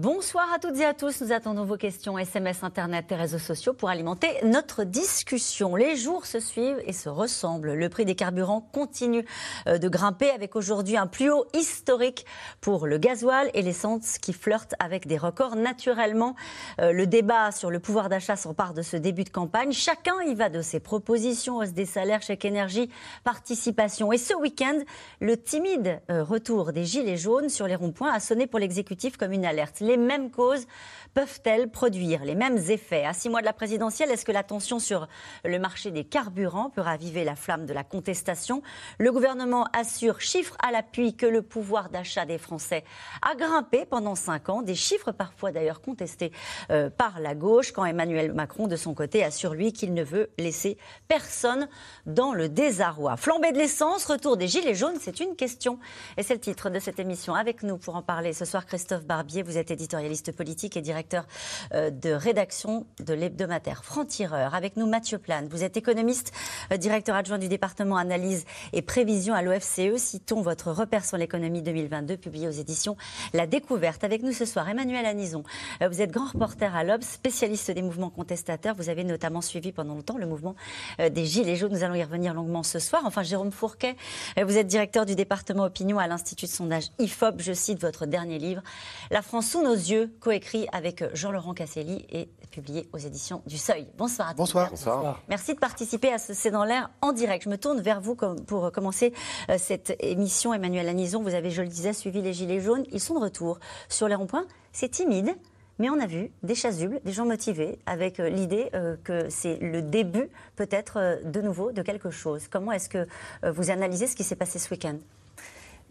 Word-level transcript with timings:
Bonsoir 0.00 0.50
à 0.54 0.58
toutes 0.58 0.78
et 0.78 0.86
à 0.86 0.94
tous. 0.94 1.20
Nous 1.20 1.30
attendons 1.30 1.66
vos 1.66 1.76
questions 1.76 2.16
SMS, 2.16 2.64
Internet 2.64 3.12
et 3.12 3.16
réseaux 3.16 3.38
sociaux 3.38 3.74
pour 3.74 3.90
alimenter 3.90 4.28
notre 4.44 4.84
discussion. 4.84 5.76
Les 5.76 5.94
jours 5.94 6.24
se 6.24 6.40
suivent 6.40 6.82
et 6.86 6.94
se 6.94 7.10
ressemblent. 7.10 7.74
Le 7.74 7.88
prix 7.90 8.06
des 8.06 8.14
carburants 8.14 8.62
continue 8.62 9.26
euh, 9.66 9.76
de 9.76 9.88
grimper 9.90 10.30
avec 10.30 10.56
aujourd'hui 10.56 10.96
un 10.96 11.06
plus 11.06 11.30
haut 11.30 11.44
historique 11.52 12.24
pour 12.62 12.86
le 12.86 12.96
gasoil 12.96 13.50
et 13.52 13.60
l'essence 13.60 14.16
qui 14.16 14.32
flirtent 14.32 14.74
avec 14.78 15.06
des 15.06 15.18
records. 15.18 15.54
Naturellement, 15.54 16.34
euh, 16.80 16.92
le 16.92 17.06
débat 17.06 17.52
sur 17.52 17.70
le 17.70 17.78
pouvoir 17.78 18.08
d'achat 18.08 18.36
s'empare 18.36 18.72
de 18.72 18.80
ce 18.80 18.96
début 18.96 19.24
de 19.24 19.28
campagne. 19.28 19.72
Chacun 19.72 20.18
y 20.26 20.34
va 20.34 20.48
de 20.48 20.62
ses 20.62 20.80
propositions, 20.80 21.58
hausse 21.58 21.74
des 21.74 21.84
salaires, 21.84 22.22
chèque 22.22 22.46
énergie, 22.46 22.88
participation. 23.22 24.14
Et 24.14 24.18
ce 24.18 24.32
week-end, 24.32 24.78
le 25.20 25.36
timide 25.36 26.00
euh, 26.10 26.24
retour 26.24 26.72
des 26.72 26.86
gilets 26.86 27.18
jaunes 27.18 27.50
sur 27.50 27.66
les 27.66 27.74
ronds-points 27.74 28.14
a 28.14 28.18
sonné 28.18 28.46
pour 28.46 28.60
l'exécutif 28.60 29.18
comme 29.18 29.32
une 29.32 29.44
alerte 29.44 29.82
les 29.90 29.96
mêmes 29.96 30.30
causes 30.30 30.66
peuvent-elles 31.14 31.68
produire 31.68 32.24
les 32.24 32.36
mêmes 32.36 32.58
effets? 32.68 33.04
À 33.04 33.12
six 33.12 33.28
mois 33.28 33.40
de 33.40 33.46
la 33.46 33.52
présidentielle, 33.52 34.12
est-ce 34.12 34.24
que 34.24 34.30
la 34.30 34.44
tension 34.44 34.78
sur 34.78 35.08
le 35.44 35.58
marché 35.58 35.90
des 35.90 36.04
carburants 36.04 36.70
peut 36.70 36.80
raviver 36.80 37.24
la 37.24 37.34
flamme 37.34 37.66
de 37.66 37.72
la 37.72 37.82
contestation? 37.82 38.62
Le 38.98 39.10
gouvernement 39.10 39.66
assure, 39.72 40.20
chiffre 40.20 40.56
à 40.62 40.70
l'appui, 40.70 41.16
que 41.16 41.26
le 41.26 41.42
pouvoir 41.42 41.90
d'achat 41.90 42.24
des 42.24 42.38
Français 42.38 42.84
a 43.28 43.34
grimpé 43.34 43.84
pendant 43.84 44.14
cinq 44.14 44.48
ans, 44.48 44.62
des 44.62 44.76
chiffres 44.76 45.10
parfois 45.10 45.50
d'ailleurs 45.50 45.80
contestés 45.80 46.30
euh, 46.70 46.88
par 46.88 47.18
la 47.18 47.34
gauche, 47.34 47.72
quand 47.72 47.84
Emmanuel 47.84 48.32
Macron, 48.32 48.68
de 48.68 48.76
son 48.76 48.94
côté, 48.94 49.24
assure 49.24 49.54
lui 49.54 49.72
qu'il 49.72 49.92
ne 49.92 50.04
veut 50.04 50.30
laisser 50.38 50.78
personne 51.08 51.68
dans 52.06 52.32
le 52.32 52.48
désarroi. 52.48 53.16
Flambée 53.16 53.50
de 53.50 53.58
l'essence, 53.58 54.04
retour 54.04 54.36
des 54.36 54.46
Gilets 54.46 54.76
jaunes, 54.76 54.98
c'est 55.00 55.18
une 55.18 55.34
question. 55.34 55.80
Et 56.16 56.22
c'est 56.22 56.34
le 56.34 56.40
titre 56.40 56.70
de 56.70 56.78
cette 56.78 57.00
émission. 57.00 57.34
Avec 57.34 57.64
nous 57.64 57.78
pour 57.78 57.96
en 57.96 58.02
parler 58.02 58.32
ce 58.32 58.44
soir, 58.44 58.64
Christophe 58.64 59.04
Barbier, 59.04 59.42
vous 59.42 59.58
êtes 59.58 59.72
éditorialiste 59.80 60.32
politique 60.32 60.76
et 60.76 60.82
directeur 60.82 61.26
euh, 61.74 61.90
de 61.90 62.10
rédaction 62.10 62.86
de 63.04 63.14
l'hebdomadaire 63.14 63.82
Franc-Tireur. 63.82 64.54
Avec 64.54 64.76
nous, 64.76 64.86
Mathieu 64.86 65.18
Plane. 65.18 65.48
Vous 65.48 65.64
êtes 65.64 65.76
économiste, 65.76 66.32
euh, 66.70 66.76
directeur 66.76 67.16
adjoint 67.16 67.38
du 67.38 67.48
département 67.48 67.96
analyse 67.96 68.44
et 68.74 68.82
prévision 68.82 69.32
à 69.32 69.42
l'OFCE. 69.42 69.96
Citons 69.96 70.42
votre 70.42 70.70
repère 70.70 71.04
sur 71.04 71.16
l'économie 71.16 71.62
2022, 71.62 72.18
publié 72.18 72.46
aux 72.46 72.52
éditions 72.52 72.96
La 73.32 73.46
Découverte. 73.46 74.04
Avec 74.04 74.22
nous 74.22 74.32
ce 74.32 74.44
soir, 74.44 74.68
Emmanuel 74.68 75.06
Anison. 75.06 75.44
Euh, 75.82 75.88
vous 75.88 76.02
êtes 76.02 76.10
grand 76.10 76.26
reporter 76.26 76.76
à 76.76 76.84
l'Obs, 76.84 77.06
spécialiste 77.06 77.70
des 77.70 77.82
mouvements 77.82 78.10
contestateurs. 78.10 78.74
Vous 78.76 78.90
avez 78.90 79.04
notamment 79.04 79.40
suivi 79.40 79.72
pendant 79.72 79.94
longtemps 79.94 80.18
le 80.18 80.26
mouvement 80.26 80.54
des 80.98 81.24
Gilets 81.24 81.56
jaunes. 81.56 81.72
Nous 81.72 81.84
allons 81.84 81.94
y 81.94 82.04
revenir 82.04 82.34
longuement 82.34 82.62
ce 82.62 82.78
soir. 82.78 83.02
Enfin, 83.04 83.22
Jérôme 83.22 83.50
Fourquet, 83.50 83.96
vous 84.36 84.56
êtes 84.56 84.66
directeur 84.66 85.06
du 85.06 85.14
département 85.14 85.64
opinion 85.64 85.98
à 85.98 86.06
l'Institut 86.06 86.46
de 86.46 86.50
sondage 86.50 86.86
IFOP. 86.98 87.40
Je 87.40 87.52
cite 87.52 87.80
votre 87.80 88.06
dernier 88.06 88.38
livre, 88.38 88.62
La 89.10 89.22
France 89.22 89.54
sous 89.60 89.66
nos 89.66 89.74
yeux, 89.74 90.10
coécrit 90.20 90.66
avec 90.72 91.04
Jean-Laurent 91.14 91.52
Casselli 91.52 92.06
et 92.10 92.28
publié 92.50 92.88
aux 92.92 92.98
éditions 92.98 93.42
du 93.46 93.58
Seuil. 93.58 93.86
Bonsoir 93.98 94.28
à 94.28 94.32
tous. 94.32 94.38
Bonsoir. 94.38 94.70
Bonsoir. 94.70 95.22
Merci 95.28 95.54
de 95.54 95.58
participer 95.58 96.10
à 96.12 96.18
ce 96.18 96.32
C'est 96.32 96.50
dans 96.50 96.64
l'air 96.64 96.90
en 97.02 97.12
direct. 97.12 97.44
Je 97.44 97.50
me 97.50 97.58
tourne 97.58 97.80
vers 97.80 98.00
vous 98.00 98.14
pour 98.14 98.72
commencer 98.72 99.12
euh, 99.50 99.56
cette 99.58 99.94
émission. 100.00 100.54
Emmanuel 100.54 100.88
Anison, 100.88 101.22
vous 101.22 101.34
avez, 101.34 101.50
je 101.50 101.60
le 101.60 101.68
disais, 101.68 101.92
suivi 101.92 102.22
les 102.22 102.32
Gilets 102.32 102.60
jaunes. 102.60 102.84
Ils 102.90 103.00
sont 103.00 103.14
de 103.14 103.20
retour 103.20 103.58
sur 103.88 104.08
les 104.08 104.14
ronds-points. 104.14 104.46
C'est 104.72 104.88
timide. 104.88 105.34
Mais 105.78 105.90
on 105.90 106.00
a 106.00 106.06
vu 106.06 106.30
des 106.42 106.54
chasubles, 106.54 107.00
des 107.04 107.12
gens 107.12 107.26
motivés, 107.26 107.78
avec 107.86 108.18
euh, 108.18 108.28
l'idée 108.28 108.70
euh, 108.74 108.96
que 109.04 109.28
c'est 109.28 109.56
le 109.56 109.82
début, 109.82 110.30
peut-être, 110.56 111.20
de 111.24 111.40
nouveau, 111.42 111.72
de 111.72 111.82
quelque 111.82 112.10
chose. 112.10 112.48
Comment 112.48 112.72
est-ce 112.72 112.88
que 112.88 113.06
vous 113.42 113.70
analysez 113.70 114.06
ce 114.06 114.16
qui 114.16 114.24
s'est 114.24 114.36
passé 114.36 114.58
ce 114.58 114.70
week-end? 114.70 114.96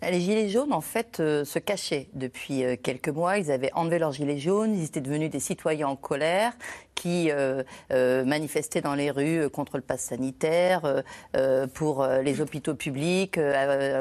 Les 0.01 0.21
gilets 0.21 0.49
jaunes, 0.49 0.73
en 0.73 0.81
fait, 0.81 1.19
euh, 1.19 1.43
se 1.43 1.59
cachaient 1.59 2.07
depuis 2.13 2.63
euh, 2.63 2.75
quelques 2.81 3.09
mois. 3.09 3.37
Ils 3.37 3.51
avaient 3.51 3.71
enlevé 3.73 3.99
leurs 3.99 4.13
gilets 4.13 4.37
jaunes. 4.37 4.73
Ils 4.75 4.85
étaient 4.85 5.01
devenus 5.01 5.29
des 5.29 5.39
citoyens 5.39 5.89
en 5.89 5.95
colère 5.95 6.53
qui 6.95 7.31
euh, 7.31 7.63
manifestaient 8.25 8.81
dans 8.81 8.95
les 8.95 9.09
rues 9.09 9.49
contre 9.49 9.77
le 9.77 9.81
pass 9.81 10.01
sanitaire, 10.01 10.81
pour 11.73 12.05
les 12.05 12.41
hôpitaux 12.41 12.75
publics, 12.75 13.39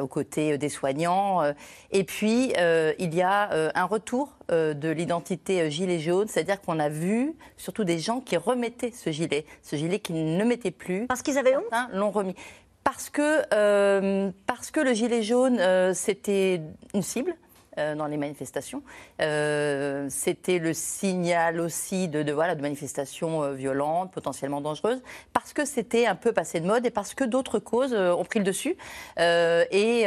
aux 0.03 0.07
côtés 0.09 0.59
des 0.59 0.69
soignants. 0.69 1.45
Et 1.93 2.03
puis, 2.03 2.53
il 2.99 3.15
y 3.15 3.23
a 3.23 3.71
un 3.73 3.85
retour 3.85 4.37
de 4.49 4.89
l'identité 4.89 5.71
gilet 5.71 6.01
jaune, 6.01 6.27
c'est-à-dire 6.27 6.61
qu'on 6.61 6.81
a 6.81 6.89
vu 6.89 7.37
surtout 7.57 7.85
des 7.85 8.01
gens 8.01 8.21
qui 8.21 8.37
remettaient 8.37 8.91
ce 8.91 9.11
gilet, 9.11 9.47
ce 9.63 9.77
gilet 9.77 10.01
qu'ils 10.01 10.37
ne 10.37 10.45
mettaient 10.45 10.73
plus. 10.73 11.07
Parce 11.07 11.23
qu'ils 11.23 11.39
avaient 11.39 11.57
honte 11.57 11.91
l'ont 11.93 12.11
remis 12.11 12.35
parce 12.91 13.11
que, 13.11 13.43
euh, 13.53 14.31
parce 14.47 14.71
que 14.71 14.81
le 14.81 14.95
gilet 14.95 15.23
jaune, 15.23 15.59
euh, 15.61 15.93
c'était 15.93 16.63
une 16.95 17.03
cible 17.03 17.37
euh, 17.77 17.95
dans 17.95 18.07
les 18.07 18.17
manifestations. 18.17 18.83
c'était 19.19 20.59
le 20.59 20.73
signal 20.73 21.61
aussi 21.61 22.09
de, 22.09 22.33
voilà, 22.33 22.55
de 22.55 22.63
manifestations 22.63 23.53
violentes, 23.53 24.11
potentiellement 24.11 24.63
dangereuses, 24.63 25.03
parce 25.35 25.53
que 25.53 25.67
c'était 25.67 26.07
un 26.07 26.15
peu 26.15 26.33
passé 26.33 26.61
de 26.61 26.67
mode 26.67 26.87
et 26.87 26.91
parce 26.91 27.13
que 27.13 27.25
d'autres 27.25 27.59
causes 27.59 27.93
ont 27.93 28.25
pris 28.25 28.39
le 28.39 28.47
dessus. 28.47 28.75
et, 29.19 30.05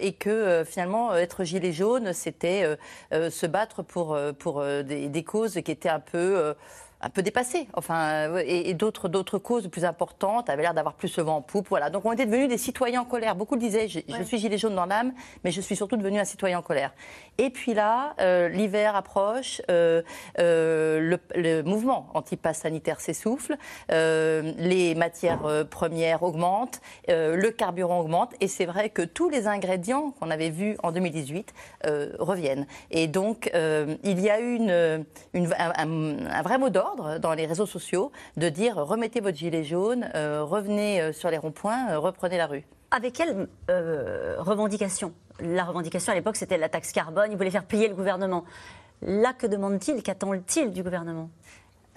et 0.00 0.12
que 0.12 0.62
finalement, 0.64 1.16
être 1.16 1.42
gilet 1.42 1.72
jaune, 1.72 2.12
c'était 2.12 2.78
se 3.10 3.46
battre 3.46 3.82
pour, 3.82 4.16
pour 4.38 4.62
des, 4.62 5.08
des, 5.08 5.24
causes 5.24 5.54
qui 5.64 5.72
étaient 5.72 5.88
un 5.88 5.98
peu 5.98 6.54
un 7.02 7.10
peu 7.10 7.22
dépassé. 7.22 7.68
Enfin, 7.74 8.36
et, 8.38 8.74
d'autres, 8.74 9.08
d'autres 9.08 9.38
causes 9.38 9.68
plus 9.68 9.84
importantes 9.84 10.48
avaient 10.48 10.62
l'air 10.62 10.74
d'avoir 10.74 10.94
plus 10.94 11.16
le 11.16 11.24
vent 11.24 11.36
en 11.36 11.42
poupe. 11.42 11.68
Voilà. 11.68 11.90
Donc 11.90 12.04
on 12.04 12.12
était 12.12 12.26
devenus 12.26 12.48
des 12.48 12.58
citoyens 12.58 13.02
en 13.02 13.04
colère. 13.04 13.34
Beaucoup 13.34 13.54
le 13.54 13.60
disaient, 13.60 13.88
je, 13.88 14.22
suis 14.24 14.38
gilet 14.38 14.56
jaune 14.56 14.74
dans 14.74 14.86
l'âme, 14.86 15.12
mais 15.44 15.50
je 15.50 15.60
suis 15.60 15.76
surtout 15.76 15.96
devenu 15.96 16.18
un 16.18 16.24
citoyen 16.24 16.60
en 16.60 16.62
colère. 16.62 16.92
Et 17.38 17.50
puis 17.50 17.74
là, 17.74 18.14
euh, 18.20 18.48
l'hiver 18.48 18.94
approche, 18.94 19.60
euh, 19.70 20.02
euh, 20.38 21.18
le, 21.34 21.62
mouvement 21.62 22.08
anti-pass 22.14 22.60
sanitaire 22.60 23.00
s'essouffle, 23.00 23.56
les 23.88 24.94
matières 24.94 25.66
premières 25.70 26.22
augmentent, 26.22 26.80
le 27.08 27.48
carburant 27.50 28.00
augmente, 28.00 28.34
et 28.40 28.48
c'est 28.48 28.66
vrai 28.66 28.90
que 28.90 29.02
tous 29.02 29.28
les 29.28 29.46
ingrédients 29.46 30.12
qu'on 30.12 30.30
avait 30.30 30.50
vus 30.50 30.76
en 30.82 30.92
2018 30.92 31.52
reviennent. 32.18 32.66
Et 32.90 33.06
donc, 33.06 33.50
il 33.54 34.20
y 34.20 34.30
a 34.30 34.40
eu 34.40 34.56
une, 34.56 35.04
un 35.34 36.42
vrai 36.42 36.58
mot 36.58 36.70
d'ordre 36.70 36.91
dans 36.96 37.34
les 37.34 37.46
réseaux 37.46 37.66
sociaux 37.66 38.12
de 38.36 38.48
dire 38.48 38.76
remettez 38.76 39.20
votre 39.20 39.36
gilet 39.36 39.64
jaune, 39.64 40.08
euh, 40.14 40.44
revenez 40.44 41.00
euh, 41.00 41.12
sur 41.12 41.30
les 41.30 41.38
ronds-points, 41.38 41.90
euh, 41.90 41.98
reprenez 41.98 42.36
la 42.36 42.46
rue. 42.46 42.64
Avec 42.90 43.14
quelle 43.14 43.48
revendication? 44.38 45.14
La 45.40 45.64
revendication 45.64 46.12
à 46.12 46.14
l'époque, 46.14 46.36
c'était 46.36 46.58
la 46.58 46.68
taxe 46.68 46.92
carbone. 46.92 47.30
Il 47.30 47.38
voulait 47.38 47.50
faire 47.50 47.64
plier 47.64 47.88
le 47.88 47.94
gouvernement. 47.94 48.44
Là, 49.00 49.32
que 49.32 49.46
demande-t-il? 49.46 50.02
Qu'attend-il 50.02 50.72
du 50.72 50.82
gouvernement? 50.82 51.30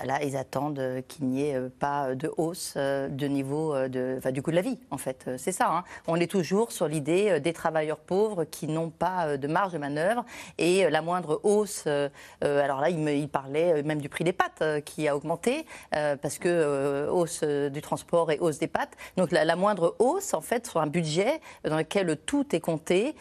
Là, 0.04 0.22
ils 0.24 0.36
attendent 0.36 1.04
qu'il 1.08 1.28
n'y 1.28 1.44
ait 1.44 1.60
pas 1.80 2.16
de 2.16 2.30
hausse 2.36 2.76
de 2.76 3.28
niveau 3.28 3.88
de, 3.88 4.16
enfin, 4.18 4.32
du 4.32 4.42
coût 4.42 4.52
de 4.52 4.58
la 4.58 4.62
vie, 4.62 4.78
en 4.92 4.98
fait. 4.98 5.30
C'est 5.38 5.54
ça. 5.54 5.70
Hein. 5.70 5.84
On 6.08 6.18
est 6.18 6.30
toujours 6.30 6.74
sur 6.74 6.88
l'idée 6.88 7.40
des 7.40 7.54
travailleurs 7.54 8.00
pauvres 8.00 8.44
qui 8.44 8.68
n'ont 8.68 8.90
pas 8.90 9.38
de 9.38 9.48
marge 9.48 9.72
de 9.72 9.78
manœuvre 9.78 10.26
et 10.58 10.90
la 10.90 11.02
moindre 11.02 11.40
hausse. 11.44 11.88
Alors 12.42 12.82
là, 12.82 12.90
il, 12.90 13.00
me, 13.00 13.14
il 13.14 13.30
parlait 13.30 13.84
même 13.84 14.02
du 14.02 14.10
prix 14.10 14.26
des 14.26 14.34
pâtes 14.34 14.84
qui 14.84 15.08
a 15.08 15.16
augmenté 15.16 15.66
parce 15.92 16.40
que 16.40 17.08
hausse 17.10 17.44
du 17.44 17.82
transport 17.82 18.32
et 18.32 18.40
hausse 18.40 18.60
des 18.60 18.68
pâtes. 18.68 18.98
Donc 19.16 19.32
la, 19.32 19.56
moindre 19.56 19.96
hausse, 20.00 20.34
en 20.34 20.42
fait, 20.42 20.68
sur 20.68 20.82
un 20.82 20.88
budget 20.88 21.40
dans 21.64 21.78
lequel 21.78 22.18
tout 22.26 22.54
est 22.54 22.60
compté, 22.60 23.16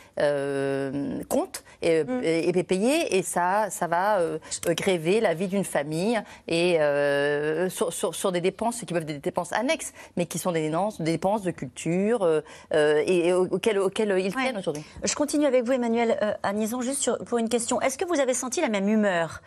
compte 1.29 1.62
et, 1.83 2.03
mm. 2.03 2.21
est 2.25 2.65
payé 2.65 3.17
et 3.17 3.23
ça, 3.23 3.71
ça 3.71 3.87
va 3.87 4.19
gréver 4.67 5.21
la 5.21 5.35
vie 5.35 5.49
d'une 5.49 5.65
famille 5.65 6.21
et 6.49 6.63
euh, 6.78 7.69
sur, 7.69 8.32
des 8.32 8.40
dépenses 8.40 8.81
qui 8.81 8.87
peuvent 8.87 9.02
être 9.02 9.06
des 9.06 9.19
dépenses 9.19 9.52
annexes, 9.52 9.93
mais 10.16 10.26
qui 10.26 10.38
sont 10.38 10.52
des 10.52 10.70
dépenses, 11.00 11.43
de 11.43 11.50
culture 11.50 12.22
euh, 12.22 12.40
euh, 12.72 13.02
et, 13.06 13.32
auxquelles, 13.32 13.81
ils 14.19 14.34
tiennent 14.34 14.58
aujourd'hui. 14.58 14.84
Je 15.02 15.14
continue 15.14 15.46
avec 15.46 15.64
vous, 15.64 15.72
Emmanuel 15.72 16.38
Anison, 16.43 16.81
juste 16.81 17.11
pour 17.25 17.38
une 17.38 17.49
question. 17.49 17.81
Est-ce 17.81 17.99
que 17.99 18.05
vous 18.05 18.20
avez 18.20 18.34
senti 18.34 18.61
la 18.61 18.69
même 18.69 18.88
humeur? 18.88 19.43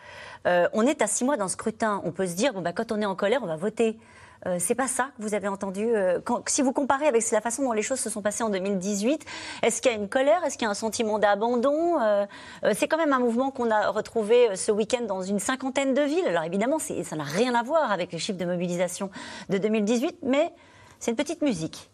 On 0.45 0.83
est 0.83 1.01
à 1.01 1.07
six 1.07 1.25
mois 1.25 1.35
d'un 1.35 1.49
scrutin. 1.49 2.01
On 2.05 2.11
peut 2.11 2.25
se 2.25 2.33
dire, 2.33 2.53
bon, 2.53 2.61
bah, 2.61 2.71
quand 2.71 2.91
on 2.91 3.01
est 3.01 3.05
en 3.05 3.15
colère, 3.15 3.41
on 3.43 3.47
va 3.47 3.57
voter. 3.57 3.97
Euh, 4.45 4.57
c'est 4.59 4.75
pas 4.75 4.87
ça 4.87 5.09
que 5.17 5.23
vous 5.23 5.33
avez 5.33 5.47
entendu 5.47 5.83
euh, 5.83 6.19
Si 6.45 6.61
vous 6.61 6.73
comparez 6.73 7.07
avec 7.07 7.29
la 7.31 7.41
façon 7.41 7.63
dont 7.63 7.71
les 7.71 7.81
choses 7.81 7.99
se 7.99 8.09
sont 8.09 8.21
passées 8.21 8.43
en 8.43 8.49
2018, 8.49 9.25
est-ce 9.63 9.81
qu'il 9.81 9.91
y 9.91 9.95
a 9.95 9.97
une 9.97 10.09
colère 10.09 10.43
Est-ce 10.45 10.57
qu'il 10.57 10.65
y 10.65 10.67
a 10.67 10.71
un 10.71 10.75
sentiment 10.75 11.19
d'abandon 11.19 11.99
euh, 11.99 12.25
C'est 12.73 12.87
quand 12.87 12.97
même 12.97 13.13
un 13.13 13.19
mouvement 13.19 13.51
qu'on 13.51 13.71
a 13.71 13.89
retrouvé 13.89 14.55
ce 14.55 14.71
week-end 14.71 15.03
dans 15.05 15.21
une 15.21 15.39
cinquantaine 15.39 15.93
de 15.93 16.01
villes. 16.01 16.27
Alors 16.27 16.43
évidemment, 16.43 16.79
ça 16.79 17.15
n'a 17.15 17.23
rien 17.23 17.55
à 17.55 17.63
voir 17.63 17.91
avec 17.91 18.11
les 18.11 18.19
chiffres 18.19 18.37
de 18.37 18.45
mobilisation 18.45 19.09
de 19.49 19.57
2018, 19.57 20.19
mais 20.23 20.51
c'est 20.99 21.11
une 21.11 21.17
petite 21.17 21.41
musique. 21.41 21.89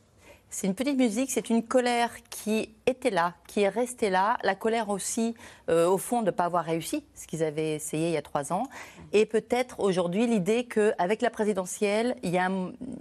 C'est 0.53 0.67
une 0.67 0.75
petite 0.75 1.00
musique, 1.00 1.31
c'est 1.31 1.50
une 1.50 1.63
colère 1.63 2.11
qui 2.29 2.69
était 2.85 3.09
là, 3.09 3.33
qui 3.47 3.61
est 3.61 3.69
resté 3.69 4.11
là. 4.11 4.38
La 4.44 4.53
colère 4.53 4.89
aussi, 4.89 5.33
euh, 5.67 5.88
au 5.88 5.97
fond, 5.97 6.19
de 6.21 6.27
ne 6.27 6.31
pas 6.31 6.45
avoir 6.45 6.63
réussi 6.63 7.03
ce 7.15 7.25
qu'ils 7.25 7.44
avaient 7.44 7.73
essayé 7.73 8.09
il 8.09 8.13
y 8.13 8.17
a 8.17 8.21
trois 8.21 8.53
ans. 8.53 8.67
Et 9.13 9.25
peut-être 9.25 9.79
aujourd'hui 9.79 10.27
l'idée 10.27 10.65
qu'avec 10.65 11.23
la 11.23 11.31
présidentielle, 11.31 12.15
il 12.21 12.29
y, 12.29 12.38
a, 12.38 12.51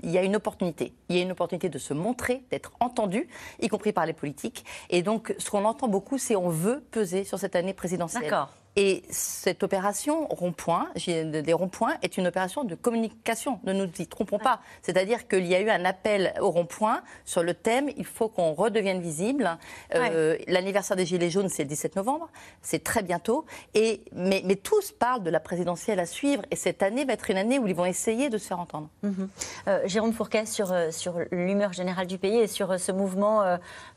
il 0.03 0.11
y 0.11 0.17
a 0.17 0.23
une 0.23 0.35
opportunité. 0.35 0.95
Il 1.11 1.17
y 1.17 1.19
a 1.19 1.23
une 1.23 1.33
opportunité 1.33 1.69
de 1.69 1.79
se 1.79 1.93
montrer, 1.93 2.43
d'être 2.51 2.73
entendu, 2.81 3.29
y 3.61 3.69
compris 3.69 3.93
par 3.93 4.07
les 4.07 4.15
politiques. 4.15 4.65
Et 4.89 5.03
donc, 5.03 5.35
ce 5.37 5.51
qu'on 5.51 5.67
entend 5.67 5.89
beaucoup, 5.89 6.17
c'est 6.17 6.37
on 6.37 6.49
veut 6.49 6.83
peser 6.91 7.25
sur 7.25 7.39
cette 7.39 7.55
année 7.55 7.75
présidentielle. 7.75 8.23
D'accord. 8.23 8.49
Et 8.77 9.03
cette 9.11 9.63
opération 9.63 10.27
rond-point, 10.29 10.89
des 10.97 11.53
ronds-points, 11.53 11.95
est 12.03 12.17
une 12.17 12.27
opération 12.27 12.65
de 12.65 12.75
communication. 12.75 13.61
Ne 13.65 13.73
nous 13.73 13.89
y 13.99 14.07
trompons 14.07 14.39
pas. 14.39 14.61
C'est-à-dire 14.81 15.29
qu'il 15.29 15.47
y 15.47 15.55
a 15.55 15.61
eu 15.61 15.69
un 15.69 15.85
appel 15.85 16.33
au 16.41 16.51
rond-point 16.51 17.03
sur 17.25 17.43
le 17.43 17.55
thème 17.55 17.91
il 17.97 18.05
faut 18.05 18.29
qu'on 18.29 18.53
redevienne 18.53 19.01
visible. 19.01 19.59
Euh, 19.95 20.37
L'anniversaire 20.49 20.97
des 20.97 21.07
Gilets 21.07 21.31
jaunes, 21.31 21.49
c'est 21.49 21.65
le 21.65 21.69
17 21.69 21.97
novembre. 21.97 22.29
C'est 22.63 22.83
très 22.83 23.03
bientôt. 23.03 23.45
Et, 23.75 24.03
mais, 24.13 24.43
mais, 24.45 24.57
tous 24.57 24.93
parlent 24.93 25.23
de 25.23 25.31
la 25.31 25.41
présidentielle 25.41 26.01
à 26.01 26.07
suivre. 26.07 26.43
Et 26.51 26.57
cette 26.57 26.83
année 26.83 27.05
va 27.05 27.15
être 27.15 27.31
une 27.31 27.37
année 27.37 27.59
où 27.59 27.67
ils 27.67 27.75
vont 27.75 27.85
essayer 27.85 28.29
de 28.31 28.39
se 28.39 28.47
faire 28.47 28.61
entendre. 28.61 28.89
Mhm. 29.03 29.29
euh, 29.69 29.81
Jérôme 29.87 30.13
Fourquet, 30.13 30.47
sur, 30.47 30.73
euh, 30.73 30.91
sur 30.91 31.19
l'humeur 31.31 31.73
générale 31.73 32.07
du 32.07 32.19
pays 32.19 32.39
et 32.39 32.47
sur 32.47 32.79
ce 32.79 32.93
mouvement 32.93 33.43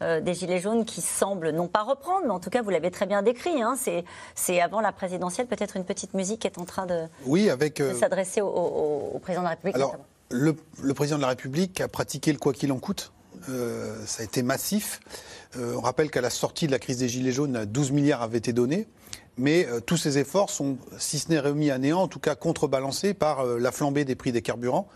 euh, 0.02 0.22
des 0.22 0.34
Gilets 0.34 0.60
jaunes 0.60 0.86
qui 0.86 1.02
semble 1.02 1.52
non 1.52 1.68
pas 1.68 1.84
reprendre, 1.84 2.26
mais 2.26 2.32
en 2.32 2.40
tout 2.40 2.50
cas, 2.50 2.62
vous 2.62 2.70
l'avez 2.70 2.92
très 2.92 3.06
bien 3.06 3.22
décrit. 3.22 3.62
Hein, 3.62 3.76
c'est 3.78 4.62
avant 4.66 4.82
la 4.82 4.92
présidentielle, 4.92 5.48
peut-être 5.48 5.78
une 5.78 5.86
petite 5.86 6.14
musique 6.14 6.46
est 6.46 6.58
en 6.58 6.66
train 6.66 6.86
de, 6.86 7.06
oui, 7.26 7.50
avec, 7.50 7.78
de 7.82 7.94
s'adresser 7.94 8.42
au, 8.42 8.48
au, 8.48 9.20
président 9.20 9.42
de 9.42 9.46
la 9.46 9.52
République. 9.52 9.76
Alors, 9.76 9.96
le, 10.32 10.56
le, 10.82 10.94
président 10.94 11.18
de 11.18 11.22
la 11.22 11.30
République 11.30 11.80
a 11.82 11.88
pratiqué 11.88 12.34
le 12.34 12.40
quoi 12.40 12.52
qu'il 12.52 12.72
en 12.72 12.80
coûte. 12.80 13.14
Euh, 13.50 13.96
ça 14.06 14.22
a 14.22 14.26
été 14.26 14.42
massif. 14.42 15.00
Euh, 15.58 15.76
on 15.78 15.82
rappelle 15.82 16.10
qu'à 16.10 16.22
la 16.22 16.30
sortie 16.30 16.68
de 16.68 16.72
la 16.72 16.80
crise 16.80 16.98
des 16.98 17.08
Gilets 17.08 17.32
jaunes, 17.32 17.66
12 17.66 17.92
milliards 17.92 18.22
avaient 18.22 18.38
été 18.40 18.54
donnés. 18.54 18.88
Mais 19.38 19.68
euh, 19.68 19.80
tous 19.82 19.98
ces 19.98 20.18
efforts 20.18 20.50
sont, 20.50 20.78
si 20.98 21.20
ce 21.20 21.30
n'est 21.30 21.40
remis 21.40 21.70
à 21.70 21.78
néant, 21.78 22.02
en 22.02 22.08
tout 22.08 22.20
cas 22.20 22.36
contrebalancés 22.36 23.14
par 23.14 23.46
la 23.46 23.72
flambée 23.72 24.06
des 24.06 24.16
prix 24.16 24.32
des 24.32 24.42
carburants. 24.42 24.88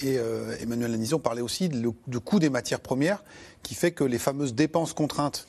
Et 0.00 0.18
Emmanuel 0.60 0.90
Lanison 0.90 1.20
parlait 1.20 1.40
aussi 1.40 1.68
du 1.68 2.20
coût 2.20 2.40
des 2.40 2.50
matières 2.50 2.80
premières, 2.80 3.22
qui 3.62 3.76
fait 3.76 3.92
que 3.92 4.02
les 4.02 4.18
fameuses 4.18 4.52
dépenses 4.52 4.92
contraintes 4.92 5.46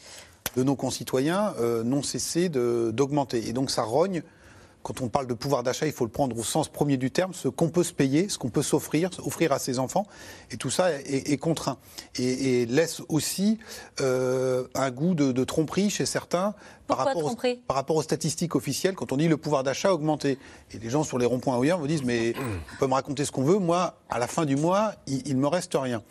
de 0.56 0.64
nos 0.64 0.76
concitoyens 0.76 1.54
euh, 1.60 1.84
n'ont 1.84 2.04
cessé 2.04 2.50
d'augmenter. 2.50 3.48
Et 3.48 3.54
donc 3.54 3.72
ça 3.72 3.84
rogne. 3.84 4.24
Quand 4.84 5.02
on 5.02 5.10
parle 5.10 5.26
de 5.26 5.34
pouvoir 5.34 5.64
d'achat, 5.64 5.88
il 5.88 5.94
faut 5.94 6.06
le 6.06 6.12
prendre 6.12 6.38
au 6.38 6.44
sens 6.44 6.68
premier 6.70 6.98
du 6.98 7.10
terme, 7.10 7.34
ce 7.34 7.48
qu'on 7.48 7.70
peut 7.70 7.84
se 7.84 7.92
payer, 7.92 8.30
ce 8.30 8.38
qu'on 8.38 8.52
peut 8.52 8.62
s'offrir, 8.62 9.10
offrir 9.26 9.52
à 9.52 9.58
ses 9.58 9.80
enfants. 9.80 10.06
Et 10.52 10.58
tout 10.58 10.70
ça 10.70 10.92
est, 10.92 11.32
est 11.32 11.38
contraint. 11.38 11.80
Et, 12.20 12.62
et, 12.62 12.66
laisse 12.68 13.02
aussi 13.10 13.58
euh, 14.00 14.68
un 14.76 14.92
goût 14.92 15.16
de, 15.16 15.32
de, 15.32 15.44
tromperie 15.44 15.90
chez 15.90 16.06
certains 16.06 16.54
par 16.86 16.98
rapport, 16.98 17.26
aux, 17.26 17.36
par 17.66 17.76
rapport, 17.76 17.96
aux, 17.96 18.04
statistiques 18.04 18.54
officielles 18.54 18.94
quand 18.94 19.12
on 19.12 19.18
dit 19.18 19.28
le 19.28 19.38
pouvoir 19.38 19.64
d'achat 19.64 19.90
a 19.90 19.94
augmenté. 19.94 20.38
Et 20.72 20.78
les 20.78 20.92
gens 20.92 21.04
sur 21.04 21.18
les 21.18 21.26
ronds-points 21.26 21.60
ailleurs 21.60 21.80
vous 21.80 21.88
disent 21.88 22.04
mais 22.04 22.36
on 22.38 22.80
peut 22.80 22.86
me 22.86 22.94
raconter 22.94 23.26
ce 23.26 23.32
qu'on 23.32 23.44
veut, 23.44 23.58
moi, 23.58 23.98
à 24.12 24.20
la 24.20 24.28
fin 24.28 24.46
du 24.46 24.56
mois, 24.56 24.94
il 25.08 25.36
ne 25.36 25.42
me 25.42 25.48
reste 25.48 25.74
rien. 25.74 26.04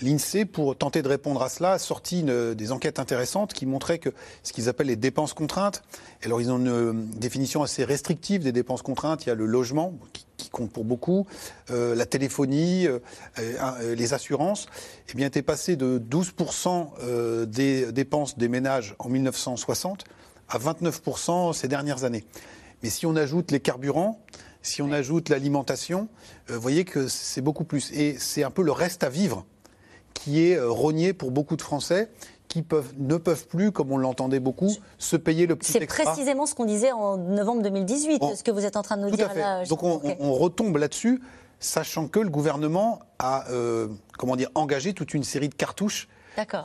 L'INSEE, 0.00 0.44
pour 0.44 0.76
tenter 0.76 1.02
de 1.02 1.08
répondre 1.08 1.42
à 1.42 1.48
cela, 1.48 1.72
a 1.72 1.78
sorti 1.78 2.20
une, 2.20 2.54
des 2.54 2.72
enquêtes 2.72 2.98
intéressantes 2.98 3.52
qui 3.52 3.66
montraient 3.66 3.98
que 3.98 4.10
ce 4.42 4.52
qu'ils 4.52 4.68
appellent 4.68 4.86
les 4.86 4.96
dépenses 4.96 5.34
contraintes, 5.34 5.82
alors 6.24 6.40
ils 6.40 6.50
ont 6.50 6.58
une 6.58 7.10
définition 7.10 7.62
assez 7.62 7.84
restrictive 7.84 8.42
des 8.42 8.52
dépenses 8.52 8.82
contraintes, 8.82 9.26
il 9.26 9.28
y 9.28 9.32
a 9.32 9.34
le 9.34 9.46
logement 9.46 9.94
qui, 10.12 10.26
qui 10.38 10.48
compte 10.48 10.72
pour 10.72 10.84
beaucoup, 10.84 11.26
euh, 11.70 11.94
la 11.94 12.06
téléphonie, 12.06 12.86
euh, 12.86 13.00
euh, 13.38 13.94
les 13.94 14.14
assurances, 14.14 14.66
eh 15.10 15.14
bien, 15.14 15.26
était 15.26 15.42
passé 15.42 15.76
de 15.76 15.98
12% 15.98 16.88
euh, 17.02 17.44
des 17.44 17.92
dépenses 17.92 18.38
des 18.38 18.48
ménages 18.48 18.94
en 18.98 19.10
1960 19.10 20.04
à 20.48 20.58
29% 20.58 21.52
ces 21.52 21.68
dernières 21.68 22.04
années. 22.04 22.24
Mais 22.82 22.88
si 22.88 23.04
on 23.04 23.16
ajoute 23.16 23.50
les 23.50 23.60
carburants, 23.60 24.24
si 24.62 24.80
on 24.80 24.92
ajoute 24.92 25.28
l'alimentation, 25.28 26.08
vous 26.48 26.60
voyez 26.60 26.84
que 26.84 27.08
c'est 27.08 27.40
beaucoup 27.40 27.64
plus. 27.64 27.92
Et 27.92 28.16
c'est 28.18 28.44
un 28.44 28.50
peu 28.50 28.62
le 28.62 28.72
reste 28.72 29.02
à 29.02 29.08
vivre 29.08 29.44
qui 30.14 30.48
est 30.48 30.60
rogné 30.60 31.12
pour 31.12 31.30
beaucoup 31.30 31.56
de 31.56 31.62
Français 31.62 32.10
qui 32.48 32.62
peuvent, 32.62 32.92
ne 32.98 33.16
peuvent 33.16 33.46
plus, 33.46 33.72
comme 33.72 33.92
on 33.92 33.98
l'entendait 33.98 34.40
beaucoup, 34.40 34.74
se 34.96 35.16
payer 35.16 35.46
le 35.46 35.54
petit. 35.54 35.72
C'est 35.72 35.86
précisément 35.86 36.46
ce 36.46 36.54
qu'on 36.54 36.64
disait 36.64 36.92
en 36.92 37.18
novembre 37.18 37.62
2018, 37.62 38.18
on, 38.22 38.34
ce 38.34 38.42
que 38.42 38.50
vous 38.50 38.64
êtes 38.64 38.76
en 38.76 38.82
train 38.82 38.96
de 38.96 39.02
nous 39.02 39.10
tout 39.10 39.16
dire 39.16 39.30
à 39.30 39.34
fait. 39.34 39.40
là. 39.40 39.64
Donc 39.66 39.82
on, 39.82 40.00
on, 40.18 40.32
retombe 40.32 40.76
là-dessus, 40.78 41.20
sachant 41.60 42.08
que 42.08 42.18
le 42.18 42.30
gouvernement 42.30 43.00
a 43.18 43.48
euh, 43.50 43.88
comment 44.18 44.34
dire, 44.34 44.50
engagé 44.54 44.94
toute 44.94 45.14
une 45.14 45.24
série 45.24 45.48
de 45.48 45.54
cartouches. 45.54 46.08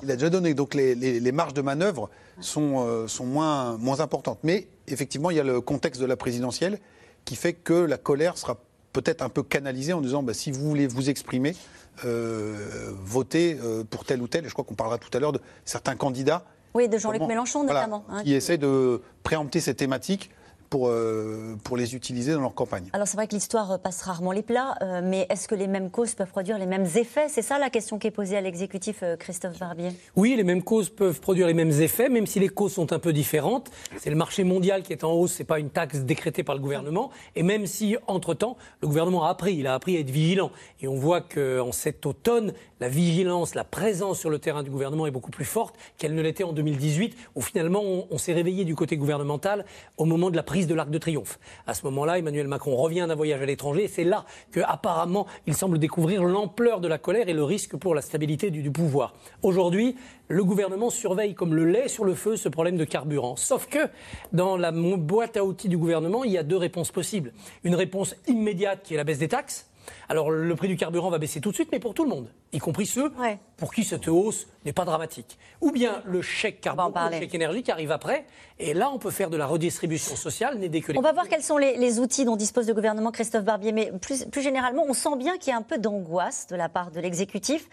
Il 0.03 0.11
a 0.11 0.15
déjà 0.15 0.29
donné. 0.29 0.53
Donc 0.53 0.75
les, 0.75 0.93
les, 0.93 1.19
les 1.19 1.31
marges 1.31 1.55
de 1.55 1.61
manœuvre 1.61 2.09
sont, 2.39 2.85
euh, 2.85 3.07
sont 3.07 3.25
moins, 3.25 3.77
moins 3.77 4.01
importantes. 4.01 4.39
Mais 4.43 4.67
effectivement, 4.87 5.31
il 5.31 5.37
y 5.37 5.39
a 5.39 5.43
le 5.43 5.61
contexte 5.61 5.99
de 5.99 6.05
la 6.05 6.15
présidentielle 6.15 6.79
qui 7.25 7.35
fait 7.35 7.53
que 7.53 7.73
la 7.73 7.97
colère 7.97 8.37
sera 8.37 8.57
peut-être 8.93 9.23
un 9.23 9.29
peu 9.29 9.41
canalisée 9.41 9.93
en 9.93 10.01
disant 10.01 10.21
bah, 10.21 10.35
si 10.35 10.51
vous 10.51 10.61
voulez 10.61 10.85
vous 10.85 11.09
exprimer, 11.09 11.49
euh, 11.51 11.55
voter 12.01 13.57
euh, 13.61 13.83
pour 13.83 14.05
tel 14.05 14.21
ou 14.21 14.27
tel. 14.27 14.45
Et 14.45 14.47
je 14.47 14.53
crois 14.53 14.65
qu'on 14.65 14.75
parlera 14.75 14.97
tout 14.97 15.15
à 15.15 15.19
l'heure 15.19 15.33
de 15.33 15.41
certains 15.65 15.95
candidats. 15.95 16.43
Oui, 16.73 16.89
de 16.89 16.97
Jean-Luc 16.97 17.21
Mélenchon 17.21 17.63
notamment. 17.63 18.03
Voilà, 18.07 18.21
hein, 18.21 18.23
qui 18.23 18.33
essaient 18.33 18.57
de 18.57 19.01
préempter 19.21 19.59
ces 19.59 19.75
thématiques 19.75 20.31
pour, 20.73 20.87
euh, 20.87 21.55
pour 21.63 21.77
les 21.77 21.93
utiliser 21.93 22.33
dans 22.33 22.41
leur 22.41 22.55
campagne. 22.55 22.85
Alors 22.93 23.07
c'est 23.07 23.15
vrai 23.15 23.27
que 23.27 23.35
l'histoire 23.35 23.77
passe 23.77 24.01
rarement 24.01 24.31
les 24.31 24.41
plats, 24.41 24.73
euh, 24.81 25.01
mais 25.03 25.27
est-ce 25.29 25.47
que 25.47 25.53
les 25.53 25.67
mêmes 25.67 25.91
causes 25.91 26.15
peuvent 26.15 26.31
produire 26.31 26.57
les 26.57 26.65
mêmes 26.65 26.87
effets? 26.95 27.29
C'est 27.29 27.43
ça 27.43 27.59
la 27.59 27.69
question 27.69 27.99
qui 27.99 28.07
est 28.07 28.11
posée 28.11 28.37
à 28.37 28.41
l'exécutif, 28.41 29.01
euh, 29.03 29.15
Christophe 29.15 29.59
Barbier. 29.59 29.89
Oui, 30.15 30.33
les 30.35 30.43
mêmes 30.43 30.63
causes 30.63 30.89
peuvent 30.89 31.21
produire 31.21 31.45
les 31.45 31.53
mêmes 31.53 31.69
effets, 31.69 32.09
même 32.09 32.25
si 32.25 32.39
les 32.39 32.49
causes 32.49 32.73
sont 32.73 32.91
un 32.91 32.97
peu 32.97 33.13
différentes. 33.13 33.69
C'est 33.99 34.09
le 34.09 34.15
marché 34.15 34.43
mondial 34.43 34.81
qui 34.81 34.93
est 34.93 35.03
en 35.03 35.11
hausse, 35.11 35.33
c'est 35.33 35.43
pas 35.43 35.59
une 35.59 35.69
taxe 35.69 35.99
décrétée 35.99 36.41
par 36.41 36.55
le 36.55 36.61
gouvernement. 36.61 37.11
Et 37.35 37.43
même 37.43 37.67
si, 37.67 37.95
entre-temps, 38.07 38.57
le 38.81 38.87
gouvernement 38.87 39.25
a 39.25 39.29
appris, 39.29 39.53
il 39.53 39.67
a 39.67 39.75
appris 39.75 39.95
à 39.97 39.99
être 39.99 40.09
vigilant. 40.09 40.49
Et 40.81 40.87
on 40.87 40.95
voit 40.95 41.21
qu'en 41.21 41.71
cet 41.71 42.07
automne, 42.07 42.51
la 42.79 42.89
vigilance, 42.89 43.53
la 43.53 43.63
présence 43.63 44.19
sur 44.19 44.31
le 44.31 44.39
terrain 44.39 44.63
du 44.63 44.71
gouvernement 44.71 45.05
est 45.05 45.11
beaucoup 45.11 45.29
plus 45.29 45.45
forte 45.45 45.75
qu'elle 45.99 46.15
ne 46.15 46.21
l'était 46.23 46.43
en 46.43 46.51
2018, 46.51 47.15
où 47.35 47.41
finalement 47.41 47.81
on, 47.83 48.07
on 48.09 48.17
s'est 48.17 48.33
réveillé 48.33 48.65
du 48.65 48.73
côté 48.73 48.97
gouvernemental 48.97 49.65
au 49.97 50.05
moment 50.05 50.31
de 50.31 50.35
la 50.35 50.41
de 50.67 50.75
l'Arc 50.75 50.89
de 50.89 50.97
Triomphe. 50.97 51.39
À 51.67 51.73
ce 51.73 51.83
moment-là, 51.85 52.19
Emmanuel 52.19 52.47
Macron 52.47 52.75
revient 52.75 53.05
d'un 53.07 53.15
voyage 53.15 53.41
à 53.41 53.45
l'étranger 53.45 53.85
et 53.85 53.87
c'est 53.87 54.03
là 54.03 54.25
que, 54.51 54.59
apparemment, 54.59 55.27
il 55.47 55.55
semble 55.55 55.79
découvrir 55.79 56.23
l'ampleur 56.23 56.79
de 56.79 56.87
la 56.87 56.97
colère 56.97 57.29
et 57.29 57.33
le 57.33 57.43
risque 57.43 57.75
pour 57.75 57.95
la 57.95 58.01
stabilité 58.01 58.51
du 58.51 58.71
pouvoir. 58.71 59.13
Aujourd'hui, 59.41 59.95
le 60.27 60.43
gouvernement 60.43 60.89
surveille 60.89 61.35
comme 61.35 61.53
le 61.53 61.65
lait 61.65 61.87
sur 61.87 62.05
le 62.05 62.15
feu 62.15 62.37
ce 62.37 62.49
problème 62.49 62.77
de 62.77 62.85
carburant. 62.85 63.35
Sauf 63.35 63.67
que 63.67 63.87
dans 64.31 64.57
la 64.57 64.71
boîte 64.71 65.37
à 65.37 65.45
outils 65.45 65.69
du 65.69 65.77
gouvernement, 65.77 66.23
il 66.23 66.31
y 66.31 66.37
a 66.37 66.43
deux 66.43 66.57
réponses 66.57 66.91
possibles. 66.91 67.33
Une 67.63 67.75
réponse 67.75 68.15
immédiate 68.27 68.81
qui 68.83 68.93
est 68.93 68.97
la 68.97 69.03
baisse 69.03 69.19
des 69.19 69.27
taxes 69.27 69.69
alors 70.09 70.31
le 70.31 70.55
prix 70.55 70.67
du 70.67 70.75
carburant 70.75 71.09
va 71.09 71.17
baisser 71.17 71.41
tout 71.41 71.49
de 71.49 71.55
suite, 71.55 71.69
mais 71.71 71.79
pour 71.79 71.93
tout 71.93 72.03
le 72.03 72.09
monde, 72.09 72.27
y 72.51 72.59
compris 72.59 72.85
ceux 72.85 73.11
ouais. 73.19 73.39
pour 73.57 73.73
qui 73.73 73.83
cette 73.83 74.07
hausse 74.07 74.47
n'est 74.65 74.73
pas 74.73 74.85
dramatique. 74.85 75.37
Ou 75.61 75.71
bien 75.71 76.01
le 76.05 76.21
chèque 76.21 76.61
carburant, 76.61 76.91
le 77.09 77.19
chèque 77.19 77.35
énergie 77.35 77.63
qui 77.63 77.71
arrive 77.71 77.91
après, 77.91 78.25
et 78.59 78.73
là 78.73 78.89
on 78.93 78.99
peut 78.99 79.11
faire 79.11 79.29
de 79.29 79.37
la 79.37 79.45
redistribution 79.45 80.15
sociale, 80.15 80.57
n'aider 80.59 80.81
que 80.81 80.91
les... 80.91 80.99
On 80.99 81.01
va 81.01 81.13
voir 81.13 81.27
quels 81.27 81.43
sont 81.43 81.57
les, 81.57 81.77
les, 81.77 81.99
outils 81.99 82.25
dont 82.25 82.35
dispose 82.35 82.67
le 82.67 82.73
gouvernement 82.73 83.11
Christophe 83.11 83.43
Barbier, 83.43 83.71
mais 83.71 83.91
plus, 84.01 84.25
plus 84.25 84.41
généralement, 84.41 84.85
on 84.87 84.93
sent 84.93 85.15
bien 85.17 85.37
qu'il 85.37 85.51
y 85.51 85.53
a 85.53 85.57
un 85.57 85.61
peu 85.61 85.77
d'angoisse 85.77 86.47
de 86.47 86.55
la 86.55 86.69
part 86.69 86.91
de 86.91 86.99
l'exécutif 86.99 87.69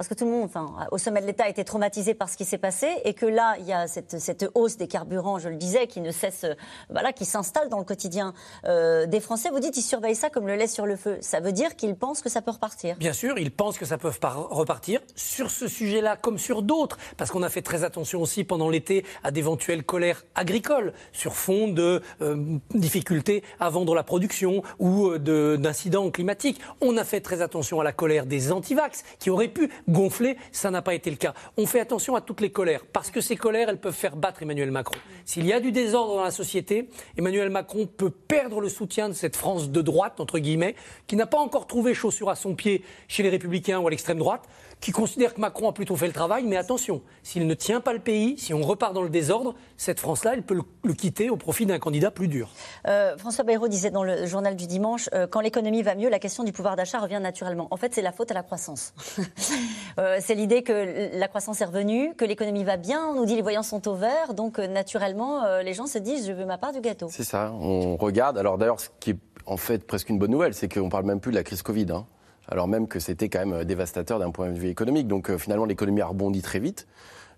parce 0.00 0.08
que 0.08 0.14
tout 0.14 0.24
le 0.24 0.30
monde, 0.30 0.44
enfin, 0.46 0.74
au 0.92 0.96
sommet 0.96 1.20
de 1.20 1.26
l'État, 1.26 1.46
été 1.46 1.62
traumatisé 1.62 2.14
par 2.14 2.30
ce 2.30 2.38
qui 2.38 2.46
s'est 2.46 2.56
passé, 2.56 2.88
et 3.04 3.12
que 3.12 3.26
là, 3.26 3.56
il 3.58 3.66
y 3.66 3.74
a 3.74 3.86
cette, 3.86 4.18
cette, 4.18 4.46
hausse 4.54 4.78
des 4.78 4.88
carburants, 4.88 5.38
je 5.38 5.50
le 5.50 5.56
disais, 5.56 5.88
qui 5.88 6.00
ne 6.00 6.10
cesse, 6.10 6.46
voilà, 6.88 7.12
qui 7.12 7.26
s'installe 7.26 7.68
dans 7.68 7.78
le 7.78 7.84
quotidien 7.84 8.32
euh, 8.64 9.04
des 9.04 9.20
Français. 9.20 9.50
Vous 9.50 9.60
dites, 9.60 9.76
ils 9.76 9.82
surveillent 9.82 10.14
ça 10.14 10.30
comme 10.30 10.46
le 10.46 10.56
lait 10.56 10.68
sur 10.68 10.86
le 10.86 10.96
feu. 10.96 11.18
Ça 11.20 11.40
veut 11.40 11.52
dire 11.52 11.76
qu'ils 11.76 11.96
pensent 11.96 12.22
que 12.22 12.30
ça 12.30 12.40
peut 12.40 12.50
repartir. 12.50 12.96
Bien 12.96 13.12
sûr, 13.12 13.36
ils 13.36 13.50
pensent 13.50 13.76
que 13.76 13.84
ça 13.84 13.98
peut 13.98 14.10
repartir 14.24 15.02
sur 15.16 15.50
ce 15.50 15.68
sujet-là 15.68 16.16
comme 16.16 16.38
sur 16.38 16.62
d'autres, 16.62 16.96
parce 17.18 17.30
qu'on 17.30 17.42
a 17.42 17.50
fait 17.50 17.60
très 17.60 17.84
attention 17.84 18.22
aussi 18.22 18.42
pendant 18.42 18.70
l'été 18.70 19.04
à 19.22 19.30
d'éventuelles 19.30 19.84
colères 19.84 20.24
agricoles 20.34 20.94
sur 21.12 21.34
fond 21.34 21.68
de 21.68 22.00
euh, 22.22 22.56
difficultés 22.74 23.44
à 23.58 23.68
vendre 23.68 23.94
la 23.94 24.02
production 24.02 24.62
ou 24.78 25.08
euh, 25.08 25.58
d'incidents 25.58 26.10
climatiques. 26.10 26.58
On 26.80 26.96
a 26.96 27.04
fait 27.04 27.20
très 27.20 27.42
attention 27.42 27.80
à 27.80 27.84
la 27.84 27.92
colère 27.92 28.24
des 28.24 28.50
antivax 28.50 29.04
qui 29.18 29.28
auraient 29.28 29.48
pu 29.48 29.68
gonflé, 29.90 30.36
ça 30.52 30.70
n'a 30.70 30.82
pas 30.82 30.94
été 30.94 31.10
le 31.10 31.16
cas. 31.16 31.34
On 31.56 31.66
fait 31.66 31.80
attention 31.80 32.14
à 32.14 32.20
toutes 32.20 32.40
les 32.40 32.50
colères, 32.50 32.84
parce 32.92 33.10
que 33.10 33.20
ces 33.20 33.36
colères, 33.36 33.68
elles 33.68 33.80
peuvent 33.80 33.94
faire 33.94 34.16
battre 34.16 34.42
Emmanuel 34.42 34.70
Macron. 34.70 34.98
S'il 35.24 35.46
y 35.46 35.52
a 35.52 35.60
du 35.60 35.72
désordre 35.72 36.16
dans 36.16 36.24
la 36.24 36.30
société, 36.30 36.88
Emmanuel 37.16 37.50
Macron 37.50 37.86
peut 37.86 38.10
perdre 38.10 38.60
le 38.60 38.68
soutien 38.68 39.08
de 39.08 39.14
cette 39.14 39.36
France 39.36 39.70
de 39.70 39.82
droite, 39.82 40.20
entre 40.20 40.38
guillemets, 40.38 40.74
qui 41.06 41.16
n'a 41.16 41.26
pas 41.26 41.38
encore 41.38 41.66
trouvé 41.66 41.94
chaussure 41.94 42.30
à 42.30 42.36
son 42.36 42.54
pied 42.54 42.82
chez 43.08 43.22
les 43.22 43.30
républicains 43.30 43.78
ou 43.78 43.86
à 43.86 43.90
l'extrême 43.90 44.18
droite, 44.18 44.48
qui 44.80 44.92
considère 44.92 45.34
que 45.34 45.40
Macron 45.40 45.68
a 45.68 45.72
plutôt 45.72 45.96
fait 45.96 46.06
le 46.06 46.12
travail, 46.12 46.44
mais 46.46 46.56
attention, 46.56 47.02
s'il 47.22 47.46
ne 47.46 47.54
tient 47.54 47.80
pas 47.80 47.92
le 47.92 47.98
pays, 47.98 48.38
si 48.38 48.54
on 48.54 48.62
repart 48.62 48.94
dans 48.94 49.02
le 49.02 49.10
désordre, 49.10 49.54
cette 49.76 50.00
France-là, 50.00 50.32
elle 50.34 50.42
peut 50.42 50.54
le, 50.54 50.62
le, 50.84 50.94
quitter 50.94 51.28
au 51.30 51.36
profit 51.36 51.66
d'un 51.66 51.78
candidat 51.78 52.10
plus 52.10 52.28
dur. 52.28 52.48
Euh, 52.86 53.16
François 53.18 53.44
Bayrou 53.44 53.68
disait 53.68 53.90
dans 53.90 54.04
le 54.04 54.26
journal 54.26 54.56
du 54.56 54.66
dimanche, 54.66 55.08
euh, 55.12 55.26
quand 55.26 55.40
l'économie 55.40 55.82
va 55.82 55.94
mieux, 55.94 56.08
la 56.08 56.18
question 56.18 56.44
du 56.44 56.52
pouvoir 56.52 56.76
d'achat 56.76 56.98
revient 56.98 57.20
naturellement. 57.22 57.68
En 57.70 57.76
fait, 57.76 57.94
c'est 57.94 58.02
la 58.02 58.12
faute 58.12 58.30
à 58.30 58.34
la 58.34 58.42
croissance. 58.42 58.94
Euh, 59.98 60.18
c'est 60.20 60.34
l'idée 60.34 60.62
que 60.62 61.10
la 61.18 61.26
croissance 61.28 61.60
est 61.60 61.64
revenue, 61.64 62.14
que 62.14 62.24
l'économie 62.24 62.62
va 62.62 62.76
bien. 62.76 63.08
On 63.08 63.14
nous 63.14 63.26
dit 63.26 63.34
les 63.34 63.42
voyants 63.42 63.64
sont 63.64 63.86
au 63.88 63.94
vert, 63.94 64.34
donc 64.34 64.58
euh, 64.58 64.66
naturellement, 64.68 65.42
euh, 65.44 65.62
les 65.62 65.74
gens 65.74 65.86
se 65.86 65.98
disent 65.98 66.26
je 66.28 66.32
veux 66.32 66.46
ma 66.46 66.58
part 66.58 66.72
du 66.72 66.80
gâteau. 66.80 67.08
C'est 67.10 67.24
ça. 67.24 67.52
On 67.60 67.96
regarde. 67.96 68.38
Alors 68.38 68.56
d'ailleurs, 68.56 68.80
ce 68.80 68.88
qui 69.00 69.10
est 69.10 69.18
en 69.46 69.56
fait 69.56 69.84
presque 69.84 70.08
une 70.08 70.18
bonne 70.18 70.30
nouvelle, 70.30 70.54
c'est 70.54 70.72
qu'on 70.72 70.88
parle 70.88 71.04
même 71.04 71.20
plus 71.20 71.32
de 71.32 71.36
la 71.36 71.42
crise 71.42 71.62
Covid. 71.62 71.86
hein. 71.90 72.06
Alors 72.50 72.66
même 72.66 72.88
que 72.88 72.98
c'était 72.98 73.28
quand 73.28 73.46
même 73.46 73.64
dévastateur 73.64 74.18
d'un 74.18 74.30
point 74.30 74.50
de 74.50 74.58
vue 74.58 74.68
économique. 74.68 75.06
Donc 75.06 75.30
euh, 75.30 75.38
finalement, 75.38 75.64
l'économie 75.64 76.00
a 76.00 76.06
rebondi 76.06 76.42
très 76.42 76.58
vite. 76.58 76.86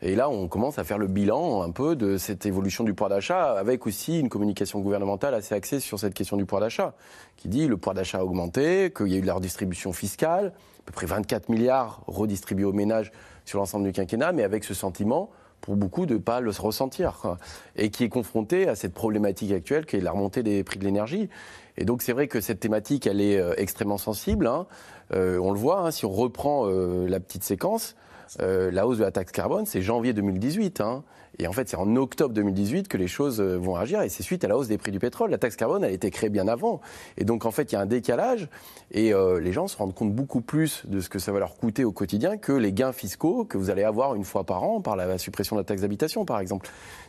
Et 0.04 0.16
là, 0.16 0.28
on 0.28 0.48
commence 0.48 0.80
à 0.80 0.84
faire 0.84 0.98
le 0.98 1.06
bilan 1.06 1.62
un 1.62 1.70
peu 1.70 1.94
de 1.94 2.16
cette 2.16 2.44
évolution 2.44 2.82
du 2.82 2.92
pouvoir 2.92 3.10
d'achat, 3.10 3.52
avec 3.52 3.86
aussi 3.86 4.18
une 4.18 4.28
communication 4.28 4.80
gouvernementale 4.80 5.32
assez 5.32 5.54
axée 5.54 5.78
sur 5.78 6.00
cette 6.00 6.14
question 6.14 6.36
du 6.36 6.44
pouvoir 6.44 6.62
d'achat, 6.62 6.94
qui 7.36 7.46
dit 7.46 7.68
le 7.68 7.76
pouvoir 7.76 7.94
d'achat 7.94 8.18
a 8.18 8.24
augmenté, 8.24 8.92
qu'il 8.96 9.08
y 9.08 9.14
a 9.14 9.18
eu 9.18 9.20
de 9.20 9.26
la 9.26 9.34
redistribution 9.34 9.92
fiscale, 9.92 10.46
à 10.46 10.82
peu 10.86 10.92
près 10.92 11.06
24 11.06 11.50
milliards 11.50 12.02
redistribués 12.08 12.64
aux 12.64 12.72
ménages 12.72 13.12
sur 13.44 13.60
l'ensemble 13.60 13.84
du 13.84 13.92
quinquennat, 13.92 14.32
mais 14.32 14.42
avec 14.42 14.64
ce 14.64 14.74
sentiment, 14.74 15.30
pour 15.62 15.76
beaucoup, 15.76 16.04
de 16.04 16.14
ne 16.14 16.18
pas 16.18 16.40
le 16.40 16.50
ressentir, 16.50 17.18
quoi. 17.22 17.38
et 17.76 17.88
qui 17.88 18.04
est 18.04 18.08
confronté 18.10 18.68
à 18.68 18.74
cette 18.74 18.92
problématique 18.92 19.52
actuelle, 19.52 19.86
qui 19.86 19.96
est 19.96 20.00
la 20.00 20.10
remontée 20.10 20.42
des 20.42 20.62
prix 20.64 20.78
de 20.78 20.84
l'énergie. 20.84 21.30
Et 21.78 21.86
donc 21.86 22.02
c'est 22.02 22.12
vrai 22.12 22.28
que 22.28 22.40
cette 22.42 22.60
thématique, 22.60 23.06
elle 23.06 23.20
est 23.20 23.38
euh, 23.38 23.54
extrêmement 23.56 23.96
sensible. 23.96 24.46
hein. 24.46 24.66
Euh, 25.14 25.38
on 25.38 25.52
le 25.52 25.58
voit, 25.58 25.80
hein, 25.80 25.90
si 25.90 26.04
on 26.04 26.10
reprend 26.10 26.66
euh, 26.66 27.06
la 27.08 27.20
petite 27.20 27.44
séquence, 27.44 27.96
euh, 28.40 28.70
la 28.70 28.86
hausse 28.86 28.98
de 28.98 29.04
la 29.04 29.10
taxe 29.10 29.32
carbone, 29.32 29.66
c'est 29.66 29.82
janvier 29.82 30.12
2018. 30.12 30.80
hein. 30.80 31.04
Et 31.38 31.46
en 31.46 31.52
fait, 31.52 31.68
c'est 31.68 31.76
en 31.76 31.96
octobre 31.96 32.34
2018 32.34 32.88
que 32.88 32.98
les 32.98 33.08
choses 33.08 33.40
euh, 33.40 33.56
vont 33.56 33.74
agir. 33.76 34.02
Et 34.02 34.08
c'est 34.08 34.22
suite 34.22 34.44
à 34.44 34.48
la 34.48 34.56
hausse 34.56 34.68
des 34.68 34.76
prix 34.78 34.92
du 34.92 34.98
pétrole. 34.98 35.30
La 35.30 35.38
taxe 35.38 35.56
carbone, 35.56 35.82
elle 35.82 35.90
a 35.90 35.94
été 35.94 36.10
créée 36.10 36.28
bien 36.28 36.46
avant. 36.46 36.80
Et 37.16 37.24
donc, 37.24 37.46
en 37.46 37.50
fait, 37.50 37.72
il 37.72 37.74
y 37.74 37.78
a 37.78 37.80
un 37.80 37.86
décalage. 37.86 38.48
Et 38.90 39.14
euh, 39.14 39.40
les 39.40 39.52
gens 39.52 39.66
se 39.66 39.76
rendent 39.76 39.94
compte 39.94 40.12
beaucoup 40.12 40.42
plus 40.42 40.82
de 40.86 41.00
ce 41.00 41.08
que 41.08 41.18
ça 41.18 41.32
va 41.32 41.38
leur 41.38 41.56
coûter 41.56 41.84
au 41.84 41.92
quotidien 41.92 42.36
que 42.36 42.52
les 42.52 42.72
gains 42.72 42.92
fiscaux 42.92 43.44
que 43.44 43.56
vous 43.56 43.70
allez 43.70 43.82
avoir 43.82 44.14
une 44.14 44.24
fois 44.24 44.44
par 44.44 44.62
an 44.62 44.82
par 44.82 44.96
la 44.96 45.16
suppression 45.16 45.56
de 45.56 45.60
la 45.60 45.64
taxe 45.64 45.80
d'habitation, 45.80 46.24
par 46.26 46.38
exemple. 46.38 46.68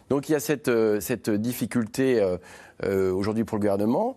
Donc, 0.09 0.29
il 0.29 0.33
y 0.33 0.35
a 0.35 0.39
cette, 0.39 0.67
euh, 0.67 0.99
cette 0.99 1.29
difficulté 1.29 2.21
euh, 2.21 2.37
euh, 2.83 3.11
aujourd'hui 3.11 3.43
pour 3.43 3.57
le 3.57 3.61
gouvernement 3.61 4.15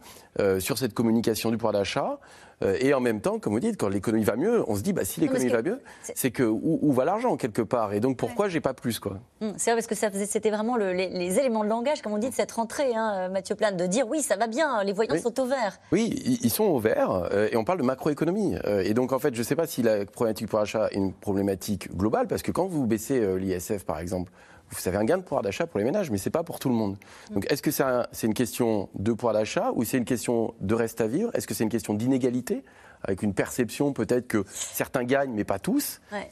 sur 0.59 0.77
cette 0.77 0.93
communication 0.93 1.51
du 1.51 1.57
pouvoir 1.57 1.73
d'achat. 1.73 2.19
Euh, 2.63 2.77
et 2.81 2.95
en 2.95 3.01
même 3.01 3.21
temps, 3.21 3.39
comme 3.39 3.53
vous 3.53 3.61
dites, 3.61 3.79
quand 3.79 3.89
l'économie 3.89 4.25
va 4.25 4.37
mieux, 4.37 4.65
on 4.67 4.77
se 4.77 4.81
dit, 4.83 4.95
bah, 4.95 5.05
si 5.05 5.21
l'économie 5.21 5.49
va 5.51 5.61
mieux, 5.63 5.81
c'est- 6.15 6.31
que 6.31 6.43
où, 6.43 6.79
où 6.81 6.93
va 6.93 7.05
l'argent 7.05 7.37
quelque 7.37 7.61
part 7.63 7.93
Et 7.93 8.01
donc 8.01 8.17
pourquoi 8.17 8.49
j'ai 8.49 8.61
pas 8.63 8.73
plus 8.73 8.99
quoi? 8.99 9.19
Hum, 9.43 9.53
C'est 9.59 9.71
vrai 9.73 9.77
parce 9.81 9.87
que 9.87 9.95
ça 9.95 10.09
c'était 10.27 10.51
vraiment 10.51 10.77
le- 10.77 10.93
les, 10.93 11.09
les 11.11 11.39
éléments 11.39 11.65
de 11.65 11.69
langage, 11.69 12.01
comme 12.01 12.13
on 12.15 12.19
dit, 12.19 12.31
de 12.31 12.35
cette 12.35 12.53
rentrée, 12.53 12.95
hein, 12.95 13.29
Mathieu 13.29 13.55
Plane, 13.57 13.77
de 13.77 13.87
dire 13.87 14.07
oui, 14.09 14.23
ça 14.23 14.37
va 14.37 14.47
bien, 14.47 14.83
les 14.85 14.93
voyants 14.95 15.13
Oui. 15.15 15.21
sont 15.21 15.39
au 15.39 15.45
vert. 15.47 15.79
Oui, 15.93 16.39
ils 16.43 16.51
sont 16.51 16.65
au 16.65 16.79
vert 16.79 17.29
euh, 17.33 17.49
et 17.53 17.57
on 17.57 17.65
parle 17.65 17.79
de 17.79 17.85
macroéconomie. 17.85 18.57
Euh, 18.65 18.83
et 18.83 18.95
donc 18.95 19.13
en 19.13 19.19
fait, 19.19 19.35
je 19.35 19.41
ne 19.41 19.45
sais 19.45 19.57
pas 19.57 19.67
si 19.67 19.83
la 19.83 20.07
problématique 20.07 20.49
pour 20.49 20.59
achat 20.61 20.89
est 20.91 20.97
une 20.97 21.13
problématique 21.13 21.95
globale 21.95 22.27
parce 22.27 22.43
que 22.43 22.53
quand 22.53 22.67
vous 22.67 22.87
baissez 22.87 23.37
l'ISF 23.37 23.85
par 23.85 23.99
exemple, 24.01 24.33
vous 24.71 24.89
avez 24.89 24.97
un 24.99 25.05
gain 25.05 25.19
de 25.19 25.23
pouvoir 25.23 25.43
d'achat 25.43 25.67
pour 25.67 25.79
les 25.79 25.85
ménages, 25.85 26.11
mais 26.11 26.19
c'est 26.19 26.31
pas 26.31 26.43
pour 26.43 26.59
tout 26.59 26.69
le 26.69 26.75
monde. 26.75 26.97
Donc 27.31 27.47
est-ce 27.51 27.63
que 27.63 27.71
c'est 27.71 27.83
un- 27.85 28.07
c'est 28.13 28.27
une 28.27 28.35
question 28.35 28.89
de 28.95 29.13
pouvoir 29.13 29.35
d'achat 29.35 29.71
ou 29.75 29.85
c'est 29.85 29.99
une 29.99 30.05
question 30.05 30.55
de 30.61 30.75
reste 30.75 31.01
à 31.01 31.07
vivre? 31.07 31.31
Est-ce 31.35 31.47
que 31.47 31.55
c'est 31.55 31.65
une 31.65 31.71
question 31.71 31.95
d'inégalité? 31.95 32.65
Avec 33.03 33.23
une 33.23 33.35
perception 33.35 33.93
peut-être 33.93 34.27
que 34.27 34.45
certains 34.49 35.05
gagnent 35.05 35.33
mais 35.33 35.45
pas 35.45 35.59
tous. 35.59 36.01
Ouais. 36.13 36.31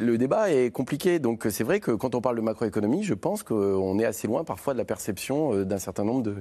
Le 0.00 0.16
débat 0.16 0.52
est 0.52 0.70
compliqué, 0.70 1.18
donc 1.18 1.44
c'est 1.50 1.64
vrai 1.64 1.80
que 1.80 1.90
quand 1.90 2.14
on 2.14 2.20
parle 2.20 2.36
de 2.36 2.40
macroéconomie, 2.40 3.02
je 3.02 3.14
pense 3.14 3.42
qu'on 3.42 3.98
est 3.98 4.04
assez 4.04 4.28
loin 4.28 4.44
parfois 4.44 4.72
de 4.74 4.78
la 4.78 4.84
perception 4.84 5.52
euh, 5.54 5.64
d'un 5.64 5.78
certain 5.78 6.04
nombre 6.04 6.22
de... 6.22 6.36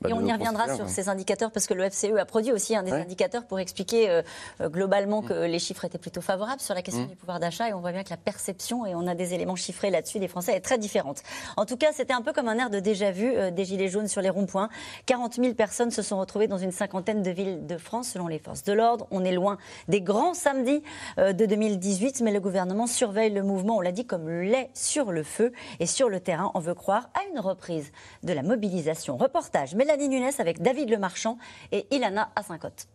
bah, 0.00 0.10
Et 0.10 0.12
on 0.12 0.24
y 0.24 0.32
reviendra 0.32 0.74
sur 0.74 0.88
ces 0.88 1.08
indicateurs 1.08 1.50
parce 1.50 1.66
que 1.66 1.74
le 1.74 1.88
FCE 1.90 2.16
a 2.18 2.24
produit 2.24 2.52
aussi 2.52 2.76
un 2.76 2.82
des 2.82 2.92
Ouais. 2.92 3.00
indicateurs 3.02 3.44
pour 3.46 3.58
expliquer 3.58 4.08
euh, 4.10 4.22
euh, 4.60 4.68
globalement 4.68 5.22
que 5.22 5.32
les 5.46 5.58
chiffres 5.58 5.84
étaient 5.84 5.98
plutôt 5.98 6.20
favorables 6.20 6.60
sur 6.60 6.74
la 6.74 6.82
question 6.82 7.04
Mm. 7.04 7.08
du 7.08 7.16
pouvoir 7.16 7.40
d'achat 7.40 7.68
et 7.68 7.74
on 7.74 7.80
voit 7.80 7.92
bien 7.92 8.04
que 8.04 8.10
la 8.10 8.16
perception, 8.16 8.86
et 8.86 8.94
on 8.94 9.06
a 9.06 9.14
des 9.14 9.34
éléments 9.34 9.56
chiffrés 9.56 9.90
là-dessus, 9.90 10.18
des 10.18 10.28
Français 10.28 10.52
est 10.54 10.60
très 10.60 10.78
différente. 10.78 11.22
En 11.56 11.66
tout 11.66 11.76
cas, 11.76 11.88
c'était 11.92 12.12
un 12.12 12.22
peu 12.22 12.32
comme 12.32 12.48
un 12.48 12.58
air 12.58 12.70
de 12.70 12.80
déjà-vu 12.80 13.32
euh, 13.36 13.50
des 13.50 13.64
Gilets 13.64 13.88
jaunes 13.88 14.08
sur 14.08 14.22
les 14.22 14.30
ronds-points. 14.30 14.68
40 15.06 15.34
000 15.34 15.54
personnes 15.54 15.90
se 15.90 16.02
sont 16.02 16.18
retrouvées 16.18 16.46
dans 16.48 16.58
une 16.58 16.72
cinquantaine 16.72 17.22
de 17.22 17.30
villes 17.30 17.66
de 17.66 17.76
France 17.78 18.08
selon 18.10 18.26
les 18.28 18.38
forces 18.38 18.62
de 18.64 18.72
l'ordre. 18.72 19.06
On 19.10 19.24
est 19.24 19.32
loin 19.32 19.58
des 19.88 20.00
grands 20.00 20.34
samedis 20.34 20.82
euh, 21.18 21.32
de 21.32 21.44
2018, 21.46 22.20
mais 22.22 22.32
le 22.32 22.40
gouvernement 22.40 22.86
surveille 22.86 23.30
le 23.30 23.42
mouvement, 23.42 23.76
on 23.76 23.80
l'a 23.80 23.92
dit, 23.92 24.04
comme 24.06 24.28
le 24.28 24.42
lait 24.42 24.70
sur 24.74 25.12
le 25.12 25.22
feu. 25.22 25.52
Et 25.80 25.86
sur 25.86 26.08
le 26.08 26.20
terrain, 26.20 26.50
on 26.54 26.60
veut 26.60 26.74
croire 26.74 27.10
à 27.14 27.20
une 27.32 27.40
reprise 27.40 27.90
de 28.22 28.32
la 28.32 28.42
mobilisation. 28.42 29.16
Reportage 29.16 29.74
Mélanie 29.88 30.08
Nunes 30.10 30.30
avec 30.38 30.60
David 30.60 30.90
Lemarchand 30.90 31.38
et 31.72 31.86
Ilana 31.90 32.30
Assincote. 32.36 32.86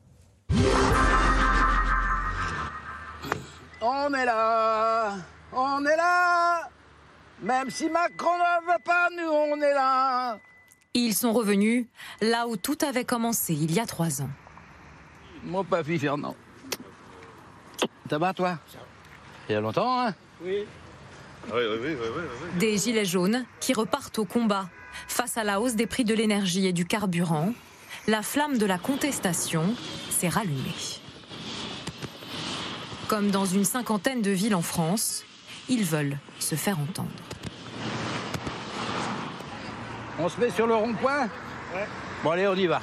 On 3.82 4.14
est 4.14 4.26
là, 4.26 5.16
on 5.52 5.84
est 5.86 5.98
là. 5.98 6.70
Même 7.42 7.72
si 7.72 7.90
Macron 7.90 8.38
ne 8.38 8.72
veut 8.72 8.84
pas, 8.86 9.10
nous 9.10 9.28
on 9.28 9.60
est 9.60 9.74
là. 9.74 10.38
Ils 10.94 11.16
sont 11.16 11.34
revenus 11.34 11.88
là 12.22 12.48
où 12.48 12.58
tout 12.58 12.78
avait 12.88 13.06
commencé 13.06 13.56
il 13.56 13.74
y 13.74 13.80
a 13.80 13.88
trois 13.88 14.22
ans. 14.22 14.30
Mon 15.44 15.64
papy 15.64 15.98
Fernand. 15.98 16.36
Ça 18.08 18.20
va 18.20 18.34
toi? 18.34 18.60
Il 19.50 19.54
y 19.54 19.56
a 19.56 19.62
longtemps, 19.62 20.00
hein? 20.00 20.14
Des 22.60 22.78
gilets 22.78 23.06
jaunes 23.06 23.46
qui 23.60 23.74
repartent 23.74 24.20
au 24.20 24.26
combat 24.26 24.70
face 25.08 25.38
à 25.38 25.44
la 25.44 25.60
hausse 25.60 25.76
des 25.76 25.88
prix 25.88 26.06
de 26.06 26.14
l'énergie 26.14 26.68
et 26.68 26.74
du 26.74 26.86
carburant. 26.86 27.54
La 28.08 28.22
flamme 28.22 28.58
de 28.58 28.66
la 28.66 28.78
contestation 28.78 29.76
s'est 30.10 30.30
rallumée. 30.30 30.76
Comme 33.08 33.32
dans 33.32 33.46
une 33.46 33.66
cinquantaine 33.66 34.22
de 34.22 34.32
villes 34.32 34.56
en 34.56 34.62
France, 34.62 35.24
ils 35.70 35.84
veulent 35.84 36.18
se 36.40 36.56
faire 36.56 36.80
entendre. 36.80 37.10
On 40.20 40.30
se 40.30 40.40
met 40.40 40.50
sur 40.50 40.68
le 40.68 40.76
rond-point? 40.76 41.30
Bon 42.24 42.32
allez, 42.32 42.48
on 42.48 42.56
y 42.56 42.68
va. 42.68 42.82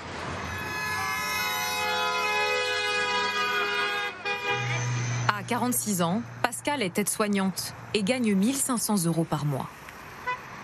À 5.29 5.43
46 5.43 6.03
ans, 6.03 6.23
Pascal 6.43 6.83
est 6.83 6.99
aide-soignante 6.99 7.75
et 7.95 8.03
gagne 8.03 8.35
1500 8.35 9.07
euros 9.07 9.25
par 9.25 9.45
mois. 9.45 9.69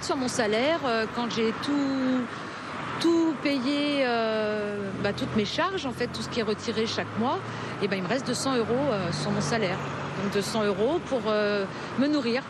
Sur 0.00 0.16
mon 0.16 0.28
salaire, 0.28 0.80
euh, 0.84 1.06
quand 1.14 1.30
j'ai 1.34 1.52
tout, 1.62 3.34
payé, 3.42 4.02
euh, 4.04 4.90
bah, 5.02 5.12
toutes 5.12 5.34
mes 5.36 5.44
charges, 5.44 5.86
en 5.86 5.92
fait, 5.92 6.08
tout 6.08 6.22
ce 6.22 6.28
qui 6.28 6.40
est 6.40 6.44
retiré 6.44 6.86
chaque 6.86 7.06
mois, 7.18 7.38
et 7.82 7.88
ben, 7.88 7.96
il 7.96 8.02
me 8.02 8.08
reste 8.08 8.26
200 8.26 8.56
euros 8.56 8.66
euh, 8.72 9.12
sur 9.12 9.30
mon 9.30 9.40
salaire. 9.40 9.76
Donc 10.22 10.32
200 10.32 10.64
euros 10.64 11.00
pour 11.06 11.20
me 11.20 12.06
nourrir. 12.08 12.42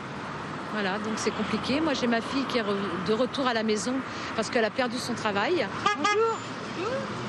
Voilà, 0.72 0.98
donc 0.98 1.14
c'est 1.16 1.32
compliqué. 1.32 1.80
Moi, 1.80 1.94
j'ai 1.94 2.06
ma 2.06 2.20
fille 2.20 2.44
qui 2.44 2.58
est 2.58 2.64
de 3.06 3.12
retour 3.12 3.46
à 3.46 3.54
la 3.54 3.64
maison 3.64 3.94
parce 4.36 4.50
qu'elle 4.50 4.64
a 4.64 4.70
perdu 4.70 4.98
son 4.98 5.14
travail. 5.14 5.66
Bonjour. 5.98 6.38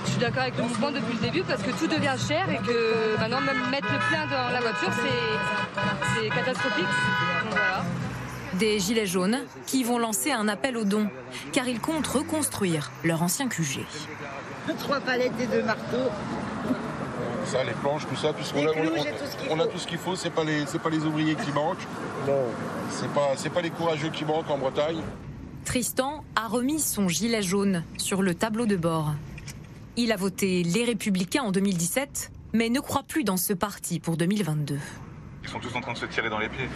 Je 0.06 0.12
suis 0.12 0.20
d'accord 0.20 0.44
avec 0.44 0.58
le 0.58 0.64
mouvement 0.64 0.92
depuis 0.92 1.14
le 1.14 1.22
début 1.22 1.44
parce 1.44 1.64
que 1.64 1.72
tout 1.72 1.88
devient 1.88 2.16
cher 2.28 2.48
et 2.50 2.58
que 2.58 3.20
maintenant 3.20 3.42
même 3.42 3.70
mettre 3.72 3.88
le 3.92 4.00
plein 4.10 4.26
dans 4.28 4.52
la 4.54 4.60
voiture 4.62 4.92
c'est 4.94 6.30
catastrophique. 6.30 6.86
Des 8.60 8.80
gilets 8.80 9.06
jaunes 9.06 9.40
qui 9.66 9.84
vont 9.84 10.00
lancer 10.00 10.32
un 10.32 10.48
appel 10.48 10.78
aux 10.78 10.84
dons 10.84 11.10
car 11.54 11.68
ils 11.68 11.80
comptent 11.80 12.08
reconstruire 12.08 12.92
leur 13.04 13.22
ancien 13.22 13.48
QG. 13.48 13.86
Trois 14.80 15.00
palettes 15.00 15.34
et 15.40 15.48
deux 15.48 15.64
marteaux. 15.64 16.10
Ça, 17.46 17.64
les 17.64 17.72
planches, 17.74 18.08
tout 18.08 18.16
ça, 18.16 18.34
puisqu'on 18.34 18.66
a, 18.68 18.72
on, 18.72 19.04
j'ai 19.04 19.12
tout 19.12 19.26
ce 19.32 19.38
qu'il 19.38 19.52
on 19.52 19.60
a 19.60 19.64
faut. 19.64 19.70
tout 19.70 19.78
ce 19.78 19.88
qu'il 19.88 19.98
faut, 19.98 20.16
c'est 20.16 20.30
pas 20.30 20.44
les, 20.44 20.66
pas 20.66 20.90
les 20.90 21.06
ouvriers 21.06 21.36
qui 21.36 21.52
manquent. 21.52 21.86
C'est 22.90 23.10
pas, 23.12 23.32
c'est 23.38 23.50
pas 23.50 23.62
les 23.62 23.70
courageux 23.70 24.10
qui 24.10 24.26
manquent 24.26 24.50
en 24.50 24.58
Bretagne. 24.58 25.02
Tristan 25.64 26.24
a 26.36 26.48
remis 26.48 26.80
son 26.80 27.08
gilet 27.08 27.42
jaune 27.42 27.84
sur 27.98 28.22
le 28.22 28.34
tableau 28.36 28.66
de 28.66 28.76
bord. 28.76 29.14
Il 29.96 30.12
a 30.12 30.16
voté 30.16 30.64
les 30.64 30.84
Républicains 30.84 31.44
en 31.44 31.52
2017, 31.52 32.32
mais 32.54 32.70
ne 32.70 32.80
croit 32.80 33.04
plus 33.04 33.24
dans 33.24 33.38
ce 33.38 33.54
parti 33.54 34.00
pour 34.00 34.18
2022. 34.18 34.78
Ils 35.44 35.50
sont 35.50 35.60
tous 35.60 35.76
en 35.76 35.82
train 35.82 35.94
de 35.94 35.98
se 35.98 36.06
tirer 36.06 36.30
dans 36.30 36.40
les 36.40 36.50
pieds. 36.50 36.68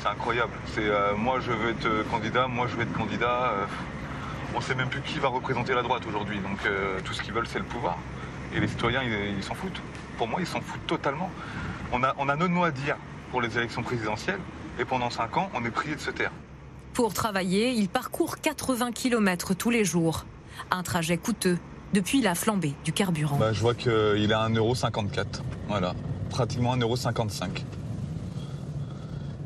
C'est 0.00 0.08
incroyable. 0.08 0.52
C'est 0.74 0.86
euh, 0.88 1.14
moi 1.16 1.40
je 1.40 1.50
veux 1.52 1.70
être 1.70 1.86
euh, 1.86 2.04
candidat, 2.10 2.46
moi 2.48 2.66
je 2.70 2.76
veux 2.76 2.82
être 2.82 2.92
candidat. 2.92 3.52
euh, 3.52 3.66
on 4.56 4.60
sait 4.60 4.74
même 4.74 4.88
plus 4.88 5.00
qui 5.00 5.18
va 5.18 5.28
représenter 5.28 5.74
la 5.74 5.82
droite 5.82 6.02
aujourd'hui. 6.06 6.38
Donc 6.40 6.58
euh, 6.66 7.00
tout 7.04 7.12
ce 7.12 7.22
qu'ils 7.22 7.32
veulent 7.34 7.46
c'est 7.48 7.58
le 7.58 7.64
pouvoir. 7.64 7.96
Et 8.54 8.60
les 8.60 8.68
citoyens 8.68 9.02
ils 9.02 9.36
ils 9.36 9.42
s'en 9.42 9.54
foutent. 9.54 9.80
Pour 10.18 10.28
moi 10.28 10.40
ils 10.40 10.46
s'en 10.46 10.60
foutent 10.60 10.86
totalement. 10.86 11.30
On 11.92 12.02
a, 12.02 12.14
on 12.18 12.28
a 12.28 12.36
notre 12.36 12.52
mot 12.52 12.64
à 12.64 12.70
dire 12.70 12.96
pour 13.30 13.40
les 13.40 13.56
élections 13.58 13.82
présidentielles 13.82 14.40
et 14.78 14.84
pendant 14.84 15.10
5 15.10 15.36
ans 15.36 15.50
on 15.54 15.64
est 15.64 15.70
prié 15.70 15.94
de 15.94 16.00
se 16.00 16.10
taire. 16.10 16.30
Pour 16.92 17.12
travailler, 17.12 17.70
il 17.72 17.88
parcourt 17.88 18.36
80 18.40 18.92
km 18.92 19.54
tous 19.54 19.70
les 19.70 19.84
jours. 19.84 20.24
Un 20.70 20.84
trajet 20.84 21.16
coûteux 21.16 21.58
depuis 21.92 22.20
la 22.20 22.36
flambée 22.36 22.74
du 22.84 22.92
carburant. 22.92 23.36
Bah, 23.36 23.52
je 23.52 23.60
vois 23.60 23.74
qu'il 23.74 23.90
est 23.90 24.32
à 24.32 24.48
1,54€. 24.48 25.42
Voilà. 25.66 25.94
Pratiquement 26.30 26.76
1,55€. 26.76 27.62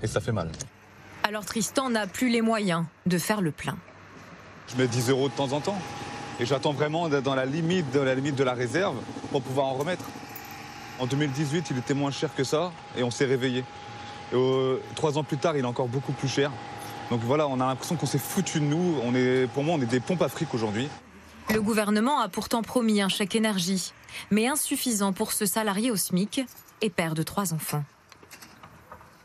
Et 0.03 0.07
ça 0.07 0.21
fait 0.21 0.33
mal. 0.33 0.51
Alors 1.23 1.45
Tristan 1.45 1.91
n'a 1.91 2.07
plus 2.07 2.29
les 2.29 2.43
moyens 2.43 2.85
de 3.07 3.19
faire 3.19 3.41
le 3.41 3.51
plein. 3.51 3.77
Je 4.69 4.77
mets 4.77 4.87
10 4.87 5.11
euros 5.11 5.29
de 5.29 5.35
temps 5.35 5.53
en 5.53 5.61
temps. 5.61 5.79
Et 6.41 6.47
j'attends 6.47 6.73
vraiment 6.73 7.09
d'être 7.09 7.25
dans 7.25 7.35
la 7.35 7.47
limite, 7.47 7.91
de 7.91 7.99
la 7.99 8.15
limite 8.15 8.37
de 8.37 8.45
la 8.45 8.55
réserve 8.55 8.97
pour 9.33 9.43
pouvoir 9.43 9.67
en 9.67 9.75
remettre. 9.75 10.05
En 11.01 11.07
2018, 11.07 11.71
il 11.71 11.79
était 11.79 11.95
moins 11.95 12.11
cher 12.11 12.33
que 12.35 12.45
ça 12.45 12.73
et 12.97 13.03
on 13.03 13.11
s'est 13.11 13.25
réveillé. 13.25 13.65
Et, 14.33 14.35
euh, 14.35 14.81
trois 14.95 15.19
ans 15.19 15.25
plus 15.25 15.39
tard, 15.39 15.57
il 15.57 15.65
est 15.65 15.67
encore 15.69 15.89
beaucoup 15.89 16.13
plus 16.13 16.29
cher. 16.29 16.53
Donc 17.11 17.21
voilà, 17.23 17.49
on 17.49 17.61
a 17.61 17.67
l'impression 17.67 17.97
qu'on 17.97 18.07
s'est 18.07 18.19
foutu 18.19 18.61
de 18.61 18.67
nous. 18.67 18.97
On 19.03 19.15
est, 19.15 19.49
pour 19.53 19.65
moi, 19.65 19.77
on 19.79 19.83
est 19.83 19.87
des 19.87 20.01
pompes 20.01 20.23
à 20.23 20.29
fric 20.29 20.53
aujourd'hui. 20.55 20.89
Le 21.53 21.63
gouvernement 21.63 22.21
a 22.21 22.29
pourtant 22.29 22.63
promis 22.63 23.01
un 23.01 23.09
chèque 23.09 23.35
énergie, 23.35 23.93
mais 24.31 24.47
insuffisant 24.47 25.13
pour 25.13 25.33
ce 25.33 25.47
salarié 25.47 25.91
au 25.91 25.97
SMIC 25.97 26.43
et 26.83 26.91
père 26.91 27.15
de 27.15 27.23
trois 27.23 27.55
enfants. 27.55 27.85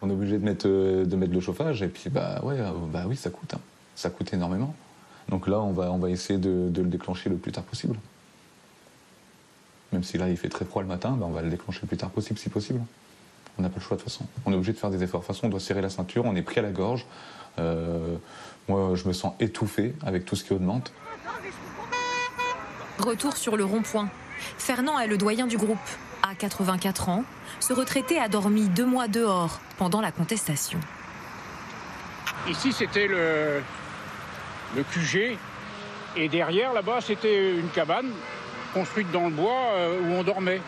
On 0.03 0.09
est 0.09 0.13
obligé 0.13 0.37
de 0.37 0.43
mettre, 0.43 0.67
euh, 0.67 1.05
de 1.05 1.15
mettre 1.15 1.33
le 1.33 1.39
chauffage 1.39 1.81
et 1.81 1.87
puis 1.87 2.09
bah 2.09 2.41
ouais, 2.43 2.59
euh, 2.59 2.71
bah 2.91 3.05
oui, 3.07 3.15
ça 3.15 3.29
coûte. 3.29 3.53
hein. 3.55 3.59
Ça 3.95 4.09
coûte 4.09 4.33
énormément. 4.33 4.75
Donc 5.29 5.47
là, 5.47 5.61
on 5.61 5.71
va, 5.71 5.91
on 5.91 5.97
va 5.97 6.09
essayer 6.09 6.37
de, 6.37 6.69
de 6.69 6.81
le 6.81 6.89
déclencher 6.89 7.29
le 7.29 7.37
plus 7.37 7.53
tard 7.53 7.63
possible. 7.63 7.95
Même 9.93 10.03
si 10.03 10.17
là, 10.17 10.27
il 10.29 10.35
fait 10.35 10.49
très 10.49 10.65
froid 10.65 10.81
le 10.81 10.87
matin, 10.89 11.11
bah, 11.11 11.25
on 11.27 11.31
va 11.31 11.41
le 11.41 11.49
déclencher 11.49 11.79
le 11.83 11.87
plus 11.87 11.95
tard 11.97 12.09
possible 12.09 12.37
si 12.37 12.49
possible. 12.49 12.81
On 13.57 13.61
n'a 13.61 13.69
pas 13.69 13.75
le 13.77 13.81
choix 13.81 13.95
de 13.95 14.01
toute 14.01 14.11
façon. 14.11 14.25
On 14.45 14.51
est 14.51 14.55
obligé 14.55 14.73
de 14.73 14.77
faire 14.77 14.89
des 14.89 15.03
efforts. 15.03 15.21
De 15.21 15.25
toute 15.25 15.35
façon, 15.35 15.47
on 15.47 15.49
doit 15.49 15.59
serrer 15.61 15.81
la 15.81 15.89
ceinture, 15.89 16.25
on 16.25 16.35
est 16.35 16.41
pris 16.41 16.59
à 16.59 16.63
la 16.63 16.71
gorge. 16.71 17.05
Euh, 17.59 18.15
moi, 18.67 18.95
je 18.95 19.07
me 19.07 19.13
sens 19.13 19.33
étouffé 19.39 19.93
avec 20.03 20.25
tout 20.25 20.35
ce 20.35 20.43
qui 20.43 20.51
augmente. 20.53 20.91
Retour 22.99 23.37
sur 23.37 23.55
le 23.55 23.63
rond-point. 23.63 24.09
Fernand 24.57 24.99
est 24.99 25.07
le 25.07 25.17
doyen 25.17 25.47
du 25.47 25.57
groupe. 25.57 25.77
À 26.25 26.35
84 26.35 27.09
ans, 27.09 27.25
ce 27.59 27.73
retraité 27.73 28.17
a 28.17 28.29
dormi 28.29 28.69
deux 28.69 28.85
mois 28.85 29.09
dehors 29.09 29.59
pendant 29.77 29.99
la 29.99 30.13
contestation. 30.13 30.79
Ici, 32.47 32.71
c'était 32.71 33.07
le, 33.07 33.61
QG. 34.73 35.37
Et 36.15 36.29
derrière, 36.29 36.71
là-bas, 36.71 37.01
c'était 37.01 37.59
une 37.59 37.67
cabane 37.71 38.09
construite 38.73 39.11
dans 39.11 39.25
le 39.25 39.31
bois 39.31 39.71
euh, 39.73 39.99
où 39.99 40.13
on 40.13 40.23
dormait. 40.23 40.61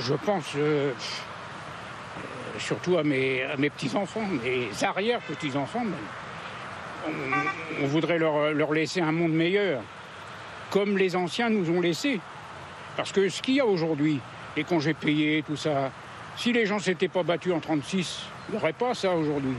Je 0.00 0.14
pense 0.14 0.54
euh, 0.56 0.90
euh, 0.90 2.58
surtout 2.58 2.98
à 2.98 3.04
mes, 3.04 3.46
petits-enfants, 3.70 4.26
mes 4.42 4.70
arrière-petits-enfants. 4.82 5.84
on 7.80 7.86
voudrait 7.86 8.18
leur, 8.18 8.52
leur 8.54 8.72
laisser 8.72 9.00
un 9.00 9.12
monde 9.12 9.32
meilleur, 9.34 9.82
comme 10.70 10.98
les 10.98 11.14
anciens 11.14 11.48
nous 11.48 11.70
ont 11.70 11.80
laissé. 11.80 12.18
Parce 12.96 13.12
que 13.12 13.28
ce 13.28 13.40
qu'il 13.40 13.54
y 13.54 13.60
a 13.60 13.66
aujourd'hui, 13.66 14.20
les 14.56 14.64
congés 14.64 14.94
payés, 14.94 15.42
tout 15.46 15.56
ça, 15.56 15.90
si 16.36 16.52
les 16.52 16.66
gens 16.66 16.76
ne 16.76 16.82
s'étaient 16.82 17.08
pas 17.08 17.22
battus 17.22 17.52
en 17.52 17.60
36, 17.60 18.22
il 18.48 18.52
n'y 18.52 18.58
aurait 18.58 18.72
pas 18.72 18.94
ça 18.94 19.12
aujourd'hui. 19.12 19.54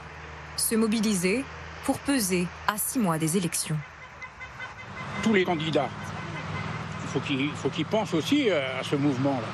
Se 0.58 0.76
mobiliser 0.76 1.44
pour 1.86 1.98
peser 2.00 2.48
à 2.68 2.78
six 2.78 3.00
mois 3.00 3.18
des 3.18 3.38
élections. 3.38 3.78
tous 5.24 5.34
les 5.34 5.44
candidats. 5.44 5.90
Il 7.04 7.10
faut 7.10 7.20
qu'ils 7.20 7.42
il 7.42 7.52
faut 7.52 7.70
qu'ils 7.70 7.86
pensent 7.86 8.14
aussi 8.14 8.50
euh, 8.50 8.80
à 8.80 8.84
ce 8.84 8.96
mouvement-là. 8.96 9.48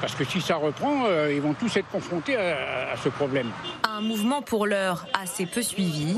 Parce 0.00 0.14
que 0.14 0.24
si 0.24 0.40
ça 0.40 0.56
reprend, 0.56 1.04
euh, 1.06 1.32
ils 1.32 1.40
vont 1.40 1.54
tous 1.54 1.76
être 1.76 1.88
confrontés 1.88 2.36
à, 2.36 2.92
à 2.92 2.96
ce 2.96 3.08
problème. 3.08 3.50
Un 3.88 4.00
mouvement 4.00 4.42
pour 4.42 4.66
l'heure 4.66 5.06
assez 5.14 5.46
peu 5.46 5.62
suivi, 5.62 6.16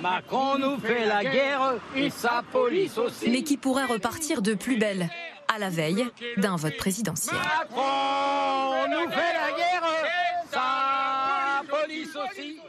Macron 0.00 0.58
nous 0.58 0.78
fait 0.78 1.06
la 1.06 1.22
guerre 1.22 1.74
et 1.94 2.10
sa 2.10 2.42
police 2.52 2.96
aussi. 2.98 3.30
mais 3.30 3.42
qui 3.42 3.56
pourrait 3.56 3.84
repartir 3.84 4.42
de 4.42 4.54
plus 4.54 4.78
belle 4.78 5.08
la 5.58 5.70
veille 5.70 6.06
d'un 6.36 6.56
vote 6.56 6.76
présidentiel 6.76 7.36
sa 10.50 11.62
police 11.68 12.16
aussi. 12.16 12.60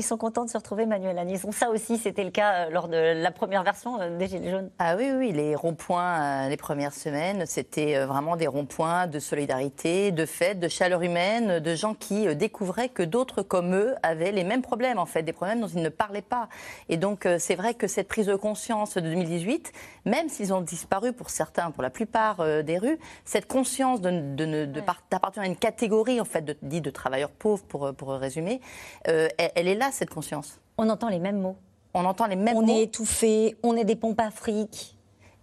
Ils 0.00 0.04
sont 0.04 0.16
contents 0.16 0.44
de 0.44 0.50
se 0.50 0.56
retrouver, 0.56 0.86
Manuel 0.86 1.18
Anisson. 1.18 1.50
Ça 1.50 1.70
aussi, 1.70 1.98
c'était 1.98 2.22
le 2.22 2.30
cas 2.30 2.52
euh, 2.52 2.70
lors 2.70 2.86
de 2.86 3.20
la 3.20 3.32
première 3.32 3.64
version 3.64 4.00
euh, 4.00 4.16
des 4.16 4.28
Gilets 4.28 4.52
jaunes. 4.52 4.70
Ah 4.78 4.94
oui, 4.96 5.10
oui, 5.12 5.32
les 5.32 5.56
ronds-points 5.56 6.44
euh, 6.44 6.48
les 6.48 6.56
premières 6.56 6.94
semaines, 6.94 7.46
c'était 7.46 8.04
vraiment 8.04 8.36
des 8.36 8.46
ronds-points 8.46 9.08
de 9.08 9.18
solidarité, 9.18 10.12
de 10.12 10.24
fête, 10.24 10.60
de 10.60 10.68
chaleur 10.68 11.02
humaine, 11.02 11.58
de 11.58 11.74
gens 11.74 11.94
qui 11.94 12.32
découvraient 12.36 12.90
que 12.90 13.02
d'autres 13.02 13.42
comme 13.42 13.74
eux 13.74 13.96
avaient 14.04 14.30
les 14.30 14.44
mêmes 14.44 14.62
problèmes, 14.62 15.00
en 15.00 15.06
fait, 15.06 15.24
des 15.24 15.32
problèmes 15.32 15.60
dont 15.60 15.66
ils 15.66 15.82
ne 15.82 15.88
parlaient 15.88 16.22
pas. 16.22 16.48
Et 16.88 16.96
donc, 16.96 17.26
c'est 17.38 17.56
vrai 17.56 17.74
que 17.74 17.88
cette 17.88 18.06
prise 18.06 18.26
de 18.26 18.36
conscience 18.36 18.94
de 18.94 19.00
2018, 19.00 19.72
même 20.04 20.28
s'ils 20.28 20.54
ont 20.54 20.60
disparu 20.60 21.12
pour 21.12 21.30
certains, 21.30 21.72
pour 21.72 21.82
la 21.82 21.90
plupart 21.90 22.44
des 22.62 22.78
rues, 22.78 22.98
cette 23.24 23.46
conscience 23.46 24.00
de, 24.00 24.10
de, 24.36 24.64
d'appartenir 25.10 25.44
à 25.44 25.46
une 25.46 25.56
catégorie, 25.56 26.20
en 26.20 26.24
fait, 26.24 26.42
de, 26.42 26.56
dit 26.62 26.80
de 26.80 26.90
travailleurs 26.90 27.30
pauvres, 27.30 27.64
pour, 27.64 27.92
pour 27.94 28.10
résumer, 28.10 28.60
euh, 29.08 29.28
elle, 29.38 29.50
elle 29.54 29.68
est 29.68 29.74
là, 29.74 29.87
cette 29.92 30.10
conscience? 30.10 30.60
On 30.76 30.88
entend 30.88 31.08
les 31.08 31.18
mêmes 31.18 31.40
mots. 31.40 31.56
On 31.94 32.04
entend 32.04 32.26
les 32.26 32.36
mêmes 32.36 32.56
On 32.56 32.62
mots. 32.66 32.76
est 32.76 32.82
étouffé, 32.84 33.56
on 33.62 33.76
est 33.76 33.84
des 33.84 33.96
pompes 33.96 34.20
à 34.20 34.30
fric. 34.30 34.97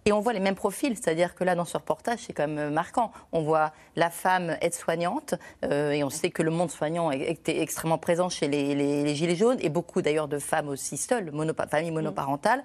Et 0.08 0.12
on 0.12 0.20
voit 0.20 0.32
les 0.32 0.38
mêmes 0.40 0.54
profils, 0.54 0.94
c'est-à-dire 0.96 1.34
que 1.34 1.42
là, 1.42 1.56
dans 1.56 1.64
ce 1.64 1.76
reportage, 1.76 2.20
c'est 2.24 2.32
quand 2.32 2.46
même 2.46 2.58
euh, 2.58 2.70
marquant. 2.70 3.10
On 3.32 3.42
voit 3.42 3.72
la 3.96 4.08
femme 4.08 4.56
aide-soignante, 4.60 5.34
euh, 5.64 5.90
et 5.90 6.04
on 6.04 6.10
sait 6.10 6.30
que 6.30 6.44
le 6.44 6.52
monde 6.52 6.70
soignant 6.70 7.10
est- 7.10 7.22
était 7.28 7.60
extrêmement 7.60 7.98
présent 7.98 8.28
chez 8.28 8.46
les, 8.46 8.76
les- 8.76 9.02
les 9.02 9.14
Gilets 9.16 9.34
jaunes, 9.34 9.58
et 9.60 9.68
beaucoup 9.68 10.02
d'ailleurs 10.02 10.28
de 10.28 10.38
femmes 10.38 10.68
aussi 10.68 10.96
seules, 10.96 11.30
monopa- 11.32 11.68
familles 11.68 11.90
monoparentales. 11.90 12.62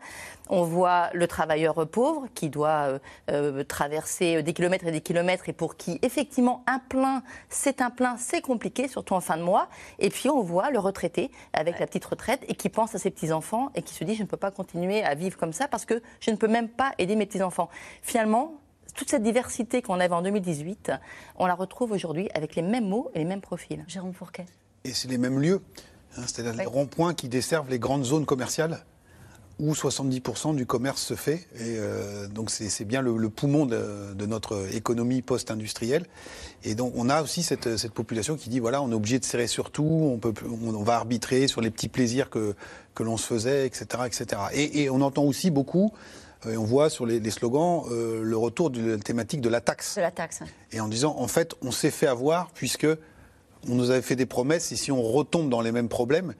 On 0.49 0.62
voit 0.62 1.10
le 1.13 1.25
travailleur 1.27 1.88
pauvre 1.89 2.27
qui 2.36 2.49
doit 2.49 2.69
euh, 2.89 2.99
euh, 3.32 3.63
traverser 3.63 4.43
des 4.43 4.54
kilomètres 4.54 4.86
et 4.86 4.91
des 4.91 5.01
kilomètres, 5.01 5.49
et 5.49 5.54
pour 5.54 5.77
qui, 5.77 5.97
effectivement, 6.04 6.63
un 6.67 6.77
plein, 6.77 7.23
c'est 7.49 7.82
un 7.82 7.89
plein, 7.89 8.17
c'est 8.19 8.41
compliqué, 8.41 8.88
surtout 8.88 9.15
en 9.15 9.19
fin 9.19 9.38
de 9.38 9.41
mois. 9.41 9.67
Et 9.97 10.12
puis, 10.12 10.30
on 10.30 10.43
voit 10.43 10.69
le 10.69 10.77
retraité 10.77 11.32
avec 11.54 11.80
la 11.80 11.88
petite 11.88 12.06
retraite, 12.06 12.45
et 12.47 12.54
qui 12.54 12.69
pense 12.69 12.93
à 12.93 12.99
ses 12.99 13.10
petits-enfants, 13.10 13.71
et 13.73 13.82
qui 13.82 13.95
se 13.95 14.04
dit, 14.04 14.13
je 14.13 14.21
ne 14.21 14.27
peux 14.27 14.38
pas 14.38 14.51
continuer 14.51 15.04
à 15.04 15.15
vivre 15.15 15.38
comme 15.39 15.54
ça, 15.54 15.67
parce 15.67 15.86
que 15.86 16.04
je 16.19 16.30
ne 16.30 16.36
peux 16.36 16.47
même 16.47 16.69
pas 16.69 16.91
aider 16.99 17.15
mes 17.15 17.31
petits-enfants. 17.32 17.70
Finalement, 18.02 18.54
toute 18.96 19.10
cette 19.10 19.24
diversité 19.24 19.82
qu'on 19.82 20.00
avait 20.00 20.13
en 20.13 20.22
2018, 20.22 20.91
on 21.38 21.46
la 21.46 21.56
retrouve 21.56 21.91
aujourd'hui 21.91 22.30
avec 22.34 22.56
les 22.56 22.62
mêmes 22.62 22.88
mots 22.89 23.10
et 23.15 23.20
les 23.20 23.26
mêmes 23.26 23.41
profils. 23.41 23.84
Jérôme 23.88 24.13
Fourquet. 24.13 24.46
Et 24.84 24.91
c'est 24.94 25.08
les 25.08 25.17
mêmes 25.17 25.39
lieux. 25.39 25.62
hein, 26.17 26.24
C'est-à-dire 26.26 26.54
les 26.54 26.65
ronds-points 26.65 27.13
qui 27.13 27.30
desservent 27.30 27.70
les 27.70 27.80
grandes 27.80 28.04
zones 28.04 28.26
commerciales 28.26 28.84
où 29.60 29.74
70% 29.74 30.56
du 30.56 30.65
commerce 30.65 31.02
se 31.04 31.13
fait. 31.13 31.48
Et 31.56 31.78
euh, 31.78 32.28
donc 32.28 32.50
c'est 32.50 32.84
bien 32.84 33.02
le, 33.04 33.15
le 33.15 33.30
poumon 33.30 33.67
de, 33.67 34.13
de 34.15 34.26
notre 34.26 34.74
économie 34.76 35.22
post-industrielle. 35.22 36.08
Et 36.63 36.74
donc 36.74 36.94
on 36.96 37.10
a 37.10 37.22
aussi 37.22 37.44
cette, 37.44 37.78
cette 37.78 37.94
population 37.94 38.36
qui 38.38 38.50
dit 38.50 38.60
voilà, 38.60 38.82
on 38.82 38.89
est 38.91 38.96
obligé 38.96 39.20
de 39.20 39.24
serrer 39.26 39.46
sur 39.48 39.70
tout, 39.70 39.84
on, 40.13 40.17
peut, 40.17 40.34
plus- 40.34 40.48
on, 40.50 40.74
on 40.74 40.84
va 40.84 40.96
arbitrer 40.96 41.48
sur 41.48 41.62
les 41.62 41.70
petits 41.70 41.89
plaisirs 41.89 42.30
que, 42.32 42.56
que 42.96 43.04
l'on 43.04 43.17
se 43.17 43.28
faisait, 43.28 43.67
etc. 43.67 43.86
etc. 44.08 44.41
Et, 44.54 44.82
et 44.84 44.89
on 44.89 45.00
entend 45.02 45.24
aussi 45.24 45.52
beaucoup, 45.52 45.94
et 46.49 46.58
on 46.58 46.63
voit 46.63 46.89
sur 46.89 47.06
les, 47.06 47.19
les 47.19 47.32
slogans, 47.32 47.84
euh, 47.91 48.21
le 48.23 48.38
retour 48.38 48.69
de 48.69 48.91
la 48.91 48.97
thématique 48.97 49.41
de 49.41 49.49
la 49.49 49.62
taxe. 49.62 49.95
De 49.95 50.01
la 50.01 50.12
taxe. 50.12 50.41
et 50.71 50.80
en 50.80 50.88
disant 50.88 51.15
en 51.17 51.27
fait 51.27 51.56
on 51.62 51.71
s'est 51.71 51.91
fait 51.91 52.08
avoir 52.08 52.49
puisque 52.51 52.88
on 53.69 53.75
nous 53.75 53.91
avait 53.91 54.01
fait 54.01 54.15
des 54.15 54.25
promesses 54.25 54.71
et 54.71 54.75
si 54.75 54.91
on 54.91 55.01
retombe 55.01 55.49
dans 55.49 55.62
les 55.62 55.71
mêmes 55.71 55.89
problèmes, 55.89 56.34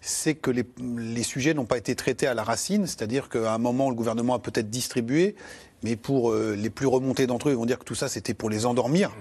c'est 0.00 0.34
que 0.34 0.50
les, 0.50 0.64
les 0.80 1.22
sujets 1.22 1.54
n'ont 1.54 1.66
pas 1.66 1.76
été 1.76 1.94
traités 1.94 2.26
à 2.26 2.34
la 2.34 2.42
racine, 2.42 2.86
c'est-à-dire 2.86 3.28
qu'à 3.28 3.52
un 3.52 3.58
moment 3.58 3.88
le 3.88 3.94
gouvernement 3.94 4.34
a 4.34 4.38
peut-être 4.38 4.70
distribué, 4.70 5.36
mais 5.82 5.96
pour 5.96 6.32
euh, 6.32 6.56
les 6.56 6.70
plus 6.70 6.86
remontés 6.86 7.26
d'entre 7.26 7.48
eux, 7.48 7.52
ils 7.52 7.56
vont 7.58 7.66
dire 7.66 7.78
que 7.78 7.84
tout 7.84 7.94
ça 7.94 8.08
c'était 8.08 8.34
pour 8.34 8.50
les 8.50 8.66
endormir 8.66 9.12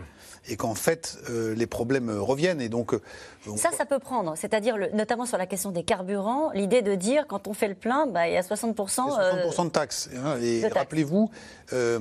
et 0.50 0.56
qu'en 0.58 0.74
fait 0.76 1.18
euh, 1.30 1.54
les 1.54 1.68
problèmes 1.68 2.10
reviennent 2.10 2.62
et 2.62 2.70
donc 2.70 2.94
euh, 2.96 3.02
on- 3.48 3.58
Ça, 3.58 3.70
ça 3.78 3.86
peut 3.86 4.00
prendre. 4.00 4.34
C'est-à-dire, 4.36 4.76
notamment 4.94 5.26
sur 5.26 5.38
la 5.38 5.46
question 5.46 5.72
des 5.72 5.84
carburants, 5.84 6.52
l'idée 6.54 6.82
de 6.82 6.96
dire, 6.96 7.26
quand 7.28 7.48
on 7.48 7.54
fait 7.54 7.68
le 7.68 7.76
plein, 7.76 8.08
bah, 8.08 8.28
il 8.28 8.34
y 8.34 8.38
a 8.38 8.42
60%. 8.42 9.20
euh, 9.20 9.46
60% 9.48 9.66
de 9.66 9.70
taxes. 9.70 10.10
hein, 10.16 10.38
et 10.42 10.68
rappelez-vous, 10.68 11.30
euh, 11.74 12.00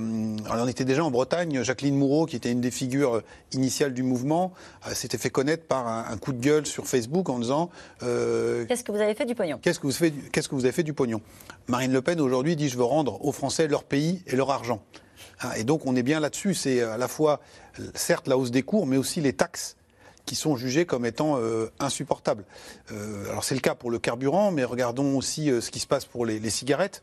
on 0.50 0.68
était 0.68 0.84
déjà 0.84 1.04
en 1.04 1.10
Bretagne, 1.10 1.62
Jacqueline 1.62 1.96
Moureau, 1.96 2.26
qui 2.26 2.36
était 2.36 2.50
une 2.50 2.60
des 2.60 2.70
figures 2.70 3.22
initiales 3.52 3.92
du 3.94 4.02
mouvement, 4.02 4.52
s'était 4.92 5.18
fait 5.18 5.30
connaître 5.30 5.66
par 5.66 5.86
un, 5.86 6.06
un 6.10 6.16
coup 6.16 6.32
de 6.32 6.40
gueule 6.40 6.66
sur 6.66 6.86
Facebook 6.86 7.28
en 7.28 7.38
disant 7.38 7.70
Qu'est-ce 8.00 8.84
que 8.84 8.92
vous 8.92 9.00
avez 9.00 9.14
fait 9.14 9.26
du 9.26 9.34
pognon? 9.34 9.58
Qu'est-ce 9.62 9.78
que 9.80 9.86
vous 9.86 9.92
faites 9.92 10.14
du- 10.14 10.30
qu'est-ce 10.30 10.48
que 10.48 10.54
vous 10.54 10.64
avez 10.64 10.72
fait 10.72 10.82
du 10.82 10.92
pognon? 10.94 11.20
Marine 11.68 11.92
Le 11.92 12.02
Pen 12.02 12.20
aujourd'hui 12.20 12.56
dit 12.56 12.68
je 12.68 12.76
veux 12.76 12.84
rendre 12.84 13.24
aux 13.24 13.32
Français 13.32 13.68
leur 13.68 13.84
pays 13.84 14.22
et 14.26 14.36
leur 14.36 14.50
argent. 14.50 14.80
Hein, 15.42 15.50
et 15.56 15.64
donc 15.64 15.86
on 15.86 15.96
est 15.96 16.02
bien 16.02 16.20
là-dessus. 16.20 16.54
C'est 16.54 16.82
à 16.82 16.96
la 16.98 17.08
fois 17.08 17.40
certes 17.94 18.28
la 18.28 18.36
hausse 18.36 18.50
des 18.50 18.62
cours, 18.62 18.86
mais 18.86 18.96
aussi 18.96 19.20
les 19.20 19.32
taxes 19.32 19.76
qui 20.26 20.36
sont 20.36 20.56
jugées 20.56 20.86
comme 20.86 21.06
étant 21.06 21.38
euh, 21.38 21.70
insupportables. 21.80 22.44
Euh, 22.92 23.28
alors 23.30 23.42
c'est 23.42 23.54
le 23.54 23.60
cas 23.60 23.74
pour 23.74 23.90
le 23.90 23.98
carburant, 23.98 24.52
mais 24.52 24.64
regardons 24.64 25.16
aussi 25.16 25.50
euh, 25.50 25.60
ce 25.60 25.70
qui 25.70 25.80
se 25.80 25.86
passe 25.86 26.04
pour 26.04 26.24
les, 26.24 26.50
cigarettes. 26.50 27.02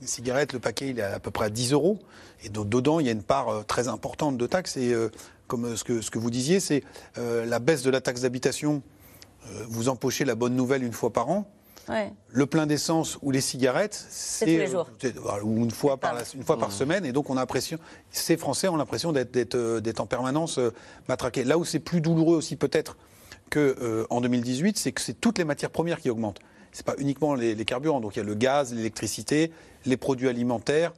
Les 0.00 0.06
cigarettes, 0.06 0.52
le 0.52 0.60
paquet, 0.60 0.90
il 0.90 1.00
est 1.00 1.02
à 1.02 1.18
peu 1.18 1.30
près 1.30 1.46
à 1.46 1.50
10 1.50 1.72
euros. 1.72 1.98
Et 2.44 2.48
dedans, 2.48 3.00
il 3.00 3.06
y 3.06 3.08
a 3.08 3.12
une 3.12 3.22
part 3.22 3.64
très 3.66 3.88
importante 3.88 4.36
de 4.36 4.46
taxes. 4.46 4.76
Et 4.76 4.94
comme 5.48 5.76
ce 5.76 5.82
que, 5.84 6.18
vous 6.18 6.30
disiez, 6.30 6.60
c'est 6.60 6.84
la 7.16 7.58
baisse 7.58 7.82
de 7.82 7.90
la 7.90 8.00
taxe 8.00 8.22
d'habitation. 8.22 8.82
Vous 9.68 9.88
empochez 9.88 10.24
la 10.24 10.36
bonne 10.36 10.54
nouvelle 10.54 10.84
une 10.84 10.92
fois 10.92 11.12
par 11.12 11.30
an. 11.30 11.48
Ouais. 11.88 12.12
Le 12.28 12.46
plein 12.46 12.66
d'essence 12.66 13.18
ou 13.22 13.30
les 13.30 13.40
cigarettes, 13.40 14.04
c'est 14.10 14.44
tous 14.46 14.50
les 14.50 14.66
jours. 14.68 14.88
c'est- 15.00 15.16
voilà, 15.18 15.42
ou 15.44 15.56
une 15.58 15.70
fois 15.70 15.96
par 15.96 16.14
la- 16.14 16.22
une 16.34 16.44
fois 16.44 16.58
par 16.58 16.70
semaine, 16.72 17.04
et 17.04 17.12
donc 17.12 17.28
on 17.30 17.36
a 17.36 17.40
l'impression, 17.40 17.78
ces 18.10 18.36
Français 18.36 18.68
ont 18.68 18.76
l'impression 18.76 19.12
d'être 19.12 19.32
d'être 19.32 19.54
euh, 19.56 19.80
en 19.98 20.06
permanence 20.06 20.58
euh, 20.58 20.70
matraqués. 21.08 21.44
Là 21.44 21.58
où 21.58 21.64
c'est 21.64 21.80
plus 21.80 22.00
douloureux 22.00 22.36
aussi 22.36 22.56
peut-être 22.56 22.96
que 23.50 23.76
euh, 23.82 24.06
en 24.10 24.20
2018, 24.20 24.78
c'est 24.78 24.92
que 24.92 25.00
c'est 25.00 25.14
toutes 25.20 25.38
les 25.38 25.44
matières 25.44 25.70
premières 25.70 26.00
qui 26.00 26.08
augmentent. 26.10 26.38
C'est 26.74 26.86
pas 26.86 26.94
uniquement 26.98 27.34
les, 27.34 27.54
les 27.54 27.64
carburants, 27.66 28.00
donc 28.00 28.16
il 28.16 28.20
y 28.20 28.22
a 28.22 28.24
le 28.24 28.34
gaz, 28.34 28.72
l'électricité, 28.72 29.52
les 29.84 29.98
produits 29.98 30.28
alimentaires, 30.28 30.92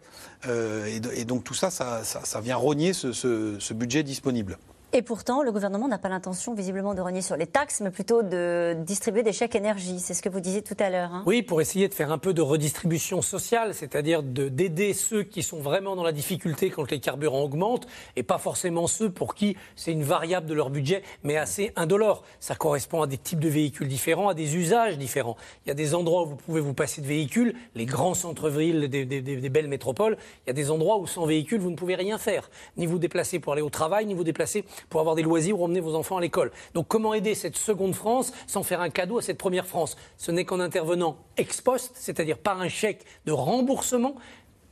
euh, 0.46 0.86
et, 1.16 1.24
donc 1.24 1.42
tout 1.42 1.54
ça, 1.54 1.70
ça, 1.70 2.04
ça- 2.04 2.24
ça 2.24 2.40
vient 2.40 2.54
rogner 2.56 2.92
ce, 2.92 3.12
ce- 3.12 3.56
ce 3.58 3.74
budget 3.74 4.04
disponible. 4.04 4.58
Et 4.96 5.02
pourtant, 5.02 5.42
le 5.42 5.50
gouvernement 5.50 5.88
n'a 5.88 5.98
pas 5.98 6.08
l'intention 6.08 6.54
visiblement 6.54 6.94
de 6.94 7.00
renier 7.00 7.20
sur 7.20 7.36
les 7.36 7.48
taxes, 7.48 7.80
mais 7.80 7.90
plutôt 7.90 8.22
de 8.22 8.76
distribuer 8.78 9.24
des 9.24 9.32
chèques 9.32 9.56
énergie. 9.56 9.98
C'est 9.98 10.14
ce 10.14 10.22
que 10.22 10.28
vous 10.28 10.38
disiez 10.38 10.62
tout 10.62 10.76
à 10.78 10.88
l'heure. 10.88 11.12
hein. 11.12 11.24
Oui, 11.26 11.42
pour 11.42 11.60
essayer 11.60 11.88
de 11.88 11.94
faire 11.94 12.12
un 12.12 12.18
peu 12.18 12.32
de 12.32 12.40
redistribution 12.40 13.20
sociale, 13.20 13.74
c'est-à-dire 13.74 14.22
de- 14.22 14.48
d'aider 14.48 14.92
ceux 14.92 15.24
qui 15.24 15.42
sont 15.42 15.58
vraiment 15.58 15.96
dans 15.96 16.04
la 16.04 16.12
difficulté 16.12 16.70
quand 16.70 16.88
les 16.92 17.00
carburants 17.00 17.42
augmentent, 17.42 17.88
et 18.14 18.22
pas 18.22 18.38
forcément 18.38 18.86
ceux 18.86 19.10
pour 19.10 19.34
qui 19.34 19.56
c'est 19.74 19.90
une 19.90 20.04
variable 20.04 20.46
de 20.46 20.54
leur 20.54 20.70
budget, 20.70 21.02
mais 21.24 21.36
assez 21.36 21.72
indolore. 21.74 22.22
Ça 22.38 22.54
correspond 22.54 23.02
à 23.02 23.08
des 23.08 23.18
types 23.18 23.40
de 23.40 23.48
véhicules 23.48 23.88
différents, 23.88 24.28
à 24.28 24.34
des 24.34 24.54
usages 24.54 24.96
différents. 24.96 25.36
Il 25.66 25.70
y 25.70 25.72
a 25.72 25.74
des 25.74 25.96
endroits 25.96 26.22
où 26.22 26.26
vous 26.26 26.36
pouvez 26.36 26.60
vous 26.60 26.72
passer 26.72 27.00
de 27.02 27.06
véhicules, 27.08 27.56
les 27.74 27.84
grands 27.86 28.14
centres-villes 28.14 28.88
des 28.88 29.50
belles 29.50 29.66
métropoles. 29.66 30.16
Il 30.46 30.50
y 30.50 30.50
a 30.50 30.54
des 30.54 30.70
endroits 30.70 30.98
où 30.98 31.08
sans 31.08 31.26
véhicule, 31.26 31.58
vous 31.60 31.72
ne 31.72 31.76
pouvez 31.76 31.96
rien 31.96 32.16
faire, 32.16 32.48
ni 32.76 32.86
vous 32.86 33.00
déplacer 33.00 33.40
pour 33.40 33.54
aller 33.54 33.62
au 33.62 33.70
travail, 33.70 34.06
ni 34.06 34.14
vous 34.14 34.22
déplacer 34.22 34.64
pour 34.88 35.00
avoir 35.00 35.14
des 35.14 35.22
loisirs 35.22 35.60
ou 35.60 35.64
emmener 35.64 35.80
vos 35.80 35.94
enfants 35.94 36.16
à 36.16 36.20
l'école. 36.20 36.50
Donc 36.74 36.88
comment 36.88 37.14
aider 37.14 37.34
cette 37.34 37.56
seconde 37.56 37.94
France 37.94 38.32
sans 38.46 38.62
faire 38.62 38.80
un 38.80 38.90
cadeau 38.90 39.18
à 39.18 39.22
cette 39.22 39.38
première 39.38 39.66
France? 39.66 39.96
Ce 40.18 40.30
n'est 40.30 40.44
qu'en 40.44 40.60
intervenant 40.60 41.16
ex 41.36 41.60
post, 41.60 41.92
c'est-à-dire 41.94 42.38
par 42.38 42.60
un 42.60 42.68
chèque 42.68 43.04
de 43.26 43.32
remboursement, 43.32 44.14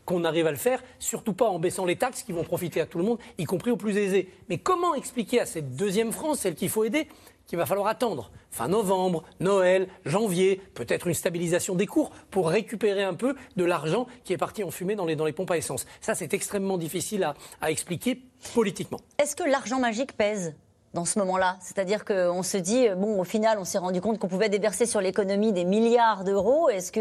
qu'on 0.04 0.24
arrive 0.24 0.46
à 0.46 0.50
le 0.50 0.56
faire, 0.56 0.82
surtout 0.98 1.32
pas 1.32 1.48
en 1.48 1.58
baissant 1.58 1.84
les 1.84 1.96
taxes 1.96 2.22
qui 2.22 2.32
vont 2.32 2.44
profiter 2.44 2.80
à 2.80 2.86
tout 2.86 2.98
le 2.98 3.04
monde, 3.04 3.18
y 3.38 3.44
compris 3.44 3.70
aux 3.70 3.76
plus 3.76 3.96
aisés. 3.96 4.28
Mais 4.48 4.58
comment 4.58 4.94
expliquer 4.94 5.40
à 5.40 5.46
cette 5.46 5.76
deuxième 5.76 6.12
France, 6.12 6.40
celle 6.40 6.54
qu'il 6.54 6.68
faut 6.68 6.84
aider, 6.84 7.06
qu'il 7.46 7.58
va 7.58 7.66
falloir 7.66 7.86
attendre 7.88 8.30
fin 8.50 8.68
novembre, 8.68 9.24
Noël, 9.40 9.88
janvier, 10.04 10.60
peut-être 10.74 11.06
une 11.06 11.14
stabilisation 11.14 11.74
des 11.74 11.86
cours 11.86 12.10
pour 12.30 12.50
récupérer 12.50 13.02
un 13.02 13.14
peu 13.14 13.34
de 13.56 13.64
l'argent 13.64 14.06
qui 14.24 14.32
est 14.32 14.38
parti 14.38 14.62
en 14.62 14.70
fumée 14.70 14.94
dans 14.94 15.06
les, 15.06 15.32
pompes 15.32 15.50
à 15.50 15.56
essence. 15.56 15.86
Ça, 16.00 16.14
c'est 16.14 16.34
extrêmement 16.34 16.78
difficile 16.78 17.32
à 17.60 17.70
expliquer 17.70 18.22
politiquement. 18.54 19.00
Est-ce 19.18 19.36
que 19.36 19.44
l'argent 19.44 19.80
magique 19.80 20.16
pèse? 20.16 20.54
Dans 20.94 21.04
ce 21.04 21.18
moment-là 21.20 21.56
C'est-à-dire 21.60 22.04
qu'on 22.04 22.42
se 22.42 22.56
dit, 22.58 22.86
bon, 22.96 23.18
au 23.20 23.24
final, 23.24 23.58
on 23.58 23.64
s'est 23.64 23.78
rendu 23.78 24.00
compte 24.00 24.18
qu'on 24.18 24.28
pouvait 24.28 24.48
déverser 24.48 24.84
sur 24.86 25.00
l'économie 25.00 25.52
des 25.52 25.64
milliards 25.64 26.22
d'euros. 26.24 26.68
Est-ce 26.68 26.92
qu'on 26.92 27.00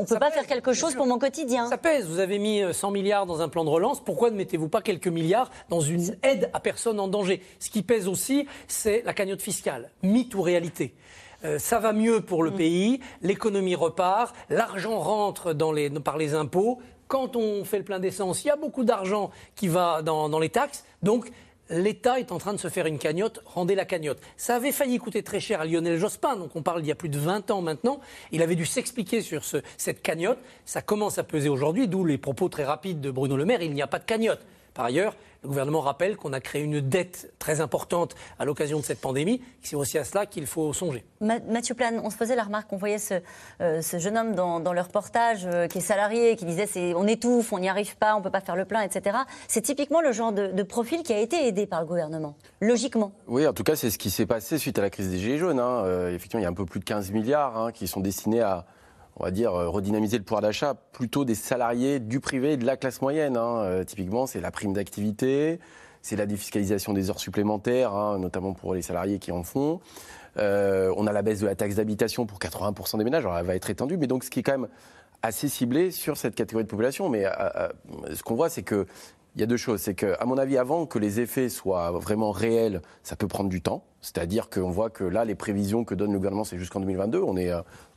ne 0.00 0.06
peut 0.06 0.18
pas 0.18 0.30
faire 0.30 0.46
quelque 0.46 0.72
chose 0.72 0.94
pour 0.94 1.06
mon 1.06 1.18
quotidien? 1.18 1.68
Ça 1.68 1.78
pèse. 1.78 2.06
Vous 2.08 2.18
avez 2.18 2.38
mis 2.38 2.62
euh, 2.62 2.72
100 2.72 2.90
milliards 2.90 3.26
dans 3.26 3.40
un 3.40 3.48
plan 3.48 3.64
de 3.64 3.70
relance. 3.70 4.00
Pourquoi 4.00 4.30
ne 4.30 4.36
mettez-vous 4.36 4.68
pas 4.68 4.82
quelques 4.82 5.08
milliards 5.08 5.50
dans 5.68 5.80
une 5.80 6.16
aide 6.22 6.50
à 6.52 6.60
personne 6.60 6.98
en 6.98 7.06
danger? 7.08 7.42
Ce 7.60 7.70
qui 7.70 7.82
pèse 7.82 8.08
aussi, 8.08 8.46
c'est 8.66 9.02
la 9.06 9.14
cagnotte 9.14 9.42
fiscale. 9.42 9.90
Mythe 10.02 10.34
ou 10.34 10.42
réalité? 10.42 10.94
Euh, 11.44 11.58
ça 11.58 11.78
va 11.80 11.92
mieux 11.92 12.20
pour 12.20 12.42
le 12.42 12.52
pays, 12.52 13.00
l'économie 13.20 13.74
repart, 13.74 14.34
l'argent 14.48 14.98
rentre 14.98 15.52
dans 15.54 15.72
les- 15.72 15.90
par 15.90 16.16
les 16.16 16.34
impôts. 16.34 16.78
Quand 17.08 17.36
on 17.36 17.64
fait 17.64 17.78
le 17.78 17.84
plein 17.84 17.98
d'essence, 17.98 18.44
il 18.44 18.48
y 18.48 18.50
a 18.50 18.56
beaucoup 18.56 18.84
d'argent 18.84 19.30
qui 19.56 19.68
va 19.68 20.02
dans, 20.02 20.28
dans 20.28 20.38
les 20.38 20.48
taxes. 20.50 20.84
Donc, 21.02 21.30
l'État 21.72 22.20
est 22.20 22.30
en 22.30 22.38
train 22.38 22.52
de 22.52 22.58
se 22.58 22.68
faire 22.68 22.86
une 22.86 22.98
cagnotte, 22.98 23.40
rendez 23.46 23.74
la 23.74 23.84
cagnotte. 23.84 24.18
Ça 24.36 24.56
avait 24.56 24.70
failli 24.72 24.98
coûter 24.98 25.22
très 25.22 25.40
cher 25.40 25.60
à 25.60 25.64
Lionel 25.64 25.98
Jospin, 25.98 26.36
donc 26.36 26.54
on 26.54 26.62
parle 26.62 26.82
d'il 26.82 26.88
y 26.88 26.92
a 26.92 26.94
plus 26.96 27.08
de 27.08 27.18
20 27.18 27.50
ans 27.50 27.62
maintenant. 27.62 28.00
Il 28.30 28.42
avait 28.42 28.54
dû 28.54 28.66
s'expliquer 28.66 29.22
sur 29.22 29.42
ce- 29.44 29.56
cette 29.78 30.02
cagnotte. 30.02 30.38
Ça 30.64 30.82
commence 30.82 31.18
à 31.18 31.24
peser 31.24 31.48
aujourd'hui, 31.48 31.88
d'où 31.88 32.04
les 32.04 32.18
propos 32.18 32.48
très 32.48 32.64
rapides 32.64 33.00
de 33.00 33.10
Bruno 33.10 33.36
Le 33.36 33.44
Maire, 33.44 33.62
il 33.62 33.72
n'y 33.72 33.82
a 33.82 33.86
pas 33.86 33.98
de 33.98 34.04
cagnotte. 34.04 34.40
Par 34.74 34.84
ailleurs, 34.86 35.14
le 35.42 35.48
gouvernement 35.48 35.80
rappelle 35.80 36.16
qu'on 36.16 36.32
a 36.32 36.40
créé 36.40 36.62
une 36.62 36.80
dette 36.80 37.32
très 37.40 37.60
importante 37.60 38.14
à 38.38 38.44
l'occasion 38.44 38.78
de 38.78 38.84
cette 38.84 39.00
pandémie. 39.00 39.42
C'est 39.60 39.74
aussi 39.74 39.98
à 39.98 40.04
cela 40.04 40.24
qu'il 40.24 40.46
faut 40.46 40.72
songer. 40.72 41.04
Ma- 41.20 41.40
Mathieu 41.40 41.74
Plane, 41.74 42.00
on 42.04 42.10
se 42.10 42.16
faisait 42.16 42.36
la 42.36 42.44
remarque 42.44 42.68
qu'on 42.70 42.76
voyait 42.76 42.98
ce, 42.98 43.14
euh, 43.60 43.82
ce 43.82 43.98
jeune 43.98 44.16
homme 44.16 44.34
dans, 44.36 44.60
dans 44.60 44.72
le 44.72 44.80
reportage 44.80 45.42
euh, 45.46 45.66
qui 45.66 45.78
est 45.78 45.82
salarié, 45.82 46.36
qui 46.36 46.44
disait 46.44 46.66
c'est, 46.66 46.94
on 46.94 47.06
étouffe, 47.08 47.52
on 47.52 47.58
n'y 47.58 47.68
arrive 47.68 47.96
pas, 47.96 48.14
on 48.14 48.18
ne 48.20 48.22
peut 48.24 48.30
pas 48.30 48.40
faire 48.40 48.54
le 48.56 48.64
plein, 48.64 48.82
etc. 48.82 49.18
C'est 49.48 49.62
typiquement 49.62 50.00
le 50.00 50.12
genre 50.12 50.32
de, 50.32 50.46
de 50.52 50.62
profil 50.62 51.02
qui 51.02 51.12
a 51.12 51.18
été 51.18 51.44
aidé 51.48 51.66
par 51.66 51.80
le 51.80 51.86
gouvernement, 51.88 52.36
logiquement. 52.60 53.10
Oui, 53.26 53.44
en 53.46 53.52
tout 53.52 53.64
cas, 53.64 53.74
c'est 53.74 53.90
ce 53.90 53.98
qui 53.98 54.10
s'est 54.10 54.26
passé 54.26 54.58
suite 54.58 54.78
à 54.78 54.82
la 54.82 54.90
crise 54.90 55.10
des 55.10 55.18
Gilets 55.18 55.38
jaunes. 55.38 55.58
hein. 55.58 55.82
Euh, 55.84 56.14
effectivement, 56.14 56.40
il 56.40 56.44
y 56.44 56.46
a 56.46 56.50
un 56.50 56.54
peu 56.54 56.66
plus 56.66 56.78
de 56.80 56.84
15 56.84 57.10
milliards 57.10 57.58
hein, 57.58 57.72
qui 57.72 57.88
sont 57.88 58.00
destinés 58.00 58.40
à, 58.42 58.64
on 59.16 59.24
va 59.24 59.30
dire, 59.30 59.54
euh, 59.54 59.68
redynamiser 59.68 60.18
le 60.18 60.24
pouvoir 60.24 60.42
d'achat 60.42 60.74
plutôt 60.92 61.24
des 61.24 61.34
salariés 61.34 62.00
du 62.00 62.20
privé 62.20 62.52
et 62.52 62.56
de 62.56 62.64
la 62.64 62.76
classe 62.76 63.02
moyenne. 63.02 63.36
hein. 63.36 63.62
Euh, 63.62 63.84
typiquement, 63.84 64.26
c'est 64.26 64.40
la 64.40 64.50
prime 64.50 64.72
d'activité, 64.72 65.60
c'est 66.00 66.16
la 66.16 66.26
défiscalisation 66.26 66.92
des 66.92 67.10
heures 67.10 67.20
supplémentaires, 67.20 67.94
hein, 67.94 68.18
notamment 68.18 68.52
pour 68.52 68.74
les 68.74 68.82
salariés 68.82 69.18
qui 69.18 69.32
en 69.32 69.42
font. 69.42 69.80
Euh, 70.38 70.92
on 70.96 71.06
a 71.06 71.12
la 71.12 71.22
baisse 71.22 71.40
de 71.40 71.46
la 71.46 71.54
taxe 71.54 71.74
d'habitation 71.74 72.26
pour 72.26 72.38
80% 72.38 72.98
des 72.98 73.04
ménages, 73.04 73.24
alors 73.24 73.38
elle 73.38 73.46
va 73.46 73.54
être 73.54 73.68
étendue, 73.68 73.98
mais 73.98 74.06
donc 74.06 74.24
ce 74.24 74.30
qui 74.30 74.40
est 74.40 74.42
quand 74.42 74.52
même 74.52 74.68
assez 75.20 75.48
ciblé 75.48 75.90
sur 75.90 76.16
cette 76.16 76.34
catégorie 76.34 76.64
de 76.64 76.70
population. 76.70 77.08
Mais 77.08 77.26
ce 78.12 78.22
qu'on 78.22 78.34
voit, 78.34 78.48
c'est 78.48 78.62
que 78.62 78.86
il 79.34 79.40
y 79.40 79.44
a 79.44 79.46
deux 79.46 79.56
choses. 79.56 79.80
C'est 79.80 79.94
que, 79.94 80.14
à 80.20 80.26
mon 80.26 80.36
avis, 80.36 80.58
avant 80.58 80.84
que 80.84 80.98
les 80.98 81.20
effets 81.20 81.48
soient 81.48 81.90
vraiment 81.92 82.32
réels, 82.32 82.82
ça 83.02 83.16
peut 83.16 83.28
prendre 83.28 83.48
du 83.48 83.62
temps. 83.62 83.84
C'est-à-dire 84.00 84.50
qu'on 84.50 84.70
voit 84.70 84.90
que 84.90 85.04
là, 85.04 85.24
les 85.24 85.34
prévisions 85.34 85.84
que 85.84 85.94
donne 85.94 86.12
le 86.12 86.18
gouvernement, 86.18 86.44
c'est 86.44 86.58
jusqu'en 86.58 86.80
2022. 86.80 87.22
On 87.22 87.36
est 87.36 87.50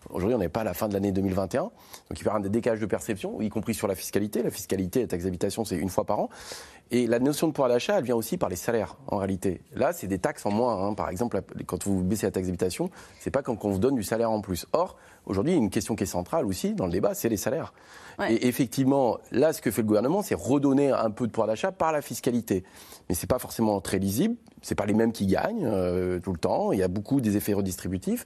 aujourd'hui, 0.09 0.35
on 0.35 0.39
n'est 0.39 0.49
pas 0.49 0.61
à 0.61 0.63
la 0.63 0.73
fin 0.73 0.87
de 0.87 0.93
l'année 0.93 1.11
2021. 1.11 1.61
Donc, 1.63 1.71
il 2.11 2.15
peut 2.19 2.25
y 2.25 2.27
avoir 2.27 2.41
des 2.41 2.49
décalages 2.49 2.79
de 2.79 2.85
perception, 2.85 3.41
y 3.41 3.49
compris 3.49 3.73
sur 3.73 3.87
la 3.87 3.95
fiscalité. 3.95 4.43
La 4.43 4.51
fiscalité, 4.51 5.01
la 5.01 5.07
taxe 5.07 5.23
d'habitation, 5.23 5.65
c'est 5.65 5.77
une 5.77 5.89
fois 5.89 6.05
par 6.05 6.19
an. 6.19 6.29
Et 6.91 7.07
la 7.07 7.17
notion 7.19 7.47
de 7.47 7.51
pouvoir 7.51 7.69
d'achat, 7.69 7.97
elle 7.97 8.03
vient 8.03 8.15
aussi 8.15 8.37
par 8.37 8.47
les 8.47 8.55
salaires, 8.55 8.95
en 9.07 9.17
réalité. 9.17 9.61
Là, 9.73 9.91
c'est 9.91 10.05
des 10.07 10.19
taxes 10.19 10.45
en 10.45 10.51
moins. 10.51 10.85
hein. 10.87 10.93
Par 10.93 11.09
exemple, 11.09 11.41
quand 11.65 11.83
vous 11.87 12.03
baissez 12.03 12.27
la 12.27 12.31
taxe 12.31 12.45
d'habitation, 12.45 12.91
c'est 13.19 13.31
pas 13.31 13.41
quand 13.41 13.65
on 13.65 13.69
vous 13.69 13.79
donne 13.79 13.95
du 13.95 14.03
salaire 14.03 14.29
en 14.29 14.39
plus. 14.41 14.67
Or, 14.71 14.95
aujourd'hui, 15.25 15.55
une 15.55 15.71
question 15.71 15.95
qui 15.95 16.03
est 16.03 16.07
centrale 16.07 16.45
aussi 16.45 16.75
dans 16.75 16.85
le 16.85 16.91
débat, 16.91 17.15
c'est 17.15 17.29
les 17.29 17.37
salaires. 17.37 17.73
Et 18.29 18.47
effectivement, 18.47 19.17
là, 19.31 19.51
ce 19.51 19.61
que 19.61 19.71
fait 19.71 19.81
le 19.81 19.87
gouvernement, 19.87 20.21
c'est 20.21 20.35
redonner 20.35 20.91
un 20.91 21.09
peu 21.09 21.25
de 21.25 21.31
pouvoir 21.31 21.47
d'achat 21.47 21.71
par 21.71 21.91
la 21.91 22.01
fiscalité. 22.01 22.63
Mais 23.09 23.15
c'est 23.15 23.27
pas 23.27 23.39
forcément 23.39 23.81
très 23.81 23.97
lisible. 23.99 24.35
C'est 24.61 24.75
pas 24.75 24.85
les 24.85 24.93
mêmes 24.93 25.11
qui 25.11 25.25
gagnent 25.25 25.65
euh, 25.65 26.19
tout 26.19 26.31
le 26.31 26.39
temps. 26.39 26.71
Il 26.71 26.79
y 26.79 26.83
a 26.83 26.87
beaucoup 26.87 27.19
des 27.19 27.35
effets 27.35 27.53
redistributifs. 27.53 28.25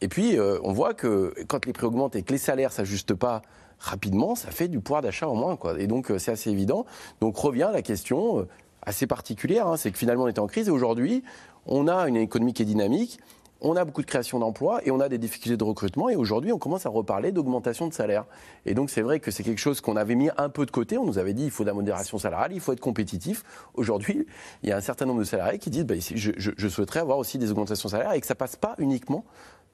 Et 0.00 0.08
puis, 0.08 0.38
euh, 0.38 0.58
on 0.62 0.72
voit 0.72 0.94
que 0.94 1.34
quand 1.48 1.66
les 1.66 1.72
prix 1.72 1.86
augmentent 1.86 2.16
et 2.16 2.22
que 2.22 2.32
les 2.32 2.38
salaires 2.38 2.72
s'ajustent 2.72 3.14
pas 3.14 3.42
rapidement, 3.78 4.34
ça 4.34 4.50
fait 4.50 4.68
du 4.68 4.80
pouvoir 4.80 5.02
d'achat 5.02 5.28
en 5.28 5.34
moins. 5.34 5.56
Quoi. 5.56 5.78
Et 5.80 5.86
donc, 5.86 6.10
euh, 6.10 6.18
c'est 6.18 6.32
assez 6.32 6.50
évident. 6.50 6.86
Donc, 7.20 7.36
revient 7.36 7.70
la 7.72 7.82
question 7.82 8.40
euh, 8.40 8.48
assez 8.82 9.06
particulière. 9.06 9.66
hein, 9.66 9.76
c'est 9.76 9.90
que 9.90 9.98
finalement, 9.98 10.24
on 10.24 10.28
était 10.28 10.38
en 10.40 10.46
crise 10.46 10.68
et 10.68 10.70
aujourd'hui, 10.70 11.22
on 11.66 11.88
a 11.88 12.08
une 12.08 12.16
économie 12.16 12.52
qui 12.54 12.62
est 12.62 12.66
dynamique. 12.66 13.20
On 13.62 13.76
a 13.76 13.84
beaucoup 13.84 14.00
de 14.00 14.06
création 14.06 14.38
d'emplois 14.38 14.80
et 14.86 14.90
on 14.90 15.00
a 15.00 15.10
des 15.10 15.18
difficultés 15.18 15.58
de 15.58 15.64
recrutement. 15.64 16.08
Et 16.08 16.16
aujourd'hui, 16.16 16.50
on 16.50 16.56
commence 16.58 16.86
à 16.86 16.88
reparler 16.88 17.30
d'augmentation 17.30 17.86
de 17.88 17.92
salaire. 17.92 18.24
Et 18.64 18.72
donc, 18.72 18.88
c'est 18.88 19.02
vrai 19.02 19.20
que 19.20 19.30
c'est 19.30 19.42
quelque 19.42 19.58
chose 19.58 19.82
qu'on 19.82 19.96
avait 19.96 20.14
mis 20.14 20.30
un 20.38 20.48
peu 20.48 20.64
de 20.64 20.70
côté. 20.70 20.96
On 20.96 21.04
nous 21.04 21.18
avait 21.18 21.34
dit 21.34 21.44
il 21.44 21.50
faut 21.50 21.64
de 21.64 21.68
la 21.68 21.74
modération 21.74 22.16
salariale, 22.16 22.52
il 22.54 22.60
faut 22.60 22.72
être 22.72 22.80
compétitif. 22.80 23.44
Aujourd'hui, 23.74 24.26
il 24.62 24.70
y 24.70 24.72
a 24.72 24.78
un 24.78 24.80
certain 24.80 25.04
nombre 25.04 25.18
de 25.20 25.24
salariés 25.24 25.58
qui 25.58 25.68
disent 25.68 25.84
bah, 25.84 25.94
je, 25.98 26.30
je- 26.38 26.50
je 26.56 26.68
souhaiterais 26.68 27.00
avoir 27.00 27.18
aussi 27.18 27.36
des 27.36 27.50
augmentations 27.50 27.90
salariales 27.90 28.16
et 28.16 28.20
que 28.22 28.26
ça 28.26 28.34
passe 28.34 28.56
pas 28.56 28.74
uniquement 28.78 29.26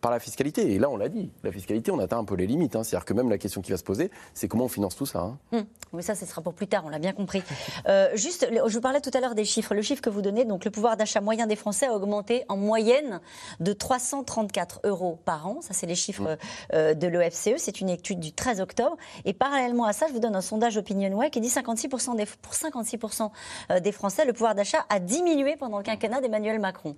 par 0.07 0.13
la 0.13 0.21
fiscalité. 0.21 0.73
Et 0.73 0.79
là, 0.79 0.89
on 0.89 0.97
l'a 0.97 1.09
dit, 1.09 1.33
la 1.43 1.51
fiscalité, 1.51 1.91
on 1.91 1.99
atteint 1.99 2.19
un 2.19 2.25
peu 2.25 2.37
les 2.37 2.47
limites. 2.47 2.77
hein. 2.77 2.85
C'est-à-dire 2.85 3.05
que 3.05 3.13
même 3.13 3.29
la 3.29 3.39
question 3.39 3.61
qui 3.61 3.73
va 3.73 3.77
se 3.77 3.83
poser, 3.83 4.13
c'est 4.35 4.47
comment 4.47 4.67
on 4.67 4.69
finance 4.69 4.95
tout 4.95 5.05
ça. 5.05 5.19
hein. 5.19 5.39
Hum, 5.51 5.67
Mais 5.93 6.03
ça, 6.03 6.15
ce 6.15 6.25
sera 6.27 6.43
pour 6.43 6.55
plus 6.55 6.69
tard, 6.69 6.85
on 6.87 6.91
l'a 6.91 7.01
bien 7.01 7.13
compris. 7.13 7.43
Euh, 7.89 8.11
juste, 8.15 8.47
je 8.53 8.73
vous 8.73 8.81
parlais 8.81 9.01
tout 9.01 9.11
à 9.15 9.21
l'heure 9.21 9.35
des 9.35 9.45
chiffres. 9.45 9.75
Le 9.75 9.83
chiffre 9.83 10.01
que 10.01 10.09
vous 10.09 10.23
donnez, 10.23 10.45
donc 10.45 10.65
le 10.65 10.71
pouvoir 10.71 10.97
d'achat 10.97 11.21
moyen 11.21 11.49
des 11.49 11.57
Français 11.57 11.87
a 11.87 11.93
augmenté 11.93 12.45
en 12.49 12.57
moyenne 12.57 13.21
de 13.59 13.73
334 13.73 14.83
euros 14.85 15.19
par 15.25 15.49
an. 15.49 15.61
Ça, 15.61 15.75
c'est 15.75 15.87
les 15.87 15.97
chiffres 15.97 16.39
euh, 16.73 16.95
de 16.95 17.09
l'OFCE. 17.09 17.57
C'est 17.57 17.81
une 17.81 17.89
étude 17.89 18.21
du 18.21 18.31
13 18.33 18.61
octobre. 18.61 18.97
Et 19.25 19.33
parallèlement 19.33 19.87
à 19.87 19.93
ça, 19.93 20.07
je 20.07 20.13
vous 20.13 20.21
donne 20.21 20.37
un 20.37 20.41
sondage 20.41 20.77
OpinionWay 20.77 21.31
qui 21.31 21.41
dit 21.41 21.49
56% 21.49 22.15
des, 22.15 22.27
pour 22.27 22.53
56% 22.53 23.31
euh, 23.73 23.81
des 23.81 23.91
Français, 23.91 24.25
le 24.25 24.33
pouvoir 24.33 24.55
d'achat 24.55 24.87
a 24.89 25.01
diminué 25.01 25.57
pendant 25.57 25.79
le 25.79 25.83
quinquennat 25.83 26.21
d'Emmanuel 26.21 26.61
Macron. 26.61 26.95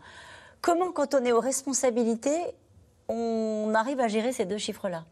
Comment, 0.61 0.91
quand 0.91 1.15
on 1.15 1.25
est 1.25 1.31
aux 1.31 1.39
responsabilités, 1.41 2.37
on 3.09 3.73
arrive 3.75 4.01
à 4.01 4.09
gérer 4.09 4.33
ces 4.33 4.45
deux 4.45 4.59
chiffres-là 4.59 5.05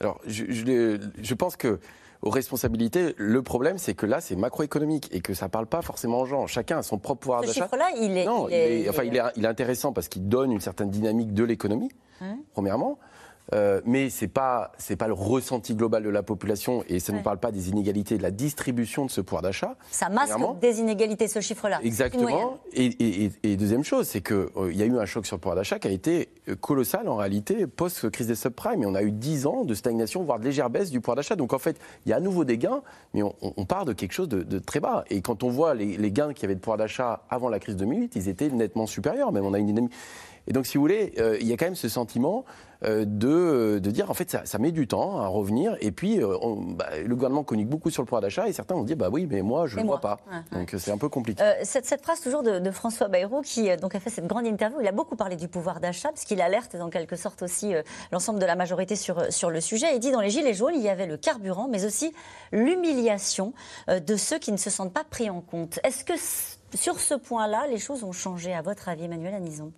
Alors, 0.00 0.20
je, 0.26 0.44
je 0.48 0.64
l'ai- 0.64 0.98
je 1.22 1.34
pense 1.34 1.56
que 1.56 1.78
aux 2.22 2.30
responsabilités, 2.30 3.14
le 3.18 3.42
problème, 3.42 3.76
c'est 3.76 3.92
que 3.94 4.06
là, 4.06 4.20
c'est 4.22 4.34
macroéconomique 4.34 5.10
et 5.12 5.20
que 5.20 5.34
ça 5.34 5.46
ne 5.46 5.50
parle 5.50 5.66
pas 5.66 5.82
forcément 5.82 6.20
aux 6.22 6.26
gens. 6.26 6.46
Chacun 6.46 6.78
a 6.78 6.82
son 6.82 6.96
propre 6.98 7.20
pouvoir 7.20 7.42
Ce 7.42 7.48
d'achat. 7.48 7.62
chiffre-là, 7.64 7.90
il 8.00 8.16
est- 8.16 8.24
Non, 8.24 8.48
il 8.48 8.54
est- 8.54 8.80
il 8.80 8.86
est- 8.86 8.88
enfin, 8.88 9.02
est, 9.02 9.20
il 9.36 9.44
est 9.44 9.48
intéressant 9.48 9.92
parce 9.92 10.08
qu'il 10.08 10.26
donne 10.26 10.50
une 10.52 10.60
certaine 10.60 10.88
dynamique 10.90 11.34
de 11.34 11.44
l'économie, 11.44 11.90
Hein 12.22 12.38
premièrement. 12.54 12.98
Euh, 13.52 13.82
mais 13.84 14.08
c'est 14.08 14.26
pas 14.28 14.72
c'est 14.78 14.96
pas 14.96 15.06
le 15.06 15.12
ressenti 15.12 15.74
global 15.74 16.02
de 16.02 16.08
la 16.08 16.22
population 16.22 16.82
et 16.88 16.98
ça 16.98 17.12
ne 17.12 17.18
Ouais. 17.18 17.22
parle 17.22 17.38
pas 17.38 17.52
des 17.52 17.68
inégalités 17.68 18.16
de 18.16 18.22
la 18.22 18.30
distribution 18.30 19.04
de 19.04 19.10
ce 19.10 19.20
pouvoir 19.20 19.42
d'achat. 19.42 19.76
Ça 19.90 20.08
masque 20.08 20.34
des 20.62 20.80
inégalités, 20.80 21.28
ce 21.28 21.40
chiffre-là. 21.40 21.78
Exactement. 21.82 22.58
Et, 22.72 22.86
et- 22.86 23.24
et- 23.26 23.52
et 23.52 23.56
deuxième 23.56 23.84
chose, 23.84 24.08
c'est 24.08 24.22
qu'il 24.22 24.72
y 24.72 24.82
a 24.82 24.86
eu 24.86 24.98
un 24.98 25.04
choc 25.04 25.26
sur 25.26 25.36
le 25.36 25.40
pouvoir 25.40 25.56
d'achat 25.56 25.78
qui 25.78 25.88
a 25.88 25.90
été 25.90 26.30
euh, 26.48 26.56
colossal 26.56 27.06
en 27.06 27.16
réalité 27.16 27.66
post-crise 27.66 28.28
des 28.28 28.34
subprimes. 28.34 28.82
Et 28.82 28.86
on 28.86 28.94
a 28.94 29.02
eu 29.02 29.12
10 29.12 29.46
ans 29.46 29.64
de 29.64 29.74
stagnation, 29.74 30.22
voire 30.24 30.38
de 30.38 30.44
légère 30.44 30.70
baisse 30.70 30.90
du 30.90 31.00
pouvoir 31.00 31.16
d'achat. 31.16 31.36
Donc 31.36 31.52
en 31.52 31.58
fait, 31.58 31.76
il 32.06 32.10
y 32.10 32.12
a 32.14 32.16
à 32.16 32.20
nouveau 32.20 32.44
des 32.44 32.56
gains, 32.56 32.82
mais 33.12 33.22
on, 33.22 33.34
on- 33.42 33.64
part 33.66 33.84
de 33.84 33.92
quelque 33.92 34.12
chose 34.12 34.28
de, 34.28 34.42
de 34.42 34.58
très 34.58 34.80
bas. 34.80 35.04
Et 35.10 35.20
quand 35.20 35.42
on 35.42 35.50
voit 35.50 35.74
les, 35.74 35.98
les 35.98 36.10
gains 36.10 36.32
qu'il 36.32 36.44
y 36.44 36.46
avait 36.46 36.54
de 36.54 36.60
pouvoir 36.60 36.78
d'achat 36.78 37.24
avant 37.28 37.50
la 37.50 37.58
crise 37.58 37.74
de 37.76 37.80
2008, 37.80 38.16
ils 38.16 38.28
étaient 38.28 38.48
nettement 38.48 38.86
supérieurs. 38.86 39.32
Même 39.32 39.44
on 39.44 39.52
a 39.52 39.58
une 39.58 39.66
dynamique. 39.66 39.92
Et 40.46 40.52
donc, 40.52 40.66
si 40.66 40.76
vous 40.76 40.82
voulez, 40.82 41.12
euh, 41.18 41.36
il 41.40 41.46
y 41.46 41.52
a 41.52 41.56
quand 41.56 41.64
même 41.66 41.74
ce 41.74 41.88
sentiment 41.88 42.44
euh, 42.84 43.06
de, 43.06 43.78
de 43.82 43.90
dire, 43.90 44.10
en 44.10 44.14
fait, 44.14 44.30
ça, 44.30 44.42
ça 44.44 44.58
met 44.58 44.70
du 44.70 44.86
temps 44.86 45.16
à 45.18 45.26
revenir. 45.26 45.74
Et 45.80 45.90
puis, 45.90 46.20
euh, 46.20 46.36
on- 46.42 46.56
bah, 46.72 46.86
le 47.02 47.14
gouvernement 47.14 47.42
communique 47.42 47.70
beaucoup 47.70 47.88
sur 47.88 48.02
le 48.02 48.06
pouvoir 48.06 48.20
d'achat 48.20 48.46
et 48.46 48.52
certains 48.52 48.74
vont 48.74 48.82
dire, 48.82 48.96
bah 48.96 49.08
oui, 49.10 49.26
mais 49.30 49.40
moi, 49.40 49.66
je 49.66 49.78
ne 49.80 49.84
vois 49.86 50.00
pas. 50.00 50.18
Ouais, 50.30 50.58
Donc, 50.58 50.74
c'est 50.76 50.90
un 50.90 50.98
peu 50.98 51.08
compliqué. 51.08 51.42
Euh, 51.42 51.54
cette, 51.62 51.86
cette 51.86 52.02
phrase 52.02 52.20
toujours 52.20 52.42
de, 52.42 52.58
de 52.58 52.70
François 52.70 53.08
Bayrou 53.08 53.40
qui 53.40 53.70
euh, 53.70 53.76
donc 53.78 53.94
a 53.94 54.00
fait 54.00 54.10
cette 54.10 54.26
grande 54.26 54.46
interview, 54.46 54.80
il 54.82 54.86
a 54.86 54.92
beaucoup 54.92 55.16
parlé 55.16 55.36
du 55.36 55.48
pouvoir 55.48 55.80
d'achat 55.80 56.10
parce 56.10 56.24
qu'il 56.24 56.42
alerte 56.42 56.74
en 56.74 56.90
quelque 56.90 57.16
sorte 57.16 57.40
aussi 57.42 57.74
euh, 57.74 57.82
l'ensemble 58.12 58.38
de 58.38 58.44
la 58.44 58.54
majorité 58.56 58.96
sur, 58.96 59.18
euh, 59.18 59.30
sur 59.30 59.48
le 59.50 59.62
sujet. 59.62 59.94
Il 59.94 60.00
dit 60.00 60.10
dans 60.12 60.20
les 60.20 60.28
Gilets 60.30 60.52
jaunes, 60.52 60.74
il 60.74 60.82
y 60.82 60.90
avait 60.90 61.06
le 61.06 61.16
carburant 61.16 61.68
mais 61.70 61.86
aussi 61.86 62.12
l'humiliation 62.52 63.52
euh, 63.88 64.00
de 64.00 64.16
ceux 64.16 64.38
qui 64.38 64.52
ne 64.52 64.56
se 64.58 64.68
sentent 64.70 64.92
pas 64.92 65.04
pris 65.08 65.30
en 65.30 65.40
compte. 65.40 65.78
Est-ce 65.84 66.04
que 66.04 66.14
sur 66.76 66.98
ce 66.98 67.14
point-là, 67.14 67.66
les 67.70 67.78
choses 67.78 68.04
ont 68.04 68.12
changé 68.12 68.52
à 68.52 68.62
votre 68.62 68.88
avis, 68.88 69.04
Emmanuel 69.04 69.34
Anison 69.34 69.72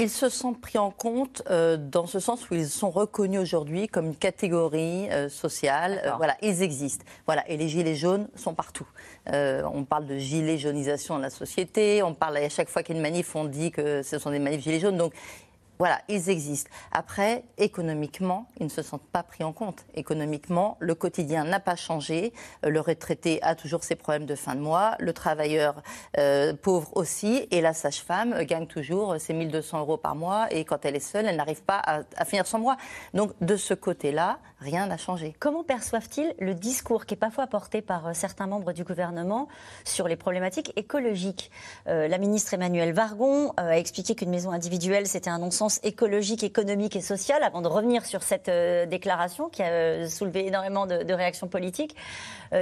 Ils 0.00 0.08
se 0.08 0.30
sont 0.30 0.54
pris 0.54 0.78
en 0.78 0.90
compte 0.90 1.42
euh, 1.50 1.76
dans 1.76 2.06
ce 2.06 2.20
sens 2.20 2.48
où 2.48 2.54
ils 2.54 2.70
sont 2.70 2.88
reconnus 2.88 3.38
aujourd'hui 3.38 3.86
comme 3.86 4.06
une 4.06 4.16
catégorie 4.16 5.10
euh, 5.10 5.28
sociale. 5.28 6.00
Euh, 6.06 6.12
voilà, 6.16 6.38
ils 6.40 6.62
existent. 6.62 7.04
Voilà, 7.26 7.46
et 7.50 7.58
les 7.58 7.68
gilets 7.68 7.94
jaunes 7.94 8.26
sont 8.34 8.54
partout. 8.54 8.86
On 9.26 9.84
parle 9.84 10.06
de 10.06 10.16
gilet 10.16 10.56
jaunisation 10.56 11.18
de 11.18 11.22
la 11.22 11.28
société. 11.28 12.02
On 12.02 12.14
parle 12.14 12.38
à 12.38 12.48
chaque 12.48 12.70
fois 12.70 12.82
qu'il 12.82 12.94
y 12.94 12.98
a 12.98 12.98
une 12.98 13.02
manif, 13.02 13.36
on 13.36 13.44
dit 13.44 13.70
que 13.72 14.02
ce 14.02 14.18
sont 14.18 14.30
des 14.30 14.38
manifs 14.38 14.62
gilets 14.62 14.80
jaunes. 14.80 14.96
Donc 14.96 15.12
voilà, 15.80 16.02
ils 16.08 16.28
existent. 16.28 16.70
Après, 16.92 17.42
économiquement, 17.56 18.46
ils 18.58 18.64
ne 18.64 18.68
se 18.68 18.82
sentent 18.82 19.08
pas 19.10 19.22
pris 19.22 19.44
en 19.44 19.54
compte. 19.54 19.86
Économiquement, 19.94 20.76
le 20.78 20.94
quotidien 20.94 21.44
n'a 21.44 21.58
pas 21.58 21.74
changé. 21.74 22.34
Euh, 22.66 22.68
Le 22.68 22.80
retraité 22.80 23.42
a 23.42 23.54
toujours 23.54 23.82
ses 23.82 23.96
problèmes 23.96 24.26
de 24.26 24.34
fin 24.34 24.54
de 24.54 24.60
mois. 24.60 24.94
Le 24.98 25.14
travailleur 25.14 25.82
euh, 26.18 26.52
pauvre 26.52 26.94
aussi. 26.98 27.48
Et 27.50 27.62
la 27.62 27.72
sage-femme 27.72 28.34
euh, 28.34 28.44
gagne 28.44 28.66
toujours 28.66 29.18
ses 29.18 29.32
1200 29.32 29.80
euros 29.80 29.96
par 29.96 30.14
mois. 30.16 30.52
Et 30.52 30.66
quand 30.66 30.84
elle 30.84 30.96
est 30.96 31.00
seule, 31.00 31.24
elle 31.24 31.36
n'arrive 31.36 31.62
pas 31.62 31.78
à, 31.78 32.02
à 32.14 32.26
finir 32.26 32.46
son 32.46 32.58
mois. 32.58 32.76
Donc, 33.14 33.32
de 33.40 33.56
ce 33.56 33.72
côté-là, 33.72 34.38
rien 34.60 34.86
n'a 34.86 34.96
changé. 34.96 35.34
Comment 35.38 35.64
perçoivent-ils 35.64 36.34
le 36.38 36.54
discours 36.54 37.06
qui 37.06 37.14
est 37.14 37.16
parfois 37.16 37.46
porté 37.46 37.82
par 37.82 38.08
euh, 38.08 38.10
certains 38.12 38.46
membres 38.46 38.72
du 38.72 38.84
gouvernement 38.84 39.48
sur 39.84 40.06
les 40.06 40.16
problématiques 40.16 40.72
écologiques? 40.76 41.50
Euh, 41.88 42.08
La 42.08 42.18
ministre 42.18 42.54
Emmanuelle 42.54 42.92
Vargon 42.92 43.48
euh, 43.58 43.70
a 43.70 43.78
expliqué 43.78 44.14
qu'une 44.14 44.30
maison 44.30 44.50
individuelle, 44.50 45.06
c'était 45.06 45.30
un 45.30 45.38
non-sens 45.38 45.80
écologique, 45.82 46.44
économique 46.44 46.94
et 46.96 47.00
social, 47.00 47.42
avant 47.42 47.62
de 47.62 47.68
revenir 47.68 48.04
sur 48.04 48.22
cette 48.22 48.50
déclaration 48.88 49.48
qui 49.48 49.62
a 49.62 50.08
soulevé 50.08 50.46
énormément 50.46 50.86
de, 50.86 51.02
de 51.02 51.14
réactions 51.14 51.48
politiques. 51.48 51.96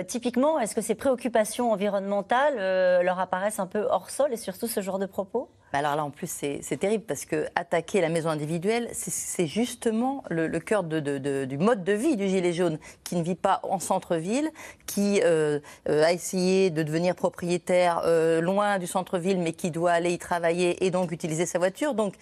Typiquement, 0.07 0.59
est-ce 0.59 0.75
que 0.75 0.81
ces 0.81 0.95
préoccupations 0.95 1.73
environnementales 1.73 2.57
leur 3.03 3.19
apparaissent 3.19 3.59
un 3.59 3.67
peu 3.67 3.87
hors 3.91 4.11
sol 4.11 4.33
et 4.33 4.37
surtout 4.37 4.67
ce 4.67 4.81
genre 4.81 4.99
de 4.99 5.07
propos? 5.07 5.49
Bah 5.73 5.81
alors 5.81 5.97
là, 5.97 6.05
en 6.05 6.11
plus, 6.11 6.29
c'est 6.31 6.77
terrible 6.79 7.05
parce 7.05 7.27
que 7.27 7.47
attaquer 7.55 8.01
la 8.01 8.09
maison 8.09 8.31
individuelle, 8.31 8.89
c'est- 8.93 9.47
justement 9.47 10.25
le, 10.31 10.49
cœur 10.61 10.83
du 10.83 11.59
mode 11.59 11.85
de 11.85 11.93
vie 11.93 12.17
du 12.17 12.27
gilet 12.29 12.53
jaune, 12.55 12.79
qui 13.05 13.17
ne 13.17 13.23
vit 13.23 13.35
pas 13.35 13.61
en 13.65 13.79
centre-ville, 13.79 14.51
qui 14.87 15.21
euh, 15.23 15.61
euh, 15.89 16.03
a 16.05 16.13
essayé 16.13 16.71
de 16.71 16.83
devenir 16.83 17.15
propriétaire 17.15 18.01
euh, 18.07 18.41
loin 18.41 18.79
du 18.79 18.87
centre-ville, 18.87 19.39
mais 19.39 19.53
qui 19.53 19.71
doit 19.71 19.93
aller 19.93 20.13
y 20.13 20.19
travailler 20.19 20.85
et 20.87 20.91
donc 20.91 21.13
utiliser 21.13 21.45
sa 21.45 21.59
voiture. 21.59 21.93
Donc, 21.95 22.15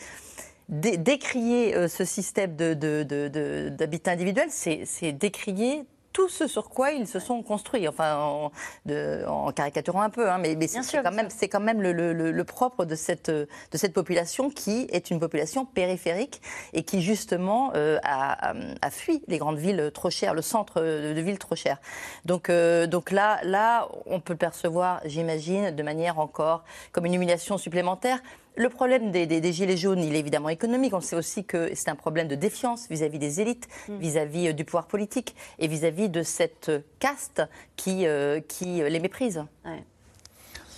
dé- 0.69 0.97
décrier 0.97 1.89
ce 1.89 2.05
système 2.05 2.57
d'habitat 2.57 4.11
individuel, 4.11 4.49
c'est 4.51 5.13
décrier 5.13 5.85
tout 6.17 6.31
ce 6.31 6.47
sur 6.47 6.71
quoi 6.71 6.93
ils 6.93 7.07
se 7.07 7.19
sont 7.21 7.43
construits, 7.43 7.87
enfin 7.87 8.17
en, 8.17 8.51
de- 8.87 9.23
en 9.29 9.53
caricaturant 9.53 10.01
un 10.01 10.09
peu, 10.09 10.31
hein, 10.31 10.39
mais, 10.39 10.57
mais 10.57 10.67
c'est 10.67 11.03
quand 11.03 11.13
même, 11.13 11.29
c'est 11.29 11.49
quand 11.49 11.61
même 11.61 11.83
le, 11.83 11.93
le- 11.93 12.15
le- 12.15 12.33
le 12.33 12.45
propre 12.45 12.87
de 12.87 12.95
cette, 12.95 13.29
de 13.31 13.47
cette 13.75 13.93
population 13.93 14.49
qui 14.49 14.87
est 14.91 15.11
une 15.11 15.21
population 15.21 15.67
périphérique 15.67 16.41
et 16.73 16.85
qui 16.85 17.03
justement 17.03 17.71
euh, 17.75 17.99
a, 18.03 18.53
a- 18.53 18.55
a 18.81 18.91
fui 18.91 19.23
les 19.29 19.37
grandes 19.37 19.59
villes 19.59 19.91
trop 19.93 20.09
chères, 20.09 20.33
le 20.33 20.41
centre 20.41 20.81
de, 20.81 21.13
de 21.13 21.21
ville 21.21 21.39
trop 21.39 21.55
cher. 21.55 21.77
Donc, 22.25 22.49
euh, 22.49 22.87
donc 22.87 23.11
là, 23.11 23.39
là, 23.43 23.87
on 24.07 24.19
peut 24.21 24.33
le 24.33 24.39
percevoir, 24.39 25.01
j'imagine, 25.05 25.71
de 25.71 25.83
manière 25.83 26.19
encore 26.19 26.65
comme 26.93 27.05
une 27.05 27.13
humiliation 27.15 27.59
supplémentaire. 27.59 28.21
Le 28.59 28.69
problème 28.71 29.11
des, 29.11 29.27
des- 29.27 29.41
des 29.43 29.53
gilets 29.53 29.77
jaunes, 29.77 29.99
il 30.03 30.15
est 30.15 30.19
évidemment 30.19 30.49
économique. 30.49 30.95
On 30.95 31.01
sait 31.03 31.17
aussi 31.17 31.45
que 31.45 31.75
c'est 31.75 31.91
un 31.91 31.95
problème 31.95 32.27
de 32.27 32.35
défiance 32.35 32.89
vis-à-vis 32.89 33.19
des 33.19 33.41
élites, 33.43 33.69
vis-à-vis 33.89 34.49
euh, 34.49 34.53
du 34.55 34.65
pouvoir 34.65 34.87
politique 34.87 35.37
et 35.59 35.69
vis-à-vis 35.69 36.09
de 36.09 36.23
cette 36.23 36.71
caste 36.99 37.43
qui, 37.77 38.07
euh, 38.07 38.41
qui 38.41 38.83
euh, 38.83 38.89
les 38.89 38.99
méprise. 39.01 39.45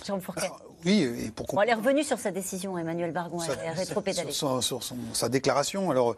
Jérôme 0.05 0.21
Fourquet. 0.21 0.49
Oui, 0.85 1.03
et 1.25 1.31
pour 1.31 1.45
Bon, 1.47 1.61
elle 1.61 1.69
est 1.69 1.73
revenue 1.73 2.03
sur 2.03 2.19
sa 2.19 2.31
décision, 2.31 2.77
Emmanuel 2.77 3.11
Vargon, 3.11 3.39
elle 3.43 3.65
est 3.65 3.71
rétro-pédalée. 3.71 4.31
sur, 4.31 4.49
son- 4.49 4.61
sur 4.61 4.83
son- 4.83 4.97
sa 5.13 5.27
déclaration. 5.29 5.91
Alors, 5.91 6.15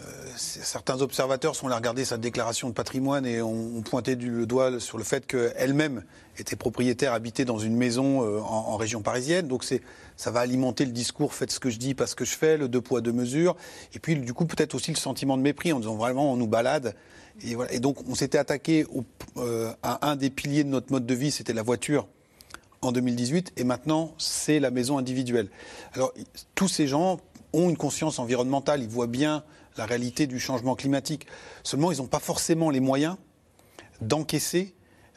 euh, 0.00 0.04
certains 0.36 1.00
observateurs 1.00 1.56
sont 1.56 1.66
allés 1.66 1.74
regarder 1.76 2.04
sa 2.04 2.16
déclaration 2.16 2.68
de 2.68 2.74
patrimoine 2.74 3.26
et 3.26 3.42
ont, 3.42 3.76
ont 3.76 3.82
pointé 3.82 4.14
du, 4.14 4.30
le 4.30 4.46
doigt 4.46 4.78
sur 4.78 4.98
le 4.98 5.04
fait 5.04 5.26
qu'elle-même 5.26 6.04
était 6.40 6.56
propriétaire, 6.56 7.12
habitée 7.12 7.44
dans 7.44 7.58
une 7.58 7.76
maison 7.76 8.22
euh, 8.22 8.40
en, 8.40 8.76
région 8.76 9.02
parisienne. 9.02 9.48
Donc, 9.48 9.64
c'est, 9.64 9.82
ça 10.16 10.30
va 10.30 10.40
alimenter 10.40 10.84
le 10.84 10.92
discours 10.92 11.34
faites 11.34 11.50
ce 11.50 11.60
que 11.60 11.70
je 11.70 11.78
dis, 11.78 11.94
pas 11.94 12.06
ce 12.06 12.14
que 12.14 12.24
je 12.24 12.36
fais, 12.36 12.56
le 12.56 12.68
deux 12.68 12.80
poids, 12.80 13.00
deux 13.00 13.12
mesures. 13.12 13.56
Et 13.94 13.98
puis, 13.98 14.16
du 14.16 14.34
coup, 14.34 14.46
peut-être 14.46 14.74
aussi 14.74 14.90
le 14.90 14.96
sentiment 14.96 15.36
de 15.36 15.42
mépris 15.42 15.72
en 15.72 15.80
disant 15.80 15.96
vraiment, 15.96 16.32
on 16.32 16.36
nous 16.36 16.46
balade. 16.46 16.94
Et, 17.42 17.54
voilà. 17.54 17.72
et 17.72 17.80
donc, 17.80 17.98
on 18.08 18.14
s'était 18.14 18.38
attaqué 18.38 18.86
euh, 19.36 19.72
à 19.82 20.08
un 20.10 20.16
des 20.16 20.30
piliers 20.30 20.64
de 20.64 20.68
notre 20.68 20.92
mode 20.92 21.06
de 21.06 21.14
vie, 21.14 21.30
c'était 21.30 21.52
la 21.52 21.62
voiture 21.62 22.06
en 22.80 22.92
2018 22.92 23.52
et 23.56 23.64
maintenant 23.64 24.14
c'est 24.18 24.60
la 24.60 24.70
maison 24.70 24.98
individuelle. 24.98 25.48
Alors 25.94 26.12
tous 26.54 26.68
ces 26.68 26.86
gens 26.86 27.18
ont 27.52 27.68
une 27.68 27.76
conscience 27.76 28.18
environnementale, 28.18 28.82
ils 28.82 28.88
voient 28.88 29.06
bien 29.06 29.44
la 29.76 29.86
réalité 29.86 30.26
du 30.26 30.38
changement 30.38 30.74
climatique. 30.74 31.26
Seulement 31.62 31.92
ils 31.92 31.98
n'ont 31.98 32.06
pas 32.06 32.20
forcément 32.20 32.70
les 32.70 32.80
moyens 32.80 33.16
d'encaisser 34.00 34.74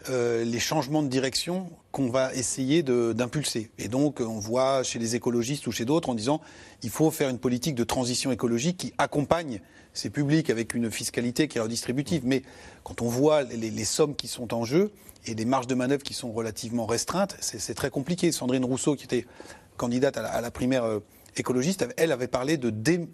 euh, 0.10 0.44
les 0.44 0.60
changements 0.60 1.04
de 1.04 1.08
direction 1.08 1.70
qu'on 1.92 2.10
va 2.10 2.34
essayer 2.34 2.84
d'impulser. 2.84 3.70
Et 3.78 3.88
donc, 3.88 4.22
on 4.22 4.40
voit 4.40 4.84
chez 4.84 4.98
les 5.00 5.16
écologistes 5.16 5.68
ou 5.68 5.72
chez 5.72 5.86
d'autres 5.86 6.10
en 6.10 6.16
disant 6.16 6.42
il 6.84 6.90
faut 6.90 7.12
faire 7.12 7.30
une 7.30 7.40
politique 7.40 7.76
de 7.76 7.84
transition 7.84 8.32
écologique 8.32 8.78
qui 8.78 8.94
accompagne 8.98 9.62
ces 9.94 10.10
publics 10.10 10.50
avec 10.50 10.74
une 10.74 10.90
fiscalité 10.90 11.48
qui 11.48 11.58
est 11.58 11.62
redistributive. 11.62 12.22
Mais 12.26 12.44
quand 12.84 13.02
on 13.02 13.10
voit 13.10 13.44
les, 13.44 13.70
les 13.70 13.86
sommes 13.86 14.16
qui 14.16 14.28
sont 14.28 14.54
en 14.54 14.64
jeu 14.64 14.92
et 15.26 15.36
les 15.36 15.46
marges 15.46 15.68
de 15.68 15.76
manœuvre 15.76 16.04
qui 16.04 16.14
sont 16.14 16.32
relativement 16.32 16.86
restreintes, 16.86 17.36
c'est 17.42 17.74
très 17.76 17.90
compliqué. 17.90 18.32
Sandrine 18.32 18.66
Rousseau, 18.66 18.96
qui 18.96 19.04
était 19.04 19.26
candidate 19.78 20.18
à 20.18 20.22
la, 20.22 20.30
à 20.30 20.42
la 20.42 20.52
primaire 20.52 20.86
euh, 20.86 21.00
écologiste, 21.36 21.86
elle 21.98 22.12
avait 22.12 22.28
parlé 22.28 22.58
de 22.58 22.70
dé- 22.70 23.08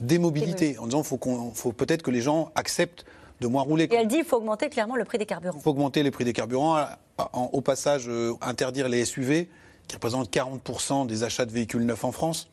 démobilité, 0.00 0.78
en 0.78 0.86
disant 0.86 1.02
faut 1.02 1.18
faut 1.54 1.72
peut-être 1.72 2.02
que 2.02 2.10
les 2.10 2.20
gens 2.20 2.50
acceptent 2.54 3.04
de 3.44 3.48
moins 3.48 3.62
rouler. 3.62 3.84
Et 3.84 3.94
elle 3.94 4.08
dit 4.08 4.16
qu'il 4.16 4.24
faut 4.24 4.38
augmenter 4.38 4.68
clairement 4.68 4.96
le 4.96 5.04
prix 5.04 5.18
des 5.18 5.26
carburants. 5.26 5.58
Il 5.58 5.62
faut 5.62 5.70
augmenter 5.70 6.02
les 6.02 6.10
prix 6.10 6.24
des 6.24 6.32
carburants, 6.32 6.84
au 7.32 7.60
passage 7.60 8.08
euh, 8.08 8.32
interdire 8.40 8.88
les 8.88 9.04
SUV, 9.04 9.48
qui 9.86 9.96
représentent 9.96 10.32
40% 10.32 11.06
des 11.06 11.22
achats 11.22 11.44
de 11.44 11.52
véhicules 11.52 11.84
neufs 11.84 12.04
en 12.04 12.12
France. 12.12 12.48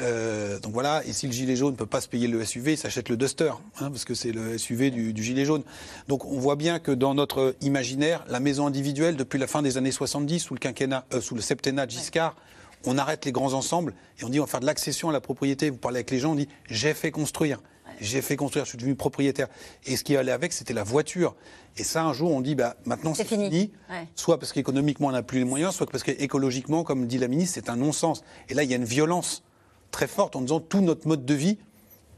Euh, 0.00 0.58
donc 0.60 0.72
voilà, 0.72 1.02
et 1.06 1.12
si 1.12 1.26
le 1.26 1.32
gilet 1.32 1.56
jaune 1.56 1.72
ne 1.72 1.76
peut 1.76 1.86
pas 1.86 2.00
se 2.00 2.08
payer 2.08 2.28
le 2.28 2.44
SUV, 2.44 2.72
il 2.72 2.76
s'achète 2.76 3.08
le 3.08 3.16
Duster, 3.16 3.52
hein, 3.80 3.90
parce 3.90 4.04
que 4.04 4.14
c'est 4.14 4.32
le 4.32 4.58
SUV 4.58 4.90
du, 4.90 5.12
du 5.12 5.22
gilet 5.22 5.44
jaune. 5.44 5.62
Donc 6.08 6.24
on 6.24 6.38
voit 6.38 6.56
bien 6.56 6.78
que 6.78 6.92
dans 6.92 7.14
notre 7.14 7.54
imaginaire, 7.62 8.24
la 8.28 8.38
maison 8.38 8.66
individuelle, 8.66 9.16
depuis 9.16 9.38
la 9.38 9.46
fin 9.46 9.62
des 9.62 9.76
années 9.76 9.90
70, 9.90 10.40
sous 10.40 10.54
le, 10.54 10.60
quinquennat, 10.60 11.04
euh, 11.14 11.20
sous 11.20 11.34
le 11.34 11.40
septennat 11.40 11.86
de 11.86 11.90
Giscard, 11.92 12.36
on 12.84 12.98
arrête 12.98 13.24
les 13.24 13.32
grands 13.32 13.54
ensembles 13.54 13.94
et 14.20 14.24
on 14.24 14.28
dit 14.28 14.38
on 14.38 14.44
va 14.44 14.50
faire 14.50 14.60
de 14.60 14.66
l'accession 14.66 15.08
à 15.08 15.12
la 15.12 15.20
propriété. 15.20 15.70
Vous 15.70 15.78
parlez 15.78 15.98
avec 15.98 16.10
les 16.10 16.18
gens, 16.18 16.32
on 16.32 16.36
dit 16.36 16.48
j'ai 16.68 16.94
fait 16.94 17.10
construire. 17.10 17.60
J'ai 18.00 18.22
fait 18.22 18.36
construire, 18.36 18.64
je 18.64 18.70
suis 18.70 18.78
devenu 18.78 18.94
propriétaire. 18.94 19.48
Et 19.86 19.96
ce 19.96 20.04
qui 20.04 20.16
allait 20.16 20.32
avec, 20.32 20.52
c'était 20.52 20.74
la 20.74 20.84
voiture. 20.84 21.34
Et 21.76 21.84
ça, 21.84 22.04
un 22.04 22.12
jour, 22.12 22.32
on 22.32 22.40
dit, 22.40 22.54
bah, 22.54 22.76
maintenant, 22.84 23.14
c'est 23.14 23.24
fini. 23.24 23.72
Ouais. 23.90 24.06
Soit 24.14 24.38
parce 24.38 24.52
qu'économiquement, 24.52 25.08
on 25.08 25.12
n'a 25.12 25.22
plus 25.22 25.38
les 25.38 25.44
moyens, 25.44 25.74
soit 25.74 25.86
parce 25.86 26.04
qu'écologiquement, 26.04 26.84
comme 26.84 27.06
dit 27.06 27.18
la 27.18 27.28
ministre, 27.28 27.54
c'est 27.54 27.70
un 27.70 27.76
non-sens. 27.76 28.22
Et 28.48 28.54
là, 28.54 28.62
il 28.62 28.70
y 28.70 28.72
a 28.72 28.76
une 28.76 28.84
violence 28.84 29.42
très 29.90 30.06
forte 30.06 30.36
en 30.36 30.40
disant 30.42 30.60
tout 30.60 30.80
notre 30.80 31.06
mode 31.08 31.24
de 31.24 31.34
vie 31.34 31.58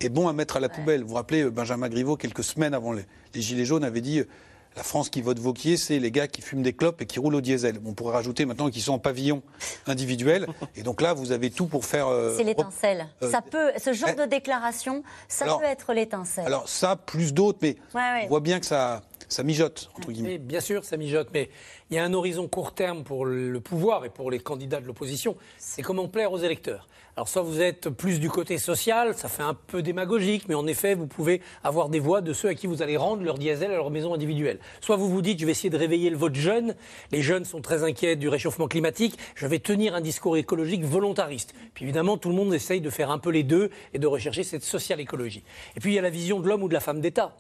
est 0.01 0.09
bon 0.09 0.29
à 0.29 0.33
mettre 0.33 0.57
à 0.57 0.61
la 0.61 0.69
poubelle. 0.69 1.03
Vous 1.03 1.11
vous 1.11 1.15
rappelez, 1.15 1.43
euh, 1.43 1.51
Benjamin 1.51 1.89
Griveaux, 1.89 2.17
quelques 2.17 2.45
semaines 2.45 2.75
avant 2.75 2.93
les, 2.93 3.05
les 3.35 3.43
Gilets 3.43 3.67
jaunes, 3.67 3.85
avait 3.85 4.01
dit 4.01 4.21
euh, 4.21 4.29
la 4.77 4.83
France 4.85 5.11
qui 5.11 5.21
vote 5.21 5.39
Vauquier, 5.39 5.77
c'est 5.77 5.99
les 5.99 6.11
gars 6.11 6.29
qui 6.29 6.43
fument 6.43 6.63
des 6.63 6.73
clopes 6.73 7.03
et 7.03 7.07
qui 7.07 7.19
roulent 7.19 7.35
au 7.35 7.41
diesel. 7.41 7.81
On 7.85 7.93
pourrait 7.93 8.15
rajouter 8.15 8.45
maintenant 8.45 8.71
qu'ils 8.71 8.83
sont 8.83 8.93
en 8.93 8.99
pavillon 8.99 9.43
individuel. 9.87 10.47
Et 10.77 10.83
donc 10.83 11.01
là, 11.03 11.13
vous 11.13 11.33
avez 11.33 11.51
tout 11.51 11.67
pour 11.67 11.85
faire. 11.85 12.07
euh, 12.09 12.35
C'est 12.37 12.45
l'étincelle. 12.45 13.07
euh, 13.23 13.31
ça 13.31 13.43
peut, 13.43 13.73
ce 13.83 13.93
genre 13.93 14.15
de 14.15 14.25
déclaration, 14.25 15.03
ça 15.29 15.45
alors- 15.45 15.59
peut 15.61 15.67
être 15.67 15.93
l'étincelle. 15.93 16.47
Alors 16.47 16.69
ça, 16.69 16.97
plus 16.97 17.35
d'autres, 17.35 17.59
mais 17.63 17.77
Ouais, 17.95 18.01
ouais. 18.01 18.23
on 18.25 18.29
voit 18.29 18.41
bien 18.41 18.61
que 18.61 18.67
ça, 18.67 19.03
ça 19.31 19.43
mijote, 19.43 19.91
entre 19.97 20.13
guillemets. 20.13 20.39
Bien 20.39 20.61
sûr, 20.61 20.85
ça 20.85 20.97
mijote, 20.97 21.29
mais 21.33 21.51
il 21.91 21.97
y 21.97 21.99
a 21.99 22.05
un 22.05 22.13
horizon 22.13 22.49
court 22.49 22.75
terme 22.75 23.05
pour 23.05 23.25
le 23.25 23.61
pouvoir 23.61 24.05
et 24.05 24.11
pour 24.11 24.31
les 24.31 24.41
candidats 24.41 24.81
de 24.81 24.87
l'opposition. 24.87 25.37
C'est 25.57 25.83
comment 25.83 26.09
plaire 26.09 26.33
aux 26.33 26.39
électeurs. 26.39 26.89
Alors, 27.17 27.29
soit 27.29 27.43
vous 27.43 27.61
êtes 27.61 27.91
plus 27.91 28.19
du 28.19 28.31
côté 28.31 28.57
social, 28.59 29.15
ça 29.17 29.29
fait 29.29 29.43
un 29.43 29.55
peu 29.55 29.83
démagogique, 29.83 30.49
mais 30.49 30.55
en 30.55 30.67
effet, 30.67 30.95
vous 30.95 31.07
pouvez 31.07 31.43
avoir 31.63 31.89
des 31.89 31.99
voix 31.99 32.21
de 32.21 32.33
ceux 32.33 32.49
à 32.49 32.55
qui 32.55 32.67
vous 32.67 32.83
allez 32.83 32.97
rendre 32.97 33.23
leur 33.23 33.37
diesel 33.37 33.71
à 33.71 33.75
leur 33.75 33.91
maison 33.91 34.15
individuelle. 34.15 34.59
Soit 34.81 34.97
vous 34.97 35.09
vous 35.09 35.23
dites, 35.23 35.39
je 35.39 35.45
vais 35.45 35.53
essayer 35.53 35.71
de 35.71 35.77
réveiller 35.77 36.11
le 36.11 36.17
vote 36.17 36.35
jeune. 36.35 36.75
Les 37.13 37.23
jeunes 37.23 37.45
sont 37.45 37.61
très 37.61 37.83
inquiets 37.85 38.17
du 38.17 38.29
réchauffement 38.29 38.69
climatique. 38.69 39.19
Je 39.35 39.47
vais 39.47 39.59
tenir 39.59 39.95
un 39.95 40.01
discours 40.01 40.37
écologique 40.37 40.85
volontariste. 40.85 41.55
Puis 41.75 41.85
évidemment, 41.85 42.17
tout 42.17 42.31
le 42.31 42.37
monde 42.37 42.55
essaye 42.55 42.81
de 42.81 42.91
faire 42.91 43.11
un 43.11 43.19
peu 43.19 43.31
les 43.31 43.43
deux 43.43 43.71
et 43.93 43.99
de 43.99 44.07
rechercher 44.07 44.43
cette 44.43 44.65
social 44.65 45.01
écologie. 45.01 45.45
Et 45.77 45.81
puis, 45.81 45.93
il 45.93 45.97
y 45.97 45.99
a 45.99 46.03
la 46.03 46.11
vision 46.11 46.41
de 46.41 46.49
l'homme 46.49 46.63
ou 46.63 46.69
de 46.69 46.75
la 46.75 46.81
femme 46.81 47.01
d'État 47.01 47.37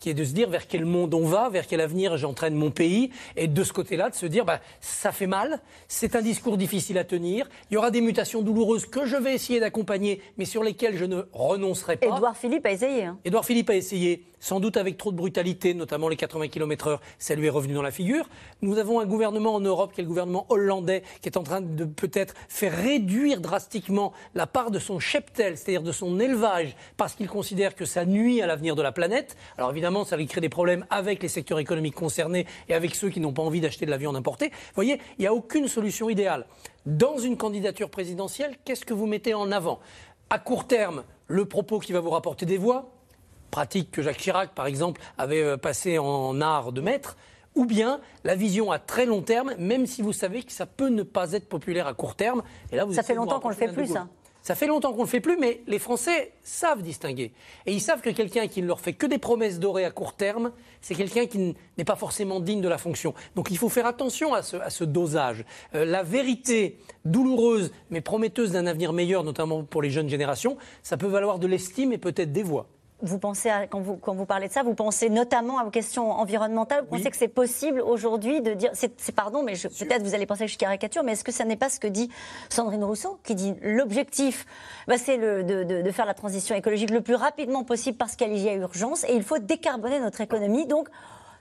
qui 0.00 0.10
est 0.10 0.14
de 0.14 0.24
se 0.24 0.32
dire 0.32 0.48
vers 0.48 0.66
quel 0.66 0.84
monde 0.84 1.14
on 1.14 1.26
va, 1.26 1.48
vers 1.48 1.66
quel 1.66 1.80
avenir 1.80 2.16
j'entraîne 2.16 2.54
mon 2.54 2.70
pays, 2.70 3.10
et 3.36 3.46
de 3.46 3.64
ce 3.64 3.72
côté-là, 3.72 4.10
de 4.10 4.14
se 4.14 4.26
dire, 4.26 4.44
bah, 4.44 4.60
ça 4.80 5.12
fait 5.12 5.26
mal, 5.26 5.60
c'est 5.88 6.16
un 6.16 6.22
discours 6.22 6.56
difficile 6.56 6.98
à 6.98 7.04
tenir, 7.04 7.48
il 7.70 7.74
y 7.74 7.76
aura 7.76 7.90
des 7.90 8.00
mutations 8.00 8.42
douloureuses 8.42 8.86
que 8.86 9.06
je 9.06 9.16
vais 9.16 9.34
essayer 9.34 9.60
d'accompagner, 9.60 10.20
mais 10.36 10.44
sur 10.44 10.62
lesquelles 10.62 10.96
je 10.96 11.04
ne 11.04 11.22
renoncerai 11.32 11.96
pas. 11.96 12.16
Édouard 12.16 12.36
Philippe 12.36 12.66
a 12.66 12.72
essayé. 12.72 13.04
Hein. 13.04 13.18
Édouard 13.24 13.44
Philippe 13.44 13.70
a 13.70 13.76
essayé, 13.76 14.24
sans 14.44 14.60
doute 14.60 14.76
avec 14.76 14.98
trop 14.98 15.10
de 15.10 15.16
brutalité, 15.16 15.72
notamment 15.72 16.06
les 16.06 16.16
80 16.16 16.48
km/h, 16.48 16.98
ça 17.18 17.34
lui 17.34 17.46
est 17.46 17.50
revenu 17.50 17.72
dans 17.72 17.80
la 17.80 17.90
figure. 17.90 18.28
Nous 18.60 18.76
avons 18.76 19.00
un 19.00 19.06
gouvernement 19.06 19.54
en 19.54 19.60
Europe, 19.60 19.94
qui 19.94 20.02
est 20.02 20.04
le 20.04 20.08
gouvernement 20.08 20.44
hollandais, 20.50 21.02
qui 21.22 21.30
est 21.30 21.38
en 21.38 21.42
train 21.42 21.62
de 21.62 21.86
peut-être 21.86 22.34
faire 22.50 22.76
réduire 22.76 23.40
drastiquement 23.40 24.12
la 24.34 24.46
part 24.46 24.70
de 24.70 24.78
son 24.78 24.98
cheptel, 24.98 25.56
c'est-à-dire 25.56 25.82
de 25.82 25.92
son 25.92 26.20
élevage, 26.20 26.76
parce 26.98 27.14
qu'il 27.14 27.26
considère 27.26 27.74
que 27.74 27.86
ça 27.86 28.04
nuit 28.04 28.42
à 28.42 28.46
l'avenir 28.46 28.76
de 28.76 28.82
la 28.82 28.92
planète. 28.92 29.34
Alors 29.56 29.70
évidemment, 29.70 30.04
ça 30.04 30.18
va 30.18 30.24
créer 30.26 30.42
des 30.42 30.50
problèmes 30.50 30.84
avec 30.90 31.22
les 31.22 31.28
secteurs 31.30 31.58
économiques 31.58 31.94
concernés 31.94 32.46
et 32.68 32.74
avec 32.74 32.94
ceux 32.94 33.08
qui 33.08 33.20
n'ont 33.20 33.32
pas 33.32 33.42
envie 33.42 33.62
d'acheter 33.62 33.86
de 33.86 33.90
la 33.90 33.96
viande 33.96 34.14
importée. 34.14 34.50
Vous 34.50 34.74
voyez, 34.74 35.00
il 35.18 35.22
n'y 35.22 35.26
a 35.26 35.32
aucune 35.32 35.68
solution 35.68 36.10
idéale. 36.10 36.44
Dans 36.84 37.16
une 37.16 37.38
candidature 37.38 37.88
présidentielle, 37.88 38.56
qu'est-ce 38.66 38.84
que 38.84 38.92
vous 38.92 39.06
mettez 39.06 39.32
en 39.32 39.50
avant? 39.50 39.80
À 40.28 40.38
court 40.38 40.66
terme, 40.66 41.04
le 41.28 41.46
propos 41.46 41.78
qui 41.78 41.92
va 41.92 42.00
vous 42.00 42.10
rapporter 42.10 42.44
des 42.44 42.58
voix, 42.58 42.93
pratique 43.54 43.92
que 43.92 44.02
Jacques 44.02 44.18
Chirac, 44.18 44.50
par 44.52 44.66
exemple, 44.66 45.00
avait 45.16 45.44
euh, 45.44 45.56
passé 45.56 45.96
en 45.96 46.40
art 46.40 46.72
de 46.72 46.80
maître, 46.80 47.16
ou 47.54 47.66
bien 47.66 48.00
la 48.24 48.34
vision 48.34 48.72
à 48.72 48.80
très 48.80 49.06
long 49.06 49.22
terme, 49.22 49.54
même 49.58 49.86
si 49.86 50.02
vous 50.02 50.12
savez 50.12 50.42
que 50.42 50.50
ça 50.50 50.66
peut 50.66 50.88
ne 50.88 51.04
pas 51.04 51.34
être 51.34 51.48
populaire 51.48 51.86
à 51.86 51.94
court 51.94 52.16
terme. 52.16 52.42
Et 52.72 52.76
là, 52.76 52.84
vous 52.84 52.92
ça 52.92 53.04
fait 53.04 53.14
longtemps 53.14 53.38
qu'on 53.38 53.50
le 53.50 53.54
fait 53.54 53.72
plus, 53.72 53.86
ça. 53.86 54.08
Ça 54.42 54.56
fait 54.56 54.66
longtemps 54.66 54.90
qu'on 54.90 55.02
ne 55.02 55.04
le 55.04 55.08
fait 55.08 55.20
plus, 55.20 55.36
mais 55.36 55.62
les 55.68 55.78
Français 55.78 56.32
savent 56.42 56.82
distinguer. 56.82 57.32
Et 57.64 57.72
ils 57.72 57.80
savent 57.80 58.00
que 58.00 58.10
quelqu'un 58.10 58.48
qui 58.48 58.60
ne 58.60 58.66
leur 58.66 58.80
fait 58.80 58.92
que 58.92 59.06
des 59.06 59.18
promesses 59.18 59.60
dorées 59.60 59.84
à 59.84 59.92
court 59.92 60.14
terme, 60.14 60.50
c'est 60.80 60.96
quelqu'un 60.96 61.26
qui 61.26 61.54
n'est 61.78 61.84
pas 61.84 61.94
forcément 61.94 62.40
digne 62.40 62.60
de 62.60 62.68
la 62.68 62.76
fonction. 62.76 63.14
Donc 63.36 63.52
il 63.52 63.56
faut 63.56 63.68
faire 63.68 63.86
attention 63.86 64.34
à 64.34 64.42
ce, 64.42 64.82
dosage. 64.82 65.44
Euh, 65.76 65.84
la 65.84 66.02
vérité 66.02 66.80
douloureuse, 67.04 67.70
mais 67.90 68.00
prometteuse 68.00 68.50
d'un 68.50 68.66
avenir 68.66 68.92
meilleur, 68.92 69.22
notamment 69.22 69.62
pour 69.62 69.80
les 69.80 69.90
jeunes 69.90 70.08
générations, 70.08 70.56
ça 70.82 70.96
peut 70.96 71.06
valoir 71.06 71.38
de 71.38 71.46
l'estime 71.46 71.92
et 71.92 71.98
peut-être 71.98 72.32
des 72.32 72.42
voix 72.42 72.66
vous 73.04 73.18
pensez, 73.18 73.50
quand, 73.70 73.80
vous, 73.80 73.96
quand 73.96 74.14
vous 74.14 74.24
parlez 74.24 74.48
de 74.48 74.52
ça, 74.52 74.62
vous 74.62 74.74
pensez 74.74 75.10
notamment 75.10 75.58
à 75.58 75.64
vos 75.64 75.70
questions 75.70 76.10
environnementales. 76.10 76.82
Vous 76.82 76.96
pensez 76.96 77.10
que 77.10 77.16
c'est 77.16 77.28
possible 77.28 77.80
aujourd'hui 77.80 78.40
de 78.40 78.54
dire, 78.54 78.70
c'est 78.72 79.14
pardon, 79.14 79.42
mais 79.42 79.52
peut-être 79.52 80.02
vous 80.02 80.14
allez 80.14 80.26
penser 80.26 80.46
que 80.46 80.50
je 80.50 80.58
caricature, 80.58 81.02
mais 81.04 81.12
est-ce 81.12 81.24
que 81.24 81.32
ça 81.32 81.44
n'est 81.44 81.56
pas 81.56 81.68
ce 81.68 81.78
que 81.78 81.86
dit 81.86 82.10
Sandrine 82.48 82.84
Rousseau, 82.84 83.18
qui 83.22 83.34
dit 83.34 83.54
l'objectif, 83.62 84.46
bah, 84.88 84.96
c'est 84.98 85.18
de, 85.18 85.42
de, 85.82 85.90
faire 85.90 86.06
la 86.06 86.14
transition 86.14 86.54
écologique 86.56 86.90
le 86.90 87.00
plus 87.00 87.14
rapidement 87.14 87.62
possible 87.62 87.96
parce 87.96 88.16
qu'il 88.16 88.36
y 88.36 88.48
a 88.48 88.54
urgence 88.54 89.04
et 89.04 89.14
il 89.14 89.22
faut 89.22 89.38
décarboner 89.38 90.00
notre 90.00 90.20
économie. 90.20 90.66
Donc, 90.66 90.88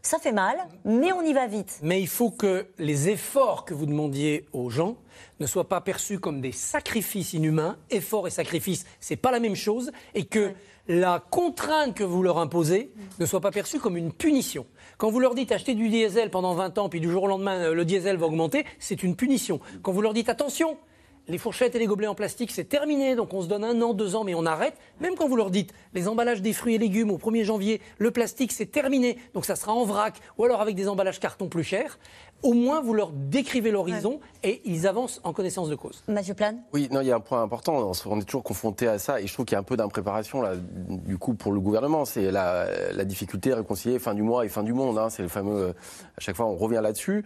ça 0.04 0.20
fait 0.20 0.34
mal, 0.34 0.58
mais 0.84 1.14
on 1.14 1.22
y 1.22 1.32
va 1.32 1.48
vite. 1.48 1.80
Mais 1.82 2.02
il 2.02 2.10
faut 2.10 2.30
que 2.30 2.68
les 2.78 3.08
efforts 3.08 3.64
que 3.64 3.74
vous 3.74 3.86
demandiez 3.86 4.46
aux 4.52 4.70
gens 4.70 4.98
ne 5.40 5.48
soient 5.48 5.70
pas 5.70 5.80
perçus 5.80 6.20
comme 6.20 6.42
des 6.42 6.52
sacrifices 6.52 7.32
inhumains. 7.32 7.78
Efforts 7.90 8.28
et 8.28 8.30
sacrifices, 8.30 8.86
c'est 9.00 9.16
pas 9.16 9.32
la 9.32 9.40
même 9.40 9.56
chose, 9.56 9.92
et 10.14 10.26
que 10.26 10.52
la 10.90 11.24
contrainte 11.32 11.96
que 11.96 12.04
vous 12.04 12.22
leur 12.22 12.38
imposez 12.38 12.92
ne 13.18 13.26
soit 13.26 13.40
pas 13.40 13.52
perçue 13.52 13.80
comme 13.80 13.96
une 13.96 14.12
punition. 14.12 14.66
Quand 14.98 15.10
vous 15.10 15.22
leur 15.22 15.36
dites 15.36 15.54
acheter 15.54 15.74
du 15.74 15.88
diesel 15.88 16.30
pendant 16.30 16.54
20 16.54 16.78
ans, 16.80 16.90
puis 16.90 17.00
du 17.00 17.10
jour 17.10 17.24
au 17.24 17.28
lendemain, 17.28 17.58
euh, 17.60 17.74
le 17.74 17.86
diesel 17.86 18.18
va 18.18 18.26
augmenter, 18.26 18.66
c'est 18.80 19.04
une 19.04 19.16
punition. 19.16 19.62
Quand 19.82 19.94
vous 19.94 20.02
leur 20.02 20.14
dites 20.14 20.28
attention, 20.28 20.78
les 21.28 21.38
fourchettes 21.38 21.76
et 21.76 21.80
les 21.80 21.86
gobelets 21.86 22.08
en 22.08 22.16
plastique, 22.16 22.52
c'est 22.52 22.66
terminé, 22.66 23.16
donc 23.16 23.34
on 23.34 23.42
se 23.42 23.48
donne 23.48 23.64
un 23.64 23.82
an, 23.82 23.94
deux 23.94 24.16
ans, 24.16 24.24
mais 24.24 24.36
on 24.36 24.46
arrête. 24.46 24.76
Même 25.00 25.16
quand 25.16 25.28
vous 25.28 25.36
leur 25.36 25.52
dites 25.52 25.74
les 25.94 26.08
emballages 26.08 26.42
des 26.42 26.54
fruits 26.54 26.76
et 26.76 26.78
légumes 26.78 27.12
au 27.12 27.18
1er 27.18 27.44
janvier, 27.44 27.82
le 27.98 28.12
plastique, 28.12 28.52
c'est 28.52 28.66
terminé, 28.66 29.18
donc 29.34 29.46
ça 29.46 29.56
sera 29.56 29.74
en 29.74 29.86
vrac, 29.86 30.20
ou 30.38 30.46
alors 30.46 30.62
avec 30.62 30.76
des 30.76 30.88
emballages 30.88 31.20
carton 31.20 31.48
plus 31.48 31.64
chers 31.64 31.98
au 32.44 32.54
moins 32.54 32.82
vous 32.82 32.94
leur 32.94 33.12
décrivez 33.12 33.72
l'horizon 33.72 34.20
et 34.44 34.62
ils 34.66 34.86
avancent 34.86 35.22
en 35.24 35.34
connaissance 35.34 35.70
de 35.70 35.76
cause. 35.76 36.04
Mathieu 36.08 36.34
Plane? 36.34 36.62
Oui, 36.74 36.90
non, 36.92 37.02
il 37.02 37.08
y 37.08 37.12
a 37.12 37.16
un 37.16 37.22
point 37.22 37.42
important. 37.42 37.92
On 38.06 38.20
est 38.20 38.26
toujours 38.26 38.44
confronté 38.44 38.88
à 38.88 39.00
ça 39.00 39.20
et 39.20 39.28
je 39.28 39.34
trouve 39.34 39.46
qu'il 39.46 39.56
y 39.56 39.56
a 39.56 39.60
un 39.60 39.64
peu 39.64 39.78
d'impréparation 39.78 40.42
là, 40.42 40.54
du 40.58 41.18
coup 41.18 41.34
pour 41.34 41.54
le 41.54 41.60
gouvernement. 41.60 42.06
C'est 42.06 42.32
la, 42.32 43.06
difficulté 43.06 43.54
à 43.54 43.56
réconcilier 43.56 43.98
fin 43.98 44.14
du 44.14 44.22
mois 44.22 44.46
et 44.46 44.50
fin 44.50 44.64
du 44.64 44.74
monde. 44.74 44.98
Hein. 44.98 45.10
C'est 45.10 45.24
le 45.24 45.30
fameux. 45.30 45.74
À 46.18 46.20
chaque 46.20 46.36
fois, 46.36 46.46
on 46.46 46.56
revient 46.56 46.82
là-dessus. 46.84 47.24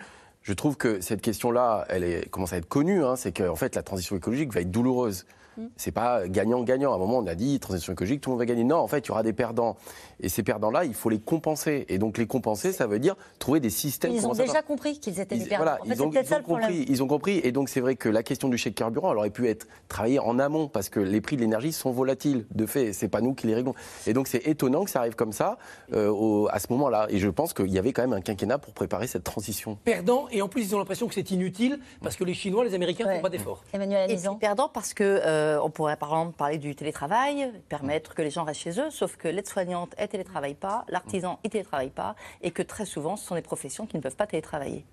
Je 0.47 0.53
trouve 0.53 0.77
que 0.77 1.01
cette 1.01 1.21
question-là, 1.21 1.85
elle 1.89 2.05
est, 2.05 2.29
commence 2.29 2.53
à 2.53 2.57
être 2.57 2.69
connue. 2.69 3.03
Hein. 3.03 3.17
C'est 3.17 3.33
qu'en 3.33 3.57
fait, 3.57 3.75
la 3.75 3.83
transition 3.83 4.15
écologique 4.15 4.53
va 4.53 4.61
être 4.61 4.71
douloureuse. 4.71 5.25
Mm. 5.57 5.65
C'est 5.75 5.91
pas 5.91 6.25
gagnant-gagnant. 6.25 6.93
À 6.93 6.95
un 6.95 6.99
moment, 6.99 7.17
on 7.17 7.27
a 7.27 7.35
dit 7.35 7.59
transition 7.59 7.91
écologique, 7.91 8.21
tout 8.21 8.29
le 8.29 8.35
monde 8.35 8.39
va 8.39 8.45
gagner. 8.45 8.63
Non, 8.63 8.77
en 8.77 8.87
fait, 8.87 8.99
il 8.99 9.09
y 9.09 9.11
aura 9.11 9.23
des 9.23 9.33
perdants. 9.33 9.75
Et 10.19 10.29
ces 10.29 10.43
perdants-là, 10.43 10.85
il 10.85 10.93
faut 10.93 11.09
les 11.09 11.19
compenser. 11.19 11.85
Et 11.89 11.97
donc, 11.97 12.17
les 12.17 12.27
compenser, 12.27 12.71
ça 12.71 12.87
veut 12.87 12.99
dire 12.99 13.15
trouver 13.39 13.59
des 13.59 13.69
systèmes. 13.69 14.11
Ils 14.11 14.25
ont 14.25 14.33
déjà 14.33 14.61
compris 14.61 14.99
qu'ils 14.99 15.19
étaient 15.19 15.37
des 15.37 15.45
perdants. 15.45 15.65
Voilà, 15.65 15.79
ils, 15.85 16.01
ont, 16.01 16.11
compris, 16.41 16.85
ils 16.87 17.03
ont 17.03 17.07
compris. 17.07 17.41
Et 17.43 17.51
donc, 17.51 17.69
c'est 17.69 17.81
vrai 17.81 17.95
que 17.95 18.09
la 18.09 18.23
question 18.23 18.49
du 18.49 18.57
chèque 18.57 18.75
carburant, 18.75 19.11
elle 19.11 19.17
aurait 19.17 19.29
pu 19.29 19.47
être 19.47 19.67
travaillée 19.87 20.19
en 20.19 20.39
amont 20.39 20.67
parce 20.67 20.89
que 20.89 20.99
les 20.99 21.21
prix 21.21 21.35
de 21.35 21.41
l'énergie 21.41 21.71
sont 21.71 21.91
volatiles. 21.91 22.45
De 22.51 22.65
fait, 22.65 22.93
c'est 22.93 23.07
pas 23.07 23.21
nous 23.21 23.33
qui 23.33 23.47
les 23.47 23.55
réglons. 23.55 23.75
Et 24.05 24.13
donc, 24.13 24.27
c'est 24.27 24.47
étonnant 24.47 24.83
que 24.83 24.89
ça 24.89 24.99
arrive 24.99 25.15
comme 25.15 25.33
ça 25.33 25.57
euh, 25.93 26.45
à 26.51 26.59
ce 26.59 26.67
moment-là. 26.71 27.07
Et 27.09 27.19
je 27.19 27.29
pense 27.29 27.53
qu'il 27.53 27.69
y 27.69 27.77
avait 27.77 27.93
quand 27.93 28.01
même 28.01 28.13
un 28.13 28.21
quinquennat 28.21 28.57
pour 28.57 28.73
préparer 28.73 29.07
cette 29.07 29.23
transition. 29.23 29.77
Perdants. 29.83 30.27
Et 30.31 30.41
en 30.41 30.47
plus, 30.47 30.63
ils 30.63 30.75
ont 30.75 30.79
l'impression 30.79 31.07
que 31.07 31.13
c'est 31.13 31.31
inutile 31.31 31.79
parce 32.01 32.15
que 32.15 32.23
les 32.23 32.33
Chinois, 32.33 32.65
les 32.65 32.73
Américains 32.73 33.07
ne 33.07 33.15
font 33.15 33.21
pas 33.21 33.29
d'efforts. 33.29 33.63
Emmanuel 33.73 34.09
Et 34.11 34.17
perdants 34.39 34.69
parce 34.69 34.93
que 34.93 35.03
euh, 35.03 35.59
on 35.61 35.69
pourrait 35.69 35.97
par 35.97 36.09
exemple 36.09 36.35
parler 36.37 36.57
du 36.57 36.75
télétravail, 36.75 37.51
permettre 37.69 38.13
que 38.13 38.21
les 38.21 38.29
gens 38.29 38.43
restent 38.43 38.61
chez 38.61 38.79
eux, 38.79 38.89
sauf 38.89 39.15
que 39.17 39.27
l'aide-soignante, 39.27 39.93
télétravaille 40.07 40.55
pas, 40.55 40.85
l'artisan, 40.89 41.39
il 41.43 41.49
télétravaille 41.49 41.89
pas, 41.89 42.15
et 42.41 42.51
que 42.51 42.61
très 42.61 42.85
souvent, 42.85 43.15
ce 43.15 43.25
sont 43.25 43.35
des 43.35 43.41
professions 43.41 43.85
qui 43.85 43.97
ne 43.97 44.01
peuvent 44.01 44.15
pas 44.15 44.27
télétravailler. 44.27 44.85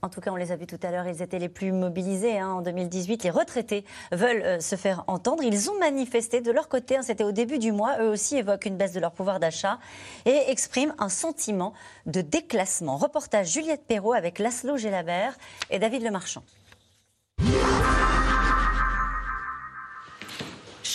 En 0.00 0.08
tout 0.08 0.20
cas, 0.20 0.30
on 0.30 0.36
les 0.36 0.52
a 0.52 0.56
vus 0.56 0.66
tout 0.66 0.78
à 0.82 0.92
l'heure, 0.92 1.08
ils 1.08 1.22
étaient 1.22 1.40
les 1.40 1.48
plus 1.48 1.72
mobilisés 1.72 2.38
hein, 2.38 2.50
en 2.50 2.62
2018. 2.62 3.24
Les 3.24 3.30
retraités 3.30 3.84
veulent 4.12 4.42
euh, 4.42 4.60
se 4.60 4.76
faire 4.76 5.02
entendre. 5.08 5.42
Ils 5.42 5.70
ont 5.70 5.78
manifesté 5.80 6.40
de 6.40 6.52
leur 6.52 6.68
côté, 6.68 6.96
hein, 6.96 7.02
c'était 7.02 7.24
au 7.24 7.32
début 7.32 7.58
du 7.58 7.72
mois, 7.72 8.00
eux 8.00 8.08
aussi 8.08 8.36
évoquent 8.36 8.66
une 8.66 8.76
baisse 8.76 8.92
de 8.92 9.00
leur 9.00 9.10
pouvoir 9.10 9.40
d'achat 9.40 9.78
et 10.24 10.50
expriment 10.50 10.94
un 10.98 11.08
sentiment 11.08 11.72
de 12.06 12.20
déclassement. 12.20 12.96
Reportage 12.96 13.52
Juliette 13.52 13.86
Perrault 13.88 14.12
avec 14.12 14.38
Laszlo 14.38 14.76
Gélabert 14.76 15.36
et 15.70 15.80
David 15.80 16.04
Lemarchand. 16.04 16.44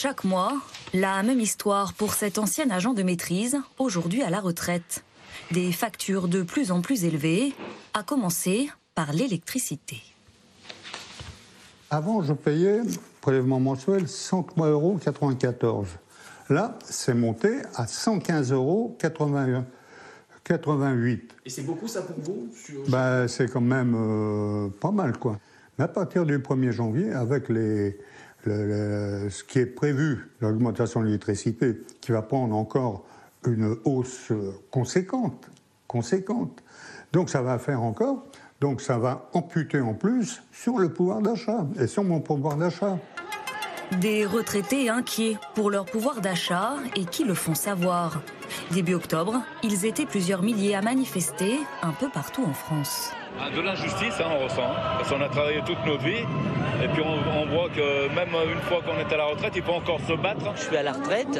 Chaque 0.03 0.25
mois, 0.25 0.59
la 0.93 1.23
même 1.23 1.39
histoire 1.39 1.93
pour 1.93 2.13
cet 2.13 2.37
ancien 2.37 2.69
agent 2.71 2.93
de 2.93 3.03
maîtrise, 3.03 3.55
aujourd'hui 3.79 4.21
à 4.21 4.29
la 4.29 4.41
retraite. 4.41 5.05
Des 5.51 5.71
factures 5.71 6.27
de 6.27 6.41
plus 6.41 6.73
en 6.73 6.81
plus 6.81 7.05
élevées, 7.05 7.53
à 7.93 8.03
commencer 8.03 8.69
par 8.95 9.13
l'électricité. 9.13 10.01
Avant, 11.89 12.21
je 12.21 12.33
payais 12.33 12.81
prélèvement 13.21 13.61
mensuel 13.61 14.03
103,94 14.03 15.63
euros. 15.63 15.85
Là, 16.49 16.77
c'est 16.83 17.13
monté 17.13 17.61
à 17.73 17.85
115,88 17.85 18.51
euros. 18.51 18.97
Et 21.45 21.49
c'est 21.49 21.61
beaucoup 21.61 21.87
ça 21.87 22.01
pour 22.01 22.19
vous 22.19 22.49
bah, 22.89 23.29
C'est 23.29 23.49
quand 23.49 23.61
même 23.61 23.95
euh, 23.95 24.67
pas 24.81 24.91
mal, 24.91 25.17
quoi. 25.17 25.39
Mais 25.77 25.85
à 25.85 25.87
partir 25.87 26.25
du 26.25 26.39
1er 26.39 26.71
janvier, 26.71 27.13
avec 27.13 27.47
les, 27.47 27.97
ce 28.45 29.43
qui 29.43 29.59
est 29.59 29.65
prévu, 29.65 30.29
l'augmentation 30.41 31.01
de 31.01 31.05
l'électricité, 31.05 31.81
qui 32.01 32.11
va 32.11 32.21
prendre 32.21 32.55
encore 32.55 33.05
une 33.45 33.77
hausse 33.85 34.31
conséquente, 34.71 35.49
conséquente. 35.87 36.63
Donc 37.11 37.29
ça 37.29 37.41
va 37.41 37.59
faire 37.59 37.81
encore, 37.83 38.25
donc 38.59 38.81
ça 38.81 38.97
va 38.97 39.29
amputer 39.33 39.81
en 39.81 39.93
plus 39.93 40.41
sur 40.51 40.79
le 40.79 40.91
pouvoir 40.91 41.21
d'achat 41.21 41.67
et 41.79 41.87
sur 41.87 42.03
mon 42.03 42.19
pouvoir 42.19 42.57
d'achat. 42.57 42.97
Des 43.99 44.25
retraités 44.25 44.89
inquiets 44.89 45.37
pour 45.53 45.69
leur 45.69 45.85
pouvoir 45.85 46.21
d'achat 46.21 46.77
et 46.95 47.05
qui 47.05 47.25
le 47.25 47.35
font 47.35 47.53
savoir. 47.53 48.21
Début 48.71 48.95
octobre, 48.95 49.43
ils 49.61 49.85
étaient 49.85 50.05
plusieurs 50.05 50.41
milliers 50.41 50.75
à 50.75 50.81
manifester 50.81 51.59
un 51.83 51.91
peu 51.91 52.09
partout 52.09 52.43
en 52.43 52.53
France. 52.53 53.11
Ah, 53.39 53.49
de 53.55 53.61
l'injustice, 53.61 54.15
hein, 54.19 54.25
on 54.39 54.43
ressent, 54.43 54.69
parce 54.97 55.09
qu'on 55.09 55.21
a 55.21 55.29
travaillé 55.29 55.61
toute 55.65 55.83
notre 55.85 56.03
vie, 56.03 56.23
et 56.83 56.87
puis 56.93 57.03
on, 57.03 57.45
voit 57.53 57.69
que 57.69 58.07
même 58.13 58.29
une 58.51 58.61
fois 58.61 58.79
qu'on 58.81 58.99
est 58.99 59.13
à 59.13 59.17
la 59.17 59.25
retraite, 59.25 59.53
il 59.55 59.63
faut 59.63 59.73
encore 59.73 59.99
se 60.07 60.13
battre. 60.13 60.45
Je 60.55 60.61
suis 60.61 60.77
à 60.77 60.83
la 60.83 60.93
retraite, 60.93 61.39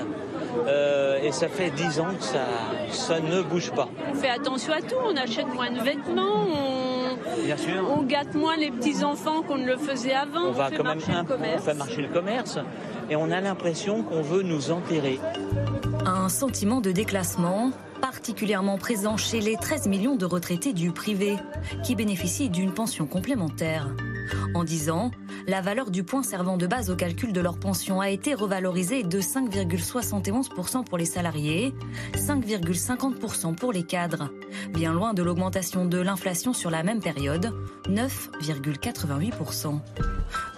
Euh, 0.67 1.19
et 1.23 1.31
ça 1.31 1.47
fait 1.47 1.71
10 1.71 1.99
ans 1.99 2.13
que 2.15 2.23
ça, 2.23 2.45
ça 2.89 3.19
ne 3.19 3.41
bouge 3.41 3.71
pas. 3.71 3.87
On 4.11 4.13
fait 4.13 4.29
attention 4.29 4.71
à 4.73 4.81
tout, 4.81 4.95
on 5.03 5.15
achète 5.17 5.51
moins 5.51 5.71
de 5.71 5.79
vêtements, 5.79 6.45
on, 6.47 7.43
Bien 7.43 7.57
sûr. 7.57 7.89
on 7.89 8.03
gâte 8.03 8.35
moins 8.35 8.55
les 8.55 8.69
petits-enfants 8.69 9.41
qu'on 9.41 9.57
ne 9.57 9.65
le 9.65 9.77
faisait 9.77 10.13
avant, 10.13 10.49
On 10.49 10.51
va 10.51 10.69
fait 10.69 10.77
quand 10.77 10.83
même 10.83 10.99
marcher 10.99 11.11
le 11.11 11.55
on 11.55 11.59
fait 11.59 11.73
marcher 11.73 12.01
le 12.03 12.07
commerce 12.09 12.59
et 13.09 13.15
on 13.15 13.31
a 13.31 13.41
l'impression 13.41 14.03
qu'on 14.03 14.21
veut 14.21 14.43
nous 14.43 14.71
enterrer. 14.71 15.19
Un 16.05 16.29
sentiment 16.29 16.81
de 16.81 16.91
déclassement 16.91 17.71
particulièrement 18.23 18.77
présent 18.77 19.17
chez 19.17 19.41
les 19.41 19.57
13 19.57 19.87
millions 19.87 20.15
de 20.15 20.25
retraités 20.25 20.71
du 20.71 20.93
privé 20.93 21.35
qui 21.83 21.93
bénéficient 21.93 22.49
d'une 22.49 22.73
pension 22.73 23.05
complémentaire. 23.05 23.89
En 24.53 24.63
10 24.63 24.91
ans, 24.91 25.11
la 25.45 25.59
valeur 25.59 25.91
du 25.91 26.05
point 26.05 26.23
servant 26.23 26.55
de 26.55 26.65
base 26.65 26.89
au 26.89 26.95
calcul 26.95 27.33
de 27.33 27.41
leur 27.41 27.59
pension 27.59 27.99
a 27.99 28.09
été 28.09 28.33
revalorisée 28.33 29.03
de 29.03 29.19
5,71% 29.19 30.85
pour 30.85 30.97
les 30.97 31.03
salariés, 31.03 31.75
5,50% 32.13 33.55
pour 33.55 33.73
les 33.73 33.83
cadres, 33.83 34.29
bien 34.69 34.93
loin 34.93 35.13
de 35.13 35.21
l'augmentation 35.21 35.83
de 35.83 35.97
l'inflation 35.97 36.53
sur 36.53 36.69
la 36.69 36.81
même 36.81 37.01
période, 37.01 37.53
9,88%. 37.89 39.81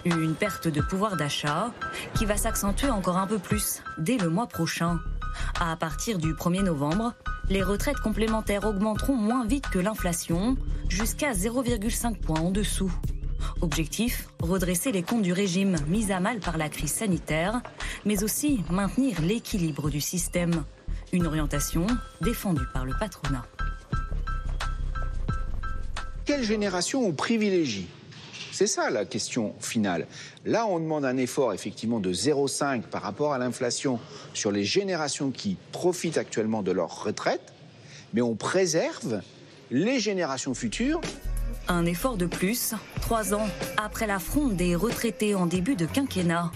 Une 0.04 0.34
perte 0.36 0.68
de 0.68 0.80
pouvoir 0.80 1.16
d'achat 1.16 1.72
qui 2.14 2.26
va 2.26 2.36
s'accentuer 2.36 2.90
encore 2.90 3.16
un 3.18 3.26
peu 3.26 3.40
plus 3.40 3.82
dès 3.98 4.18
le 4.18 4.28
mois 4.28 4.46
prochain. 4.46 5.00
À 5.60 5.76
partir 5.76 6.18
du 6.18 6.34
1er 6.34 6.62
novembre, 6.62 7.14
les 7.48 7.62
retraites 7.62 8.00
complémentaires 8.00 8.64
augmenteront 8.64 9.16
moins 9.16 9.46
vite 9.46 9.68
que 9.68 9.78
l'inflation, 9.78 10.56
jusqu'à 10.88 11.32
0,5 11.32 12.16
points 12.16 12.40
en 12.40 12.50
dessous. 12.50 12.92
Objectif, 13.60 14.28
redresser 14.42 14.92
les 14.92 15.02
comptes 15.02 15.22
du 15.22 15.32
régime 15.32 15.76
mis 15.86 16.12
à 16.12 16.20
mal 16.20 16.40
par 16.40 16.58
la 16.58 16.68
crise 16.68 16.92
sanitaire, 16.92 17.60
mais 18.04 18.22
aussi 18.22 18.64
maintenir 18.70 19.20
l'équilibre 19.22 19.90
du 19.90 20.00
système. 20.00 20.64
Une 21.12 21.26
orientation 21.26 21.86
défendue 22.20 22.66
par 22.72 22.84
le 22.84 22.92
patronat. 22.98 23.44
Quelle 26.24 26.42
génération 26.42 27.06
on 27.06 27.12
privilégie? 27.12 27.88
C'est 28.56 28.66
ça 28.66 28.88
la 28.88 29.04
question 29.04 29.54
finale. 29.60 30.06
Là, 30.46 30.66
on 30.66 30.80
demande 30.80 31.04
un 31.04 31.18
effort 31.18 31.52
effectivement 31.52 32.00
de 32.00 32.10
0,5 32.10 32.84
par 32.84 33.02
rapport 33.02 33.34
à 33.34 33.38
l'inflation 33.38 34.00
sur 34.32 34.50
les 34.50 34.64
générations 34.64 35.30
qui 35.30 35.58
profitent 35.72 36.16
actuellement 36.16 36.62
de 36.62 36.72
leur 36.72 37.04
retraite, 37.04 37.52
mais 38.14 38.22
on 38.22 38.34
préserve 38.34 39.20
les 39.70 40.00
générations 40.00 40.54
futures 40.54 41.02
Un 41.68 41.84
effort 41.84 42.16
de 42.16 42.24
plus, 42.24 42.72
trois 43.02 43.34
ans 43.34 43.46
après 43.76 44.06
la 44.06 44.18
fronde 44.18 44.56
des 44.56 44.74
retraités 44.74 45.34
en 45.34 45.44
début 45.44 45.76
de 45.76 45.84
quinquennat. 45.84 46.50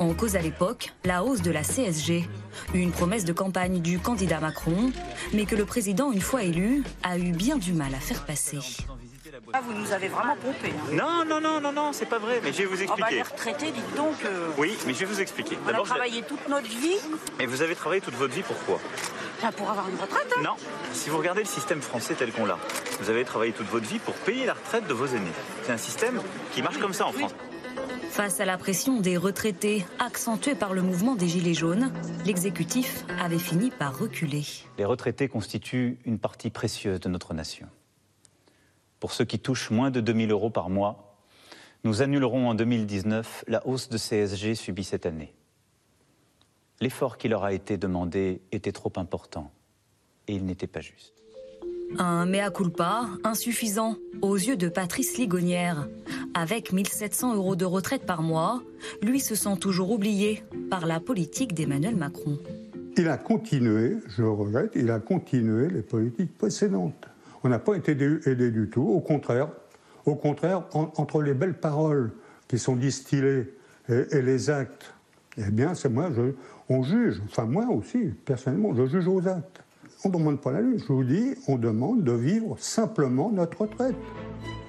En 0.00 0.12
cause 0.12 0.36
à 0.36 0.42
l'époque, 0.42 0.92
la 1.06 1.24
hausse 1.24 1.40
de 1.40 1.50
la 1.50 1.62
CSG. 1.62 2.28
Une 2.74 2.92
promesse 2.92 3.24
de 3.24 3.32
campagne 3.32 3.80
du 3.80 3.98
candidat 3.98 4.40
Macron, 4.40 4.92
mais 5.32 5.46
que 5.46 5.56
le 5.56 5.64
président, 5.64 6.12
une 6.12 6.20
fois 6.20 6.42
élu, 6.42 6.84
a 7.02 7.16
eu 7.16 7.32
bien 7.32 7.56
du 7.56 7.72
mal 7.72 7.94
à 7.94 8.00
faire 8.00 8.26
passer. 8.26 8.58
Ah, 9.54 9.60
vous 9.62 9.72
nous 9.72 9.92
avez 9.92 10.08
vraiment 10.08 10.36
pompé. 10.36 10.68
hein. 10.76 10.92
Non, 10.92 11.24
non, 11.24 11.40
non, 11.40 11.60
non, 11.60 11.72
non, 11.72 11.92
c'est 11.92 12.06
pas 12.06 12.18
vrai, 12.18 12.40
mais 12.44 12.52
je 12.52 12.58
vais 12.58 12.64
vous 12.66 12.76
Ah 12.82 12.94
bah, 12.98 13.06
expliquer. 13.10 13.14
les 13.14 13.22
retraités, 13.22 13.70
dites 13.72 13.94
donc, 13.96 14.14
euh, 14.24 14.48
Oui, 14.58 14.76
mais 14.86 14.92
je 14.92 14.98
vais 15.00 15.06
vous 15.06 15.20
expliquer. 15.20 15.56
on 15.64 15.68
a 15.68 15.82
travaillé 15.82 16.22
toute 16.22 16.46
notre 16.48 16.66
vie 16.68 16.96
Et 17.40 17.46
vous 17.46 17.62
avez 17.62 17.74
travaillé 17.74 18.00
toute 18.02 18.14
votre 18.14 18.34
vie 18.34 18.42
pourquoi 18.42 18.78
ben, 19.40 19.52
pour 19.52 19.70
avoir 19.70 19.88
une 19.88 19.94
retraite. 19.96 20.26
hein. 20.36 20.40
Non. 20.44 20.56
Si 20.92 21.08
vous 21.10 21.16
regardez 21.18 21.42
le 21.42 21.46
système 21.46 21.80
français 21.80 22.14
tel 22.14 22.32
qu'on 22.32 22.44
l'a, 22.44 22.58
vous 23.00 23.08
avez 23.08 23.24
travaillé 23.24 23.52
toute 23.52 23.68
votre 23.68 23.86
vie 23.86 24.00
pour 24.00 24.14
payer 24.14 24.44
la 24.46 24.54
retraite 24.54 24.86
de 24.86 24.92
vos 24.94 25.06
aînés. 25.06 25.30
C'est 25.64 25.72
un 25.72 25.76
système 25.78 26.20
qui 26.52 26.60
marche 26.60 26.78
comme 26.78 26.92
ça 26.92 27.06
en 27.06 27.12
France. 27.12 27.32
Face 28.10 28.40
à 28.40 28.44
la 28.44 28.58
pression 28.58 29.00
des 29.00 29.16
retraités, 29.16 29.86
accentuée 30.00 30.56
par 30.56 30.74
le 30.74 30.82
mouvement 30.82 31.14
des 31.14 31.28
Gilets 31.28 31.54
jaunes, 31.54 31.92
l'exécutif 32.26 33.04
avait 33.20 33.38
fini 33.38 33.70
par 33.70 33.96
reculer. 33.96 34.42
Les 34.76 34.84
retraités 34.84 35.28
constituent 35.28 35.98
une 36.04 36.18
partie 36.18 36.50
précieuse 36.50 36.98
de 37.00 37.08
notre 37.08 37.32
nation. 37.32 37.68
Pour 39.00 39.12
ceux 39.12 39.24
qui 39.24 39.38
touchent 39.38 39.70
moins 39.70 39.90
de 39.90 40.00
2000 40.00 40.30
euros 40.30 40.50
par 40.50 40.70
mois, 40.70 41.16
nous 41.84 42.02
annulerons 42.02 42.48
en 42.48 42.54
2019 42.54 43.44
la 43.46 43.66
hausse 43.66 43.88
de 43.88 43.98
CSG 43.98 44.54
subie 44.54 44.84
cette 44.84 45.06
année. 45.06 45.32
L'effort 46.80 47.18
qui 47.18 47.28
leur 47.28 47.44
a 47.44 47.52
été 47.52 47.76
demandé 47.76 48.40
était 48.52 48.72
trop 48.72 48.92
important 48.96 49.50
et 50.26 50.34
il 50.34 50.44
n'était 50.44 50.66
pas 50.66 50.80
juste. 50.80 51.14
Un 51.98 52.26
mea 52.26 52.50
culpa 52.50 53.06
insuffisant 53.24 53.96
aux 54.20 54.36
yeux 54.36 54.56
de 54.56 54.68
Patrice 54.68 55.16
Ligonière. 55.16 55.88
Avec 56.34 56.72
1700 56.72 57.34
euros 57.34 57.56
de 57.56 57.64
retraite 57.64 58.04
par 58.04 58.22
mois, 58.22 58.62
lui 59.00 59.20
se 59.20 59.34
sent 59.34 59.56
toujours 59.58 59.90
oublié 59.90 60.44
par 60.70 60.86
la 60.86 61.00
politique 61.00 61.54
d'Emmanuel 61.54 61.96
Macron. 61.96 62.38
Il 62.96 63.08
a 63.08 63.16
continué, 63.16 63.96
je 64.08 64.22
le 64.22 64.30
regrette, 64.30 64.72
il 64.74 64.90
a 64.90 65.00
continué 65.00 65.68
les 65.68 65.82
politiques 65.82 66.36
précédentes. 66.36 67.08
On 67.44 67.48
n'a 67.48 67.58
pas 67.58 67.74
été 67.74 67.92
aidé 67.92 68.50
du 68.50 68.68
tout, 68.68 68.82
au 68.82 69.00
contraire. 69.00 69.48
Entre 70.06 71.22
les 71.22 71.34
belles 71.34 71.58
paroles 71.58 72.12
qui 72.48 72.58
sont 72.58 72.76
distillées 72.76 73.54
et, 73.88 74.22
les 74.22 74.50
actes, 74.50 74.94
eh 75.36 75.50
bien, 75.50 75.74
c'est 75.74 75.88
moi, 75.88 76.10
on 76.68 76.82
juge. 76.82 77.20
Enfin, 77.26 77.44
moi 77.44 77.66
aussi, 77.70 78.14
personnellement, 78.24 78.74
je 78.74 78.86
juge 78.86 79.06
aux 79.06 79.26
actes. 79.28 79.62
On 80.04 80.08
ne 80.08 80.14
demande 80.14 80.40
pas 80.40 80.52
la 80.52 80.60
lune, 80.60 80.78
je 80.78 80.92
vous 80.92 81.04
dis, 81.04 81.34
on 81.48 81.56
demande 81.56 82.04
de 82.04 82.12
vivre 82.12 82.56
simplement 82.58 83.30
notre 83.30 83.62
retraite. 83.62 83.96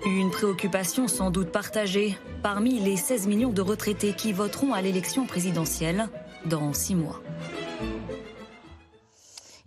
Une 0.06 0.32
préoccupation 0.32 1.08
sans 1.08 1.30
doute 1.30 1.52
partagée 1.52 2.18
parmi 2.42 2.80
les 2.80 2.98
16 2.98 3.28
millions 3.28 3.52
de 3.52 3.62
retraités 3.62 4.14
qui 4.14 4.34
voteront 4.34 4.74
à 4.74 4.82
l'élection 4.82 5.26
présidentielle 5.26 6.08
dans 6.46 6.74
six 6.74 6.96
mois. 6.96 7.22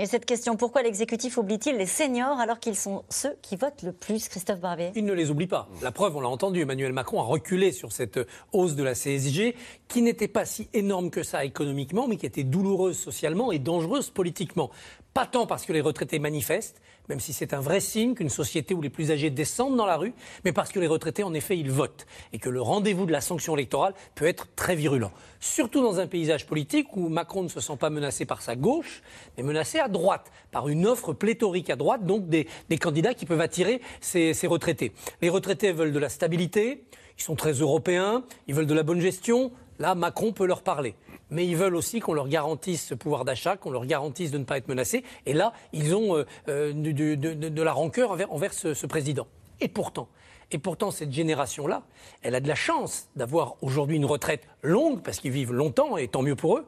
Et 0.03 0.07
cette 0.07 0.27
question, 0.27 0.57
pourquoi 0.57 0.83
l'exécutif 0.83 1.39
oublie-t-il 1.39 1.77
les 1.77 1.87
seniors 1.87 2.41
alors 2.41 2.59
qu'ils 2.59 2.75
sont 2.75 3.05
ceux 3.09 3.37
qui 3.41 3.55
votent 3.55 3.85
le 3.85 3.93
plus, 3.93 4.29
Christophe 4.29 4.59
Barbier? 4.59 4.91
Il 4.97 5.05
ne 5.05 5.13
les 5.13 5.31
oublie 5.31 5.47
pas. 5.47 5.69
La 5.81 5.93
preuve, 5.93 6.17
on 6.17 6.21
l'a 6.21 6.29
entendu, 6.29 6.61
Emmanuel 6.61 6.93
Macron 6.93 7.21
a 7.21 7.23
reculé 7.23 7.71
sur 7.71 7.93
cette 7.93 8.19
hausse 8.51 8.75
de 8.75 8.83
la 8.83 8.95
CSG 8.95 9.55
qui 9.87 10.03
n'était 10.03 10.27
pas 10.27 10.45
si 10.45 10.69
énorme 10.75 11.11
que 11.11 11.23
ça 11.23 11.45
économiquement, 11.45 12.09
mais 12.09 12.17
qui 12.17 12.27
était 12.27 12.43
douloureuse 12.43 12.99
socialement 12.99 13.53
et 13.53 13.61
dangereuse 13.61 14.11
politiquement. 14.11 14.71
Pas 15.15 15.27
tant 15.27 15.47
parce 15.47 15.65
que 15.65 15.73
les 15.73 15.81
retraités 15.81 16.19
manifestent, 16.19 16.83
même 17.09 17.21
si 17.21 17.33
c'est 17.33 17.55
un 17.55 17.61
vrai 17.61 17.81
signe 17.81 18.15
qu'une 18.15 18.29
société 18.29 18.75
où 18.75 18.83
les 18.83 18.91
plus 18.91 19.11
âgés 19.11 19.31
descendent 19.31 19.77
dans 19.77 19.87
la 19.87 19.97
rue, 19.97 20.13
mais 20.45 20.53
parce 20.53 20.71
que 20.71 20.81
les 20.81 20.87
retraités, 20.87 21.23
en 21.23 21.35
effet, 21.35 21.59
ils 21.59 21.71
votent. 21.71 22.07
Et 22.33 22.39
que 22.39 22.49
le 22.49 22.63
rendez-vous 22.63 23.07
de 23.07 23.13
la 23.13 23.21
sanction 23.21 23.55
électorale 23.55 23.95
peut 24.15 24.27
être 24.27 24.47
très 24.55 24.77
virulent. 24.77 25.13
Surtout 25.41 25.83
dans 25.83 26.01
un 26.01 26.07
paysage 26.07 26.47
politique 26.47 26.97
où 26.97 27.09
Macron 27.09 27.43
ne 27.43 27.49
se 27.49 27.61
sent 27.61 27.77
pas 27.77 27.91
menacé 27.91 28.25
par 28.25 28.43
sa 28.43 28.57
gauche, 28.57 29.03
mais 29.37 29.43
menacé 29.43 29.79
à 29.79 29.89
droite, 29.89 30.31
par 30.51 30.69
une 30.69 30.87
offre 30.87 31.13
pléthorique 31.13 31.71
à 31.71 31.77
droite, 31.77 32.07
donc 32.07 32.29
des, 32.29 32.47
candidats 32.81 33.15
qui 33.15 33.27
peuvent 33.27 33.41
attirer 33.41 33.81
ces, 34.01 34.35
ces 34.35 34.47
retraités. 34.47 34.93
Les 35.21 35.29
retraités 35.29 35.73
veulent 35.73 35.93
de 35.93 35.99
la 35.99 36.09
stabilité, 36.09 36.85
ils 37.19 37.23
sont 37.23 37.37
très 37.37 37.53
européens, 37.53 38.25
ils 38.47 38.55
veulent 38.55 38.67
de 38.67 38.75
la 38.75 38.83
bonne 38.83 39.01
gestion. 39.01 39.53
Là, 39.79 39.95
Macron 39.95 40.33
peut 40.33 40.47
leur 40.47 40.63
parler. 40.63 40.95
Mais 41.33 41.47
ils 41.47 41.57
veulent 41.57 41.75
aussi 41.75 41.99
qu'on 41.99 42.13
leur 42.13 42.29
garantisse 42.29 42.87
ce 42.87 42.95
pouvoir 42.95 43.25
d'achat, 43.25 43.57
qu'on 43.57 43.71
leur 43.71 43.87
garantisse 43.87 44.31
de 44.31 44.39
ne 44.39 44.45
pas 44.45 44.59
être 44.59 44.69
menacés. 44.69 45.03
Et 45.27 45.33
là, 45.33 45.53
ils 45.73 45.95
ont 45.97 46.17
euh, 46.17 46.25
euh, 46.49 46.73
de, 46.73 47.63
la 47.63 47.73
rancœur 47.73 48.13
envers, 48.31 48.53
ce 48.53 48.87
président. 48.87 49.27
Et 49.61 49.69
pourtant, 49.69 50.09
et 50.53 50.59
pourtant, 50.59 50.91
cette 50.91 51.13
génération-là, 51.13 51.83
elle 52.23 52.35
a 52.35 52.41
de 52.41 52.49
la 52.49 52.55
chance 52.55 53.09
d'avoir 53.17 53.57
aujourd'hui 53.63 53.97
une 53.97 54.05
retraite 54.05 54.47
longue, 54.63 55.03
parce 55.03 55.19
qu'ils 55.19 55.31
vivent 55.31 55.53
longtemps, 55.53 55.97
et 55.97 56.09
tant 56.09 56.21
mieux 56.21 56.37
pour 56.37 56.59
eux, 56.59 56.67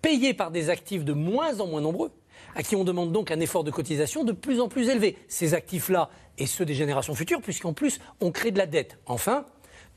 payée 0.00 0.32
par 0.32 0.52
des 0.52 0.70
actifs 0.70 1.04
de 1.04 1.12
moins 1.12 1.58
en 1.58 1.66
moins 1.66 1.80
nombreux, 1.80 2.12
à 2.54 2.62
qui 2.62 2.76
on 2.76 2.84
demande 2.84 3.10
donc 3.10 3.32
un 3.32 3.40
effort 3.40 3.64
de 3.64 3.72
cotisation 3.72 4.22
de 4.22 4.32
plus 4.32 4.60
en 4.60 4.68
plus 4.68 4.88
élevé. 4.88 5.18
Ces 5.26 5.54
actifs-là 5.54 6.08
et 6.38 6.46
ceux 6.46 6.64
des 6.64 6.74
générations 6.74 7.16
futures, 7.16 7.40
puisqu'en 7.40 7.72
plus, 7.72 7.98
on 8.20 8.30
crée 8.30 8.52
de 8.52 8.58
la 8.58 8.66
dette. 8.66 8.98
Enfin, 9.06 9.44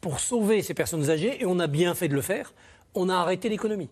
pour 0.01 0.20
sauver 0.20 0.64
ces 0.64 0.74
personnes 0.74 1.12
âgées, 1.12 1.41
et 1.41 1.45
on 1.45 1.60
a 1.60 1.68
bien 1.68 1.93
fait 1.93 2.07
de 2.07 2.16
le 2.16 2.22
faire, 2.22 2.53
on 2.95 3.10
a 3.10 3.16
arrêté 3.16 3.49
l'économie. 3.49 3.89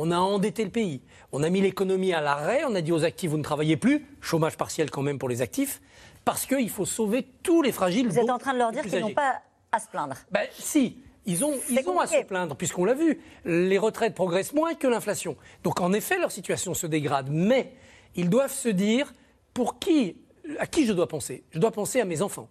On 0.00 0.12
a 0.12 0.18
endetté 0.18 0.64
le 0.64 0.70
pays. 0.70 1.00
On 1.32 1.42
a 1.42 1.50
mis 1.50 1.60
l'économie 1.60 2.12
à 2.12 2.20
l'arrêt. 2.20 2.62
On 2.64 2.74
a 2.76 2.80
dit 2.80 2.92
aux 2.92 3.04
actifs, 3.04 3.30
vous 3.30 3.36
ne 3.36 3.42
travaillez 3.42 3.76
plus. 3.76 4.06
Chômage 4.20 4.56
partiel 4.56 4.90
quand 4.90 5.02
même 5.02 5.18
pour 5.18 5.28
les 5.28 5.42
actifs. 5.42 5.82
Parce 6.24 6.46
qu'il 6.46 6.70
faut 6.70 6.84
sauver 6.84 7.26
tous 7.42 7.62
les 7.62 7.72
fragiles. 7.72 8.08
Vous 8.08 8.18
êtes 8.18 8.30
en 8.30 8.38
train 8.38 8.52
de 8.52 8.58
leur 8.58 8.70
dire 8.70 8.82
qu'ils 8.82 9.00
n'ont 9.00 9.12
pas 9.12 9.42
à 9.72 9.80
se 9.80 9.88
plaindre. 9.88 10.14
Ben, 10.30 10.46
si, 10.52 10.98
ils 11.26 11.44
ont, 11.44 11.54
ils 11.68 11.88
ont 11.88 11.98
à 11.98 12.06
se 12.06 12.22
plaindre, 12.22 12.54
puisqu'on 12.54 12.84
l'a 12.84 12.94
vu. 12.94 13.20
Les 13.44 13.78
retraites 13.78 14.14
progressent 14.14 14.52
moins 14.52 14.74
que 14.74 14.86
l'inflation. 14.86 15.36
Donc, 15.64 15.80
en 15.80 15.92
effet, 15.92 16.18
leur 16.18 16.30
situation 16.30 16.74
se 16.74 16.86
dégrade. 16.86 17.28
Mais 17.30 17.72
ils 18.14 18.30
doivent 18.30 18.54
se 18.54 18.68
dire 18.68 19.12
pour 19.52 19.80
qui, 19.80 20.16
à 20.60 20.68
qui 20.68 20.86
je 20.86 20.92
dois 20.92 21.08
penser? 21.08 21.42
Je 21.50 21.58
dois 21.58 21.72
penser 21.72 22.00
à 22.00 22.04
mes 22.04 22.22
enfants, 22.22 22.48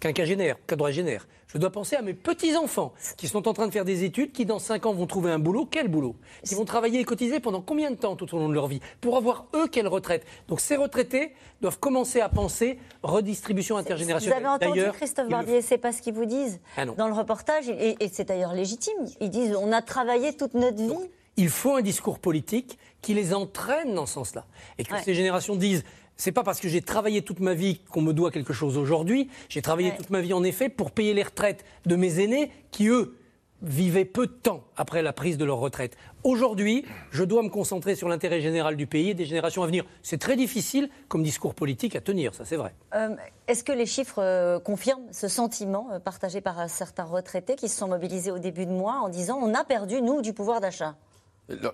quinquagénaires, 0.00 0.56
quadragénaires. 0.66 1.26
Je 1.48 1.56
dois 1.56 1.70
penser 1.70 1.96
à 1.96 2.02
mes 2.02 2.12
petits-enfants 2.12 2.92
qui 3.16 3.26
sont 3.26 3.48
en 3.48 3.54
train 3.54 3.66
de 3.66 3.72
faire 3.72 3.86
des 3.86 4.04
études, 4.04 4.32
qui 4.32 4.44
dans 4.44 4.58
5 4.58 4.84
ans 4.84 4.92
vont 4.92 5.06
trouver 5.06 5.30
un 5.30 5.38
boulot. 5.38 5.66
Quel 5.70 5.88
boulot? 5.88 6.14
Qui 6.44 6.54
vont 6.54 6.66
travailler 6.66 7.00
et 7.00 7.04
cotiser 7.04 7.40
pendant 7.40 7.62
combien 7.62 7.90
de 7.90 7.96
temps 7.96 8.16
tout 8.16 8.34
au 8.34 8.38
long 8.38 8.50
de 8.50 8.54
leur 8.54 8.66
vie? 8.66 8.80
Pour 9.00 9.16
avoir, 9.16 9.46
eux, 9.54 9.66
quelle 9.66 9.88
retraite? 9.88 10.26
Donc, 10.48 10.60
ces 10.60 10.76
retraités 10.76 11.32
doivent 11.62 11.78
commencer 11.78 12.20
à 12.20 12.28
penser 12.28 12.78
redistribution 13.02 13.76
Vous 13.76 13.80
intergénérationnelle. 13.80 14.44
avez 14.44 14.66
entendu 14.66 14.82
Christophe 14.92 15.26
ils 15.28 15.30
Barbier, 15.30 15.62
c'est 15.62 15.78
pas 15.78 15.92
ce 15.92 16.02
qu'ils 16.02 16.12
vous 16.14 16.26
disent 16.26 16.60
Ah 16.76 16.84
dans 16.84 17.08
le 17.08 17.14
reportage, 17.14 17.68
et, 17.70 17.96
et 18.04 18.08
c'est 18.12 18.24
d'ailleurs 18.28 18.52
légitime. 18.52 18.98
Ils 19.20 19.30
disent 19.30 19.56
on 19.58 19.72
a 19.72 19.80
travaillé 19.80 20.34
toute 20.34 20.54
notre 20.54 20.76
vie 20.76 20.92
il 21.40 21.50
faut 21.50 21.76
un 21.76 21.82
discours 21.82 22.18
politique 22.18 22.78
qui 23.00 23.14
les 23.14 23.32
entraîne 23.32 23.94
dans 23.94 24.06
ce 24.06 24.14
sens-là. 24.14 24.44
Et 24.76 24.82
que 24.82 24.92
Ouais. 24.92 25.02
ces 25.04 25.14
générations 25.14 25.54
disent 25.54 25.84
c'est 26.18 26.32
pas 26.32 26.42
parce 26.42 26.58
que 26.60 26.68
j'ai 26.68 26.82
travaillé 26.82 27.22
toute 27.22 27.40
ma 27.40 27.54
vie 27.54 27.80
qu'on 27.90 28.02
me 28.02 28.12
doit 28.12 28.30
quelque 28.32 28.52
chose 28.52 28.76
aujourd'hui. 28.76 29.30
J'ai 29.48 29.62
travaillé 29.62 29.90
Ouais. 29.90 29.96
toute 29.96 30.10
ma 30.10 30.20
vie, 30.20 30.34
en 30.34 30.42
effet, 30.42 30.68
pour 30.68 30.90
payer 30.90 31.14
les 31.14 31.22
retraites 31.22 31.64
de 31.86 31.94
mes 31.96 32.20
aînés 32.20 32.50
qui, 32.72 32.88
eux, 32.88 33.16
vivaient 33.62 34.04
peu 34.04 34.26
de 34.26 34.32
temps 34.32 34.62
après 34.76 35.02
la 35.02 35.12
prise 35.12 35.36
de 35.38 35.44
leur 35.44 35.58
retraite. 35.58 35.96
Aujourd'hui, 36.24 36.84
je 37.10 37.24
dois 37.24 37.42
me 37.42 37.48
concentrer 37.48 37.94
sur 37.96 38.08
l'intérêt 38.08 38.40
général 38.40 38.76
du 38.76 38.86
pays 38.86 39.10
et 39.10 39.14
des 39.14 39.24
générations 39.24 39.62
à 39.62 39.66
venir. 39.66 39.84
C'est 40.02 40.18
très 40.18 40.36
difficile 40.36 40.88
comme 41.08 41.22
discours 41.24 41.54
politique 41.54 41.96
à 41.96 42.00
tenir, 42.00 42.34
ça 42.34 42.44
c'est 42.44 42.56
vrai. 42.56 42.74
Euh, 42.94 43.16
Est-ce 43.48 43.64
que 43.64 43.72
les 43.72 43.86
chiffres 43.86 44.20
euh, 44.22 44.60
confirment 44.60 45.06
ce 45.12 45.26
sentiment 45.28 45.88
euh, 45.92 45.98
partagé 45.98 46.40
par 46.40 46.68
certains 46.70 47.04
retraités 47.04 47.56
qui 47.56 47.68
se 47.68 47.76
sont 47.78 47.88
mobilisés 47.88 48.30
au 48.30 48.38
début 48.38 48.66
de 48.66 48.70
mois 48.72 49.00
en 49.02 49.08
disant 49.08 49.38
on 49.42 49.52
a 49.54 49.64
perdu, 49.64 50.02
nous, 50.02 50.20
du 50.22 50.32
pouvoir 50.32 50.60
d'achat? 50.60 50.94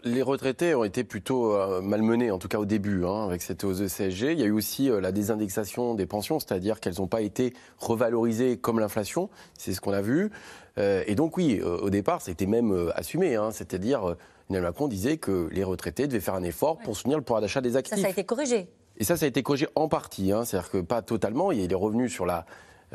Les 0.04 0.22
retraités 0.22 0.74
ont 0.76 0.84
été 0.84 1.02
plutôt 1.02 1.52
euh, 1.52 1.80
malmenés, 1.80 2.30
en 2.30 2.38
tout 2.38 2.46
cas 2.46 2.58
au 2.58 2.64
début, 2.64 3.04
hein, 3.04 3.24
avec 3.24 3.42
cette 3.42 3.64
hausse 3.64 3.78
de 3.78 3.88
CSG. 3.88 4.32
Il 4.32 4.38
y 4.38 4.42
a 4.44 4.46
eu 4.46 4.52
aussi 4.52 4.88
euh, 4.88 5.00
la 5.00 5.10
désindexation 5.10 5.94
des 5.94 6.06
pensions, 6.06 6.38
c'est-à-dire 6.38 6.78
qu'elles 6.78 6.94
n'ont 7.00 7.08
pas 7.08 7.22
été 7.22 7.54
revalorisées 7.78 8.56
comme 8.56 8.78
l'inflation. 8.78 9.30
C'est 9.58 9.72
ce 9.72 9.80
qu'on 9.80 9.92
a 9.92 10.00
vu. 10.00 10.30
Euh, 10.78 11.02
et 11.08 11.16
donc 11.16 11.36
oui, 11.36 11.60
au 11.60 11.90
départ, 11.90 12.22
c'était 12.22 12.46
même 12.46 12.92
assumé. 12.94 13.34
hein, 13.34 13.50
c'est-à-dire, 13.50 14.14
Emmanuel 14.48 14.68
Macron 14.70 14.86
disait 14.86 15.16
que 15.16 15.48
les 15.50 15.64
retraités 15.64 16.06
devaient 16.06 16.20
faire 16.20 16.34
un 16.34 16.44
effort 16.44 16.78
pour 16.78 16.96
soutenir 16.96 17.18
le 17.18 17.24
pouvoir 17.24 17.40
d'achat 17.40 17.60
des 17.60 17.72
Ça, 17.72 17.78
actifs. 17.78 17.98
ça 18.00 18.06
a 18.06 18.10
été 18.10 18.22
corrigé. 18.24 18.68
Et 18.98 19.02
ça, 19.02 19.16
ça 19.16 19.24
a 19.24 19.28
été 19.28 19.42
corrigé 19.42 19.66
en 19.74 19.88
partie, 19.88 20.30
hein, 20.30 20.44
c'est-à-dire 20.44 20.70
que 20.70 20.78
pas 20.78 21.02
totalement. 21.02 21.50
Il 21.50 21.72
est 21.72 21.74
revenu 21.74 22.08
sur 22.08 22.26
la, 22.26 22.46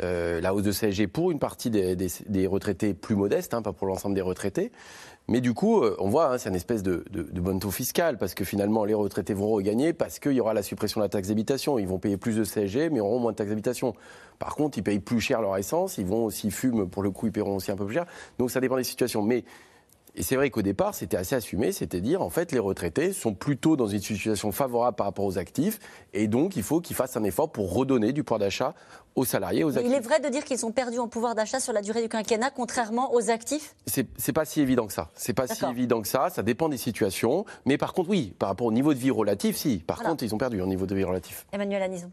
euh, 0.01 0.39
la 0.39 0.53
hausse 0.53 0.63
de 0.63 0.71
CSG 0.71 1.07
pour 1.07 1.32
une 1.32 1.39
partie 1.39 1.69
des, 1.69 1.97
des- 1.97 2.07
des 2.27 2.47
retraités 2.47 2.93
plus 2.93 3.15
modestes, 3.15 3.53
hein, 3.53 3.61
pas 3.61 3.73
pour 3.73 3.86
l'ensemble 3.88 4.15
des 4.15 4.21
retraités. 4.21 4.71
Mais 5.30 5.41
du 5.41 5.53
coup, 5.53 5.84
euh, 5.84 5.95
on 5.99 6.09
voit, 6.09 6.34
hein, 6.34 6.38
c'est 6.39 6.49
une 6.49 6.55
espèce 6.55 6.82
de, 6.82 7.05
de, 7.11 7.21
de 7.21 7.39
bonne 7.39 7.59
taux 7.59 7.69
fiscal, 7.69 8.17
parce 8.17 8.34
que 8.34 8.43
finalement, 8.43 8.84
les 8.84 8.95
retraités 8.95 9.36
vont 9.36 9.49
regagner, 9.49 9.93
parce 9.93 10.17
qu'il 10.17 10.32
y 10.32 10.41
aura 10.41 10.55
la 10.55 10.63
suppression 10.63 11.01
de 11.01 11.05
la 11.05 11.09
taxe 11.09 11.27
d'habitation. 11.27 11.77
Ils 11.77 11.88
vont 11.88 11.99
payer 11.99 12.17
plus 12.17 12.36
de 12.36 12.43
CSG, 12.43 12.89
mais 12.89 12.99
auront 12.99 13.19
moins 13.19 13.32
de 13.32 13.38
taxe 13.38 13.51
d'habitation. 13.51 13.93
Par 14.39 14.55
contre, 14.55 14.80
ils 14.80 14.84
payent 14.84 14.99
plus 14.99 15.21
cher 15.21 15.41
leur 15.41 15.55
essence, 15.57 15.99
ils 15.99 16.05
vont 16.05 16.25
aussi 16.25 16.49
fument, 16.49 16.88
pour 16.89 17.03
le 17.03 17.11
coup, 17.11 17.27
ils 17.27 17.32
paieront 17.32 17.57
aussi 17.57 17.71
un 17.71 17.75
peu 17.75 17.86
plus 17.86 17.93
cher. 17.93 18.07
Donc 18.39 18.49
ça 18.49 18.59
dépend 18.59 18.75
des 18.75 18.84
situations. 18.84 19.21
Mais 19.21 19.43
et 20.16 20.24
c'est 20.24 20.36
vrai 20.36 20.49
qu'au 20.49 20.62
départ, 20.62 20.95
c'était 20.95 21.18
assez 21.18 21.36
assumé, 21.36 21.72
c'était 21.72 22.01
dire 22.01 22.22
en 22.22 22.30
fait 22.30 22.51
les 22.51 22.60
retraités 22.60 23.14
sont 23.14 23.34
plutôt 23.34 23.76
dans 23.76 23.88
une 23.88 24.01
situation 24.01 24.51
favorable 24.51 24.95
par 24.95 25.05
rapport 25.05 25.26
aux 25.26 25.38
actifs, 25.38 25.80
et 26.14 26.28
donc 26.28 26.55
il 26.55 26.64
faut 26.64 26.82
qu'ils 26.82 26.95
fassent 26.95 27.18
un 27.18 27.24
effort 27.24 27.51
pour 27.51 27.74
redonner 27.74 28.12
du 28.14 28.24
pouvoir 28.24 28.39
d'achat 28.39 28.74
aux 29.16 29.26
salariés, 29.26 29.64
aux 29.64 29.72
Mais 29.72 29.78
actifs. 29.80 29.91
il 29.91 29.95
est 29.97 29.99
vrai 30.01 30.20
de 30.20 30.30
dire 30.30 30.43
qu'ils 30.45 30.66
ont 30.66 30.72
perdu 30.72 30.99
en 30.99 31.07
pouvoir 31.07 31.36
d'achat 31.36 31.60
sur 31.60 31.74
la 31.74 31.82
durée 31.82 32.01
du 32.01 32.10
quinquennat, 32.10 32.51
contrairement 32.51 33.14
aux 33.14 33.30
actifs? 33.30 33.76
C'est 33.86 34.34
pas 34.34 34.45
si 34.45 34.62
évident 34.62 34.88
que 34.88 34.93
ça. 34.93 35.10
C'est 35.16 35.34
pas 35.34 35.47
si 35.47 35.66
évident 35.66 36.01
que 36.01 36.07
ça. 36.07 36.30
Ça 36.30 36.43
dépend 36.43 36.70
des 36.70 36.78
situations. 36.78 37.43
Mais 37.66 37.78
par 37.78 37.93
contre, 37.93 38.10
oui, 38.10 38.34
par 38.39 38.49
rapport 38.49 38.68
au 38.68 38.72
niveau 38.72 38.93
de 38.93 38.99
vie 38.99 39.12
relatif, 39.12 39.57
si. 39.57 39.80
Par 39.80 39.97
Voilà. 39.97 40.12
contre, 40.12 40.24
ils 40.24 40.34
ont 40.34 40.38
perdu 40.38 40.62
au 40.62 40.66
niveau 40.68 40.86
de 40.86 40.95
vie 40.95 41.03
relatif. 41.03 41.45
Emmanuel 41.51 41.82
Anison. 41.82 42.12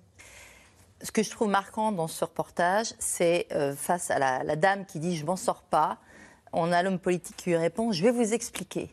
Ce 1.03 1.13
que 1.13 1.23
je 1.23 1.31
trouve 1.31 1.49
marquant 1.49 1.93
dans 1.93 2.09
ce 2.09 2.25
reportage, 2.25 2.95
c'est 2.99 3.47
euh, 3.53 3.75
face 3.77 4.11
à 4.11 4.19
la, 4.19 4.43
la 4.43 4.57
dame 4.57 4.87
qui 4.87 4.99
dit 4.99 5.17
je 5.17 5.27
m'en 5.27 5.37
sors 5.37 5.63
pas, 5.63 5.99
on 6.57 6.73
a 6.73 6.83
l'homme 6.83 6.99
politique 6.99 7.37
qui 7.37 7.51
lui 7.51 7.57
répond 7.57 7.93
je 7.93 8.03
vais 8.03 8.11
vous 8.11 8.33
expliquer. 8.35 8.91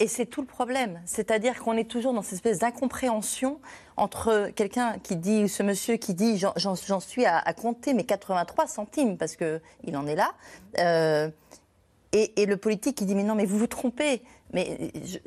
Et 0.00 0.08
c'est 0.08 0.26
tout 0.26 0.40
le 0.40 0.46
problème. 0.46 1.00
C'est-à-dire 1.06 1.62
qu'on 1.62 1.76
est 1.76 1.88
toujours 1.88 2.12
dans 2.12 2.22
cette 2.22 2.34
espèce 2.34 2.58
d'incompréhension 2.58 3.60
entre 3.96 4.50
quelqu'un 4.56 4.96
qui 5.02 5.14
dit, 5.16 5.44
ou 5.44 5.48
ce 5.48 5.62
monsieur 5.62 5.96
qui 5.96 6.14
dit 6.14 6.36
j'en- 6.36 7.00
suis 7.00 7.24
à, 7.24 7.38
à 7.38 7.52
compter 7.52 7.94
mes 7.94 8.04
83 8.04 8.66
centimes, 8.66 9.16
parce 9.16 9.36
qu'il 9.36 9.96
en 9.96 10.06
est 10.08 10.16
là, 10.16 10.32
euh, 10.80 11.28
et, 12.12 12.42
et 12.42 12.46
le 12.46 12.56
politique 12.56 12.96
qui 12.96 13.06
dit 13.06 13.14
mais 13.14 13.22
non, 13.22 13.34
mais 13.36 13.44
vous 13.44 13.58
vous 13.58 13.66
trompez. 13.68 14.22
Mais 14.52 14.90
je, 15.04 15.18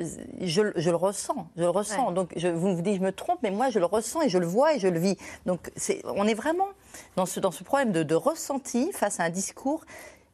je- 0.41 0.71
je 0.75 0.89
le 0.89 0.95
ressens, 0.95 1.47
je 1.55 1.61
le 1.61 1.69
ressens. 1.69 2.07
Ouais. 2.09 2.13
Donc 2.13 2.33
je, 2.35 2.47
vous 2.47 2.75
vous 2.75 2.81
dites 2.81 2.95
je 2.95 3.01
me 3.01 3.11
trompe, 3.11 3.39
mais 3.43 3.51
moi 3.51 3.69
je 3.69 3.77
le 3.79 3.85
ressens 3.85 4.21
et 4.23 4.29
je 4.29 4.37
le 4.39 4.47
vois 4.47 4.73
et 4.73 4.79
je 4.79 4.87
le 4.87 4.99
vis. 4.99 5.15
Donc 5.45 5.71
on 6.05 6.27
est 6.27 6.33
vraiment 6.33 6.67
dans 7.15 7.25
ce, 7.27 7.39
dans 7.39 7.51
ce 7.51 7.63
problème 7.63 7.91
de, 7.91 8.01
de 8.03 8.15
ressenti 8.15 8.91
face 8.93 9.19
à 9.19 9.23
un 9.23 9.29
discours 9.29 9.85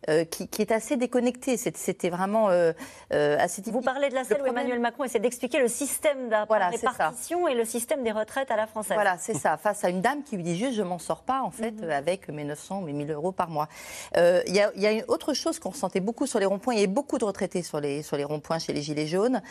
euh, 0.09 0.25
qui, 0.25 0.47
qui 0.47 0.61
est 0.61 0.71
assez 0.71 0.97
déconnecté. 0.97 1.57
C'était 1.57 2.09
vraiment 2.09 2.49
euh, 2.49 2.71
euh, 3.13 3.37
assez 3.39 3.61
Vous 3.63 3.81
parlez 3.81 4.09
de 4.09 4.15
la 4.15 4.23
scène 4.23 4.41
où 4.41 4.45
Emmanuel 4.45 4.79
Macron 4.79 5.03
essaie 5.03 5.19
d'expliquer 5.19 5.59
le 5.59 5.67
système 5.67 6.29
de 6.29 6.35
Voilà, 6.47 6.71
ça. 6.71 6.91
répartition 6.91 7.47
et 7.47 7.55
le 7.55 7.65
système 7.65 8.03
des 8.03 8.11
retraites 8.11 8.51
à 8.51 8.55
la 8.55 8.67
française. 8.67 8.93
Voilà, 8.93 9.17
c'est 9.17 9.33
ça. 9.33 9.57
Face 9.57 9.83
à 9.83 9.89
une 9.89 10.01
dame 10.01 10.23
qui 10.23 10.35
lui 10.35 10.43
dit 10.43 10.57
juste, 10.57 10.73
je 10.73 10.83
m'en 10.83 10.99
sors 10.99 11.23
pas, 11.23 11.41
en 11.41 11.51
fait, 11.51 11.73
euh, 11.83 11.91
avec 11.91 12.29
mes 12.29 12.43
900 12.43 12.79
ou 12.79 12.85
mes 12.85 12.93
1000 12.93 13.11
euros 13.11 13.31
par 13.31 13.49
mois. 13.49 13.67
Il 14.15 14.55
y, 14.55 14.59
a, 14.59 14.71
il 14.75 14.81
y 14.81 14.87
a 14.87 14.91
une 14.91 15.05
autre 15.07 15.33
chose 15.33 15.59
qu'on 15.59 15.71
ressentait 15.71 15.99
beaucoup 15.99 16.27
sur 16.27 16.39
les 16.39 16.45
ronds-points. 16.45 16.73
Il 16.73 16.77
y 16.77 16.83
avait 16.83 16.87
beaucoup 16.87 17.17
de 17.17 17.25
retraités 17.25 17.61
sur 17.63 17.79
les, 17.79 18.01
sur 18.01 18.17
les 18.17 18.23
ronds-points 18.23 18.59
chez 18.59 18.73
les 18.73 18.81
Gilets 18.81 19.07
jaunes, 19.07 19.41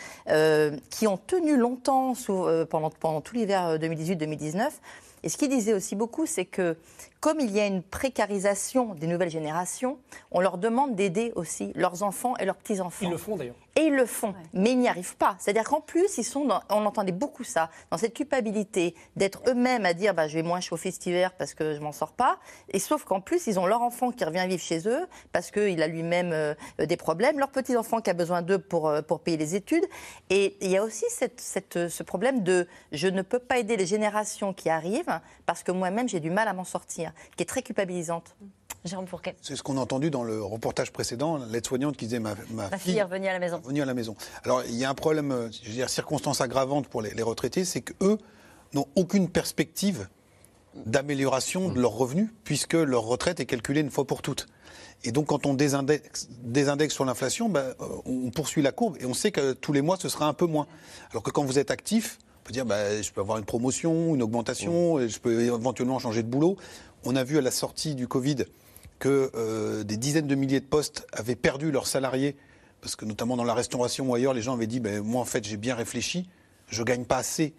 qui 0.89 1.07
ont 1.07 1.17
tenu 1.17 1.57
longtemps 1.57 2.15
sous, 2.15 2.45
pendant, 2.69 2.89
pendant 2.89 3.21
tout 3.21 3.35
l'hiver 3.35 3.67
euh, 3.67 3.77
2018-2019. 3.77 4.69
Et 5.23 5.29
ce 5.29 5.37
qu'ils 5.37 5.49
disaient 5.49 5.73
aussi 5.73 5.95
beaucoup, 5.95 6.25
c'est 6.25 6.45
que 6.45 6.77
comme 7.19 7.39
il 7.39 7.51
y 7.51 7.59
a 7.59 7.65
une 7.65 7.81
précarisation 7.83 8.93
des 8.95 9.07
nouvelles 9.07 9.29
générations, 9.29 9.97
on 10.31 10.39
leur 10.39 10.57
demande 10.57 10.95
d'aider 10.95 11.31
aussi 11.35 11.71
leurs 11.75 12.03
enfants 12.03 12.35
et 12.37 12.45
leurs 12.45 12.55
petits-enfants. 12.55 13.05
Ils 13.05 13.11
le 13.11 13.17
font 13.17 13.35
d'ailleurs. 13.35 13.55
Et 13.75 13.81
ils 13.81 13.93
le 13.95 14.07
font, 14.07 14.33
mais 14.53 14.71
ils 14.71 14.79
n'y 14.79 14.87
arrivent 14.87 15.17
pas. 15.17 15.35
C'est-à-dire 15.37 15.63
qu'en 15.63 15.81
plus, 15.81 16.17
ils 16.17 16.23
sont 16.23 16.45
dans, 16.45 16.61
on 16.69 16.83
entendait 16.87 17.11
beaucoup 17.11 17.43
ça, 17.43 17.69
dans 17.91 17.97
cette 17.99 18.15
culpabilité 18.15 18.95
d'être 19.15 19.41
eux-mêmes 19.47 19.85
à 19.85 19.93
dire 19.93 20.15
bah, 20.15 20.27
je 20.27 20.33
vais 20.33 20.41
moins 20.41 20.61
chauffer 20.61 20.89
cet 20.89 21.05
hiver 21.05 21.33
parce 21.37 21.53
que 21.53 21.75
je 21.75 21.79
m'en 21.79 21.91
sors 21.91 22.11
pas. 22.13 22.39
Et 22.71 22.79
sauf 22.79 23.03
qu'en 23.03 23.21
plus, 23.21 23.45
ils 23.45 23.59
ont 23.59 23.67
leur 23.67 23.83
enfant 23.83 24.11
qui 24.11 24.25
revient 24.25 24.45
vivre 24.47 24.63
chez 24.63 24.87
eux 24.87 25.05
parce 25.31 25.51
qu'il 25.51 25.79
a 25.83 25.87
lui-même 25.87 26.31
euh, 26.33 26.55
des 26.79 26.97
problèmes, 26.97 27.37
leur 27.37 27.49
petit-enfant 27.49 28.01
qui 28.01 28.09
a 28.09 28.13
besoin 28.13 28.41
d'eux 28.41 28.57
pour, 28.57 28.87
euh, 28.87 29.03
pour 29.03 29.19
payer 29.19 29.37
les 29.37 29.53
études. 29.53 29.85
Et 30.31 30.57
il 30.61 30.71
y 30.71 30.77
a 30.77 30.83
aussi 30.83 31.05
cette, 31.09 31.39
cette- 31.39 31.87
ce 31.87 32.01
problème 32.01 32.41
de 32.41 32.67
je 32.91 33.07
ne 33.07 33.21
peux 33.21 33.37
pas 33.39 33.59
aider 33.59 33.77
les 33.77 33.85
générations 33.85 34.53
qui 34.53 34.69
arrivent 34.71 35.19
parce 35.45 35.61
que 35.61 35.71
moi-même 35.71 36.09
j'ai 36.09 36.19
du 36.19 36.31
mal 36.31 36.47
à 36.47 36.53
m'en 36.53 36.63
sortir, 36.63 37.11
qui 37.35 37.43
est 37.43 37.45
très 37.45 37.61
culpabilisante. 37.61 38.35
Jérôme 38.85 39.07
Fourquet. 39.07 39.35
C'est 39.41 39.55
ce 39.55 39.63
qu'on 39.63 39.77
a 39.77 39.81
entendu 39.81 40.09
dans 40.09 40.23
le 40.23 40.41
reportage 40.41 40.91
précédent, 40.91 41.37
l'aide-soignante 41.51 41.97
qui 41.97 42.05
disait 42.05 42.19
ma, 42.19 42.35
ma 42.51 42.69
Ma 42.69 42.77
fille 42.77 42.97
est 42.97 43.03
revenue 43.03 43.27
à 43.27 43.33
la 43.33 43.39
maison. 43.39 43.57
revenue 43.61 43.81
à 43.81 43.85
la 43.85 43.93
maison. 43.93 44.15
Alors, 44.43 44.63
il 44.65 44.75
y 44.75 44.85
a 44.85 44.89
un 44.89 44.93
problème, 44.93 45.31
euh, 45.31 45.49
je 45.63 45.67
veux 45.67 45.73
dire, 45.73 45.89
circonstance 45.89 46.41
aggravante 46.41 46.87
pour 46.87 47.01
les, 47.01 47.11
les 47.13 47.23
retraités, 47.23 47.65
c'est 47.65 47.81
qu'eux 47.81 48.17
n'ont 48.73 48.85
aucune 48.95 49.29
perspective 49.29 50.07
d'amélioration 50.85 51.69
de 51.69 51.79
leurs 51.81 51.93
revenus, 51.93 52.29
puisque 52.43 52.73
leur 52.73 53.03
retraite 53.03 53.39
est 53.39 53.45
calculée 53.45 53.81
une 53.81 53.89
fois 53.89 54.05
pour 54.05 54.21
toutes. 54.21 54.47
Et 55.03 55.11
donc, 55.11 55.27
quand 55.27 55.45
on 55.45 55.53
désindexe, 55.53 56.27
désindexe 56.43 56.93
sur 56.93 57.05
l'inflation, 57.05 57.49
ben, 57.49 57.73
euh, 57.81 57.87
on 58.05 58.29
poursuit 58.29 58.61
la 58.61 58.71
courbe 58.71 58.97
et 58.99 59.05
on 59.05 59.13
sait 59.13 59.31
que 59.31 59.53
tous 59.53 59.73
les 59.73 59.81
mois, 59.81 59.97
ce 59.97 60.09
sera 60.09 60.27
un 60.27 60.33
peu 60.33 60.45
moins. 60.45 60.67
Alors 61.11 61.23
que 61.23 61.31
quand 61.31 61.43
vous 61.43 61.59
êtes 61.59 61.71
actif, 61.71 62.19
on 62.41 62.47
peut 62.47 62.53
dire, 62.53 62.65
ben, 62.65 63.01
je 63.03 63.11
peux 63.11 63.21
avoir 63.21 63.37
une 63.37 63.45
promotion, 63.45 64.15
une 64.15 64.23
augmentation, 64.23 65.05
je 65.07 65.19
peux 65.19 65.41
éventuellement 65.41 65.99
changer 65.99 66.23
de 66.23 66.29
boulot. 66.29 66.57
On 67.09 67.15
a 67.15 67.23
vu 67.23 67.37
à 67.37 67.41
la 67.41 67.51
sortie 67.51 67.95
du 67.95 68.05
Covid 68.05 68.43
que 68.99 69.31
euh, 69.33 69.85
des 69.85 69.95
dizaines 69.95 70.27
de 70.27 70.35
milliers 70.35 70.59
de 70.59 70.65
postes 70.65 71.07
avaient 71.13 71.37
perdu 71.37 71.71
leurs 71.71 71.87
salariés, 71.87 72.35
parce 72.81 72.97
que 72.97 73.05
notamment 73.05 73.37
dans 73.37 73.45
la 73.45 73.53
restauration 73.53 74.09
ou 74.09 74.13
ailleurs, 74.13 74.33
les 74.33 74.41
gens 74.41 74.55
avaient 74.55 74.67
dit, 74.67 74.81
ben, 74.81 75.01
moi 75.01 75.21
en 75.21 75.25
fait 75.25 75.45
j'ai 75.45 75.55
bien 75.55 75.73
réfléchi, 75.73 76.27
je 76.67 76.83
gagne 76.83 77.05
pas 77.05 77.15
assez 77.15 77.53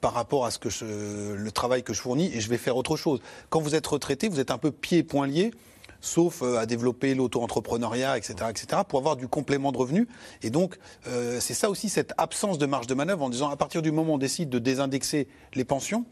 par 0.00 0.14
rapport 0.14 0.46
à 0.46 0.50
ce 0.50 0.58
que 0.58 0.68
le 0.82 1.52
travail 1.52 1.84
que 1.84 1.94
je 1.94 2.00
fournis 2.00 2.32
et 2.34 2.40
je 2.40 2.50
vais 2.50 2.58
faire 2.58 2.76
autre 2.76 2.96
chose. 2.96 3.20
Quand 3.50 3.60
vous 3.60 3.76
êtes 3.76 3.86
retraité, 3.86 4.28
vous 4.28 4.40
êtes 4.40 4.50
un 4.50 4.58
peu 4.58 4.72
pieds 4.72 4.98
et 4.98 5.02
poings 5.04 5.28
liés, 5.28 5.52
sauf 6.00 6.42
euh, 6.42 6.58
à 6.58 6.66
développer 6.66 7.14
l'auto-entrepreneuriat, 7.14 8.18
etc., 8.18 8.34
etc., 8.50 8.82
pour 8.88 8.98
avoir 8.98 9.14
du 9.14 9.28
complément 9.28 9.70
de 9.70 9.78
revenus. 9.78 10.08
Et 10.42 10.50
donc, 10.50 10.76
euh, 11.06 11.38
c'est 11.38 11.54
ça 11.54 11.70
aussi, 11.70 11.88
cette 11.88 12.14
absence 12.18 12.58
de 12.58 12.66
marge 12.66 12.88
de 12.88 12.94
manœuvre 12.94 13.22
en 13.22 13.30
disant, 13.30 13.48
à 13.48 13.56
partir 13.56 13.80
du 13.80 13.92
moment 13.92 14.10
où 14.10 14.14
on 14.16 14.18
décide 14.18 14.50
de 14.50 14.58
désindexer 14.58 15.28
les 15.54 15.64
pensions, 15.64 16.04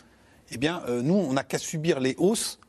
eh 0.52 0.56
bien, 0.56 0.84
nous, 1.02 1.14
on 1.14 1.32
n'a 1.32 1.42
qu'à 1.42 1.58
subir 1.58 1.98
les 1.98 2.14
hausses 2.18 2.60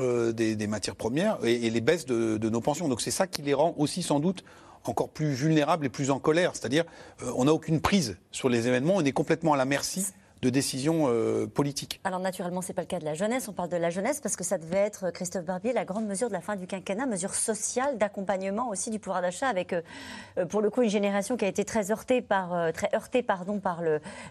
euh, 0.00 0.32
des, 0.32 0.66
matières 0.68 0.94
premières 0.94 1.38
et, 1.44 1.68
les 1.68 1.80
baisses 1.80 2.06
de, 2.06 2.48
nos 2.48 2.60
pensions. 2.60 2.86
Donc 2.86 3.00
c'est 3.00 3.10
ça 3.10 3.26
qui 3.26 3.42
les 3.42 3.54
rend 3.54 3.74
aussi 3.76 4.02
sans 4.02 4.20
doute 4.20 4.44
encore 4.84 5.08
plus 5.08 5.32
vulnérables 5.32 5.84
et 5.84 5.88
plus 5.88 6.10
en 6.10 6.20
colère. 6.20 6.52
C'est-à-dire, 6.54 6.84
euh, 7.22 7.32
on 7.36 7.46
n'a 7.46 7.52
aucune 7.52 7.80
prise 7.80 8.16
sur 8.30 8.48
les 8.48 8.68
événements, 8.68 8.94
on 8.96 9.04
est 9.04 9.12
complètement 9.12 9.52
à 9.52 9.56
la 9.56 9.64
merci 9.64 10.06
de 10.42 10.48
décisions 10.48 11.06
euh, 11.08 11.46
politiques. 11.46 12.00
Alors 12.04 12.20
naturellement, 12.20 12.62
c'est 12.62 12.72
pas 12.72 12.82
le 12.82 12.86
cas 12.86 13.00
de 13.00 13.04
la 13.04 13.14
jeunesse. 13.14 13.48
On 13.48 13.52
parle 13.52 13.68
de 13.68 13.76
la 13.76 13.90
jeunesse 13.90 14.20
parce 14.20 14.36
que 14.36 14.44
ça 14.44 14.58
devait 14.58 14.78
être, 14.78 15.10
Christophe 15.10 15.44
Barbier, 15.44 15.72
la 15.72 15.84
grande 15.84 16.06
mesure 16.06 16.28
de 16.28 16.32
la 16.32 16.40
fin 16.40 16.54
du 16.56 16.66
quinquennat, 16.66 17.06
mesure 17.06 17.34
sociale 17.34 17.98
d'accompagnement 17.98 18.70
aussi 18.70 18.90
du 18.90 19.00
pouvoir 19.00 19.20
d'achat, 19.22 19.48
avec 19.48 19.74
pour 20.48 20.62
le 20.62 20.70
coup 20.70 20.82
une 20.82 20.88
génération 20.88 21.36
qui 21.36 21.44
a 21.44 21.48
été 21.48 21.64
très 21.64 21.90
heurtée 21.90 22.22
par, 22.22 22.54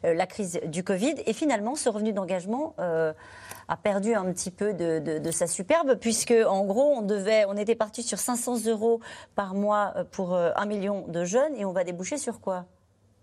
la 0.04 0.26
crise 0.26 0.60
du 0.66 0.84
Covid. 0.84 1.16
Et 1.26 1.34
finalement, 1.34 1.76
ce 1.76 1.90
revenu 1.90 2.14
d'engagement 2.14 2.76
a 3.70 3.78
perdu 3.78 4.16
un 4.16 4.26
petit 4.34 4.52
peu 4.52 4.74
de, 4.74 5.32
sa 5.32 5.48
superbe 5.48 5.96
puisque 5.96 6.34
en 6.34 6.66
gros, 6.66 6.92
on 6.98 7.02
devait, 7.04 7.46
on 7.46 7.56
était 7.56 7.76
parti 7.76 8.02
sur 8.04 8.18
500 8.18 8.66
euros 8.66 9.00
par 9.36 9.54
mois 9.54 9.94
euh, 9.96 10.04
pour 10.04 10.34
euh, 10.34 10.52
un 10.56 10.66
million 10.66 11.08
de 11.08 11.24
jeunes 11.24 11.56
et 11.56 11.66
on 11.66 11.72
va 11.72 11.84
déboucher 11.84 12.18
sur 12.18 12.42
quoi? 12.42 12.66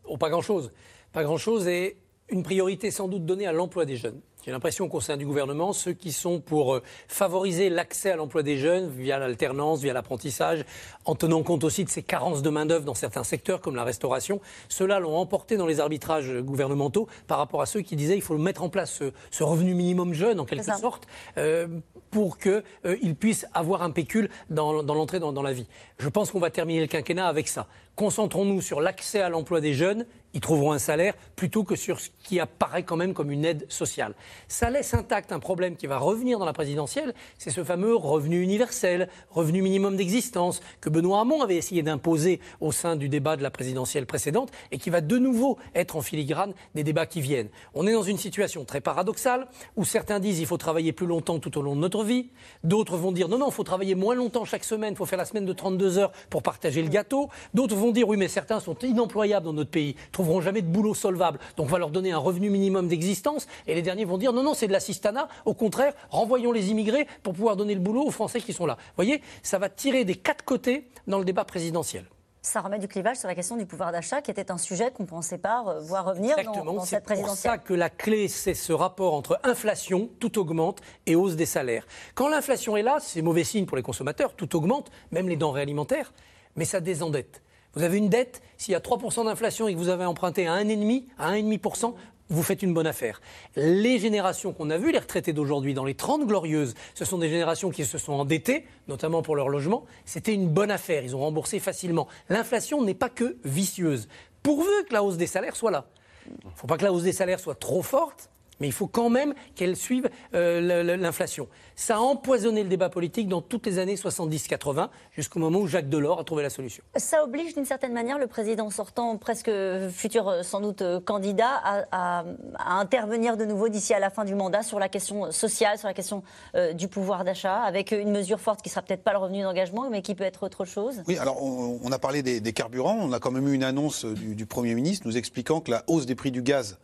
Oh, 0.05 0.17
pas 0.17 0.31
grand-chose. 0.31 0.73
Pas 1.13 1.25
grand-chose 1.25 1.67
et 1.67 1.99
une 2.29 2.45
priorité 2.45 2.91
sans 2.91 3.09
doute 3.09 3.27
donnée 3.27 3.47
à 3.47 3.53
l'emploi 3.53 3.85
des 3.85 3.97
jeunes. 3.97 4.21
J'ai 4.47 4.53
l'impression 4.53 4.89
qu'au 4.89 5.01
sein 5.01 5.17
du 5.17 5.27
gouvernement, 5.27 5.73
ceux 5.73 5.93
qui 5.93 6.13
sont 6.13 6.39
pour 6.39 6.77
euh, 6.77 6.83
favoriser 7.09 7.69
l'accès 7.69 8.13
à 8.13 8.17
l'emploi 8.17 8.45
des 8.45 8.59
jeunes 8.59 8.89
via 8.89 9.19
l'alternance, 9.19 9.81
via 9.81 9.93
l'apprentissage, 9.93 10.65
en 11.05 11.17
tenant 11.17 11.43
compte 11.43 11.65
aussi 11.65 11.83
de 11.83 11.91
ces 11.91 12.05
carences 12.05 12.43
de 12.43 12.51
main-d'œuvre 12.51 12.85
dans 12.85 12.95
certains 12.95 13.25
secteurs 13.25 13.61
comme 13.61 13.75
la 13.75 13.83
restauration, 13.83 14.41
ceux-là 14.69 15.01
l'ont 15.01 15.17
emporté 15.17 15.57
dans 15.57 15.67
les 15.67 15.81
arbitrages 15.81 16.33
gouvernementaux 16.33 17.09
par 17.27 17.39
rapport 17.39 17.61
à 17.61 17.67
ceux 17.67 17.81
qui 17.81 17.97
disaient 17.97 18.15
qu'il 18.15 18.23
faut 18.23 18.39
mettre 18.39 18.63
en 18.63 18.69
place 18.69 18.93
ce, 18.93 19.11
ce 19.33 19.43
revenu 19.43 19.75
minimum 19.75 20.15
jeune 20.15 20.39
en 20.39 20.45
quelque 20.45 20.77
sorte 20.77 21.09
euh, 21.39 21.67
pour 22.13 22.39
qu'ils 22.39 22.63
euh, 22.85 23.15
puissent 23.19 23.47
avoir 23.53 23.83
un 23.83 23.91
pécule 23.91 24.31
dans, 24.49 24.85
dans 24.85 24.95
l'entrée 24.95 25.19
dans, 25.19 25.33
dans 25.33 25.43
la 25.43 25.53
vie. 25.53 25.67
Je 25.99 26.09
pense 26.09 26.31
qu'on 26.31 26.39
va 26.39 26.51
terminer 26.51 26.81
le 26.81 26.87
quinquennat 26.87 27.27
avec 27.27 27.49
ça. 27.49 27.67
Concentrons-nous 27.97 28.61
sur 28.61 28.83
l'accès 28.83 29.23
à 29.23 29.31
l'emploi 29.31 29.63
des 29.63 29.73
jeunes, 29.73 30.05
ils 30.37 30.41
trouveront 30.41 30.73
un 30.73 30.79
salaire, 30.79 31.15
plutôt 31.35 31.65
que 31.65 31.77
sur 31.77 31.99
ce 31.99 32.11
qui 32.23 32.41
apparaît 32.41 32.83
quand 32.83 32.97
même 32.97 33.15
comme 33.15 33.31
une 33.31 33.47
aide 33.47 33.65
sociale. 33.71 34.15
Ça 34.49 34.69
laisse 34.69 34.93
intact 34.93 35.33
un 35.33 35.39
problème 35.39 35.77
qui 35.77 35.87
va 35.87 35.97
revenir 35.97 36.39
dans 36.39 36.45
la 36.45 36.53
présidentielle, 36.53 37.15
c'est 37.39 37.49
ce 37.49 37.65
fameux 37.65 37.97
revenu 37.97 38.43
universel, 38.43 39.09
revenu 39.31 39.63
minimum 39.63 39.97
d'existence, 39.97 40.61
que 40.83 40.91
Benoît 40.91 41.21
Hamon 41.21 41.41
avait 41.41 41.57
essayé 41.57 41.83
d'imposer 41.83 42.41
au 42.61 42.71
sein 42.71 42.97
du 42.97 43.09
débat 43.09 43.37
de 43.37 43.43
la 43.43 43.51
présidentielle 43.51 44.05
précédente, 44.05 44.51
et 44.73 44.77
qui 44.77 44.91
va 44.91 45.01
de 45.01 45.17
nouveau 45.17 45.57
être 45.75 45.97
en 45.97 46.03
filigrane 46.03 46.53
des 46.75 46.85
débats 46.85 47.07
qui 47.07 47.23
viennent. 47.23 47.49
On 47.73 47.87
est 47.87 47.95
dans 47.95 48.03
une 48.03 48.19
situation 48.19 48.67
très 48.67 48.83
paradoxale, 48.83 49.49
où 49.75 49.87
certains 49.87 50.21
disent 50.21 50.39
il 50.39 50.47
faut 50.47 50.59
travailler 50.59 50.93
plus 50.93 51.07
longtemps 51.07 51.39
tout 51.39 51.57
au 51.57 51.63
long 51.63 51.75
de 51.75 51.81
notre 51.81 52.05
vie, 52.05 52.29
d'autres 52.63 52.99
vont 52.99 53.13
dire 53.13 53.31
non, 53.31 53.39
non, 53.39 53.49
il 53.49 53.55
faut 53.55 53.65
travailler 53.65 53.95
moins 53.95 54.15
longtemps 54.15 54.45
chaque 54.45 54.65
semaine, 54.65 54.93
il 54.93 54.97
faut 54.97 55.07
faire 55.07 55.19
la 55.19 55.25
semaine 55.25 55.47
de 55.47 55.53
32 55.55 55.97
heures 55.97 56.13
pour 56.29 56.43
partager 56.43 56.83
le 56.83 56.91
gâteau, 56.91 57.31
d'autres 57.55 57.75
vont 57.75 57.86
dire 57.93 58.09
oui, 58.09 58.17
mais 58.17 58.29
certains 58.29 58.61
sont 58.61 58.77
inemployables 58.81 59.45
dans 59.47 59.53
notre 59.53 59.71
pays, 59.71 59.97
trouveront 60.13 60.41
jamais 60.41 60.63
de 60.63 60.69
boulot 60.69 60.95
solvable, 60.95 61.39
donc 61.57 61.67
on 61.67 61.71
va 61.71 61.79
leur 61.79 61.91
donner 61.91 62.13
un 62.13 62.19
revenu 62.19 62.51
minimum 62.51 62.89
d'existence, 62.89 63.47
et 63.67 63.75
les 63.75 63.83
derniers 63.83 64.05
vont 64.05 64.19
dire 64.19 64.33
non, 64.33 64.43
non, 64.43 64.55
c'est 64.55 64.69
de 64.69 64.73
l'assistanat, 64.73 65.29
au 65.45 65.55
contraire, 65.55 65.95
renvoyons 66.11 66.53
les 66.53 66.71
immigrés 66.71 67.07
pour 67.23 67.33
pouvoir 67.35 67.57
donner 67.57 67.75
le 67.75 67.81
boulot 67.81 68.03
aux 68.07 68.11
Français 68.11 68.41
qui 68.41 68.53
sont 68.53 68.67
là. 68.67 68.77
Vous 68.79 68.93
voyez, 68.97 69.23
ça 69.43 69.59
va 69.59 69.69
tirer 69.69 70.05
des 70.05 70.15
quatre 70.17 70.45
côtés 70.45 70.89
dans 71.07 71.19
le 71.19 71.25
débat 71.25 71.45
présidentiel. 71.45 72.05
Ça 72.43 72.61
remet 72.61 72.79
du 72.79 72.87
clivage 72.87 73.17
sur 73.17 73.27
la 73.27 73.35
question 73.35 73.57
du 73.57 73.67
pouvoir 73.67 73.91
d'achat, 73.91 74.23
qui 74.23 74.31
était 74.31 74.53
un 74.53 74.59
sujet 74.59 74.93
qu'on 74.93 75.03
ne 75.03 75.09
pensait 75.09 75.37
pas 75.39 75.65
voir 75.81 76.05
revenir 76.05 76.37
dans, 76.37 76.43
Exactement, 76.43 76.73
dans 76.75 76.81
c'est 76.85 76.91
cette 76.91 77.01
pour 77.01 77.07
présidentielle. 77.15 77.53
ça 77.55 77.59
que 77.59 77.75
la 77.75 77.91
clé, 77.91 78.29
c'est 78.29 78.55
ce 78.55 78.73
rapport 78.73 79.15
entre 79.15 79.41
inflation, 79.43 80.09
tout 80.21 80.39
augmente, 80.39 80.81
et 81.07 81.17
hausse 81.17 81.35
des 81.35 81.45
salaires. 81.45 81.85
Quand 82.15 82.29
l'inflation 82.29 82.77
est 82.77 82.85
là, 82.85 82.99
c'est 83.01 83.21
mauvais 83.21 83.43
signe 83.43 83.67
pour 83.67 83.77
les 83.77 83.83
consommateurs, 83.83 84.35
tout 84.35 84.55
augmente, 84.57 84.93
même 85.11 85.29
les 85.29 85.35
denrées 85.35 85.63
alimentaires, 85.63 86.13
mais 86.55 86.65
ça 86.65 86.79
désendette. 86.79 87.43
Vous 87.77 87.83
avez 87.83 87.99
une 87.99 88.09
dette, 88.09 88.43
s'il 88.57 88.73
y 88.73 88.75
a 88.75 88.81
3% 88.81 89.27
d'inflation 89.27 89.69
et 89.69 89.75
que 89.75 89.79
vous 89.79 89.91
avez 89.91 90.07
emprunté 90.07 90.47
à 90.47 90.57
1,5%, 90.57 91.05
à 91.19 91.33
1,5%, 91.35 91.95
vous 92.29 92.43
faites 92.43 92.63
une 92.63 92.75
bonne 92.75 92.87
affaire. 92.87 93.21
Les 93.55 93.99
générations 93.99 94.53
qu'on 94.53 94.71
a 94.71 94.79
vues, 94.79 94.93
les 94.93 94.99
retraités 94.99 95.33
d'aujourd'hui, 95.33 95.75
dans 95.75 95.85
les 95.85 95.95
30 95.95 96.27
glorieuses, 96.27 96.75
ce 96.95 97.05
sont 97.05 97.19
des 97.19 97.29
générations 97.29 97.71
qui 97.71 97.85
se 97.85 97.99
sont 97.99 98.15
endettées, 98.15 98.65
notamment 98.89 99.23
pour 99.23 99.37
leur 99.37 99.49
logement. 99.49 99.85
C'était 100.07 100.35
une 100.35 100.49
bonne 100.49 100.71
affaire, 100.71 101.05
ils 101.05 101.15
ont 101.15 101.21
remboursé 101.21 101.61
facilement. 101.61 102.09
L'inflation 102.29 102.83
n'est 102.83 102.95
pas 102.95 103.11
que 103.11 103.37
vicieuse, 103.45 104.09
pourvu 104.43 104.71
que 104.89 104.95
la 104.95 105.05
hausse 105.05 105.19
des 105.19 105.27
salaires 105.27 105.55
soit 105.55 105.71
là. 105.71 105.87
Il 106.27 106.49
ne 106.49 106.57
faut 106.57 106.67
pas 106.67 106.79
que 106.79 106.85
la 106.85 106.93
hausse 106.93 107.05
des 107.05 107.13
salaires 107.13 107.39
soit 107.39 107.55
trop 107.55 107.83
forte, 107.83 108.31
mais 108.61 108.67
il 108.69 108.73
faut 108.73 108.87
quand 108.87 109.11
même 109.11 109.35
qu'elle 109.55 109.77
suive 109.77 110.09
euh, 110.35 110.97
l'inflation. 110.97 111.49
Ça 111.75 111.97
a 111.97 111.99
empoisonné 111.99 112.63
le 112.63 112.69
débat 112.69 112.89
politique 112.89 113.29
dans 113.29 113.43
toutes 113.43 113.67
les 113.67 113.79
années 113.79 113.97
70-80, 113.97 114.89
jusqu'au 115.13 115.39
moment 115.39 115.59
où 115.59 115.67
Jacques 115.67 115.89
Delors 115.89 116.21
a 116.21 116.25
trouvé 116.25 116.43
la 116.43 116.51
solution. 116.51 116.83
Ça 116.97 117.23
oblige 117.25 117.55
d'une 117.55 117.65
certaine 117.65 117.93
manière 117.93 118.19
le 118.19 118.27
président 118.27 118.71
sortant, 118.71 119.17
presque 119.19 119.51
futur 119.91 120.29
euh, 120.29 120.43
sans 120.43 120.61
doute 120.61 120.83
euh, 120.83 121.01
candidat, 121.01 121.51
à, 121.63 121.85
à- 121.93 122.25
à 122.59 122.75
intervenir 122.81 123.37
de 123.37 123.45
nouveau 123.45 123.69
d'ici 123.69 123.93
à 123.95 123.99
la 123.99 124.11
fin 124.11 124.25
du 124.25 124.35
mandat 124.35 124.63
sur 124.63 124.79
la 124.79 124.89
question 124.89 125.31
sociale, 125.33 125.79
sur 125.79 125.89
la 125.89 125.95
question 125.95 126.23
euh, 126.55 126.73
du 126.73 126.89
pouvoir 126.89 127.25
d'achat, 127.25 127.63
avec 127.63 127.91
une 127.93 128.11
mesure 128.11 128.41
forte 128.41 128.63
qui 128.63 128.69
sera 128.71 128.83
peut-être 128.83 129.03
pas 129.05 129.13
le 129.13 129.19
revenu 129.19 129.43
d'engagement, 129.43 129.89
mais 129.91 130.03
qui 130.03 130.15
peut 130.15 130.25
être 130.25 130.43
autre 130.45 130.65
chose. 130.65 131.03
Oui, 131.07 131.19
alors 131.19 131.43
on, 131.43 131.79
on 131.83 131.93
a 131.93 131.99
parlé 131.99 132.23
des, 132.23 132.41
des 132.41 132.53
carburants. 132.53 132.97
On 133.01 133.13
a 133.13 133.19
quand 133.19 133.31
même 133.31 133.47
eu 133.49 133.53
une 133.55 133.65
annonce 133.65 134.05
du, 134.05 134.35
du 134.35 134.47
Premier 134.47 134.75
ministre 134.75 135.07
nous 135.07 135.17
expliquant 135.17 135.61
que 135.61 135.71
la 135.71 135.85
hausse 135.87 136.07
des 136.07 136.15
prix 136.15 136.31
du 136.31 136.43
gaz 136.43 136.79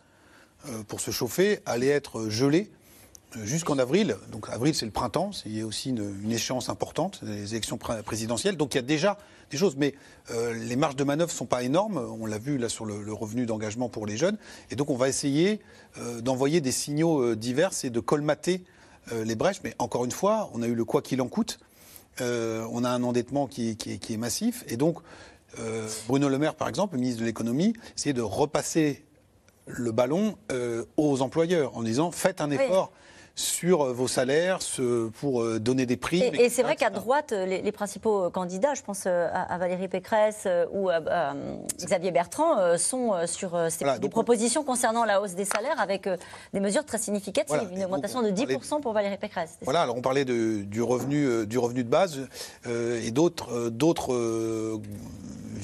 pour 0.88 1.00
se 1.00 1.10
chauffer 1.10 1.60
allait 1.66 1.88
être 1.88 2.28
gelée 2.28 2.70
euh, 3.36 3.44
jusqu'en 3.44 3.78
avril. 3.78 4.16
Donc 4.30 4.48
avril, 4.50 4.74
c'est 4.74 4.84
le 4.84 4.92
printemps, 4.92 5.30
il 5.46 5.56
y 5.56 5.60
a 5.60 5.66
aussi 5.66 5.90
une, 5.90 6.30
échéance 6.30 6.68
importante, 6.68 7.20
les 7.22 7.52
élections 7.54 7.78
pré- 7.78 8.02
présidentielles. 8.02 8.56
Donc 8.56 8.74
il 8.74 8.78
y 8.78 8.80
a 8.80 8.82
déjà 8.82 9.18
des 9.50 9.56
choses, 9.56 9.76
mais 9.76 9.94
euh, 10.30 10.54
les 10.54 10.76
marges 10.76 10.96
de 10.96 11.04
manœuvre 11.04 11.30
sont 11.30 11.46
pas 11.46 11.62
énormes. 11.62 11.98
On 11.98 12.26
l'a 12.26 12.38
vu 12.38 12.58
là 12.58 12.68
sur 12.68 12.84
le, 12.84 13.12
revenu 13.12 13.46
d'engagement 13.46 13.88
pour 13.88 14.06
les 14.06 14.16
jeunes. 14.16 14.36
Et 14.70 14.76
donc 14.76 14.90
on 14.90 14.96
va 14.96 15.08
essayer 15.08 15.60
euh, 15.98 16.20
d'envoyer 16.20 16.60
des 16.60 16.72
signaux 16.72 17.20
euh, 17.20 17.36
divers 17.36 17.72
et 17.84 17.90
de 17.90 18.00
colmater 18.00 18.64
euh, 19.12 19.24
les 19.24 19.34
brèches. 19.34 19.60
Mais 19.64 19.74
encore 19.78 20.04
une 20.04 20.12
fois, 20.12 20.50
on 20.54 20.62
a 20.62 20.66
eu 20.66 20.74
le 20.74 20.84
quoi 20.84 21.02
qu'il 21.02 21.20
en 21.20 21.28
coûte. 21.28 21.58
Euh, 22.20 22.66
on 22.70 22.84
a 22.84 22.90
un 22.90 23.02
endettement 23.02 23.46
qui 23.46 23.70
est, 23.70 24.16
massif. 24.16 24.64
Et 24.68 24.76
donc, 24.76 24.98
euh, 25.58 25.88
Bruno 26.08 26.28
Le 26.28 26.38
Maire, 26.38 26.54
par 26.54 26.68
exemple, 26.68 26.94
le 26.94 27.00
ministre 27.00 27.20
de 27.20 27.26
l'économie, 27.26 27.72
essayait 27.96 28.12
de 28.12 28.22
repasser 28.22 29.04
le 29.66 29.92
ballon 29.92 30.36
euh, 30.50 30.84
aux 30.96 31.22
employeurs 31.22 31.76
en 31.76 31.82
disant 31.82 32.10
faites 32.10 32.40
un 32.40 32.50
Oui. 32.50 32.92
Sur 33.34 33.82
euh, 33.82 33.92
vos 33.92 34.08
salaires 34.08 34.58
pour 35.20 35.42
euh, 35.42 35.58
donner 35.58 35.86
des 35.86 35.96
primes. 35.96 36.34
Et, 36.34 36.44
et 36.44 36.48
c'est 36.50 36.62
vrai 36.62 36.76
qu'à 36.76 36.90
droite, 36.90 37.32
euh, 37.32 37.46
les, 37.46 37.62
les 37.62 37.72
principaux 37.72 38.28
candidats, 38.30 38.74
je 38.74 38.82
pense 38.82 39.06
à, 39.06 39.26
à 39.28 39.58
Valérie 39.58 39.88
Pécresse 39.88 40.46
ou 40.72 40.88
à, 40.90 41.00
à, 41.10 41.34
Xavier 41.78 42.10
Bertrand, 42.10 42.76
sont 42.78 43.12
sur 43.26 43.58
ces- 43.70 43.84
Voilà, 43.84 43.98
des 43.98 44.08
propositions 44.08 44.64
concernant 44.64 45.04
la 45.04 45.20
hausse 45.20 45.34
des 45.34 45.44
salaires 45.44 45.80
avec 45.80 46.08
des 46.52 46.60
mesures 46.60 46.84
très 46.84 46.98
significatives. 46.98 47.48
Voilà, 47.48 47.64
Une 47.74 47.84
augmentation 47.84 48.20
on 48.20 48.22
de 48.22 48.30
parlait 48.30 48.56
10% 48.56 48.80
pour 48.80 48.92
Valérie 48.92 49.16
Pécresse. 49.18 49.58
Voilà, 49.62 49.82
alors 49.82 49.96
on 49.96 50.02
parlait 50.02 50.24
de- 50.24 50.62
du, 50.62 50.82
revenu, 50.82 51.46
du 51.46 51.58
revenu 51.58 51.84
de 51.84 51.88
base 51.88 52.20
euh, 52.66 53.00
et 53.02 53.10
d'autres 53.10 53.68
d'autres, 53.70 54.12
euh, 54.12 54.78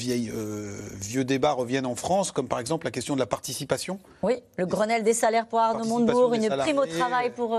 euh, 0.09 0.73
vieux 1.01 1.25
débats 1.25 1.53
reviennent 1.53 1.87
en 1.87 1.97
France, 1.97 2.31
comme 2.33 2.47
par 2.49 2.61
exemple 2.61 2.87
la 2.87 2.91
question 2.91 3.15
de 3.15 3.21
la 3.21 3.27
participation. 3.27 3.99
Oui, 4.23 4.37
le 4.57 4.67
Grenelle 4.67 5.03
des 5.03 5.13
salaires 5.13 5.47
pour 5.47 5.59
Arnaud 5.59 5.85
Montebourg, 5.85 6.35
une 6.35 6.49
prime 6.49 6.79
au 6.79 6.87
travail 6.87 7.31
pour 7.31 7.58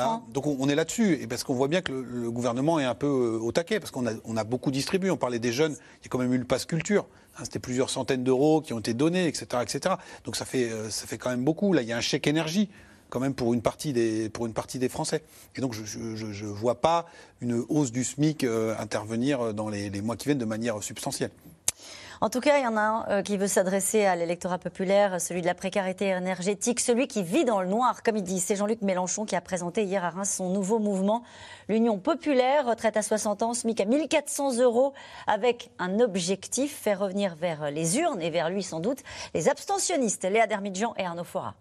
euh. 0.00 0.04
Hein, 0.04 0.22
donc 0.32 0.46
on, 0.46 0.68
est 0.68 0.74
là-dessus, 0.74 1.20
et 1.20 1.26
parce 1.26 1.44
qu'on 1.44 1.54
voit 1.54 1.68
bien 1.68 1.80
que 1.80 1.92
le, 1.92 2.30
gouvernement 2.30 2.78
est 2.78 2.84
un 2.84 2.94
peu 2.94 3.06
euh, 3.06 3.38
au 3.40 3.52
taquet, 3.52 3.80
parce 3.80 3.90
qu'on 3.90 4.06
a, 4.06 4.44
beaucoup 4.44 4.70
distribué. 4.70 5.10
On 5.10 5.16
parlait 5.16 5.38
des 5.38 5.52
jeunes, 5.52 5.72
il 5.72 6.04
y 6.04 6.06
a 6.06 6.08
quand 6.08 6.18
même 6.18 6.32
eu 6.32 6.38
le 6.38 6.44
pass 6.44 6.64
culture. 6.64 7.06
Hein, 7.38 7.42
C'était 7.44 7.58
plusieurs 7.58 7.90
centaines 7.90 8.24
d'euros 8.24 8.60
qui 8.60 8.72
ont 8.72 8.78
été 8.78 8.94
donnés, 8.94 9.26
etc.. 9.26 9.94
Donc 10.24 10.36
ça 10.36 10.44
fait, 10.44 10.70
euh, 10.70 10.90
ça 10.90 11.06
fait 11.06 11.18
quand 11.18 11.30
même 11.30 11.44
beaucoup. 11.44 11.72
Là, 11.72 11.82
il 11.82 11.88
y 11.88 11.92
a 11.92 11.96
un 11.96 12.02
chèque 12.02 12.26
énergie 12.26 12.68
quand 13.08 13.20
même 13.20 13.34
pour 13.34 13.54
une 13.54 13.62
partie 13.62 13.92
des, 13.92 14.30
Français. 14.88 15.22
Et 15.54 15.60
donc 15.60 15.74
je 15.74 15.98
ne 16.44 16.50
vois 16.50 16.80
pas 16.80 17.06
une 17.40 17.64
hausse 17.68 17.92
du 17.92 18.02
SMIC 18.02 18.44
intervenir 18.80 19.54
dans 19.54 19.68
les 19.68 20.02
mois 20.02 20.16
qui 20.16 20.26
viennent 20.26 20.38
de 20.38 20.44
manière 20.44 20.82
substantielle. 20.82 21.30
En 22.20 22.30
tout 22.30 22.40
cas, 22.40 22.58
il 22.58 22.64
y 22.64 22.66
en 22.66 22.76
a 22.76 22.80
un 22.80 23.08
euh, 23.08 23.22
qui 23.22 23.36
veut 23.36 23.46
s'adresser 23.46 24.06
à 24.06 24.16
l'électorat 24.16 24.58
populaire, 24.58 25.20
celui 25.20 25.42
de 25.42 25.46
la 25.46 25.54
précarité 25.54 26.06
énergétique, 26.06 26.80
celui 26.80 27.08
qui 27.08 27.22
vit 27.22 27.44
dans 27.44 27.60
le 27.60 27.68
noir, 27.68 28.02
comme 28.02 28.16
il 28.16 28.22
dit. 28.22 28.40
C'est 28.40 28.56
Jean-Luc 28.56 28.82
Mélenchon 28.82 29.26
qui 29.26 29.36
a 29.36 29.40
présenté 29.40 29.84
hier 29.84 30.04
à 30.04 30.10
Reims 30.10 30.30
son 30.30 30.50
nouveau 30.50 30.78
mouvement, 30.78 31.22
l'Union 31.68 31.98
populaire, 31.98 32.66
retraite 32.66 32.96
à 32.96 33.02
60 33.02 33.42
ans, 33.42 33.54
SMIC 33.54 33.80
à 33.80 33.84
1400 33.84 34.60
euros, 34.60 34.94
avec 35.26 35.70
un 35.78 36.00
objectif, 36.00 36.74
faire 36.74 37.00
revenir 37.00 37.34
vers 37.34 37.70
les 37.70 37.98
urnes, 37.98 38.22
et 38.22 38.30
vers 38.30 38.48
lui 38.48 38.62
sans 38.62 38.80
doute, 38.80 39.00
les 39.34 39.48
abstentionnistes, 39.48 40.24
Léa 40.24 40.46
Dermidjian 40.46 40.94
et 40.96 41.04
Arnaud 41.04 41.24
Fora. 41.24 41.54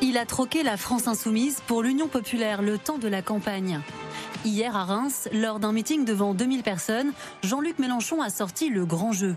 Il 0.00 0.16
a 0.16 0.24
troqué 0.24 0.62
la 0.62 0.76
France 0.76 1.08
insoumise 1.08 1.60
pour 1.66 1.82
l'Union 1.82 2.08
populaire 2.08 2.62
le 2.62 2.78
temps 2.78 2.98
de 2.98 3.08
la 3.08 3.20
campagne. 3.20 3.82
Hier 4.44 4.76
à 4.76 4.84
Reims, 4.84 5.28
lors 5.32 5.58
d'un 5.58 5.72
meeting 5.72 6.04
devant 6.04 6.32
2000 6.32 6.62
personnes, 6.62 7.12
Jean-Luc 7.42 7.78
Mélenchon 7.80 8.22
a 8.22 8.30
sorti 8.30 8.70
le 8.70 8.86
grand 8.86 9.12
jeu. 9.12 9.34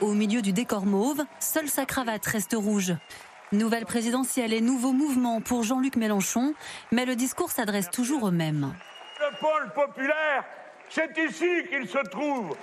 Au 0.00 0.14
milieu 0.14 0.42
du 0.42 0.52
décor 0.52 0.84
mauve, 0.84 1.22
seule 1.38 1.68
sa 1.68 1.86
cravate 1.86 2.26
reste 2.26 2.54
rouge. 2.58 2.92
Nouvelle 3.52 3.86
présidentielle 3.86 4.52
et 4.52 4.60
nouveau 4.60 4.92
mouvement 4.92 5.40
pour 5.40 5.62
Jean-Luc 5.62 5.94
Mélenchon, 5.96 6.54
mais 6.90 7.04
le 7.04 7.14
discours 7.14 7.52
s'adresse 7.52 7.88
toujours 7.90 8.24
aux 8.24 8.30
mêmes. 8.32 8.74
Le 9.20 9.38
pôle 9.38 9.72
populaire, 9.74 10.44
c'est 10.90 11.16
ici 11.18 11.68
qu'il 11.68 11.88
se 11.88 11.98
trouve. 12.10 12.56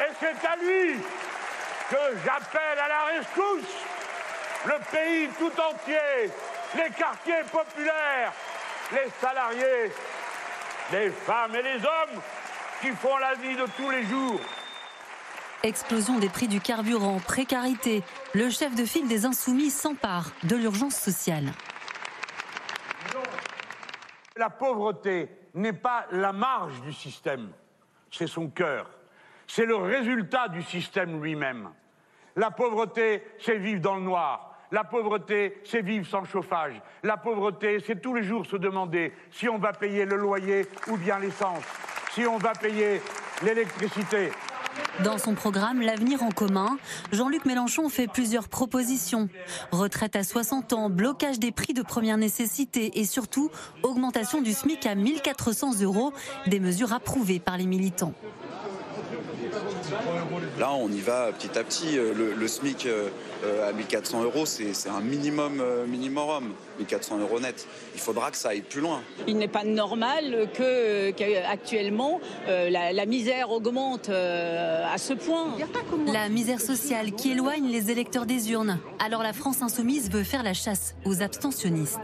Et 0.00 0.12
c'est 0.20 0.46
à 0.46 0.56
lui 0.56 1.00
que 1.88 2.18
j'appelle 2.24 2.78
à 2.78 2.88
la 2.88 3.04
rescousse 3.16 3.74
le 4.66 4.74
pays 4.90 5.28
tout 5.38 5.60
entier, 5.60 6.30
les 6.76 6.90
quartiers 6.94 7.42
populaires, 7.50 8.32
les 8.92 9.10
salariés, 9.20 9.90
les 10.92 11.10
femmes 11.10 11.54
et 11.54 11.62
les 11.62 11.78
hommes 11.84 12.20
qui 12.80 12.90
font 12.90 13.16
la 13.16 13.34
vie 13.34 13.56
de 13.56 13.66
tous 13.76 13.90
les 13.90 14.04
jours. 14.04 14.40
Explosion 15.62 16.18
des 16.18 16.28
prix 16.28 16.48
du 16.48 16.60
carburant, 16.60 17.20
précarité, 17.20 18.02
le 18.34 18.50
chef 18.50 18.74
de 18.74 18.84
file 18.84 19.06
des 19.06 19.24
Insoumis 19.24 19.70
s'empare 19.70 20.32
de 20.42 20.56
l'urgence 20.56 20.96
sociale. 20.96 21.52
La 24.36 24.50
pauvreté 24.50 25.28
n'est 25.54 25.72
pas 25.72 26.06
la 26.10 26.32
marge 26.32 26.80
du 26.82 26.92
système, 26.92 27.52
c'est 28.10 28.26
son 28.26 28.48
cœur. 28.48 28.90
c'est 29.46 29.66
le 29.66 29.76
résultat 29.76 30.48
du 30.48 30.62
système 30.62 31.22
lui-même. 31.22 31.70
La 32.36 32.50
pauvreté, 32.50 33.22
c'est 33.38 33.58
vivre 33.58 33.80
dans 33.80 33.96
le 33.96 34.02
noir. 34.02 34.51
La 34.72 34.84
pauvreté, 34.84 35.60
c'est 35.64 35.82
vivre 35.82 36.06
sans 36.06 36.24
chauffage. 36.24 36.80
La 37.02 37.18
pauvreté, 37.18 37.76
c'est 37.86 38.00
tous 38.00 38.14
les 38.14 38.22
jours 38.22 38.46
se 38.46 38.56
demander 38.56 39.12
si 39.30 39.46
on 39.46 39.58
va 39.58 39.74
payer 39.74 40.06
le 40.06 40.16
loyer 40.16 40.66
ou 40.88 40.96
bien 40.96 41.18
l'essence, 41.18 41.62
si 42.12 42.24
on 42.24 42.38
va 42.38 42.54
payer 42.54 43.02
l'électricité. 43.42 44.30
Dans 45.04 45.18
son 45.18 45.34
programme 45.34 45.82
L'avenir 45.82 46.22
en 46.22 46.30
commun, 46.30 46.78
Jean-Luc 47.12 47.44
Mélenchon 47.44 47.90
fait 47.90 48.06
plusieurs 48.06 48.48
propositions. 48.48 49.28
Retraite 49.72 50.16
à 50.16 50.24
60 50.24 50.72
ans, 50.72 50.88
blocage 50.88 51.38
des 51.38 51.52
prix 51.52 51.74
de 51.74 51.82
première 51.82 52.16
nécessité 52.16 52.98
et 52.98 53.04
surtout 53.04 53.50
augmentation 53.82 54.40
du 54.40 54.54
SMIC 54.54 54.86
à 54.86 54.94
1400 54.94 55.82
euros, 55.82 56.14
des 56.46 56.60
mesures 56.60 56.94
approuvées 56.94 57.40
par 57.40 57.58
les 57.58 57.66
militants. 57.66 58.14
Là, 60.58 60.72
on 60.74 60.88
y 60.90 61.00
va 61.00 61.32
petit 61.32 61.58
à 61.58 61.64
petit. 61.64 61.98
Euh, 61.98 62.12
Le, 62.14 62.34
le 62.34 62.48
SMIC 62.48 62.84
euh, 62.86 63.08
euh, 63.44 63.68
à 63.68 63.72
1400 63.72 64.22
euros, 64.24 64.44
c'est 64.44 64.88
un 64.88 65.00
minimum 65.00 65.60
euh, 65.60 65.86
minimum. 65.86 66.52
1400 66.78 67.18
euros 67.20 67.40
net. 67.40 67.66
Il 67.94 68.00
faudra 68.00 68.30
que 68.30 68.36
ça 68.36 68.50
aille 68.50 68.60
plus 68.60 68.80
loin. 68.82 69.00
Il 69.26 69.38
n'est 69.38 69.48
pas 69.48 69.64
normal 69.64 70.48
que 70.54 71.10
qu'actuellement 71.12 72.20
euh, 72.48 72.68
la, 72.70 72.92
la 72.92 73.06
misère 73.06 73.50
augmente 73.50 74.08
euh, 74.10 74.84
à 74.92 74.98
ce 74.98 75.14
point. 75.14 75.54
La 76.12 76.28
misère 76.28 76.60
sociale 76.60 77.12
qui 77.12 77.30
éloigne 77.32 77.68
les 77.68 77.90
électeurs 77.90 78.26
des 78.26 78.50
urnes. 78.52 78.78
Alors 78.98 79.22
la 79.22 79.32
France 79.32 79.62
insoumise 79.62 80.10
veut 80.10 80.24
faire 80.24 80.42
la 80.42 80.54
chasse 80.54 80.94
aux 81.06 81.22
abstentionnistes. 81.22 81.98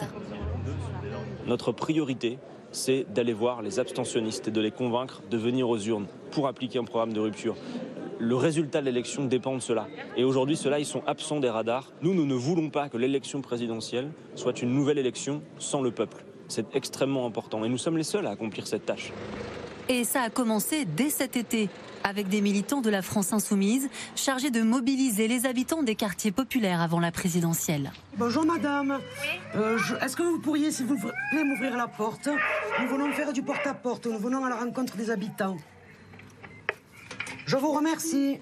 Notre 1.47 1.73
priorité, 1.73 2.39
c'est 2.73 3.05
d'aller 3.13 3.33
voir 3.33 3.63
les 3.63 3.79
abstentionnistes 3.79 4.49
et 4.49 4.51
de 4.51 4.61
les 4.61 4.71
convaincre 4.71 5.23
de 5.31 5.37
venir 5.37 5.69
aux 5.69 5.79
urnes 5.79 6.07
pour 6.31 6.47
appliquer 6.47 6.79
un 6.79 6.85
programme 6.85 7.13
de 7.13 7.21
rupture. 7.21 7.57
Le 8.21 8.35
résultat 8.35 8.81
de 8.81 8.87
l'élection 8.87 9.25
dépend 9.25 9.55
de 9.55 9.61
cela. 9.61 9.87
Et 10.17 10.25
aujourd'hui, 10.25 10.57
ceux-là, 10.57 10.81
ils 10.81 10.87
sont 10.87 11.03
absents 11.07 11.39
des 11.39 11.51
radars. 11.51 11.93
Nous, 12.03 12.15
nous 12.15 12.27
ne 12.27 12.35
voulons 12.35 12.69
pas 12.69 12.89
que 12.89 12.97
l'élection 12.97 13.43
présidentielle 13.43 14.11
soit 14.35 14.61
une 14.61 14.75
nouvelle 14.75 14.99
élection 14.99 15.41
sans 15.59 15.83
le 15.83 15.93
peuple. 15.93 16.25
C'est 16.49 16.75
extrêmement 16.75 17.27
important. 17.27 17.65
Et 17.65 17.69
nous 17.69 17.79
sommes 17.79 17.97
les 17.97 18.03
seuls 18.03 18.27
à 18.27 18.31
accomplir 18.31 18.67
cette 18.67 18.87
tâche. 18.87 19.13
Et 19.89 20.05
ça 20.05 20.23
a 20.23 20.31
commencé 20.31 20.85
dès 20.85 21.11
cet 21.11 21.37
été, 21.37 21.71
avec 22.05 22.29
des 22.29 22.41
militants 22.41 22.81
de 22.81 22.91
la 22.91 23.03
France 23.03 23.33
insoumise 23.33 23.89
chargés 24.17 24.51
de 24.51 24.63
mobiliser 24.63 25.29
les 25.29 25.47
habitants 25.47 25.83
des 25.83 25.95
quartiers 25.95 26.33
populaires 26.33 26.81
avant 26.81 27.01
la 27.01 27.11
présidentielle. 27.13 27.93
Bonjour 28.17 28.45
madame. 28.45 28.99
Euh, 29.55 29.79
Est-ce 30.03 30.17
que 30.17 30.23
vous 30.23 30.41
pourriez, 30.41 30.71
s'il 30.73 30.87
vous 30.87 30.99
plaît, 30.99 31.45
m'ouvrir 31.45 31.77
la 31.77 31.87
porte? 31.87 32.29
Nous 32.81 32.89
venons 32.89 33.11
faire 33.13 33.33
du 33.33 33.43
porte-à-porte. 33.43 34.07
Nous 34.07 34.19
venons 34.19 34.45
à 34.45 34.51
la 34.51 34.57
rencontre 34.57 34.97
des 34.97 35.11
habitants. 35.11 35.57
Je 37.49 37.57
vous 37.57 37.73
remercie. 37.73 38.37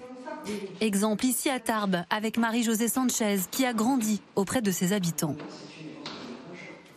Exemple 0.81 1.25
ici 1.25 1.49
à 1.49 1.61
Tarbes, 1.61 2.03
avec 2.09 2.37
Marie-Josée 2.37 2.89
Sanchez, 2.89 3.37
qui 3.49 3.65
a 3.65 3.71
grandi 3.71 4.21
auprès 4.35 4.61
de 4.61 4.69
ses 4.69 4.91
habitants. 4.91 5.35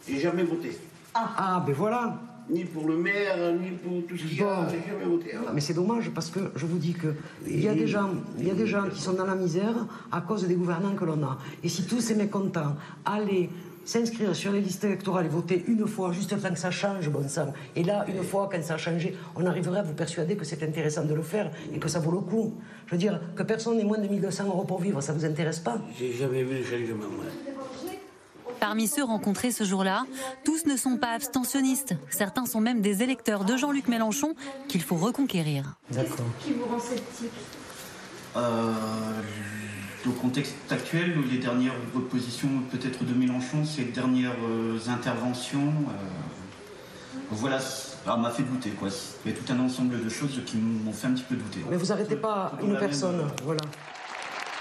J'ai 0.08 0.18
jamais 0.18 0.42
voté. 0.42 0.76
Ah, 1.14 1.62
ben 1.64 1.72
voilà. 1.72 2.20
Ni 2.50 2.64
pour 2.64 2.88
le 2.88 2.96
maire, 2.96 3.52
ni 3.52 3.70
pour 3.70 4.04
tout 4.08 4.16
ce 4.16 4.24
qu'il 4.24 4.38
y 4.38 4.42
a. 4.42 4.66
J'ai 4.68 4.90
jamais 4.90 5.04
voté. 5.04 5.36
hein. 5.36 5.42
Ah, 5.46 5.50
Mais 5.54 5.61
c'est 5.61 5.72
dommage 5.74 6.11
parce 6.11 6.30
que 6.30 6.40
je 6.56 6.66
vous 6.66 6.78
dis 6.78 6.94
que 6.94 7.14
il 7.46 7.61
y 7.62 7.68
a 7.68 7.74
des 7.76 7.86
gens, 7.86 8.11
il 8.40 8.48
y 8.48 8.50
a 8.50 8.54
des 8.54 8.66
gens 8.66 8.88
qui 8.92 9.00
sont 9.00 9.12
dans 9.12 9.24
la 9.26 9.36
misère 9.36 9.86
à 10.11 10.20
cause 10.20 10.48
des 10.48 10.56
gouvernants 10.56 10.96
que 10.96 11.04
l'on 11.04 11.22
a. 11.22 11.38
Et 11.62 11.68
si 11.68 11.84
tous 11.86 12.00
ces 12.00 12.16
mécontents 12.16 12.74
allaient 13.04 13.50
s'inscrire 13.85 14.35
sur 14.35 14.53
les 14.53 14.61
listes 14.61 14.85
électorales 14.85 15.26
et 15.26 15.28
voter 15.28 15.64
une 15.66 15.87
fois, 15.87 16.12
juste 16.12 16.33
le 16.33 16.41
temps 16.41 16.51
que 16.53 16.59
ça 16.59 16.70
change, 16.70 17.09
bon 17.09 17.28
sang. 17.28 17.53
Et 17.76 17.83
là, 17.83 18.05
une 18.09 18.22
fois, 18.22 18.49
quand 18.51 18.62
ça 18.62 18.74
a 18.74 18.78
changé, 18.78 19.16
on 19.37 19.47
arriverait 19.47 19.81
à 19.81 19.83
vous 19.83 19.95
persuader 19.95 20.37
que 20.37 20.45
c'est 20.45 20.62
intéressant 20.62 21.05
de 21.05 21.14
le 21.14 21.22
faire 21.22 21.51
et 21.74 21.78
que 21.78 21.89
ça 21.89 21.99
vaut 21.99 22.12
le 22.12 22.20
coup. 22.20 22.55
Je 22.87 22.93
veux 22.93 22.99
dire, 22.99 23.20
que 23.35 23.43
personne 23.43 23.76
n'ait 23.76 23.85
moins 23.85 23.99
de 23.99 24.09
1200 24.09 24.47
euros 24.47 24.64
pour 24.64 24.81
vivre, 24.81 25.01
ça 25.01 25.12
vous 25.12 25.24
intéresse 25.24 25.61
pas? 25.61 25.78
J'ai 25.99 26.12
jamais 26.12 26.43
vu 26.43 26.59
le 26.59 26.64
changement. 26.64 27.09
moi. 27.11 27.24
Parmi 28.61 28.89
ceux 28.89 29.05
rencontrés 29.05 29.53
ce 29.53 29.64
jour-là, 29.64 30.05
tous 30.45 30.66
ne 30.66 30.76
sont 30.76 30.99
pas 30.99 31.12
abstentionnistes. 31.12 31.95
Certains 32.11 32.45
sont 32.45 32.61
même 32.61 32.83
des 32.83 33.03
électeurs 33.03 33.45
de 33.47 33.57
Jean-Luc 33.57 33.89
Mélenchon 33.89 34.35
qu'il 34.68 34.83
faut 34.83 34.97
reconquérir. 34.97 35.76
D'accord. 35.91 36.26
Qui 36.41 36.53
vous 36.53 36.66
rend 36.66 36.78
sceptique? 36.78 37.31
Euh, 38.37 38.72
le 40.05 40.12
contexte 40.12 40.55
actuel, 40.70 41.14
les 41.30 41.38
dernières 41.38 41.74
propositions 41.92 42.48
peut-être 42.70 43.05
de 43.05 43.12
Mélenchon, 43.14 43.64
ces 43.64 43.84
dernières 43.84 44.36
euh, 44.48 44.78
interventions, 44.88 45.72
euh, 45.88 47.16
voilà, 47.30 47.61
ça 47.61 48.16
m'a 48.16 48.30
fait 48.30 48.42
douter. 48.42 48.70
Quoi. 48.70 48.88
Il 49.24 49.30
y 49.30 49.34
a 49.34 49.36
tout 49.36 49.53
un 49.53 49.61
ensemble 49.61 50.03
de 50.03 50.09
choses 50.09 50.40
qui 50.46 50.57
m'ont 50.57 50.92
fait 50.92 51.07
un 51.09 51.12
petit 51.12 51.24
peu 51.28 51.36
douter. 51.36 51.61
Mais 51.70 51.76
vous 51.76 51.92
arrêtez 51.92 52.16
pas 52.16 52.53
une 52.62 52.70
même- 52.72 52.78
personne, 52.80 53.28
voilà. 53.44 53.61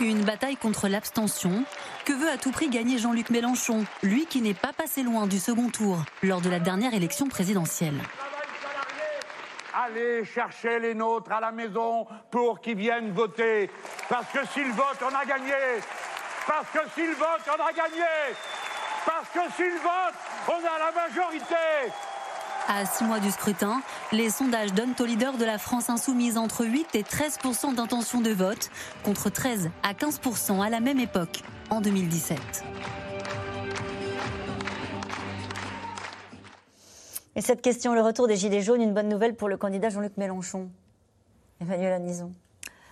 Une 0.02 0.24
bataille 0.24 0.56
contre 0.56 0.88
l'abstention 0.88 1.64
que 2.06 2.14
veut 2.14 2.30
à 2.30 2.38
tout 2.38 2.52
prix 2.52 2.70
gagner 2.70 2.98
Jean-Luc 2.98 3.30
Mélenchon, 3.32 3.84
lui 4.02 4.26
qui 4.28 4.42
n'est 4.42 4.54
pas 4.54 4.72
passé 4.72 5.04
loin 5.04 5.28
du 5.28 5.40
second 5.40 5.70
tour 5.70 6.04
lors 6.24 6.40
de 6.40 6.50
la 6.50 6.60
dernière 6.60 6.94
élection 6.94 7.28
présidentielle? 7.28 7.96
Allez 9.74 10.26
chercher 10.26 10.80
les 10.80 10.96
nôtres 10.96 11.32
à 11.32 11.40
la 11.40 11.52
maison 11.52 12.08
pour 12.32 12.60
qu'ils 12.60 12.78
viennent 12.78 13.12
voter. 13.12 13.70
Parce 14.08 14.28
que 14.32 14.40
s'ils 14.48 14.72
votent, 14.72 15.04
on 15.04 15.16
a 15.16 15.26
gagné. 15.26 15.54
Parce 16.48 16.68
que 16.74 16.80
s'ils 16.96 17.14
votent, 17.14 17.48
on 17.48 17.64
a 17.64 17.72
gagné. 17.72 18.36
Parce 19.06 19.30
que 19.30 19.54
s'ils 19.56 19.80
votent, 19.80 20.48
on 20.48 20.58
a 20.58 20.80
la 20.80 20.92
majorité. 21.08 21.94
À 22.68 22.86
six 22.86 23.04
mois 23.04 23.20
du 23.20 23.32
scrutin, 23.32 23.82
les 24.12 24.30
sondages 24.30 24.74
donnent 24.74 24.96
au 25.00 25.06
leader 25.06 25.38
de 25.38 25.46
la 25.46 25.58
France 25.58 25.90
insoumise 25.90 26.38
entre 26.38 26.66
8 26.66 26.96
et 26.96 27.04
13% 27.04 27.74
d'intention 27.74 28.22
de 28.22 28.32
vote, 28.32 28.70
contre 29.04 29.30
13 29.30 29.72
à 29.82 29.94
15% 29.94 30.64
à 30.64 30.70
la 30.70 30.80
même 30.80 31.00
époque, 31.00 31.42
en 31.70 31.82
2017. 31.82 32.38
Et 37.40 37.42
cette 37.42 37.62
question, 37.62 37.94
le 37.94 38.02
retour 38.02 38.28
des 38.28 38.36
Gilets 38.36 38.60
jaunes, 38.60 38.82
une 38.82 38.94
bonne 38.94 39.08
nouvelle 39.08 39.34
pour 39.34 39.48
le 39.48 39.56
candidat 39.56 39.88
Jean-Luc 39.88 40.18
Mélenchon. 40.18 40.68
Emmanuel 41.62 41.94
Anison. 41.94 42.34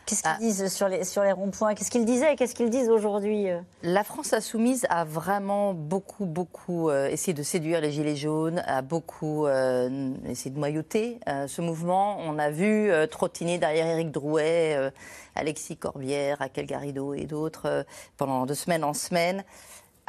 Qu'est-ce 0.05 0.23
qu'ils 0.23 0.37
disent 0.39 0.73
sur 0.73 0.87
les, 0.87 1.03
sur 1.03 1.21
les 1.21 1.33
ronds-points? 1.33 1.75
Qu'est-ce 1.75 1.91
qu'ils 1.91 2.05
disaient? 2.05 2.37
Qu'est-ce 2.37 2.55
qu'ils 2.55 2.69
disent 2.69 2.87
aujourd'hui? 2.87 3.47
La 3.83 4.05
France 4.05 4.31
insoumise 4.31 4.87
a 4.89 5.03
vraiment 5.03 5.73
beaucoup, 5.73 6.25
beaucoup 6.25 6.89
euh, 6.89 7.09
essayé 7.09 7.33
de 7.33 7.43
séduire 7.43 7.81
les 7.81 7.91
Gilets 7.91 8.15
jaunes, 8.15 8.63
a 8.65 8.81
beaucoup 8.81 9.47
euh, 9.47 10.13
essayé 10.29 10.49
de 10.49 10.59
noyauter 10.59 11.19
euh, 11.27 11.47
ce 11.47 11.61
mouvement. 11.61 12.17
On 12.21 12.39
a 12.39 12.49
vu 12.49 12.89
trottiner 13.11 13.57
derrière 13.57 13.85
Éric 13.85 14.11
Drouet, 14.11 14.93
Alexis 15.35 15.75
Corbière, 15.75 16.37
Raquel 16.37 16.67
Garrido 16.67 17.13
et 17.13 17.25
d'autres 17.25 17.85
pendant 18.15 18.45
de 18.45 18.53
semaine 18.53 18.85
en 18.85 18.93
semaine. 18.93 19.43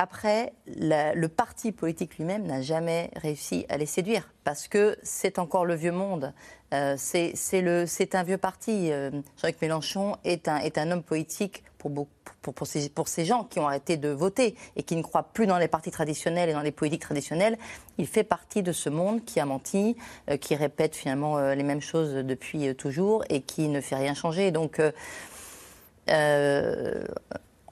Après, 0.01 0.53
le 0.67 1.27
parti 1.27 1.73
politique 1.73 2.19
lui-même 2.19 2.47
n'a 2.47 2.63
jamais 2.63 3.11
réussi 3.17 3.67
à 3.69 3.77
les 3.77 3.85
séduire 3.85 4.33
parce 4.45 4.69
que 4.69 4.97
c'est 5.03 5.41
encore 5.41 5.65
le 5.65 5.75
vieux 5.75 5.91
monde. 5.91 6.33
Euh, 6.73 6.95
c'est 6.97 8.15
un 8.15 8.23
vieux 8.23 8.39
parti. 8.39 8.93
Euh, 8.93 9.11
Jean-Luc 9.43 9.61
Mélenchon 9.61 10.15
est 10.23 10.47
un, 10.47 10.91
homme 10.93 11.03
politique 11.03 11.65
pour, 11.79 12.07
ces, 12.65 13.25
gens 13.25 13.43
qui 13.43 13.59
ont 13.59 13.67
arrêté 13.67 13.97
de 13.97 14.11
voter 14.11 14.55
et 14.77 14.85
qui 14.85 14.95
ne 14.95 15.03
croient 15.03 15.33
plus 15.33 15.49
dans 15.49 15.59
les 15.59 15.67
partis 15.67 15.91
traditionnels 15.91 16.49
et 16.49 16.53
dans 16.53 16.63
les 16.63 16.71
politiques 16.71 17.03
traditionnelles. 17.03 17.59
Il 17.99 18.07
fait 18.07 18.23
partie 18.23 18.63
de 18.63 18.71
ce 18.71 18.89
monde 18.89 19.25
qui 19.25 19.41
a 19.41 19.47
menti, 19.47 19.97
euh, 20.31 20.37
qui 20.37 20.55
répète 20.55 20.95
finalement 20.95 21.41
les 21.41 21.65
mêmes 21.65 21.81
choses 21.81 22.15
depuis 22.15 22.73
toujours 22.77 23.25
et 23.31 23.41
qui 23.41 23.67
ne 23.67 23.81
fait 23.81 23.97
rien 23.97 24.15
changer. 24.15 24.53
Donc, 24.53 24.81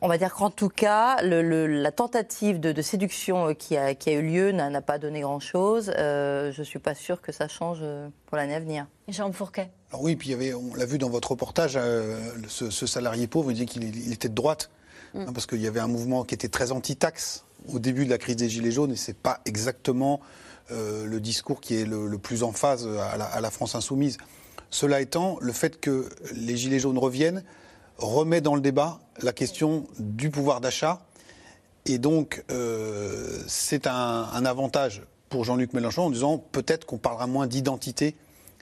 on 0.02 0.08
va 0.08 0.18
dire 0.18 0.34
qu'en 0.34 0.50
tout 0.50 0.68
cas, 0.68 1.22
le- 1.22 1.42
le- 1.42 1.66
la 1.66 1.90
tentative 1.92 2.60
de, 2.60 2.72
de 2.72 2.82
séduction 2.82 3.48
euh, 3.48 3.52
qui 3.54 3.76
a, 3.76 3.94
qui 3.94 4.10
a 4.10 4.12
eu 4.14 4.22
lieu 4.22 4.52
n'a 4.52 4.82
pas 4.82 4.98
donné 4.98 5.20
grand-chose. 5.20 5.92
Euh, 5.96 6.52
je 6.52 6.60
ne 6.60 6.64
suis 6.64 6.78
pas 6.78 6.94
sûre 6.94 7.20
que 7.22 7.32
ça 7.32 7.48
change 7.48 7.78
euh, 7.82 8.08
pour 8.26 8.36
l'année 8.36 8.54
à 8.54 8.60
venir. 8.60 8.86
Jean 9.08 9.32
Fourquet. 9.32 9.70
Alors 9.90 10.02
oui, 10.02 10.16
puis 10.16 10.28
il 10.28 10.32
y 10.32 10.34
avait, 10.34 10.52
on 10.54 10.74
l'a 10.74 10.84
vu 10.84 10.98
dans 10.98 11.08
votre 11.08 11.30
reportage, 11.30 11.74
euh, 11.76 12.18
ce, 12.48 12.70
ce 12.70 12.86
salarié 12.86 13.26
pauvre, 13.26 13.46
vous 13.46 13.52
disiez 13.52 13.66
qu'il 13.66 13.84
il 13.84 14.12
était 14.12 14.28
de 14.28 14.34
droite, 14.34 14.70
Mm. 15.14 15.20
hein, 15.20 15.32
parce 15.32 15.46
qu'il 15.46 15.60
y 15.62 15.68
avait 15.68 15.78
un 15.80 15.86
mouvement 15.86 16.24
qui 16.24 16.34
était 16.34 16.48
très 16.48 16.72
anti-taxe 16.72 17.44
au 17.72 17.78
début 17.78 18.04
de 18.04 18.10
la 18.10 18.18
crise 18.18 18.34
des 18.36 18.48
Gilets 18.48 18.72
jaunes, 18.72 18.90
et 18.92 18.96
c'est 18.96 19.16
pas 19.16 19.40
exactement 19.46 20.20
euh, 20.72 21.06
le 21.06 21.20
discours 21.20 21.60
qui 21.60 21.76
est 21.76 21.84
le, 21.84 22.08
le 22.08 22.18
plus 22.18 22.42
en 22.42 22.50
phase 22.50 22.86
à 22.88 23.16
la, 23.16 23.24
à 23.26 23.40
la 23.40 23.50
France 23.52 23.76
insoumise. 23.76 24.18
Cela 24.68 25.00
étant, 25.00 25.38
le 25.40 25.52
fait 25.52 25.78
que 25.80 26.08
les 26.34 26.56
Gilets 26.56 26.80
jaunes 26.80 26.98
reviennent 26.98 27.44
remet 27.98 28.40
dans 28.40 28.54
le 28.54 28.60
débat 28.60 29.00
la 29.22 29.32
question 29.32 29.86
du 29.98 30.30
pouvoir 30.30 30.60
d'achat, 30.60 31.00
et 31.86 31.98
donc 31.98 32.44
euh, 32.50 33.38
c'est 33.46 33.86
un, 33.86 34.44
avantage 34.44 35.02
pour 35.28 35.44
Jean-Luc 35.44 35.72
Mélenchon 35.72 36.02
en 36.02 36.10
disant 36.10 36.38
peut-être 36.38 36.84
qu'on 36.84 36.98
parlera 36.98 37.26
moins 37.26 37.46
d'identité 37.46 38.16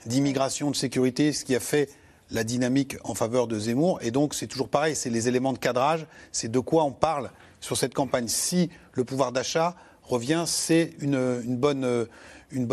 d'immigration, 0.05 0.69
de 0.69 0.75
sécurité, 0.75 1.33
ce 1.33 1.43
qui 1.43 1.55
a 1.55 1.59
fait 1.59 1.89
la 2.31 2.43
dynamique 2.43 2.97
en 3.03 3.15
faveur 3.15 3.47
de 3.47 3.57
Zemmour. 3.57 3.99
Et 4.01 4.11
donc, 4.11 4.33
c'est 4.33 4.47
toujours 4.47 4.69
pareil, 4.69 4.95
c'est 4.95 5.09
les 5.09 5.27
éléments 5.27 5.53
de 5.53 5.57
cadrage, 5.57 6.05
c'est 6.31 6.51
de 6.51 6.59
quoi 6.59 6.83
on 6.83 6.91
parle 6.91 7.31
sur 7.59 7.77
cette 7.77 7.93
campagne. 7.93 8.27
Si 8.27 8.69
le 8.93 9.03
pouvoir 9.03 9.31
d'achat 9.31 9.75
revient, 10.03 10.43
c'est 10.45 10.93
une, 10.99 11.17
bonne, 11.57 12.07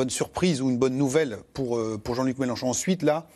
surprise 0.08 0.60
ou 0.60 0.68
une 0.68 0.78
bonne 0.78 0.96
nouvelle 0.96 1.38
pour, 1.54 1.78
euh, 1.78 1.98
pour 2.02 2.14
Jean-Luc 2.14 2.38
Mélenchon. 2.38 2.68
Ensuite, 2.68 3.02
là, 3.02 3.26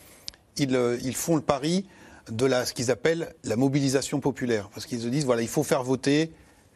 ils, 0.57 0.75
euh, 0.75 0.97
ils 1.03 1.15
font 1.15 1.35
le 1.35 1.41
pari 1.41 1.85
de 2.29 2.45
la, 2.45 2.65
ce 2.65 2.73
qu'ils 2.73 2.91
appellent 2.91 3.33
la 3.43 3.55
mobilisation 3.55 4.19
populaire. 4.19 4.69
Parce 4.73 4.85
qu'ils 4.85 5.01
se 5.01 5.07
disent, 5.07 5.25
voilà, 5.25 5.41
il 5.41 5.47
faut 5.47 5.63
faire 5.63 5.83
voter 5.83 6.31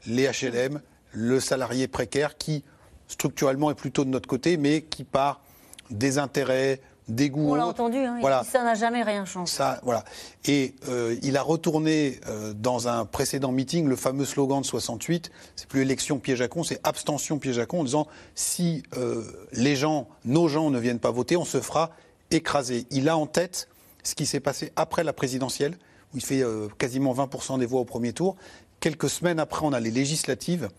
les 0.07 0.27
HLM, 0.27 0.81
le 1.13 1.39
salarié 1.39 1.87
précaire 1.87 2.37
qui, 2.37 2.63
structurellement, 3.07 3.71
est 3.71 3.75
plutôt 3.75 4.05
de 4.05 4.09
notre 4.09 4.27
côté, 4.27 4.57
mais 4.57 4.81
qui 4.83 5.03
part 5.03 5.41
des 5.89 6.17
intérêts, 6.17 6.79
des 7.07 7.29
goûts. 7.29 7.51
On 7.51 7.55
l'a 7.55 7.67
entendu, 7.67 7.97
hein, 7.97 8.17
Voilà. 8.21 8.43
ça 8.43 8.63
n'a 8.63 8.75
jamais 8.75 9.03
rien 9.03 9.25
changé. 9.25 9.51
Ça, 9.51 9.79
voilà. 9.83 10.05
Et 10.45 10.75
euh, 10.87 11.17
il 11.21 11.35
a 11.35 11.41
retourné 11.41 12.19
euh, 12.27 12.53
dans 12.53 12.87
un 12.87 13.05
précédent 13.05 13.51
meeting 13.51 13.87
le 13.87 13.95
fameux 13.95 14.23
slogan 14.25 14.61
de 14.61 14.65
68. 14.65 15.31
C'est 15.55 15.67
plus 15.67 15.81
élection 15.81 16.19
piège 16.19 16.41
à 16.41 16.47
con, 16.47 16.63
c'est 16.63 16.79
abstention 16.83 17.37
piège 17.39 17.59
à 17.59 17.65
con, 17.65 17.81
en 17.81 17.83
disant 17.83 18.07
si 18.35 18.83
euh, 18.97 19.23
les 19.51 19.75
gens, 19.75 20.07
nos 20.23 20.47
gens 20.47 20.69
ne 20.69 20.79
viennent 20.79 20.99
pas 20.99 21.11
voter, 21.11 21.35
on 21.35 21.45
se 21.45 21.59
fera 21.59 21.91
écraser. 22.29 22.85
Il 22.91 23.09
a 23.09 23.17
en 23.17 23.25
tête 23.25 23.67
ce 24.03 24.15
qui 24.15 24.25
s'est 24.25 24.39
passé 24.39 24.71
après 24.75 25.03
la 25.03 25.13
présidentielle, 25.13 25.77
où 26.13 26.17
il 26.17 26.23
fait 26.23 26.43
euh, 26.43 26.67
quasiment 26.77 27.13
20% 27.13 27.59
des 27.59 27.65
voix 27.65 27.81
au 27.81 27.85
premier 27.85 28.13
tour. 28.13 28.35
Quelques 28.79 29.09
semaines 29.09 29.39
après, 29.39 29.65
on 29.65 29.73
a 29.73 29.79
les 29.79 29.91
législatives. 29.91 30.69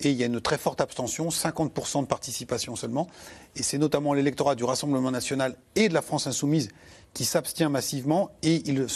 Et 0.00 0.10
il 0.10 0.16
y 0.16 0.22
a 0.22 0.26
une 0.26 0.40
très 0.40 0.58
forte 0.58 0.80
abstention, 0.80 1.28
50% 1.28 2.02
de 2.02 2.06
participation 2.06 2.76
seulement. 2.76 3.08
Et 3.56 3.62
c'est 3.62 3.78
notamment 3.78 4.14
l'électorat 4.14 4.54
du 4.54 4.62
Rassemblement 4.62 5.10
national 5.10 5.56
et 5.74 5.88
de 5.88 5.94
la 5.94 6.02
France 6.02 6.26
insoumise 6.26 6.68
qui 7.14 7.24
s'abstient 7.24 7.68
massivement. 7.68 8.30
Et 8.42 8.62
il, 8.66 8.86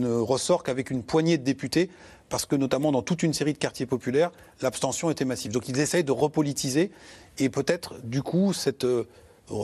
ne 0.00 0.14
ressort 0.14 0.62
qu'avec 0.62 0.90
une 0.90 1.02
poignée 1.02 1.38
de 1.38 1.42
députés, 1.42 1.90
parce 2.28 2.46
que 2.46 2.54
notamment 2.54 2.92
dans 2.92 3.02
toute 3.02 3.22
une 3.24 3.34
série 3.34 3.52
de 3.52 3.58
quartiers 3.58 3.86
populaires, 3.86 4.30
l'abstention 4.62 5.10
était 5.10 5.24
massive. 5.24 5.50
Donc 5.50 5.68
ils 5.68 5.80
essayent 5.80 6.04
de 6.04 6.12
repolitiser. 6.12 6.92
Et 7.38 7.48
peut-être, 7.48 7.94
du 8.04 8.22
coup, 8.22 8.52
euh, 8.84 9.04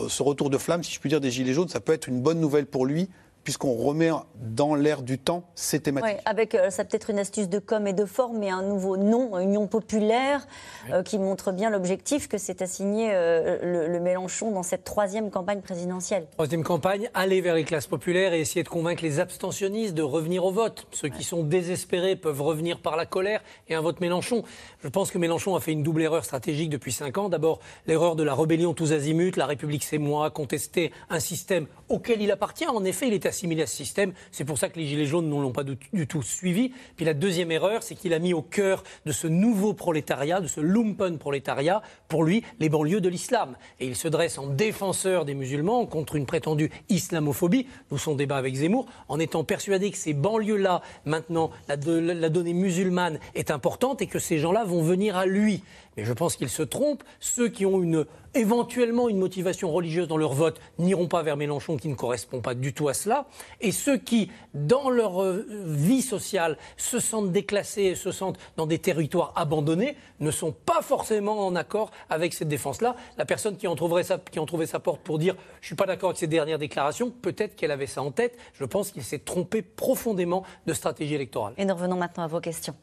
ce 0.09 0.23
retour 0.23 0.51
de 0.51 0.59
flamme, 0.59 0.83
si 0.83 0.93
je 0.93 0.99
puis 0.99 1.09
dire, 1.09 1.21
des 1.21 1.31
Gilets 1.31 1.53
jaunes, 1.53 1.69
ça 1.69 1.81
peut 1.81 1.93
être 1.93 2.09
une 2.09 2.21
bonne 2.21 2.41
nouvelle 2.41 2.67
pour 2.67 2.85
lui, 2.85 3.09
puisqu'on 3.45 3.75
remet 3.75 4.11
dans 4.37 4.75
l'air 4.75 5.03
du 5.03 5.19
temps 5.19 5.45
ces 5.55 5.81
thématiques. 5.81 6.17
Ouais, 6.17 6.21
avec 6.25 6.55
euh, 6.55 6.71
ça 6.71 6.85
peut-être 6.85 7.11
une 7.11 7.19
astuce 7.19 7.49
de 7.49 7.59
com 7.59 7.87
et 7.87 7.93
de 7.93 8.05
forme, 8.05 8.39
mais 8.39 8.51
un 8.51 8.63
nouveau 8.63 8.97
nom, 8.97 9.39
Union 9.39 9.67
populaire, 9.67 10.47
euh, 10.93 11.03
qui 11.03 11.19
montre 11.19 11.53
bien 11.53 11.71
l'objectif 11.71 12.29
que 12.29 12.39
s'est 12.39 12.63
assigné 12.63 13.11
euh, 13.13 13.59
le, 13.63 13.89
le 13.89 14.01
Mélenchon 14.01 14.51
dans 14.51 14.63
cette 14.63 14.85
troisième 14.85 15.31
campagne 15.31 15.61
présidentielle. 15.61 16.27
Troisième 16.33 16.65
campagne, 16.65 17.11
aller 17.15 17.41
vers 17.41 17.55
les 17.55 17.65
classes 17.65 17.87
populaires 17.87 18.33
et 18.33 18.41
essayer 18.41 18.63
de 18.63 18.69
convaincre 18.69 19.03
les 19.03 19.21
abstentionnistes 19.21 19.95
de 19.95 20.03
revenir 20.03 20.45
au 20.45 20.53
vote. 20.53 20.87
Ceux 20.93 21.09
qui 21.09 21.25
sont 21.25 21.43
désespérés 21.43 22.17
peuvent 22.17 22.43
revenir 22.43 22.81
par 22.81 22.97
la 22.97 23.07
colère 23.07 23.43
et 23.69 23.75
un 23.75 23.81
vote 23.81 24.01
Mélenchon. 24.01 24.43
Je 24.83 24.89
pense 24.89 25.11
que 25.11 25.19
Mélenchon 25.19 25.55
a 25.55 25.61
fait 25.61 25.73
une 25.73 25.83
double 25.83 26.03
erreur 26.03 26.25
stratégique 26.25 26.71
depuis 26.71 26.93
cinq 26.93 27.19
ans. 27.19 27.29
D'abord, 27.29 27.61
l'erreur 27.87 28.17
de 28.17 28.23
la 28.23 28.35
rébellion 28.35 28.75
tous 28.75 28.93
azimuts, 28.93 29.33
la 29.37 29.47
République 29.47 29.85
c'est 29.85 29.99
moi, 29.99 30.31
contester 30.31 30.93
un 31.09 31.21
système 31.21 31.67
auquel 31.89 32.21
il 32.23 32.31
appartient. 32.31 32.67
En 32.67 32.85
effet, 32.85 33.09
il 33.09 33.15
est 33.15 33.27
assimilé 33.31 33.63
à 33.63 33.67
ce 33.67 33.77
système. 33.77 34.13
C'est 34.31 34.45
pour 34.45 34.59
ça 34.59 34.69
que 34.69 34.79
les 34.79 34.87
Gilets 34.87 35.07
jaunes 35.07 35.29
ne 35.29 35.43
l'ont 35.43 35.53
pas 35.53 35.65
du, 35.65 36.07
tout 36.07 36.23
suivi. 36.23 36.73
Puis 36.97 37.05
la 37.05 37.15
deuxième 37.15 37.51
erreur, 37.51 37.83
c'est 37.83 37.95
qu'il 37.95 38.13
a 38.13 38.19
mis 38.19 38.35
au 38.35 38.43
cœur 38.43 38.85
de 39.07 39.13
ce 39.13 39.27
nouveau 39.27 39.73
prolétariat, 39.73 40.41
de 40.41 40.47
ce 40.47 40.61
lumpen 40.61 41.19
prolétariat, 41.19 41.83
pour 42.09 42.25
lui, 42.25 42.45
les 42.59 42.69
banlieues 42.69 43.01
de 43.01 43.09
l'islam. 43.09 43.57
Et 43.81 43.87
il 43.87 43.97
se 43.97 44.09
dresse 44.09 44.39
en 44.39 44.47
défenseur 44.47 45.25
des 45.25 45.35
musulmans 45.35 45.87
contre 45.87 46.17
une 46.17 46.27
prétendue 46.27 46.71
islamophobie, 46.89 47.67
d'où 47.91 47.99
son 47.99 48.15
débat 48.15 48.37
avec 48.37 48.55
Zemmour, 48.55 48.87
en 49.09 49.19
étant 49.19 49.45
persuadé 49.45 49.91
que 49.91 49.97
ces 49.97 50.13
banlieues-là, 50.13 50.83
maintenant, 51.05 51.51
la 51.69 51.77
donnée 51.77 52.55
musulmane 52.55 53.19
est 53.35 53.51
importante 53.51 54.03
et 54.03 54.07
que 54.07 54.19
ces 54.19 54.39
gens-là 54.39 54.65
vont 54.65 54.83
venir 54.83 55.17
à 55.17 55.27
lui. 55.27 55.63
Mais 55.97 56.05
je 56.05 56.13
pense 56.13 56.37
qu'il 56.37 56.49
se 56.49 56.63
trompe. 56.63 57.03
Ceux 57.19 57.49
qui 57.49 57.67
ont 57.67 57.83
éventuellement 58.35 59.09
une 59.09 59.19
motivation 59.19 59.73
religieuse 59.73 60.07
dans 60.07 60.17
leur 60.17 60.33
vote 60.33 60.61
n'iront 60.79 61.09
pas 61.09 61.23
vers 61.23 61.37
Mélenchon 61.37 61.77
qui 61.77 61.89
ne 61.89 61.95
correspond 61.95 62.41
pas 62.41 62.55
du 62.55 62.73
tout 62.73 62.89
à 62.89 62.95
cela. 62.95 63.27
Et 63.61 63.73
ceux 63.73 63.97
qui, 63.97 64.31
dans 64.55 64.89
leur 64.89 65.23
euh, 65.23 65.47
vie 65.67 66.03
sociale, 66.03 66.57
se 66.77 67.01
sentent 67.01 67.33
déclassés 67.33 67.83
et 67.83 67.95
se 67.95 68.13
sentent 68.13 68.39
dans 68.57 68.67
des 68.67 68.79
territoires 68.79 69.33
abandonnés, 69.37 69.97
ne 70.21 70.31
sont 70.31 70.53
pas 70.53 70.81
forcément 70.83 71.47
en 71.47 71.57
accord 71.57 71.91
avec 72.09 72.35
cette 72.35 72.49
défense-là. 72.49 72.95
La 73.19 73.25
personne 73.25 73.57
qui 73.57 73.67
en, 73.67 73.75
trouverait 73.75 74.05
sa, 74.05 74.19
trouvait 74.19 74.67
sa 74.67 74.79
porte 74.79 75.01
pour 75.01 75.19
dire 75.19 75.35
je 75.61 75.67
suis 75.67 75.77
pas 75.77 75.87
d'accord 75.87 76.11
avec 76.11 76.19
ces 76.19 76.29
dernières 76.29 76.59
déclarations, 76.59 77.11
peut-être 77.11 77.57
qu'elle 77.57 77.73
avait 77.73 77.87
ça 77.87 78.03
en 78.03 78.13
tête. 78.13 78.39
Je 78.55 78.65
pense 78.65 78.93
qu'il 78.93 79.03
s'est 79.03 79.19
trompé 79.19 79.63
profondément 79.63 80.45
de 80.67 80.73
stratégie 80.73 81.15
électorale. 81.15 81.55
Et 81.57 81.65
nous 81.65 81.75
revenons 81.75 81.97
maintenant 81.97 82.25
à 82.25 82.29
vos 82.29 82.41
questions. 82.41 82.75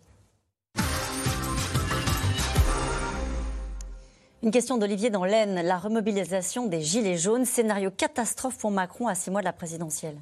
Une 4.43 4.51
question 4.51 4.77
d'Olivier 4.77 5.09
dans 5.09 5.25
l'Aisne. 5.25 5.61
La 5.61 5.77
remobilisation 5.77 6.67
des 6.67 6.81
Gilets 6.81 7.17
jaunes, 7.17 7.45
scénario 7.45 7.89
catastrophe 7.89 8.57
pour 8.57 8.69
Macron 8.69 9.07
à 9.07 9.15
six 9.15 9.31
mois 9.31 9.41
de 9.41 9.45
la 9.45 9.53
présidentielle. 9.53 10.17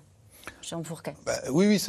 Jean 0.62 0.84
Fourquet. 0.84 1.16
Bah, 1.26 1.34
oui, 1.52 1.68
oui, 1.68 1.86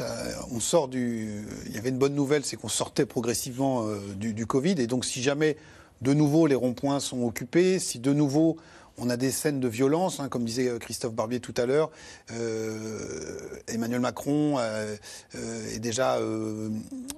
on 0.51 0.59
sort 0.59 0.87
du. 0.87 1.45
Il 1.67 1.73
y 1.73 1.77
avait 1.77 1.89
une 1.89 1.97
bonne 1.97 2.15
nouvelle, 2.15 2.43
c'est 2.43 2.57
qu'on 2.57 2.67
sortait 2.67 3.05
progressivement 3.05 3.87
euh, 3.87 3.99
du, 4.15 4.45
Covid. 4.45 4.75
Et 4.77 4.87
donc, 4.87 5.05
si 5.05 5.21
jamais 5.21 5.55
de 6.01 6.13
nouveau 6.13 6.47
les 6.47 6.55
ronds-points 6.55 6.99
sont 6.99 7.23
occupés, 7.23 7.79
si 7.79 7.99
de 7.99 8.11
nouveau 8.13 8.57
on 8.99 9.11
a 9.11 9.15
des 9.17 9.29
scènes 9.31 9.59
de 9.59 9.67
violence, 9.67 10.19
hein, 10.19 10.27
comme 10.27 10.43
disait 10.43 10.67
euh, 10.67 10.79
Christophe 10.79 11.13
Barbier 11.13 11.39
tout 11.39 11.53
à 11.55 11.65
l'heure, 11.65 11.91
euh, 12.33 13.37
Emmanuel 13.67 14.01
Macron 14.01 14.59
est 14.59 15.79
déjà 15.79 16.19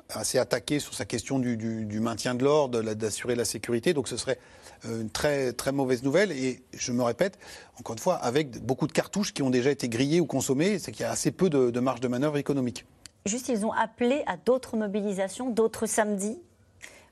assez 0.10 0.38
attaqué 0.38 0.80
sur 0.80 0.93
sa 0.93 1.05
question 1.05 1.39
du, 1.39 1.57
du- 1.57 1.99
maintien 1.99 2.36
de 2.36 2.43
l'ordre, 2.43 2.82
d'assurer 2.82 3.36
la 3.36 3.45
sécurité. 3.45 3.93
Donc, 3.93 4.07
ce 4.07 4.18
serait 4.18 4.38
une 4.86 5.09
très, 5.09 5.53
très 5.53 5.71
mauvaise 5.71 6.03
nouvelle. 6.03 6.32
Et 6.32 6.63
je 6.73 6.91
me 6.91 7.03
répète, 7.03 7.38
encore 7.80 7.93
une 7.93 7.99
fois, 7.99 8.15
avec 8.15 8.63
beaucoup 8.63 8.88
de 8.88 8.91
cartouches 8.91 9.34
qui 9.34 9.43
ont 9.43 9.49
déjà 9.49 9.71
été 9.71 9.89
grillées 9.89 10.21
ou 10.21 10.25
consommées, 10.25 10.80
c'est 10.80 10.91
qu'il 10.91 11.01
y 11.01 11.05
a 11.05 11.11
assez 11.11 11.32
peu 11.32 11.49
de, 11.49 11.69
de 11.69 11.80
marge 11.80 11.99
de 11.99 12.07
manœuvre 12.07 12.38
économique. 12.38 12.86
Juste, 13.25 13.49
ils 13.49 13.65
ont 13.65 13.73
appelé 13.73 14.23
à 14.27 14.38
d'autres 14.38 14.77
mobilisations, 14.77 15.49
d'autres 15.49 15.86
samedis. 15.86 16.39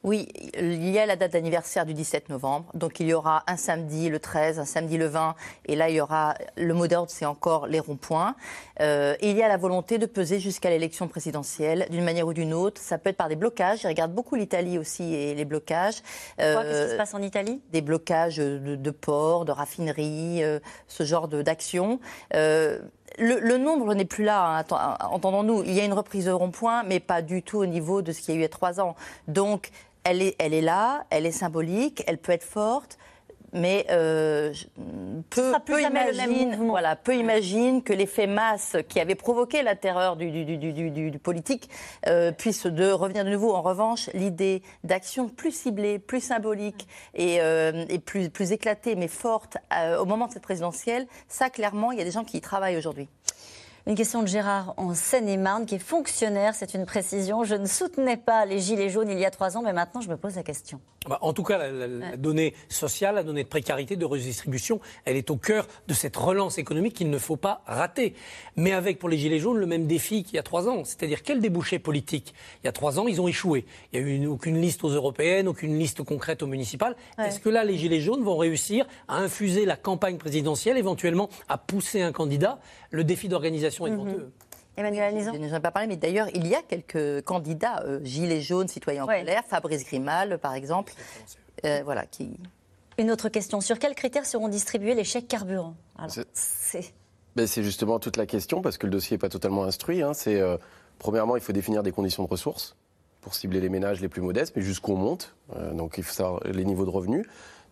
Oui, 0.08 0.30
il 0.58 0.90
y 0.90 1.00
a 1.00 1.06
la 1.06 1.18
date 1.18 1.34
d'anniversaire 1.34 1.86
du 1.86 1.94
17 1.94 2.30
novembre. 2.30 2.72
Donc 2.74 3.02
il 3.02 3.08
y 3.08 3.14
aura 3.14 3.44
un 3.46 3.58
samedi 3.58 4.08
le 4.08 4.20
13, 4.20 4.58
un 4.58 4.64
samedi 4.64 4.98
le 4.98 5.08
20. 5.08 5.36
Et 5.66 5.76
là, 5.76 5.90
il 5.90 5.98
y 5.98 6.00
aura 6.00 6.34
le 6.56 6.74
mot 6.74 6.88
d'ordre, 6.88 7.12
c'est 7.12 7.26
encore 7.26 7.68
les 7.68 7.82
ronds-points. 7.82 8.38
Euh, 8.80 9.18
et 9.20 9.32
il 9.32 9.36
y 9.36 9.44
a 9.44 9.50
la 9.50 9.58
volonté 9.58 9.98
de 9.98 10.06
peser 10.06 10.40
jusqu'à 10.40 10.70
l'élection 10.70 11.10
présidentielle 11.10 11.88
d'une 11.90 12.06
manière 12.06 12.26
ou 12.26 12.32
d'une 12.32 12.54
autre. 12.54 12.80
Ça 12.80 12.98
peut 12.98 13.10
être 13.10 13.18
par 13.18 13.28
des 13.28 13.36
blocages. 13.36 13.82
Je 13.82 13.90
regarde 13.90 14.14
beaucoup 14.14 14.36
l'Italie 14.36 14.78
aussi 14.78 15.14
et 15.14 15.36
les 15.36 15.44
blocages. 15.44 16.02
Euh, 16.40 16.56
qu'est-ce 16.62 16.86
qui 16.86 16.92
se 16.92 16.96
passe 16.96 17.14
en 17.14 17.22
Italie? 17.22 17.62
Des 17.74 17.82
blocages 17.82 18.38
de, 18.38 18.78
de 18.78 18.92
ports, 18.92 19.44
de 19.44 19.52
raffineries, 19.52 20.42
euh, 20.42 20.60
ce 20.88 21.04
genre 21.04 21.28
d'actions. 21.28 22.00
Euh, 22.34 22.80
le, 23.20 23.40
le 23.40 23.58
nombre 23.58 23.94
n'est 23.94 24.06
plus 24.06 24.24
là, 24.24 24.60
hein, 24.60 25.00
entendons-nous. 25.10 25.64
Il 25.64 25.74
y 25.74 25.80
a 25.80 25.86
une 25.86 25.94
reprise 25.94 26.26
de 26.26 26.32
rond-point, 26.32 26.84
mais 26.84 27.00
pas 27.00 27.22
du 27.22 27.42
tout 27.42 27.58
au 27.58 27.66
niveau 27.66 28.02
de 28.02 28.12
ce 28.12 28.22
qu'il 28.22 28.30
y 28.30 28.32
a 28.32 28.36
eu 28.36 28.40
il 28.40 28.44
y 28.44 28.46
a 28.46 28.50
trois 28.50 28.80
ans. 28.80 28.96
Donc, 29.28 29.72
elle 30.10 30.22
est, 30.22 30.36
elle 30.40 30.54
est 30.54 30.62
là, 30.62 31.06
elle 31.10 31.26
est 31.26 31.32
symbolique, 31.32 32.02
elle 32.08 32.18
peut 32.18 32.32
être 32.32 32.44
forte, 32.46 32.98
mais 33.54 33.86
euh, 33.92 34.54
peu, 35.30 35.52
imagine, 36.30 36.56
voilà, 36.68 36.96
peu 36.96 37.16
imagine 37.16 37.82
que 37.84 37.92
l'effet 37.94 38.28
masse 38.28 38.76
qui 38.88 39.00
avait 39.00 39.16
provoqué 39.16 39.64
la 39.64 39.76
terreur 39.76 40.16
du, 40.16 40.32
du- 40.32 40.46
du- 40.46 40.58
du- 40.58 40.92
du- 40.92 41.12
du 41.12 41.20
politique 41.20 41.70
euh, 42.08 42.32
puisse 42.32 42.66
de 42.66 42.90
revenir 42.92 43.24
de 43.26 43.30
nouveau. 43.30 43.54
En 43.54 43.62
revanche, 43.62 44.10
l'idée 44.14 44.62
d'action 44.84 45.28
plus 45.30 45.52
ciblée, 45.52 45.98
plus 46.00 46.22
symbolique 46.22 46.88
et, 47.16 47.42
euh, 47.42 47.86
et 47.90 48.00
plus, 48.00 48.30
plus 48.30 48.52
éclatée, 48.52 48.96
mais 48.96 49.08
forte 49.10 49.58
euh, 49.74 49.98
au 49.98 50.06
moment 50.06 50.28
de 50.28 50.34
cette 50.34 50.44
présidentielle, 50.44 51.08
ça 51.28 51.50
clairement, 51.50 51.92
il 51.92 51.98
y 51.98 52.02
a 52.02 52.06
des 52.06 52.12
gens 52.12 52.24
qui 52.26 52.38
y 52.38 52.42
travaillent 52.42 52.78
aujourd'hui. 52.78 53.08
Une 53.88 53.96
question 53.96 54.22
de 54.22 54.28
Gérard 54.28 54.74
en 54.76 54.94
Seine-et-Marne, 54.94 55.66
qui 55.66 55.76
est 55.76 55.80
fonctionnaire, 55.80 56.54
c'est 56.56 56.74
une 56.74 56.86
précision. 56.86 57.46
Je 57.46 57.56
ne 57.56 57.66
soutenais 57.66 58.18
pas 58.18 58.46
les 58.46 58.60
Gilets 58.60 58.90
jaunes 58.90 59.10
il 59.10 59.18
y 59.18 59.24
a 59.24 59.32
trois 59.32 59.56
ans, 59.56 59.62
mais 59.64 59.72
maintenant 59.72 60.02
je 60.02 60.10
me 60.10 60.18
pose 60.18 60.36
la 60.36 60.44
question. 60.44 60.82
Bah, 61.08 61.20
en 61.22 61.32
tout 61.32 61.44
cas, 61.44 61.58
la, 61.58 61.72
la- 61.72 61.88
la 61.88 62.18
donnée 62.18 62.54
sociale, 62.68 63.16
la 63.16 63.24
donnée 63.24 63.46
de 63.46 63.48
précarité, 63.48 63.96
de 63.96 64.04
redistribution, 64.04 64.82
elle 65.06 65.16
est 65.16 65.30
au 65.32 65.38
cœur 65.38 65.68
de 65.88 65.94
cette 65.94 66.18
relance 66.18 66.58
économique 66.58 66.96
qu'il 66.96 67.10
ne 67.10 67.18
faut 67.18 67.38
pas 67.38 67.62
rater. 67.66 68.14
Mais 68.58 68.74
avec, 68.74 69.00
pour 69.00 69.08
les 69.08 69.18
Gilets 69.18 69.40
jaunes, 69.40 69.58
le 69.58 69.66
même 69.68 69.88
défi 69.88 70.26
qu'il 70.26 70.36
y 70.36 70.40
a 70.40 70.44
trois 70.44 70.68
ans. 70.68 70.84
C'est-à-dire, 70.84 71.24
quel 71.24 71.40
débouché 71.40 71.80
politique 71.80 72.34
Il 72.62 72.66
y 72.66 72.68
a 72.70 72.74
trois 72.74 73.00
ans, 73.00 73.08
ils 73.08 73.22
ont 73.22 73.30
échoué. 73.30 73.66
Il 73.94 74.02
n'y 74.02 74.06
a 74.06 74.10
eu 74.10 74.16
une- 74.18 74.28
aucune 74.28 74.60
liste 74.60 74.84
aux 74.84 74.90
européennes, 74.90 75.48
aucune 75.48 75.80
liste 75.80 76.04
concrète 76.04 76.44
aux 76.44 76.48
municipales. 76.48 76.98
Ouais. 77.18 77.30
Est-ce 77.30 77.40
que 77.40 77.48
là, 77.48 77.64
les 77.64 77.78
Gilets 77.78 78.02
jaunes 78.02 78.24
vont 78.24 78.36
réussir 78.36 78.86
à 79.08 79.16
infuser 79.20 79.64
la 79.64 79.78
campagne 79.78 80.18
présidentielle, 80.18 80.76
éventuellement 80.78 81.30
à 81.48 81.58
pousser 81.58 82.02
un 82.02 82.12
candidat? 82.12 82.60
Le 82.90 83.06
défi 83.06 83.30
d'organisation 83.30 83.77
est 83.86 83.92
devant 83.92 84.06
eux. 84.08 84.32
Emmanuel 84.78 85.14
Je 85.24 85.30
n'ai 85.54 85.60
pas 85.60 85.72
parlé, 85.72 85.88
mais 85.88 85.98
d'ailleurs, 85.98 86.28
il 86.34 86.48
y 86.48 86.56
a 86.56 86.62
quelques 86.62 87.24
candidats, 87.26 87.84
euh, 87.86 88.00
gilets 88.04 88.42
jaunes, 88.42 88.68
citoyens 88.68 89.04
en 89.04 89.08
Ouais. 89.08 89.20
colère, 89.20 89.44
Fabrice 89.48 89.84
Grimal, 89.86 90.38
par 90.40 90.54
exemple, 90.54 90.94
euh, 91.66 91.82
voilà, 91.84 92.06
qui... 92.06 92.40
Une 93.00 93.12
autre 93.12 93.30
question. 93.30 93.60
Sur 93.62 93.78
quels 93.80 93.94
critères 93.96 94.26
seront 94.26 94.48
distribués 94.48 94.96
les 94.96 95.04
chèques 95.04 95.28
carburant 95.28 95.76
Alors, 95.98 96.10
C'est- 96.12 96.28
c'est- 96.34 96.94
Ben, 97.36 97.46
c'est 97.46 97.62
justement 97.64 98.00
toute 98.00 98.18
la 98.18 98.26
question, 98.26 98.62
parce 98.64 98.78
que 98.80 98.88
le 98.88 98.92
dossier 98.92 99.16
n'est 99.16 99.20
pas 99.20 99.30
totalement 99.30 99.64
instruit. 99.64 100.02
hein. 100.02 100.14
C'est, 100.16 100.40
euh, 100.42 100.58
premièrement, 100.98 101.36
il 101.36 101.42
faut 101.42 101.54
définir 101.54 101.84
des 101.84 101.92
conditions 101.92 102.24
de 102.24 102.28
ressources 102.30 102.76
pour 103.22 103.36
cibler 103.36 103.60
les 103.62 103.70
ménages 103.70 104.00
les 104.02 104.10
plus 104.10 104.22
modestes, 104.22 104.54
mais 104.56 104.62
jusqu'où 104.64 104.94
on 104.94 104.98
monte. 104.98 105.36
Euh, 105.56 105.74
donc 105.74 105.96
il 105.98 106.04
faut 106.04 106.14
savoir 106.14 106.40
les 106.46 106.66
niveaux 106.66 106.86
de 106.86 106.90
revenus. 106.90 107.26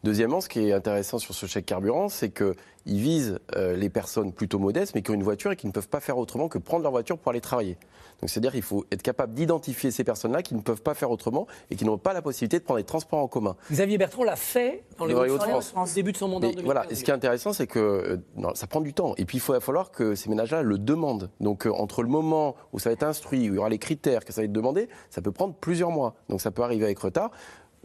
Deuxièmement, 0.05 0.39
ce 0.39 0.47
qui 0.49 0.59
est 0.69 0.71
intéressant 0.71 1.17
sur 1.17 1.33
ce 1.33 1.47
chèque 1.47 1.65
carburant, 1.65 2.09
c'est 2.09 2.29
qu'il 2.29 2.53
vise 2.85 3.39
euh, 3.55 3.75
les 3.75 3.89
personnes 3.89 4.31
plutôt 4.31 4.59
modestes, 4.59 4.93
mais 4.93 5.01
qui 5.01 5.09
ont 5.09 5.15
une 5.15 5.23
voiture 5.23 5.51
et 5.51 5.55
qui 5.55 5.65
ne 5.65 5.71
peuvent 5.71 5.89
pas 5.89 5.99
faire 5.99 6.19
autrement 6.19 6.47
que 6.47 6.59
prendre 6.59 6.83
leur 6.83 6.91
voiture 6.91 7.17
pour 7.17 7.31
aller 7.31 7.41
travailler. 7.41 7.75
Donc 8.21 8.29
c'est-à-dire 8.29 8.51
qu'il 8.51 8.61
faut 8.61 8.85
être 8.91 9.01
capable 9.01 9.33
d'identifier 9.33 9.89
ces 9.89 10.03
personnes-là 10.03 10.43
qui 10.43 10.53
ne 10.53 10.61
peuvent 10.61 10.83
pas 10.83 10.93
faire 10.93 11.09
autrement 11.09 11.47
et 11.71 11.75
qui 11.75 11.85
n'ont 11.85 11.97
pas 11.97 12.13
la 12.13 12.21
possibilité 12.21 12.59
de 12.59 12.63
prendre 12.63 12.77
les 12.77 12.83
transports 12.83 13.17
en 13.17 13.27
commun. 13.27 13.55
Xavier 13.71 13.97
Bertrand 13.97 14.23
l'a 14.23 14.35
fait 14.35 14.83
dans 14.99 15.05
les 15.05 15.15
Hauts-de-France 15.15 15.73
au 15.75 15.95
début 15.95 16.11
de 16.11 16.17
son 16.17 16.27
mandat 16.27 16.45
en 16.47 16.49
Mais 16.51 16.55
2015. 16.57 16.65
voilà, 16.65 16.85
et 16.91 16.95
ce 16.95 17.03
qui 17.03 17.09
est 17.09 17.13
intéressant, 17.15 17.51
c'est 17.51 17.65
que 17.65 17.79
euh, 17.79 18.17
non, 18.37 18.53
ça 18.53 18.67
prend 18.67 18.81
du 18.81 18.93
temps. 18.93 19.15
Et 19.17 19.25
puis, 19.25 19.39
il 19.39 19.41
faut- 19.41 19.53
va 19.53 19.59
falloir 19.59 19.89
que 19.89 20.13
ces 20.13 20.29
ménages-là 20.29 20.61
le 20.61 20.77
demandent. 20.77 21.31
Donc, 21.39 21.65
euh, 21.65 21.71
entre 21.71 22.03
le 22.03 22.09
moment 22.09 22.55
où 22.73 22.79
ça 22.79 22.89
va 22.89 22.93
être 22.93 23.03
instruit, 23.03 23.49
où 23.49 23.53
il 23.53 23.55
y 23.55 23.57
aura 23.57 23.69
les 23.69 23.79
critères, 23.79 24.23
que 24.23 24.31
ça 24.31 24.41
va 24.41 24.45
être 24.45 24.51
demandé, 24.53 24.87
ça 25.09 25.21
peut 25.23 25.31
prendre 25.31 25.55
plusieurs 25.55 25.89
mois. 25.89 26.13
Donc, 26.29 26.39
ça 26.41 26.51
peut 26.51 26.61
arriver 26.61 26.85
avec 26.85 26.99
retard. 26.99 27.31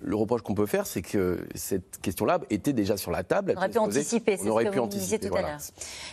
Le 0.02 0.16
reproche 0.16 0.42
qu'on 0.42 0.54
peut 0.54 0.66
faire, 0.66 0.86
c'est 0.86 1.02
que 1.02 1.46
cette 1.54 2.00
question-là 2.00 2.40
était 2.48 2.72
déjà 2.72 2.96
sur 2.96 3.10
la 3.10 3.22
table. 3.22 3.52
On 3.56 3.58
aurait 3.58 3.68
pu 3.68 3.78
anticiper, 3.78 4.36
c'est 4.36 4.42
On 4.42 4.46
ce 4.46 4.50
aurait 4.50 4.64
que 4.64 4.70
pu 4.70 4.78
vous 4.78 4.86
disiez 4.86 5.16
anticiper. 5.16 5.28
tout 5.28 5.36
à 5.36 5.42
l'heure. 5.42 5.58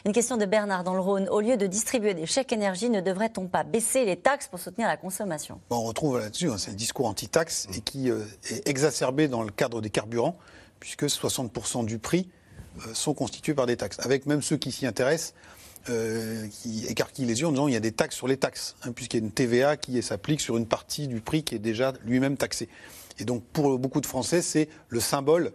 Une 0.06 0.12
question 0.12 0.38
de 0.38 0.46
Bernard 0.46 0.84
dans 0.84 0.94
le 0.94 1.00
Rhône. 1.00 1.30
Au 1.30 1.40
lieu 1.40 1.56
de 1.56 1.68
distribuer 1.68 2.14
des 2.14 2.26
chèques 2.26 2.52
énergie, 2.52 2.90
ne 2.90 3.00
devrait-on 3.02 3.48
pas 3.48 3.64
baisser 3.64 4.04
les 4.06 4.18
taxes 4.18 4.48
pour 4.48 4.60
soutenir 4.60 4.88
la 4.88 4.98
consommation? 4.98 5.60
Bon, 5.70 5.78
on 5.78 5.84
retrouve 5.84 6.20
là-dessus, 6.20 6.50
hein, 6.50 6.58
c'est 6.58 6.72
le 6.72 6.78
discours 6.78 7.08
anti-taxe 7.08 7.68
et 7.76 7.82
qui 7.82 8.10
euh, 8.10 8.24
est 8.50 8.68
exacerbé 8.68 9.28
dans 9.28 9.44
le 9.44 9.52
cadre 9.52 9.82
des 9.82 9.90
carburants, 9.90 10.38
puisque 10.80 11.06
60% 11.06 11.86
du 11.86 11.98
prix 11.98 12.30
euh, 12.86 12.94
sont 12.94 13.14
constitués 13.14 13.54
par 13.54 13.66
des 13.68 13.78
taxes. 13.78 13.98
Avec 14.02 14.26
même 14.26 14.42
ceux 14.42 14.58
qui 14.58 14.72
s'y 14.72 14.86
intéressent, 14.86 15.34
euh, 15.90 16.46
qui 16.62 16.86
écarquillent 16.88 17.26
les 17.26 17.40
yeux 17.40 17.48
en 17.48 17.52
disant 17.52 17.68
il 17.70 17.74
y 17.74 17.78
a 17.78 17.80
des 17.80 17.94
taxes 17.94 18.18
sur 18.18 18.28
les 18.28 18.36
taxes, 18.36 18.76
hein, 18.84 18.92
puisqu'il 18.92 19.18
y 19.18 19.24
a 19.24 19.26
une 19.26 19.32
TVA 19.32 19.78
qui 19.78 20.02
s'applique 20.04 20.42
sur 20.42 20.58
une 20.58 20.66
partie 20.66 21.08
du 21.08 21.22
prix 21.22 21.44
qui 21.44 21.56
est 21.56 21.60
déjà 21.60 21.94
lui-même 22.04 22.36
taxé. 22.36 22.68
Et 23.20 23.26
donc 23.26 23.44
pour 23.54 23.78
beaucoup 23.80 24.02
de 24.02 24.06
Français, 24.06 24.42
c'est 24.42 24.70
le 24.90 25.00
symbole. 25.00 25.52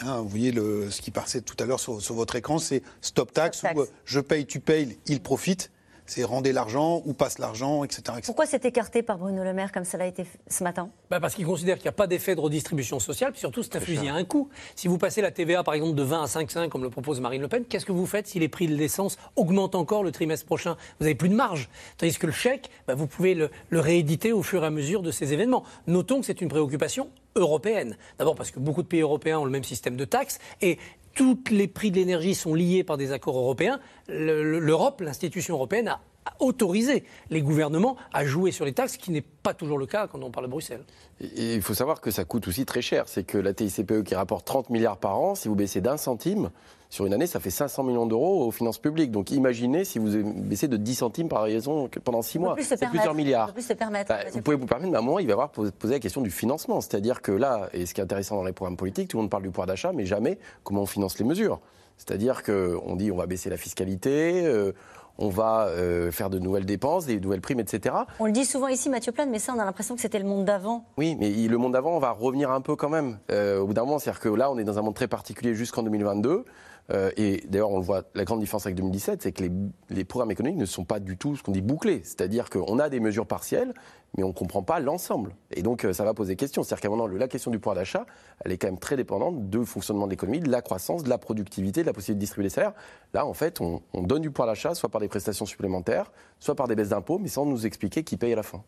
hein, 0.00 0.20
vous 0.20 0.28
voyez 0.28 0.52
le, 0.52 0.90
ce 0.90 1.00
qui 1.02 1.10
passait 1.10 1.40
tout 1.40 1.56
à 1.58 1.66
l'heure 1.66 1.80
sur, 1.80 2.00
sur 2.00 2.14
votre 2.14 2.36
écran, 2.36 2.58
c'est 2.58 2.82
stop 3.00 3.32
tax, 3.32 3.62
ou 3.74 3.80
euh, 3.80 3.86
je 4.04 4.20
paye, 4.20 4.46
tu 4.46 4.60
payes, 4.60 4.98
il 5.06 5.20
profite. 5.20 5.70
C'est 6.06 6.24
rendez 6.24 6.52
l'argent 6.52 7.02
ou 7.06 7.12
passe 7.14 7.38
l'argent, 7.38 7.84
etc. 7.84 8.00
etc. 8.08 8.22
Pourquoi 8.26 8.46
c'est 8.46 8.64
écarté 8.64 9.02
par 9.02 9.18
Bruno 9.18 9.44
Le 9.44 9.52
Maire 9.52 9.72
comme 9.72 9.84
cela 9.84 10.04
a 10.04 10.06
été 10.06 10.24
fait 10.24 10.38
ce 10.48 10.64
matin? 10.64 10.90
Bah, 11.10 11.20
parce 11.20 11.34
qu'il 11.34 11.46
considère 11.46 11.76
qu'il 11.76 11.84
n'y 11.84 11.90
a 11.90 11.92
pas 11.92 12.06
d'effet 12.06 12.34
de 12.34 12.40
redistribution 12.40 12.98
sociale, 12.98 13.32
puis 13.32 13.40
surtout 13.40 13.62
c'est 13.62 13.76
un 13.76 13.80
fusil 13.80 14.08
à 14.08 14.14
un 14.14 14.24
coup. 14.24 14.48
Si 14.74 14.88
vous 14.88 14.98
passez 14.98 15.22
la 15.22 15.30
TVA 15.30 15.62
par 15.62 15.74
exemple 15.74 15.94
de 15.94 16.02
20 16.02 16.22
à 16.22 16.26
5,5 16.26 16.68
comme 16.68 16.82
le 16.82 16.90
propose 16.90 17.20
Marine 17.20 17.42
Le 17.42 17.48
Pen, 17.48 17.64
qu'est-ce 17.64 17.86
que 17.86 17.92
vous 17.92 18.06
faites 18.06 18.26
si 18.26 18.38
les 18.38 18.48
prix 18.48 18.66
de 18.66 18.74
l'essence 18.74 19.16
augmentent 19.36 19.74
encore 19.74 20.02
le 20.02 20.10
trimestre 20.10 20.44
prochain? 20.46 20.76
Vous 20.98 21.04
n'avez 21.04 21.14
plus 21.14 21.28
de 21.28 21.34
marge. 21.34 21.68
Tandis 21.98 22.18
que 22.18 22.26
le 22.26 22.32
chèque, 22.32 22.70
bah, 22.86 22.94
vous 22.94 23.06
pouvez 23.06 23.34
le, 23.34 23.50
le 23.70 23.80
rééditer 23.80 24.32
au 24.32 24.42
fur 24.42 24.64
et 24.64 24.66
à 24.66 24.70
mesure 24.70 25.02
de 25.02 25.10
ces 25.10 25.32
événements. 25.32 25.64
Notons 25.86 26.20
que 26.20 26.26
c'est 26.26 26.40
une 26.40 26.48
préoccupation 26.48 27.08
européenne. 27.36 27.96
D'abord 28.18 28.34
parce 28.34 28.50
que 28.50 28.60
beaucoup 28.60 28.82
de 28.82 28.88
pays 28.88 29.00
européens 29.00 29.38
ont 29.38 29.44
le 29.44 29.50
même 29.50 29.64
système 29.64 29.96
de 29.96 30.04
taxes 30.04 30.38
et 30.60 30.78
tous 31.14 31.38
les 31.50 31.68
prix 31.68 31.90
de 31.90 31.96
l'énergie 31.96 32.34
sont 32.34 32.54
liés 32.54 32.84
par 32.84 32.96
des 32.96 33.12
accords 33.12 33.36
européens. 33.38 33.80
Le- 34.08 34.42
le- 34.42 34.58
L'Europe, 34.58 35.00
l'institution 35.00 35.54
européenne, 35.54 35.88
a 35.88 36.00
a 36.24 36.34
autorisé 36.40 37.04
les 37.30 37.42
gouvernements 37.42 37.96
à 38.12 38.24
jouer 38.24 38.52
sur 38.52 38.64
les 38.64 38.72
taxes, 38.72 38.94
ce 38.94 38.98
qui 38.98 39.10
n'est 39.10 39.24
pas 39.42 39.54
toujours 39.54 39.78
le 39.78 39.86
cas 39.86 40.06
quand 40.06 40.22
on 40.22 40.30
parle 40.30 40.46
de 40.46 40.50
Bruxelles. 40.50 40.84
Et 41.20 41.54
il 41.54 41.62
faut 41.62 41.74
savoir 41.74 42.00
que 42.00 42.10
ça 42.10 42.24
coûte 42.24 42.48
aussi 42.48 42.64
très 42.64 42.82
cher. 42.82 43.04
C'est 43.06 43.24
que 43.24 43.38
la 43.38 43.52
TICPE 43.52 44.02
qui 44.04 44.14
rapporte 44.14 44.46
30 44.46 44.70
milliards 44.70 44.98
par 44.98 45.18
an, 45.18 45.34
si 45.34 45.48
vous 45.48 45.54
baissez 45.54 45.80
d'un 45.80 45.96
centime, 45.96 46.50
sur 46.92 47.06
une 47.06 47.14
année, 47.14 47.26
ça 47.26 47.40
fait 47.40 47.48
500 47.48 47.84
millions 47.84 48.04
d'euros 48.04 48.46
aux 48.46 48.50
finances 48.50 48.78
publiques. 48.78 49.10
Donc 49.10 49.30
imaginez 49.30 49.84
si 49.84 49.98
vous 49.98 50.10
baissez 50.22 50.68
de 50.68 50.76
10 50.76 50.94
centimes 50.96 51.28
par 51.28 51.42
raison 51.44 51.88
pendant 52.04 52.20
6 52.20 52.36
On 52.36 52.40
peut 52.40 52.46
mois. 52.48 52.56
C'est 52.60 52.86
plusieurs 52.86 53.14
milliards. 53.14 53.50
plus 53.54 53.66
se 53.66 53.72
permettre. 53.72 54.10
Bah, 54.10 54.18
vous 54.30 54.42
pouvez 54.42 54.56
vous 54.56 54.66
permettre, 54.66 54.90
mais 54.90 54.96
à 54.96 55.00
un 55.00 55.02
moment, 55.02 55.18
il 55.18 55.24
va 55.26 55.30
y 55.30 55.32
avoir 55.32 55.48
posé 55.48 55.72
poser 55.72 55.94
la 55.94 56.00
question 56.00 56.20
du 56.20 56.30
financement. 56.30 56.82
C'est-à-dire 56.82 57.22
que 57.22 57.32
là, 57.32 57.70
et 57.72 57.86
ce 57.86 57.94
qui 57.94 58.02
est 58.02 58.04
intéressant 58.04 58.36
dans 58.36 58.44
les 58.44 58.52
programmes 58.52 58.76
politiques, 58.76 59.08
tout 59.08 59.16
le 59.16 59.22
monde 59.22 59.30
parle 59.30 59.42
du 59.42 59.48
pouvoir 59.48 59.66
d'achat, 59.66 59.92
mais 59.94 60.04
jamais 60.04 60.38
comment 60.64 60.82
on 60.82 60.86
finance 60.86 61.18
les 61.18 61.24
mesures. 61.24 61.60
C'est-à-dire 61.96 62.42
qu'on 62.42 62.94
dit 62.96 63.10
on 63.10 63.16
va 63.16 63.26
baisser 63.26 63.48
la 63.48 63.56
fiscalité, 63.56 64.42
euh, 64.44 64.72
on 65.18 65.28
va 65.28 65.66
euh, 65.68 66.10
faire 66.10 66.30
de 66.30 66.38
nouvelles 66.38 66.66
dépenses, 66.66 67.06
des 67.06 67.20
nouvelles 67.20 67.40
primes, 67.40 67.60
etc. 67.60 67.94
On 68.18 68.26
le 68.26 68.32
dit 68.32 68.44
souvent 68.44 68.68
ici, 68.68 68.88
Mathieu 68.88 69.12
Plane, 69.12 69.30
mais 69.30 69.38
ça, 69.38 69.52
on 69.56 69.58
a 69.58 69.64
l'impression 69.64 69.94
que 69.94 70.00
c'était 70.00 70.18
le 70.18 70.24
monde 70.24 70.44
d'avant. 70.44 70.84
Oui, 70.96 71.16
mais 71.18 71.30
le 71.30 71.58
monde 71.58 71.72
d'avant, 71.72 71.96
on 71.96 71.98
va 71.98 72.10
revenir 72.10 72.50
un 72.50 72.60
peu 72.60 72.76
quand 72.76 72.88
même. 72.88 73.18
Euh, 73.30 73.60
au 73.60 73.66
bout 73.66 73.74
d'un 73.74 73.84
moment, 73.84 73.98
c'est-à-dire 73.98 74.20
que 74.20 74.28
là, 74.28 74.50
on 74.50 74.58
est 74.58 74.64
dans 74.64 74.78
un 74.78 74.82
monde 74.82 74.94
très 74.94 75.08
particulier 75.08 75.54
jusqu'en 75.54 75.82
2022. 75.82 76.44
Euh, 76.92 77.10
et 77.16 77.44
d'ailleurs, 77.48 77.70
on 77.70 77.78
le 77.78 77.84
voit, 77.84 78.02
la 78.14 78.24
grande 78.24 78.40
différence 78.40 78.66
avec 78.66 78.76
2017, 78.76 79.22
c'est 79.22 79.32
que 79.32 79.44
les, 79.90 80.04
programmes 80.04 80.30
économiques 80.30 80.58
ne 80.58 80.66
sont 80.66 80.84
pas 80.84 81.00
du 81.00 81.16
tout 81.16 81.36
ce 81.36 81.42
qu'on 81.42 81.52
dit 81.52 81.62
bouclés. 81.62 82.02
C'est-à-dire 82.04 82.50
qu'on 82.50 82.78
a 82.78 82.88
des 82.88 83.00
mesures 83.00 83.26
partielles, 83.26 83.72
mais 84.16 84.24
on 84.24 84.28
ne 84.28 84.32
comprend 84.32 84.62
pas 84.62 84.78
l'ensemble. 84.78 85.34
Et 85.52 85.62
donc, 85.62 85.84
euh, 85.84 85.92
ça 85.92 86.04
va 86.04 86.12
poser 86.12 86.36
question. 86.36 86.62
C'est-à-dire 86.62 86.82
qu'à 86.82 86.88
un 86.88 86.90
moment, 86.90 87.06
la 87.06 87.28
question 87.28 87.50
du 87.50 87.58
pouvoir 87.58 87.76
d'achat, 87.76 88.04
elle 88.44 88.52
est 88.52 88.58
quand 88.58 88.66
même 88.66 88.78
très 88.78 88.96
dépendante 88.96 89.48
du 89.48 89.64
fonctionnement 89.64 90.06
de 90.06 90.10
l'économie, 90.10 90.40
de 90.40 90.50
la 90.50 90.60
croissance, 90.60 91.02
de 91.02 91.08
la 91.08 91.18
productivité, 91.18 91.80
de 91.80 91.86
la 91.86 91.92
possibilité 91.92 92.16
de 92.16 92.20
distribuer 92.20 92.44
les 92.44 92.50
salaires. 92.50 92.74
Là, 93.14 93.24
en 93.26 93.32
fait, 93.32 93.60
on, 93.60 93.80
on 93.94 94.02
donne 94.02 94.22
du 94.22 94.30
pouvoir 94.30 94.48
d'achat, 94.48 94.74
soit 94.74 94.90
par 94.90 95.00
des 95.00 95.08
prestations 95.08 95.46
supplémentaires, 95.46 96.12
soit 96.40 96.54
par 96.54 96.68
des 96.68 96.74
baisses 96.74 96.90
d'impôts, 96.90 97.18
mais 97.18 97.28
sans 97.28 97.46
nous 97.46 97.64
expliquer 97.64 98.04
qui 98.04 98.16
paye 98.18 98.34
à 98.34 98.36
la 98.36 98.42
fin. 98.42 98.62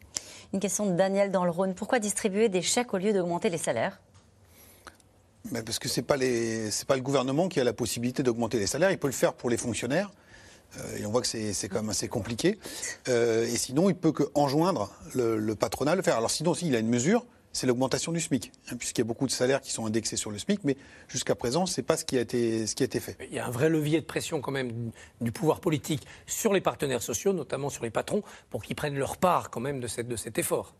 Une 0.54 0.60
question 0.60 0.86
de 0.86 0.92
Daniel 0.92 1.30
dans 1.30 1.44
le 1.44 1.50
Rhône. 1.50 1.74
Pourquoi 1.74 1.98
distribuer 1.98 2.48
des 2.48 2.62
chèques 2.62 2.94
au 2.94 2.98
lieu 2.98 3.12
d'augmenter 3.12 3.50
les 3.50 3.58
salaires? 3.58 4.00
Mais 5.50 5.62
parce 5.62 5.78
que 5.78 5.88
ce 5.88 6.00
n'est 6.00 6.06
pas, 6.06 6.16
le 6.16 7.00
gouvernement 7.00 7.48
qui 7.48 7.60
a 7.60 7.64
la 7.64 7.72
possibilité 7.72 8.22
d'augmenter 8.22 8.58
les 8.58 8.66
salaires. 8.66 8.90
Il 8.90 8.98
peut 8.98 9.08
le 9.08 9.12
faire 9.12 9.34
pour 9.34 9.50
les 9.50 9.56
fonctionnaires. 9.56 10.10
Euh, 10.78 10.96
et 10.98 11.06
on 11.06 11.10
voit 11.10 11.20
que 11.20 11.26
c'est, 11.26 11.68
quand 11.68 11.80
même 11.80 11.90
assez 11.90 12.08
compliqué. 12.08 12.58
Euh, 13.08 13.44
et 13.44 13.56
sinon, 13.56 13.90
il 13.90 13.94
peut 13.94 14.12
que 14.12 14.24
enjoindre 14.34 14.90
le, 15.14 15.54
patronat 15.54 15.92
à 15.92 15.96
le 15.96 16.02
faire. 16.02 16.16
Alors 16.16 16.30
sinon, 16.30 16.52
aussi, 16.52 16.66
il 16.66 16.74
a 16.74 16.78
une 16.78 16.88
mesure, 16.88 17.26
c'est 17.52 17.66
l'augmentation 17.66 18.10
du 18.10 18.20
SMIC. 18.20 18.52
hein, 18.70 18.76
puisqu'il 18.76 19.02
y 19.02 19.02
a 19.02 19.04
beaucoup 19.04 19.26
de 19.26 19.30
salaires 19.30 19.60
qui 19.60 19.70
sont 19.70 19.84
indexés 19.86 20.16
sur 20.16 20.30
le 20.30 20.38
SMIC. 20.38 20.64
Mais 20.64 20.76
jusqu'à 21.08 21.34
présent, 21.34 21.66
ce 21.66 21.78
n'est 21.78 21.84
pas 21.84 21.98
ce 21.98 22.06
qui, 22.06 22.16
a 22.16 22.22
été, 22.22 22.66
fait. 22.66 23.16
Il 23.30 23.36
y 23.36 23.38
a 23.38 23.46
un 23.46 23.50
vrai 23.50 23.68
levier 23.68 24.00
de 24.00 24.06
pression 24.06 24.40
quand 24.40 24.50
même 24.50 24.90
du- 25.20 25.30
pouvoir 25.30 25.60
politique 25.60 26.06
sur 26.26 26.54
les 26.54 26.62
partenaires 26.62 27.02
sociaux, 27.02 27.34
notamment 27.34 27.68
sur 27.68 27.84
les 27.84 27.90
patrons, 27.90 28.22
pour 28.48 28.64
qu'ils 28.64 28.76
prennent 28.76 28.96
leur 28.96 29.18
part 29.18 29.50
quand 29.50 29.60
même 29.60 29.78
de 29.78 29.86
cet 29.86 30.38
effort. 30.38 30.74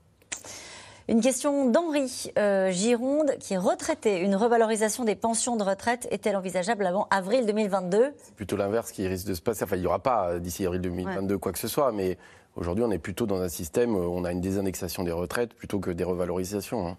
Une 1.06 1.20
question 1.20 1.68
d'Henri 1.68 2.32
euh, 2.38 2.70
Gironde, 2.70 3.36
qui 3.38 3.52
est 3.52 3.58
retraité. 3.58 4.20
Une 4.20 4.34
revalorisation 4.34 5.04
des 5.04 5.14
pensions 5.14 5.56
de 5.56 5.62
retraite 5.62 6.08
est-elle 6.10 6.34
envisageable 6.34 6.86
avant 6.86 7.06
avril 7.10 7.44
2022 7.44 8.14
C'est 8.16 8.34
plutôt 8.34 8.56
l'inverse 8.56 8.90
qui 8.90 9.06
risque 9.06 9.26
de 9.26 9.34
se 9.34 9.42
passer. 9.42 9.64
Enfin, 9.64 9.76
il 9.76 9.80
n'y 9.80 9.86
aura 9.86 9.98
pas 9.98 10.30
euh, 10.30 10.38
d'ici 10.38 10.64
avril 10.64 10.80
2022 10.80 11.36
quoi 11.36 11.52
que 11.52 11.58
ce 11.58 11.68
soit, 11.68 11.92
mais 11.92 12.16
aujourd'hui, 12.56 12.84
on 12.84 12.90
est 12.90 12.98
plutôt 12.98 13.26
dans 13.26 13.42
un 13.42 13.50
système 13.50 13.94
où 13.94 13.98
on 13.98 14.24
a 14.24 14.32
une 14.32 14.40
désindexation 14.40 15.04
des 15.04 15.12
retraites 15.12 15.52
plutôt 15.52 15.78
que 15.78 15.90
des 15.90 16.04
revalorisations. 16.04 16.88
hein. 16.88 16.96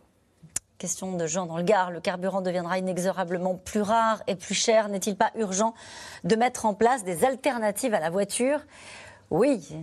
Question 0.77 1.17
de 1.17 1.25
Jean 1.25 1.47
dans 1.47 1.57
le 1.57 1.63
Gard. 1.63 1.89
Le 1.89 1.99
carburant 1.99 2.41
deviendra 2.41 2.77
inexorablement 2.77 3.55
plus 3.55 3.81
rare 3.81 4.21
et 4.27 4.35
plus 4.35 4.53
cher. 4.53 4.89
N'est-il 4.89 5.15
pas 5.15 5.31
urgent 5.35 5.73
de 6.25 6.35
mettre 6.35 6.67
en 6.67 6.75
place 6.75 7.03
des 7.03 7.23
alternatives 7.25 7.93
à 7.95 7.99
la 7.99 8.11
voiture? 8.11 8.59
Oui. 9.31 9.75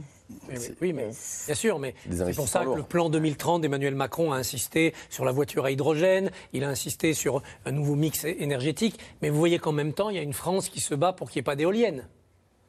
Oui, 0.49 0.55
oui, 0.59 0.75
oui, 0.81 0.93
mais 0.93 1.11
bien 1.47 1.55
sûr, 1.55 1.79
mais 1.79 1.95
c'est 2.11 2.35
pour 2.35 2.49
ça 2.49 2.65
que 2.65 2.77
le 2.77 2.83
plan 2.83 3.11
2030 3.11 3.63
d'Emmanuel 3.63 3.95
Macron 3.95 4.33
a 4.33 4.37
insisté 4.37 4.95
sur 5.11 5.25
la 5.25 5.33
voiture 5.33 5.65
à 5.65 5.71
hydrogène, 5.71 6.31
il 6.53 6.65
a 6.65 6.69
insisté 6.69 7.15
sur 7.15 7.43
un 7.65 7.73
nouveau 7.73 7.95
mix 7.95 8.25
énergétique, 8.25 8.99
mais 9.21 9.31
vous 9.31 9.39
voyez 9.39 9.59
qu'en 9.59 9.73
même 9.73 9.93
temps, 9.93 10.11
il 10.11 10.17
y 10.17 10.19
a 10.19 10.23
une 10.23 10.33
France 10.33 10.69
qui 10.69 10.81
se 10.81 10.95
bat 10.95 11.13
pour 11.13 11.31
qu'il 11.31 11.41
n'y 11.41 11.43
ait 11.43 11.45
pas 11.45 11.57
d'éoliennes. 11.57 12.07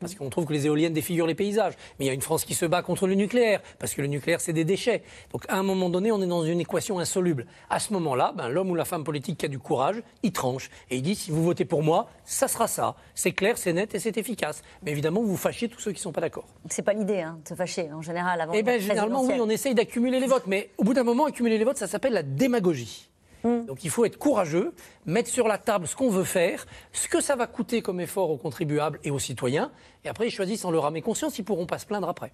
Parce 0.04 0.16
qu'on 0.16 0.30
trouve 0.30 0.46
que 0.46 0.54
les 0.54 0.66
éoliennes 0.68 0.94
défigurent 0.94 1.28
les 1.28 1.36
paysages. 1.36 1.74
Mais 1.98 2.06
il 2.06 2.08
y 2.08 2.12
a 2.12 2.14
une 2.14 2.22
France 2.22 2.46
qui 2.46 2.54
se 2.54 2.66
bat 2.66 2.82
contre 2.82 3.08
le 3.08 3.16
nucléaire, 3.16 3.62
parce 3.80 3.94
que 3.94 4.02
le 4.02 4.08
nucléaire, 4.08 4.42
c'est 4.42 4.54
des 4.54 4.66
déchets. 4.66 5.04
Donc 5.32 5.46
à 5.48 5.58
un 5.58 5.64
moment 5.64 5.90
donné, 5.90 6.12
on 6.12 6.22
est 6.22 6.28
dans 6.28 6.44
une 6.44 6.60
équation 6.60 7.00
insoluble. 7.00 7.46
À 7.70 7.80
ce 7.80 7.94
moment-là, 7.94 8.34
ben, 8.36 8.50
l'homme 8.50 8.70
ou 8.72 8.76
la 8.76 8.86
femme 8.86 9.04
politique 9.04 9.40
qui 9.40 9.46
a 9.46 9.50
du 9.50 9.60
courage, 9.60 10.02
il 10.22 10.32
tranche. 10.32 10.70
Et 10.90 10.98
il 10.98 11.02
dit, 11.02 11.16
si 11.16 11.32
vous 11.32 11.44
votez 11.44 11.66
pour 11.66 11.84
moi, 11.84 12.10
ça 12.26 12.48
sera 12.48 12.68
ça. 12.68 12.96
C'est 13.16 13.32
clair, 13.32 13.58
c'est 13.58 13.74
net 13.74 13.96
et 13.96 14.00
c'est 14.00 14.18
efficace. 14.18 14.62
Mais 14.84 14.92
évidemment, 14.92 15.22
vous 15.22 15.38
fâchez 15.38 15.70
tous 15.70 15.80
ceux 15.80 15.92
qui 15.92 16.00
ne 16.00 16.04
sont 16.04 16.12
pas 16.12 16.22
d'accord. 16.22 16.46
C'est 16.70 16.82
pas 16.82 16.94
l'idée 16.94 17.22
hein, 17.22 17.40
de 17.44 17.48
se 17.48 17.56
fâcher 17.56 17.92
en 17.92 18.02
général 18.02 18.42
avant. 18.42 18.54
Eh 18.54 18.64
bien, 18.64 18.78
généralement, 18.78 19.24
oui, 19.24 19.36
on 19.40 19.50
essaye 19.50 19.76
d'accumuler 19.76 20.20
les 20.20 20.28
votes. 20.28 20.48
Mais 20.48 20.70
au 20.78 20.84
bout 20.84 20.94
d'un 20.94 21.04
moment, 21.04 21.26
accumuler 21.26 21.58
les 21.58 21.64
votes, 21.64 21.78
ça 21.78 21.88
s'appelle 21.88 22.14
la 22.14 22.24
démagogie. 22.24 23.10
Donc 23.44 23.84
il 23.84 23.90
faut 23.90 24.06
être 24.06 24.18
courageux, 24.18 24.74
mettre 25.06 25.30
sur 25.30 25.48
la 25.48 25.58
table 25.58 25.88
ce 25.88 25.96
qu'on 25.96 26.10
veut 26.10 26.24
faire, 26.24 26.66
ce 26.94 27.08
que 27.08 27.22
ça 27.22 27.36
va 27.36 27.48
coûter 27.48 27.82
comme 27.82 28.00
effort 28.00 28.30
aux 28.30 28.38
contribuables 28.38 29.00
et 29.04 29.12
aux 29.12 29.20
citoyens. 29.20 29.72
Et 30.06 30.10
après, 30.10 30.28
ils 30.28 30.32
choisissent 30.32 30.66
en 30.66 30.72
leur 30.72 30.86
âme 30.86 30.96
et 30.96 31.02
conscience, 31.02 31.38
ils 31.40 31.44
pourront 31.44 31.66
pas 31.66 31.80
se 31.80 31.86
plaindre 31.86 32.08
après. 32.08 32.32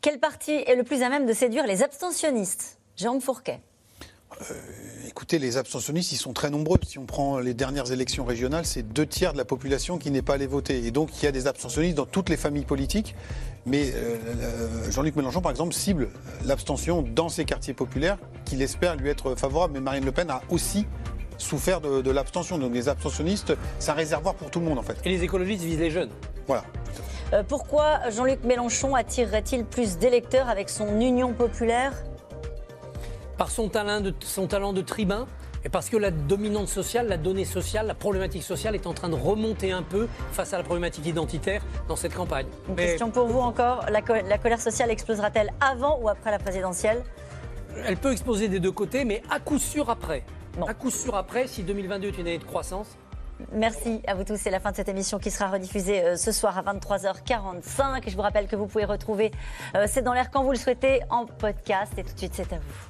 Quel 0.00 0.20
parti 0.20 0.52
est 0.52 0.76
le 0.76 0.84
plus 0.84 1.02
à 1.02 1.08
même 1.08 1.26
de 1.26 1.32
séduire 1.32 1.66
les 1.66 1.82
abstentionnistes? 1.82 2.78
Jérôme 2.96 3.20
Fourquet. 3.20 3.60
Écoutez, 5.06 5.38
les 5.38 5.56
abstentionnistes, 5.56 6.12
ils 6.12 6.16
sont 6.16 6.32
très 6.32 6.50
nombreux. 6.50 6.78
Si 6.86 6.98
on 6.98 7.04
prend 7.04 7.40
les 7.40 7.52
dernières 7.52 7.92
élections 7.92 8.24
régionales, 8.24 8.64
c'est 8.64 8.82
deux 8.82 9.06
tiers 9.06 9.32
de 9.32 9.38
la 9.38 9.44
population 9.44 9.98
qui 9.98 10.10
n'est 10.10 10.22
pas 10.22 10.34
allé 10.34 10.46
voter. 10.46 10.86
Et 10.86 10.90
donc, 10.90 11.10
il 11.20 11.24
y 11.24 11.28
a 11.28 11.32
des 11.32 11.46
abstentionnistes 11.46 11.96
dans 11.96 12.06
toutes 12.06 12.28
les 12.28 12.36
familles 12.36 12.64
politiques. 12.64 13.14
Mais 13.66 13.90
euh, 13.92 14.16
euh, 14.40 14.90
Jean-Luc 14.90 15.16
Mélenchon, 15.16 15.40
par 15.40 15.50
exemple, 15.50 15.74
cible 15.74 16.08
l'abstention 16.44 17.02
dans 17.02 17.28
ces 17.28 17.44
quartiers 17.44 17.74
populaires 17.74 18.18
qu'il 18.44 18.62
espère 18.62 18.96
lui 18.96 19.10
être 19.10 19.34
favorable. 19.34 19.74
Mais 19.74 19.80
Marine 19.80 20.04
Le 20.04 20.12
Pen 20.12 20.30
a 20.30 20.42
aussi 20.48 20.86
souffert 21.36 21.80
de, 21.80 22.00
de 22.00 22.10
l'abstention. 22.10 22.56
Donc, 22.56 22.72
les 22.72 22.88
abstentionnistes, 22.88 23.52
c'est 23.78 23.90
un 23.90 23.94
réservoir 23.94 24.34
pour 24.34 24.50
tout 24.50 24.60
le 24.60 24.66
monde, 24.66 24.78
en 24.78 24.82
fait. 24.82 24.96
Et 25.04 25.10
les 25.10 25.22
écologistes 25.22 25.64
visent 25.64 25.80
les 25.80 25.90
jeunes. 25.90 26.10
Voilà. 26.46 26.64
Euh, 27.32 27.42
pourquoi 27.46 28.08
Jean-Luc 28.10 28.44
Mélenchon 28.44 28.94
attirerait-il 28.94 29.64
plus 29.64 29.98
d'électeurs 29.98 30.48
avec 30.48 30.70
son 30.70 31.00
union 31.00 31.32
populaire? 31.32 31.92
Par 33.40 33.50
son 33.50 33.70
talent 33.70 34.02
de, 34.02 34.12
son 34.20 34.46
talent 34.46 34.74
de 34.74 34.82
tribun, 34.82 35.26
Et 35.64 35.70
parce 35.70 35.88
que 35.88 35.96
la 35.96 36.10
dominante 36.10 36.68
sociale, 36.68 37.08
la 37.08 37.16
donnée 37.16 37.46
sociale, 37.46 37.86
la 37.86 37.94
problématique 37.94 38.42
sociale 38.42 38.74
est 38.74 38.86
en 38.86 38.92
train 38.92 39.08
de 39.08 39.14
remonter 39.14 39.72
un 39.72 39.82
peu 39.82 40.08
face 40.30 40.52
à 40.52 40.58
la 40.58 40.62
problématique 40.62 41.06
identitaire 41.06 41.62
dans 41.88 41.96
cette 41.96 42.14
campagne. 42.14 42.44
Une 42.68 42.74
Mais 42.74 42.86
question 42.88 43.10
pour 43.10 43.26
vous 43.28 43.40
encore. 43.40 43.86
La, 43.90 44.02
co- 44.02 44.12
la 44.28 44.36
colère 44.36 44.60
sociale 44.60 44.90
explosera-t-elle 44.90 45.50
avant 45.58 45.98
ou 46.02 46.10
après 46.10 46.30
la 46.30 46.38
présidentielle? 46.38 47.02
Elle 47.86 47.96
peut 47.96 48.12
exploser 48.12 48.48
des 48.48 48.60
deux 48.60 48.72
côtés, 48.72 49.06
mais 49.06 49.22
à 49.30 49.40
coup 49.40 49.58
sûr 49.58 49.88
après. 49.88 50.22
À 50.68 50.74
coup 50.74 50.90
sûr 50.90 51.14
après, 51.14 51.46
si 51.46 51.62
2022 51.62 52.08
est 52.08 52.18
une 52.18 52.26
année 52.26 52.38
de 52.38 52.44
croissance, 52.44 52.88
Merci 53.52 54.02
à 54.06 54.14
vous 54.14 54.24
tous. 54.24 54.36
C'est 54.36 54.50
la 54.50 54.60
fin 54.60 54.70
de 54.70 54.76
cette 54.76 54.90
émission 54.90 55.18
qui 55.18 55.30
sera 55.30 55.48
rediffusée 55.48 56.04
euh, 56.04 56.16
ce 56.16 56.30
soir 56.30 56.58
à 56.58 56.62
23h45. 56.74 58.02
Je 58.06 58.14
vous 58.14 58.20
rappelle 58.20 58.46
que 58.46 58.54
vous 58.54 58.66
pouvez 58.66 58.84
retrouver 58.84 59.30
euh, 59.74 59.86
C'est 59.88 60.02
dans 60.02 60.12
l'air 60.12 60.30
quand 60.30 60.42
vous 60.44 60.50
le 60.52 60.58
souhaitez 60.58 61.00
en 61.08 61.24
podcast. 61.24 61.90
Et 61.96 62.04
tout 62.04 62.12
de 62.12 62.18
suite, 62.18 62.34
c'est 62.34 62.52
à 62.52 62.56
vous. 62.56 62.89